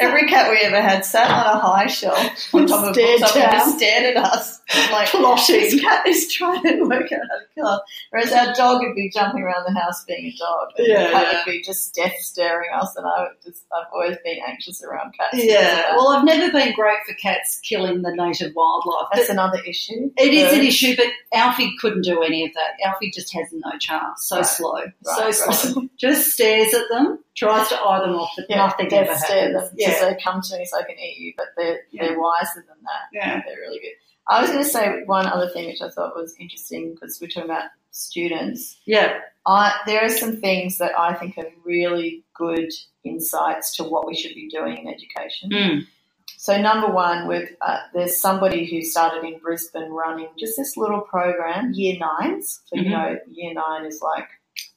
Every 0.00 0.26
cat 0.28 0.50
we 0.50 0.58
ever 0.60 0.80
had 0.80 1.04
sat 1.04 1.30
on 1.30 1.56
a 1.56 1.60
high 1.60 1.86
shelf 1.88 2.16
on 2.54 2.66
top 2.66 2.86
of 2.88 2.94
Stared 2.94 3.20
books 3.20 3.36
and 3.36 3.52
just 3.52 3.76
stared 3.76 4.16
at 4.16 4.24
us. 4.24 4.60
Like, 4.90 5.08
Plotting. 5.08 5.60
this 5.60 5.80
cat 5.80 6.06
is 6.06 6.32
trying 6.32 6.62
to 6.62 6.82
work 6.84 7.10
out 7.12 7.20
how 7.30 7.38
to 7.38 7.44
kill 7.54 7.66
us. 7.66 7.80
Whereas 8.10 8.32
our 8.32 8.54
dog 8.54 8.80
would 8.82 8.94
be 8.94 9.10
jumping 9.10 9.42
around 9.42 9.64
the 9.66 9.78
house 9.78 10.04
being 10.04 10.26
a 10.26 10.36
dog. 10.38 10.68
And 10.78 10.86
Yeah, 10.86 11.04
the 11.08 11.10
cat 11.12 11.28
yeah. 11.32 11.38
would 11.44 11.52
be 11.52 11.62
just 11.62 11.94
death 11.94 12.14
staring 12.20 12.70
us 12.72 12.94
and 12.96 13.04
I 13.04 13.20
would 13.24 13.42
just, 13.44 13.64
I've 13.74 13.88
always 13.92 14.16
been 14.24 14.38
anxious 14.46 14.82
around 14.82 15.12
cats. 15.18 15.42
Yeah, 15.44 15.94
well, 15.96 16.08
I've 16.10 16.24
never 16.24 16.50
been 16.52 16.72
great 16.74 16.98
for 17.06 17.14
cats 17.14 17.60
killing 17.62 18.02
the 18.02 18.14
native 18.14 18.54
wildlife. 18.54 19.08
That's 19.12 19.26
But 19.26 19.32
another 19.34 19.58
issue. 19.66 20.10
it 20.16 20.32
is 20.32 20.52
an 20.52 20.64
issue, 20.64 20.94
but 20.96 21.06
Alfie 21.34 21.74
couldn't 21.80 22.02
do 22.02 22.22
any 22.22 22.46
of 22.46 22.52
that. 22.54 22.76
Alfie 22.86 23.10
just 23.10 23.34
has 23.34 23.48
no 23.52 23.72
chance. 23.78 24.28
So 24.28 24.36
Right. 24.36 24.46
slow, 24.46 24.82
so 25.02 25.20
Right, 25.20 25.34
slow. 25.34 25.88
Just 25.98 26.30
stares 26.32 26.72
at 26.72 26.84
them, 26.90 27.18
tries 27.36 27.68
to 27.68 27.74
eye 27.76 28.00
them 28.00 28.14
off, 28.14 28.30
but 28.36 28.46
Yeah, 28.48 28.61
nothing 28.66 28.88
death 28.88 29.18
stare 29.18 29.52
happens. 29.52 29.70
them 29.70 29.76
Yeah, 29.78 29.88
to 29.88 29.94
say, 29.98 30.18
come 30.22 30.40
to 30.42 30.58
me 30.58 30.64
so 30.64 30.78
I 30.78 30.82
can 30.82 30.98
eat 30.98 31.18
you, 31.18 31.34
but 31.36 31.46
they're, 31.56 31.80
Yeah. 31.90 32.08
they're 32.08 32.18
wiser 32.20 32.64
than 32.68 32.76
that. 32.82 33.02
yeah. 33.12 33.42
They're 33.46 33.56
really 33.60 33.78
good. 33.80 33.92
I 34.28 34.40
was 34.40 34.50
going 34.50 34.62
to 34.62 34.68
say 34.70 35.02
one 35.06 35.26
other 35.26 35.48
thing 35.50 35.66
which 35.66 35.82
I 35.82 35.88
thought 35.90 36.14
was 36.16 36.34
interesting 36.38 36.94
because 36.94 37.18
we're 37.20 37.28
talking 37.28 37.50
about 37.50 37.64
students. 37.90 38.78
Yeah. 38.86 39.18
I, 39.46 39.74
there 39.86 40.04
are 40.04 40.08
some 40.08 40.36
things 40.36 40.78
that 40.78 40.96
I 40.98 41.14
think 41.14 41.36
are 41.38 41.46
really 41.64 42.24
good 42.34 42.70
insights 43.04 43.76
to 43.76 43.84
what 43.84 44.06
we 44.06 44.14
should 44.14 44.34
be 44.34 44.48
doing 44.48 44.78
in 44.78 44.88
education. 44.88 45.50
Mm. 45.50 45.86
So, 46.38 46.60
number 46.60 46.88
one, 46.88 47.26
with 47.28 47.50
uh, 47.60 47.78
there's 47.94 48.20
somebody 48.20 48.64
who 48.64 48.82
started 48.82 49.24
in 49.24 49.38
Brisbane 49.38 49.90
running 49.90 50.28
just 50.38 50.56
this 50.56 50.76
little 50.76 51.00
program, 51.00 51.72
year 51.72 51.96
nines. 51.98 52.60
So, 52.66 52.76
Mhm. 52.76 52.84
you 52.84 52.90
know, 52.90 53.18
year 53.30 53.54
nine 53.54 53.84
is 53.86 54.00
like 54.02 54.28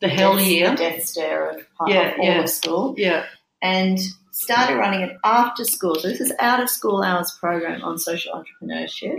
The 0.02 0.08
hell 0.10 0.36
death, 0.38 0.46
the 0.72 0.76
death 0.76 1.06
stare 1.06 1.50
of, 1.50 1.56
of 1.80 1.88
Yeah, 1.88 2.16
all 2.20 2.26
yeah. 2.26 2.42
of 2.44 2.50
school 2.50 2.96
Yeah. 2.98 3.26
And 3.66 3.97
started 4.30 4.76
running 4.78 5.01
it 5.01 5.18
after 5.24 5.63
school. 5.63 5.95
So 5.95 6.07
this 6.07 6.22
is 6.22 6.32
out 6.39 6.61
of 6.61 6.70
school 6.70 7.01
hours 7.01 7.36
program 7.39 7.84
on 7.84 7.97
social 7.97 8.32
entrepreneurship 8.34 9.18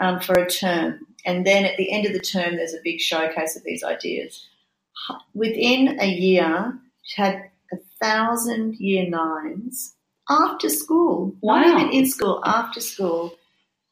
um, 0.00 0.20
for 0.20 0.34
a 0.34 0.48
term. 0.48 1.00
And 1.26 1.44
then 1.44 1.64
at 1.64 1.76
the 1.76 1.90
end 1.90 2.06
of 2.06 2.12
the 2.12 2.20
term, 2.20 2.56
there's 2.56 2.74
a 2.74 2.84
big 2.84 3.00
showcase 3.00 3.56
of 3.56 3.64
these 3.64 3.82
ideas. 3.82 4.46
Within 5.34 5.98
a 6.00 6.06
year, 6.06 6.78
she 7.02 7.20
had 7.20 7.50
a 7.72 7.76
thousand 8.00 8.76
year 8.76 9.08
nines 9.08 9.94
after 10.28 10.68
school, 10.68 11.34
Wow. 11.40 11.60
not 11.62 11.80
even 11.80 11.92
in 11.92 12.06
school, 12.08 12.40
after 12.44 12.80
school, 12.80 13.34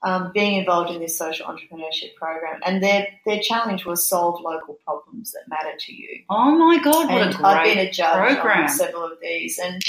um, 0.06 0.30
being 0.32 0.54
involved 0.56 0.90
in 0.90 1.00
this 1.00 1.18
social 1.18 1.46
entrepreneurship 1.46 2.14
program. 2.14 2.60
And 2.64 2.80
their, 2.80 3.08
their 3.26 3.40
challenge 3.40 3.84
was 3.84 4.08
solve 4.08 4.40
local 4.40 4.74
problems 4.84 5.32
that 5.32 5.48
matter 5.48 5.76
to 5.76 5.92
you 5.92 6.20
Oh 6.30 6.56
my 6.56 6.78
God, 6.82 7.10
what 7.10 7.22
and 7.22 7.34
a 7.34 7.36
great 7.36 7.44
I've 7.44 7.64
been 7.64 7.78
a 7.86 7.90
judge 7.90 8.36
program. 8.36 8.62
on 8.62 8.68
several 8.68 9.04
of 9.04 9.18
these, 9.20 9.58
and 9.58 9.82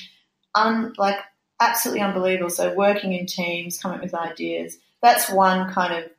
like 0.98 1.18
absolutely 1.60 2.02
unbelievable. 2.02 2.50
So 2.50 2.74
working 2.74 3.14
in 3.14 3.28
teams, 3.28 3.80
coming 3.80 3.98
up 3.98 4.04
with 4.04 4.16
ideas. 4.16 4.78
That's 5.04 5.30
one 5.30 5.72
kind 5.72 5.94
of. 6.04 6.10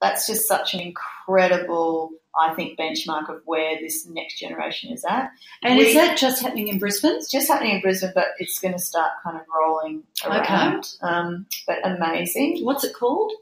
That's 0.00 0.28
just 0.28 0.46
such 0.46 0.74
an 0.74 0.80
incredible, 0.80 2.10
I 2.40 2.54
think, 2.54 2.78
benchmark 2.78 3.28
of 3.28 3.42
where 3.46 3.80
this 3.80 4.06
next 4.06 4.38
generation 4.38 4.92
is 4.92 5.04
at. 5.04 5.32
And 5.64 5.76
We- 5.76 5.86
is 5.86 5.94
that 5.94 6.16
just 6.16 6.40
happening 6.40 6.68
in 6.68 6.78
Brisbane? 6.78 7.16
It's 7.16 7.28
just 7.28 7.48
happening 7.48 7.72
in 7.74 7.80
Brisbane, 7.80 8.12
but 8.14 8.28
it's 8.38 8.60
going 8.60 8.74
to 8.74 8.78
start 8.78 9.10
kind 9.24 9.36
of 9.36 9.42
rolling 9.52 10.04
around. 10.24 10.94
Um, 11.02 11.46
but 11.66 11.78
amazing. 11.84 12.64
What's 12.64 12.84
it 12.84 12.94
called? 12.94 13.32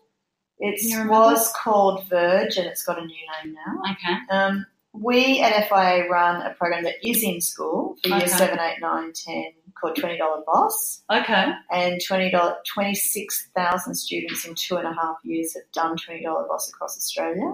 It 0.58 0.80
Can 0.80 0.88
you 0.88 0.96
remember? 0.98 1.12
was 1.12 1.52
called 1.52 2.08
Verge, 2.08 2.56
and 2.56 2.66
it's 2.66 2.82
got 2.84 2.98
a 2.98 3.04
new 3.04 3.14
name 3.44 3.54
now. 3.54 3.92
Okay. 3.92 4.16
Um, 4.30 4.66
we 4.92 5.40
at 5.42 5.68
FYA 5.68 6.08
run 6.08 6.40
a 6.40 6.54
program 6.54 6.84
that 6.84 6.94
is 7.06 7.22
in 7.22 7.40
school 7.42 7.96
for 8.02 8.08
Okay. 8.14 8.18
year 8.20 8.28
7, 8.28 8.58
8, 8.58 8.76
9, 8.80 9.12
10 9.12 9.44
called 9.78 9.94
$20 9.96 10.18
Boss. 10.46 11.02
Okay. 11.12 11.52
And 11.70 12.00
$20, 12.00 12.54
26,000 12.72 13.94
students 13.94 14.46
in 14.46 14.54
two 14.54 14.76
and 14.76 14.86
a 14.88 14.94
half 14.94 15.16
years 15.22 15.52
have 15.54 15.70
done 15.74 15.96
$20 15.98 16.22
Boss 16.48 16.70
across 16.70 16.96
Australia, 16.96 17.52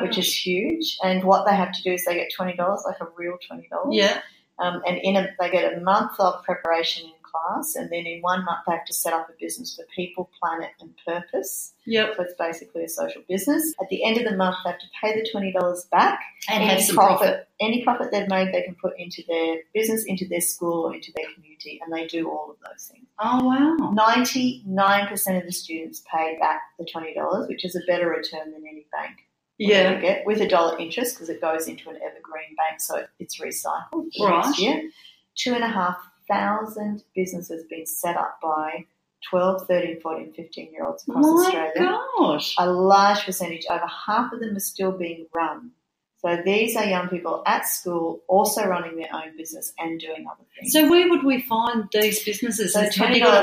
which 0.00 0.18
is 0.18 0.34
huge. 0.34 0.96
And 1.04 1.22
what 1.22 1.46
they 1.46 1.54
have 1.54 1.70
to 1.72 1.82
do 1.82 1.92
is 1.92 2.04
they 2.04 2.14
get 2.14 2.32
$20, 2.36 2.56
like 2.58 3.00
a 3.00 3.06
real 3.16 3.38
$20. 3.50 3.62
yeah. 3.92 4.20
Um, 4.58 4.82
and 4.86 4.98
in 5.02 5.16
a, 5.16 5.28
they 5.40 5.50
get 5.50 5.74
a 5.76 5.80
month 5.80 6.18
of 6.20 6.42
preparation 6.44 7.06
in 7.06 7.12
class, 7.34 7.74
and 7.74 7.90
then 7.90 8.06
in 8.06 8.20
one 8.22 8.44
month 8.44 8.60
they 8.66 8.72
have 8.74 8.84
to 8.84 8.94
set 8.94 9.12
up 9.12 9.28
a 9.28 9.32
business 9.40 9.74
for 9.74 9.84
people, 9.94 10.30
planet, 10.40 10.70
and 10.80 10.94
purpose. 11.06 11.72
Yep. 11.86 12.14
So 12.16 12.22
it's 12.22 12.34
basically 12.38 12.84
a 12.84 12.88
social 12.88 13.22
business. 13.28 13.74
At 13.80 13.88
the 13.88 14.04
end 14.04 14.18
of 14.18 14.24
the 14.24 14.36
month, 14.36 14.56
they 14.64 14.70
have 14.70 14.80
to 14.80 14.86
pay 15.00 15.20
the 15.20 15.28
twenty 15.30 15.52
dollars 15.52 15.84
back. 15.90 16.20
And 16.48 16.62
any 16.62 16.72
have 16.74 16.82
some 16.82 16.96
profit. 16.96 17.48
any 17.60 17.82
profit 17.82 18.10
they've 18.12 18.28
made, 18.28 18.52
they 18.52 18.62
can 18.62 18.76
put 18.76 18.92
into 18.98 19.22
their 19.28 19.56
business, 19.74 20.04
into 20.06 20.26
their 20.28 20.40
school, 20.40 20.86
or 20.86 20.94
into 20.94 21.12
their 21.16 21.26
community, 21.34 21.80
and 21.84 21.92
they 21.92 22.06
do 22.06 22.30
all 22.30 22.50
of 22.50 22.56
those 22.68 22.86
things. 22.88 23.06
Oh 23.18 23.44
wow. 23.44 23.90
Ninety 23.92 24.62
nine 24.66 25.08
percent 25.08 25.38
of 25.38 25.44
the 25.44 25.52
students 25.52 26.02
pay 26.10 26.36
back 26.40 26.62
the 26.78 26.84
twenty 26.84 27.14
dollars, 27.14 27.48
which 27.48 27.64
is 27.64 27.74
a 27.74 27.80
better 27.86 28.08
return 28.08 28.52
than 28.52 28.62
any 28.68 28.86
bank 28.92 29.16
Yeah. 29.58 30.00
get 30.00 30.26
with 30.26 30.40
a 30.40 30.48
dollar 30.48 30.78
interest 30.78 31.14
because 31.16 31.28
it 31.28 31.40
goes 31.40 31.68
into 31.68 31.88
an 31.90 31.96
evergreen 31.96 32.54
bank, 32.56 32.80
so 32.80 33.04
it's 33.18 33.38
recycled 33.40 34.08
Right. 34.20 34.44
next 34.46 34.58
year. 34.58 34.90
Two 35.36 35.52
and 35.54 35.64
a 35.64 35.68
half 35.68 35.96
thousand 36.30 37.02
businesses 37.14 37.64
being 37.68 37.86
set 37.86 38.16
up 38.16 38.38
by 38.42 38.84
12, 39.30 39.66
13, 39.66 40.00
14, 40.00 40.32
15 40.34 40.72
year 40.72 40.84
olds 40.84 41.04
across 41.08 41.24
My 41.24 41.44
Australia. 41.44 41.98
gosh. 42.18 42.54
A 42.58 42.70
large 42.70 43.24
percentage, 43.24 43.64
over 43.70 43.86
half 44.06 44.32
of 44.32 44.40
them 44.40 44.56
are 44.56 44.60
still 44.60 44.92
being 44.92 45.26
run. 45.34 45.70
So 46.18 46.38
these 46.42 46.74
are 46.74 46.86
young 46.86 47.08
people 47.08 47.42
at 47.46 47.68
school 47.68 48.22
also 48.28 48.64
running 48.66 48.96
their 48.96 49.10
own 49.14 49.36
business 49.36 49.74
and 49.78 50.00
doing 50.00 50.24
other 50.26 50.42
things. 50.58 50.72
So 50.72 50.88
where 50.88 51.06
would 51.10 51.22
we 51.22 51.42
find 51.42 51.84
these 51.92 52.24
businesses? 52.24 52.72
So 52.72 52.80
you 52.80 52.90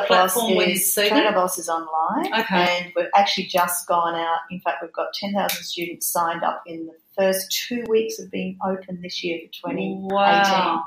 platform 0.07 0.53
is, 0.53 0.91
Twenty 0.95 1.09
them? 1.11 1.33
Boss 1.35 1.59
is 1.59 1.69
online, 1.69 2.33
Okay. 2.41 2.77
and 2.85 2.91
we've 2.95 3.05
actually 3.15 3.45
just 3.45 3.87
gone 3.87 4.15
out. 4.15 4.39
In 4.49 4.59
fact, 4.61 4.77
we've 4.81 4.91
got 4.93 5.13
ten 5.13 5.31
thousand 5.33 5.63
students 5.63 6.07
signed 6.07 6.43
up 6.43 6.63
in 6.65 6.87
the 6.87 6.95
first 7.15 7.51
two 7.51 7.83
weeks 7.87 8.17
of 8.17 8.31
being 8.31 8.57
open 8.65 8.99
this 9.03 9.23
year 9.23 9.41
for 9.45 9.67
twenty 9.69 9.91
eighteen. 9.93 10.07
Wow. 10.07 10.83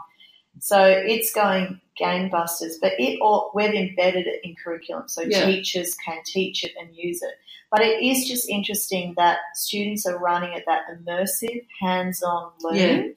So 0.58 0.84
it's 0.84 1.32
going 1.32 1.80
gangbusters, 2.00 2.74
but 2.80 2.92
it 2.98 3.20
all 3.20 3.50
we've 3.54 3.72
embedded 3.74 4.26
it 4.26 4.40
in 4.44 4.54
curriculum, 4.62 5.08
so 5.08 5.22
Yeah. 5.22 5.46
teachers 5.46 5.94
can 5.96 6.18
teach 6.24 6.64
it 6.64 6.72
and 6.78 6.94
use 6.94 7.22
it. 7.22 7.34
But 7.70 7.82
it 7.82 8.02
is 8.02 8.28
just 8.28 8.48
interesting 8.48 9.14
that 9.16 9.38
students 9.54 10.06
are 10.06 10.18
running 10.18 10.54
at 10.54 10.64
that 10.66 10.82
immersive, 10.92 11.66
hands-on 11.80 12.52
learning. 12.60 13.14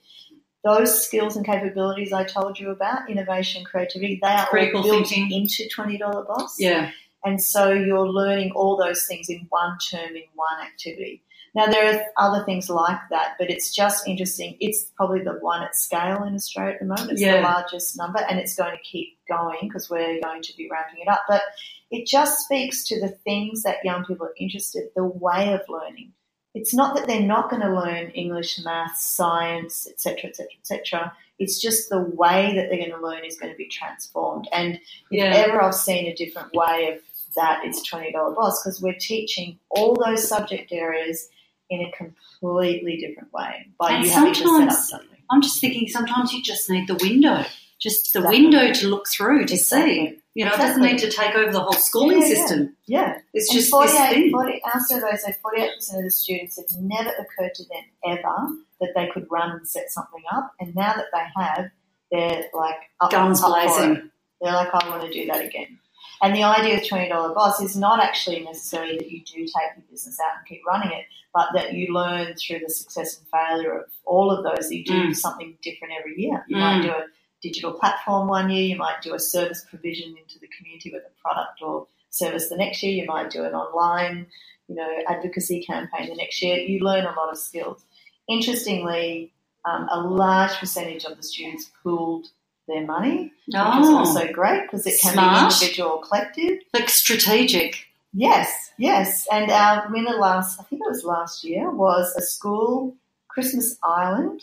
Those 0.63 1.05
skills 1.05 1.35
and 1.37 1.45
capabilities 1.45 2.11
I 2.11 2.23
told 2.23 2.59
you 2.59 2.71
about, 2.71 3.09
innovation, 3.09 3.63
creativity, 3.63 4.19
they 4.21 4.27
are 4.27 4.47
Critical 4.47 4.81
all 4.81 4.89
built 4.89 5.07
thinking. 5.07 5.41
into 5.41 5.67
Twenty 5.69 5.97
Dollar 5.97 6.23
Boss. 6.25 6.59
Yeah. 6.59 6.91
And 7.23 7.41
so 7.41 7.71
you're 7.71 8.07
learning 8.09 8.51
all 8.51 8.75
those 8.77 9.05
things 9.05 9.29
in 9.29 9.45
one 9.49 9.77
term, 9.79 10.15
in 10.15 10.23
one 10.35 10.59
activity. 10.65 11.21
Now, 11.57 11.65
there 11.65 11.91
are 11.91 12.05
other 12.17 12.45
things 12.45 12.69
like 12.69 12.99
that, 13.09 13.29
but 13.39 13.49
it's 13.49 13.73
just 13.73 14.07
interesting. 14.07 14.57
It's 14.59 14.91
probably 14.95 15.23
the 15.23 15.39
one 15.41 15.63
at 15.63 15.75
scale 15.75 16.23
in 16.23 16.35
Australia 16.35 16.75
at 16.75 16.79
the 16.81 16.85
moment. 16.85 17.13
It's 17.13 17.21
Yeah. 17.21 17.37
the 17.37 17.41
largest 17.41 17.97
number, 17.97 18.19
and 18.29 18.37
it's 18.37 18.53
going 18.55 18.77
to 18.77 18.83
keep 18.83 19.17
going 19.27 19.61
because 19.63 19.89
we're 19.89 20.21
going 20.21 20.43
to 20.43 20.55
be 20.55 20.69
ramping 20.69 21.01
it 21.01 21.07
up. 21.07 21.23
But 21.27 21.41
it 21.89 22.05
just 22.05 22.41
speaks 22.41 22.83
to 22.89 23.01
the 23.01 23.09
things 23.09 23.63
that 23.63 23.83
young 23.83 24.05
people 24.05 24.27
are 24.27 24.35
interested, 24.37 24.91
the 24.95 25.03
way 25.03 25.51
of 25.51 25.61
learning. 25.67 26.13
It's 26.53 26.75
not 26.75 26.95
that 26.95 27.07
they're 27.07 27.21
not 27.21 27.49
going 27.49 27.63
to 27.63 27.73
learn 27.73 28.11
English, 28.11 28.59
maths, 28.63 29.03
science, 29.15 29.87
etc., 29.89 30.29
etc., 30.29 30.47
etc. 30.59 31.13
It's 31.39 31.59
just 31.59 31.89
the 31.89 32.01
way 32.01 32.53
that 32.55 32.69
they're 32.69 32.77
going 32.85 32.91
to 32.91 33.01
learn 33.01 33.25
is 33.25 33.35
going 33.39 33.51
to 33.51 33.57
be 33.57 33.67
transformed. 33.67 34.47
And 34.53 34.75
if 34.75 34.81
Yeah. 35.09 35.33
ever 35.33 35.59
I've 35.59 35.73
seen 35.73 36.05
a 36.05 36.13
different 36.13 36.53
way 36.53 36.93
of 36.93 37.01
that, 37.35 37.65
it's 37.65 37.81
twenty 37.81 38.11
dollar 38.11 38.35
boss 38.35 38.61
because 38.61 38.79
we're 38.79 38.93
teaching 38.99 39.57
all 39.71 39.95
those 39.95 40.27
subject 40.27 40.71
areas 40.71 41.29
in 41.69 41.81
a 41.81 41.91
completely 41.91 42.97
different 42.97 43.31
way 43.33 43.67
by 43.79 43.91
And 43.91 44.05
you 44.05 44.11
having 44.11 44.33
to 44.33 44.39
set 44.39 44.45
up 44.47 44.51
sometimes- 44.57 44.89
something. 44.89 45.07
I'm 45.29 45.41
just 45.41 45.59
thinking 45.59 45.87
sometimes 45.89 46.31
you 46.33 46.41
just 46.41 46.69
need 46.69 46.87
the 46.87 46.95
window, 46.95 47.43
just 47.79 48.13
the 48.13 48.19
Exactly. 48.19 48.41
window 48.43 48.71
to 48.73 48.87
look 48.87 49.07
through 49.09 49.45
to 49.47 49.57
see. 49.57 50.17
You 50.35 50.45
know, 50.45 50.53
it 50.53 50.57
doesn't 50.57 50.81
need 50.81 50.99
to 50.99 51.11
take 51.11 51.35
over 51.35 51.51
the 51.51 51.59
whole 51.59 51.73
schooling 51.73 52.21
Yeah, 52.21 52.27
yeah, 52.27 52.33
yeah. 52.33 52.35
system. 52.47 52.75
Yeah, 52.85 53.17
It's 53.33 53.49
and 53.49 53.55
just 53.59 53.65
this 53.65 53.69
48, 53.91 54.13
thing. 54.13 54.31
40, 54.31 54.61
our 54.73 54.79
survey 54.85 55.17
said 55.17 55.35
forty-eight 55.41 55.75
percent 55.75 55.99
of 55.99 56.05
the 56.05 56.11
students 56.11 56.57
it 56.57 56.67
never 56.79 57.09
occurred 57.09 57.53
to 57.55 57.63
them 57.65 57.83
ever 58.05 58.47
that 58.79 58.93
they 58.95 59.07
could 59.07 59.25
run 59.29 59.51
and 59.51 59.67
set 59.67 59.89
something 59.91 60.21
up, 60.31 60.53
and 60.61 60.73
now 60.75 60.93
that 60.93 61.07
they 61.11 61.25
have, 61.43 61.71
they're 62.11 62.45
like 62.53 62.77
oh, 63.01 63.05
up, 63.07 63.11
Guns 63.11 63.41
up 63.41 63.49
blazing. 63.49 64.09
They're 64.39 64.53
like, 64.53 64.69
I 64.73 64.87
want 64.89 65.01
to 65.01 65.11
do 65.11 65.25
that 65.25 65.43
again. 65.43 65.79
And 66.21 66.35
the 66.35 66.43
idea 66.43 66.77
of 66.77 66.87
twenty 66.87 67.09
dollar 67.09 67.33
boss 67.33 67.61
is 67.61 67.75
not 67.77 68.01
actually 68.01 68.41
necessarily 68.41 68.97
that 68.97 69.11
you 69.11 69.23
do 69.23 69.41
take 69.45 69.75
your 69.77 69.85
business 69.91 70.19
out 70.19 70.37
and 70.39 70.47
keep 70.47 70.61
running 70.67 70.91
it, 70.91 71.05
but 71.33 71.49
that 71.53 71.73
you 71.73 71.93
learn 71.93 72.35
through 72.35 72.59
the 72.59 72.69
success 72.69 73.19
and 73.19 73.27
failure 73.29 73.79
of 73.81 73.85
all 74.05 74.31
of 74.31 74.43
those. 74.43 74.69
That 74.69 74.75
you 74.75 74.85
do 74.85 75.09
Mm. 75.09 75.15
something 75.15 75.57
different 75.61 75.93
every 75.99 76.19
year. 76.19 76.43
You 76.47 76.57
Mm. 76.57 76.61
might 76.61 76.81
do 76.83 76.89
a 76.91 77.05
digital 77.41 77.73
platform 77.73 78.27
one 78.27 78.49
year. 78.49 78.63
You 78.63 78.77
might 78.77 79.01
do 79.03 79.13
a 79.13 79.19
service 79.19 79.65
provision 79.69 80.17
into 80.17 80.39
the 80.39 80.47
community 80.57 80.91
with 80.91 81.03
a 81.05 81.21
product 81.21 81.61
or 81.61 81.87
service 82.09 82.49
the 82.49 82.57
next 82.57 82.81
year. 82.83 82.93
You 82.93 83.05
might 83.07 83.29
do 83.29 83.43
an 83.45 83.53
online, 83.53 84.27
you 84.67 84.75
know, 84.75 84.89
advocacy 85.07 85.63
campaign 85.65 86.09
the 86.09 86.15
next 86.15 86.41
year. 86.41 86.57
You 86.57 86.79
learn 86.79 87.05
a 87.05 87.11
lot 87.13 87.29
of 87.31 87.37
skills. 87.37 87.85
Interestingly, 88.27 89.33
um, 89.65 89.87
a 89.91 89.99
large 90.01 90.53
percentage 90.57 91.05
of 91.05 91.17
the 91.17 91.23
students 91.23 91.71
pooled 91.83 92.29
their 92.67 92.85
money 92.85 93.31
which 93.45 93.55
is 93.55 93.61
Oh, 93.63 93.97
also 93.97 94.31
great 94.31 94.63
because 94.63 94.85
it 94.85 94.99
can 94.99 95.13
Smart. 95.13 95.49
be 95.49 95.55
individual 95.55 95.89
or 95.91 96.01
collective. 96.01 96.59
like 96.73 96.89
strategic. 96.89 97.85
Yes, 98.13 98.71
yes. 98.77 99.27
And 99.31 99.51
our 99.51 99.89
winner 99.91 100.17
last, 100.17 100.59
I 100.59 100.63
think 100.63 100.81
it 100.81 100.89
was 100.89 101.03
last 101.03 101.43
year, 101.43 101.69
was 101.69 102.13
a 102.17 102.21
school, 102.21 102.95
Christmas 103.29 103.77
Island 103.83 104.41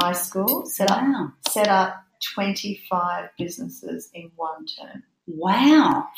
High 0.00 0.12
School, 0.12 0.66
set 0.66 0.90
up 0.90 1.02
Wow. 1.02 1.32
set 1.48 1.68
up 1.68 2.04
twenty 2.34 2.80
five 2.88 3.30
businesses 3.38 4.10
in 4.14 4.30
one 4.36 4.66
term, 4.66 5.02
Wow. 5.26 6.08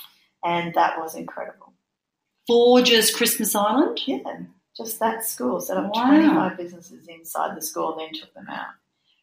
and 0.45 0.75
that 0.75 0.99
was 1.01 1.15
incredible. 1.15 1.73
For 2.47 2.83
just 2.83 3.17
Christmas 3.17 3.55
Island? 3.55 4.01
Yeah, 4.07 4.19
just 4.77 4.99
that 5.01 5.25
school 5.25 5.61
set 5.61 5.77
up 5.77 5.95
Wow. 5.95 6.07
twenty 6.07 6.29
five 6.29 6.57
businesses 6.57 7.07
inside 7.09 7.57
the 7.57 7.63
school 7.63 7.93
and 7.93 8.01
then 8.01 8.21
took 8.21 8.35
them 8.35 8.49
out. 8.51 8.75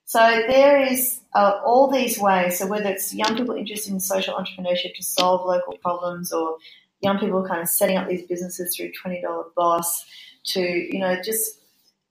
So 0.09 0.19
there 0.47 0.81
is 0.81 1.19
uh, 1.35 1.59
all 1.63 1.87
these 1.87 2.17
ways. 2.17 2.57
So 2.57 2.65
whether 2.65 2.89
it's 2.89 3.13
young 3.13 3.37
people 3.37 3.53
interested 3.53 3.93
in 3.93 3.99
social 3.99 4.33
entrepreneurship 4.33 4.95
to 4.95 5.03
solve 5.03 5.45
local 5.45 5.77
problems, 5.77 6.33
or 6.33 6.57
young 7.01 7.19
people 7.19 7.45
kind 7.47 7.61
of 7.61 7.69
setting 7.69 7.95
up 7.95 8.07
these 8.07 8.23
businesses 8.23 8.75
through 8.75 8.91
twenty 8.99 9.21
dollar 9.21 9.43
boss, 9.55 10.03
to 10.45 10.61
you 10.61 10.97
know 10.97 11.21
just 11.23 11.61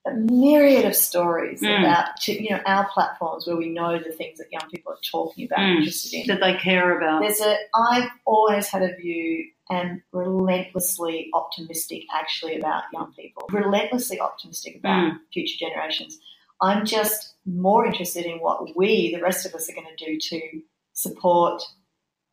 a 0.07 0.13
myriad 0.15 0.85
of 0.85 0.95
stories 0.95 1.61
Mm. 1.61 1.81
about 1.81 2.17
to, 2.21 2.41
you 2.41 2.51
know 2.51 2.61
our 2.67 2.89
platforms 2.95 3.49
where 3.49 3.57
we 3.57 3.69
know 3.69 3.99
the 3.99 4.13
things 4.13 4.39
that 4.39 4.47
young 4.53 4.71
people 4.71 4.93
are 4.93 5.03
talking 5.11 5.45
about, 5.47 5.59
Mm. 5.59 5.79
interested 5.79 6.13
in. 6.21 6.27
That 6.29 6.41
they 6.41 6.55
care 6.55 6.97
about. 6.99 7.23
There's 7.23 7.41
a. 7.41 7.57
I've 7.75 8.11
always 8.27 8.69
had 8.69 8.83
a 8.83 8.95
view 8.95 9.45
and 9.71 10.01
relentlessly 10.13 11.31
optimistic, 11.35 12.05
actually, 12.15 12.59
about 12.61 12.85
young 12.93 13.13
people. 13.15 13.43
Relentlessly 13.51 14.21
optimistic 14.21 14.77
about 14.77 15.15
Mm. 15.15 15.19
future 15.35 15.59
generations. 15.59 16.21
I'm 16.61 16.85
just 16.87 17.35
more 17.47 17.87
interested 17.87 18.27
in 18.27 18.39
what 18.39 18.77
we, 18.77 19.15
the 19.15 19.23
rest 19.23 19.47
of 19.47 19.55
us, 19.55 19.69
are 19.71 19.75
going 19.75 19.87
to 19.97 20.05
do 20.05 20.19
to 20.19 20.61
support, 20.93 21.63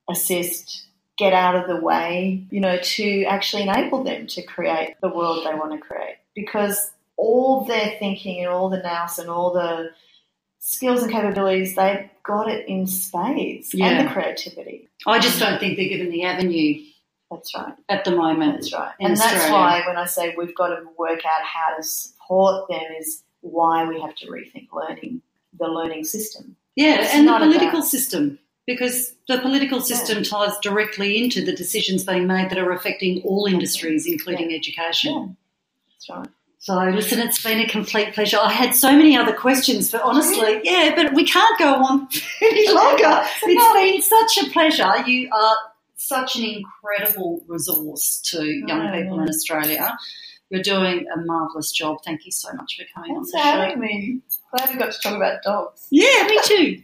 assist, 0.09 0.87
get 1.17 1.33
out 1.33 1.55
of 1.55 1.67
the 1.67 1.81
way. 1.83 2.45
You 2.49 2.59
know, 2.61 2.77
to 2.81 3.23
actually 3.25 3.63
enable 3.63 4.03
them 4.03 4.27
to 4.27 4.41
create 4.43 4.95
the 5.01 5.09
world 5.09 5.45
they 5.45 5.53
want 5.57 5.71
to 5.73 5.77
create. 5.79 6.17
Because 6.35 6.91
all 7.17 7.65
their 7.65 7.95
thinking 7.99 8.39
and 8.39 8.49
all 8.49 8.69
the 8.69 8.81
nous 8.81 9.19
and 9.19 9.29
all 9.29 9.53
the 9.53 9.91
skills 10.59 11.03
and 11.03 11.11
capabilities, 11.11 11.75
they've 11.75 12.09
got 12.23 12.49
it 12.49 12.67
in 12.67 12.87
spades 12.87 13.73
Yeah. 13.73 13.85
and 13.87 14.07
the 14.07 14.11
creativity. 14.11 14.89
I 15.07 15.19
just 15.19 15.39
don't 15.39 15.59
think 15.59 15.77
they're 15.77 15.87
given 15.87 16.09
the 16.09 16.23
avenue 16.23 16.81
That's 17.31 17.55
right. 17.55 17.73
at 17.87 18.03
the 18.03 18.11
moment. 18.15 18.55
That's 18.55 18.73
right. 18.73 18.91
and 18.99 19.15
that's 19.15 19.49
why 19.51 19.83
when 19.87 19.95
I 19.97 20.05
say 20.05 20.33
we've 20.37 20.55
got 20.55 20.69
to 20.69 20.83
work 20.97 21.19
out 21.25 21.43
how 21.45 21.77
to 21.77 21.83
support 21.83 22.67
them 22.69 22.81
is 22.99 23.21
why 23.45 23.85
we 23.87 23.99
have 24.01 24.15
to 24.15 24.27
rethink 24.27 24.67
learning, 24.73 25.21
the 25.59 25.67
learning 25.67 26.03
system. 26.03 26.55
Yeah, 26.75 27.01
It's 27.01 27.13
and 27.13 27.27
the 27.27 27.37
political 27.37 27.79
about- 27.79 27.87
system. 27.87 28.39
Because 28.67 29.13
the 29.27 29.37
political 29.37 29.79
system 29.79 30.23
ties 30.23 30.57
directly 30.57 31.23
into 31.23 31.45
the 31.45 31.55
decisions 31.55 32.03
being 32.03 32.25
made 32.25 32.49
that 32.49 32.57
are 32.57 32.71
affecting 32.71 33.21
all 33.21 33.45
industries, 33.45 34.07
including 34.07 34.55
education. 34.55 35.13
Yeah. 35.13 35.27
That's 35.91 36.09
right. 36.09 36.29
So, 36.57 36.73
listen, 36.89 37.19
it's 37.19 37.43
been 37.43 37.59
a 37.59 37.67
complete 37.67 38.15
pleasure. 38.15 38.39
I 38.41 38.51
had 38.51 38.73
so 38.73 38.91
many 38.91 39.15
other 39.15 39.33
questions, 39.33 39.91
but 39.91 40.01
honestly, 40.01 40.61
yeah, 40.63 40.93
but 40.95 41.13
we 41.13 41.23
can't 41.25 41.59
go 41.59 41.75
on 41.75 42.07
any 42.41 42.73
longer. 42.73 43.21
It's 43.43 44.01
been 44.01 44.01
such 44.01 44.47
a 44.47 44.49
pleasure. 44.51 44.91
You 45.07 45.29
are 45.31 45.55
such 45.97 46.35
an 46.35 46.43
incredible 46.43 47.43
resource 47.47 48.19
to 48.31 48.43
young 48.43 48.87
Oh, 48.87 48.91
people 48.99 49.19
in 49.19 49.29
Australia. 49.29 49.95
You're 50.49 50.63
doing 50.63 51.07
a 51.13 51.17
marvelous 51.25 51.71
job. 51.71 51.97
Thank 52.05 52.25
you 52.25 52.31
so 52.31 52.53
much 52.53 52.77
for 52.77 52.85
coming 52.93 53.15
Thanks 53.15 53.31
on 53.33 53.39
the 53.39 53.43
having 53.43 53.75
show. 53.75 53.79
Me. 53.79 54.21
Glad 54.51 54.69
we 54.71 54.77
got 54.77 54.91
to 54.93 54.99
talk 55.01 55.15
about 55.15 55.43
dogs. 55.43 55.87
Yeah, 55.91 56.27
me 56.27 56.39
too. 56.43 56.83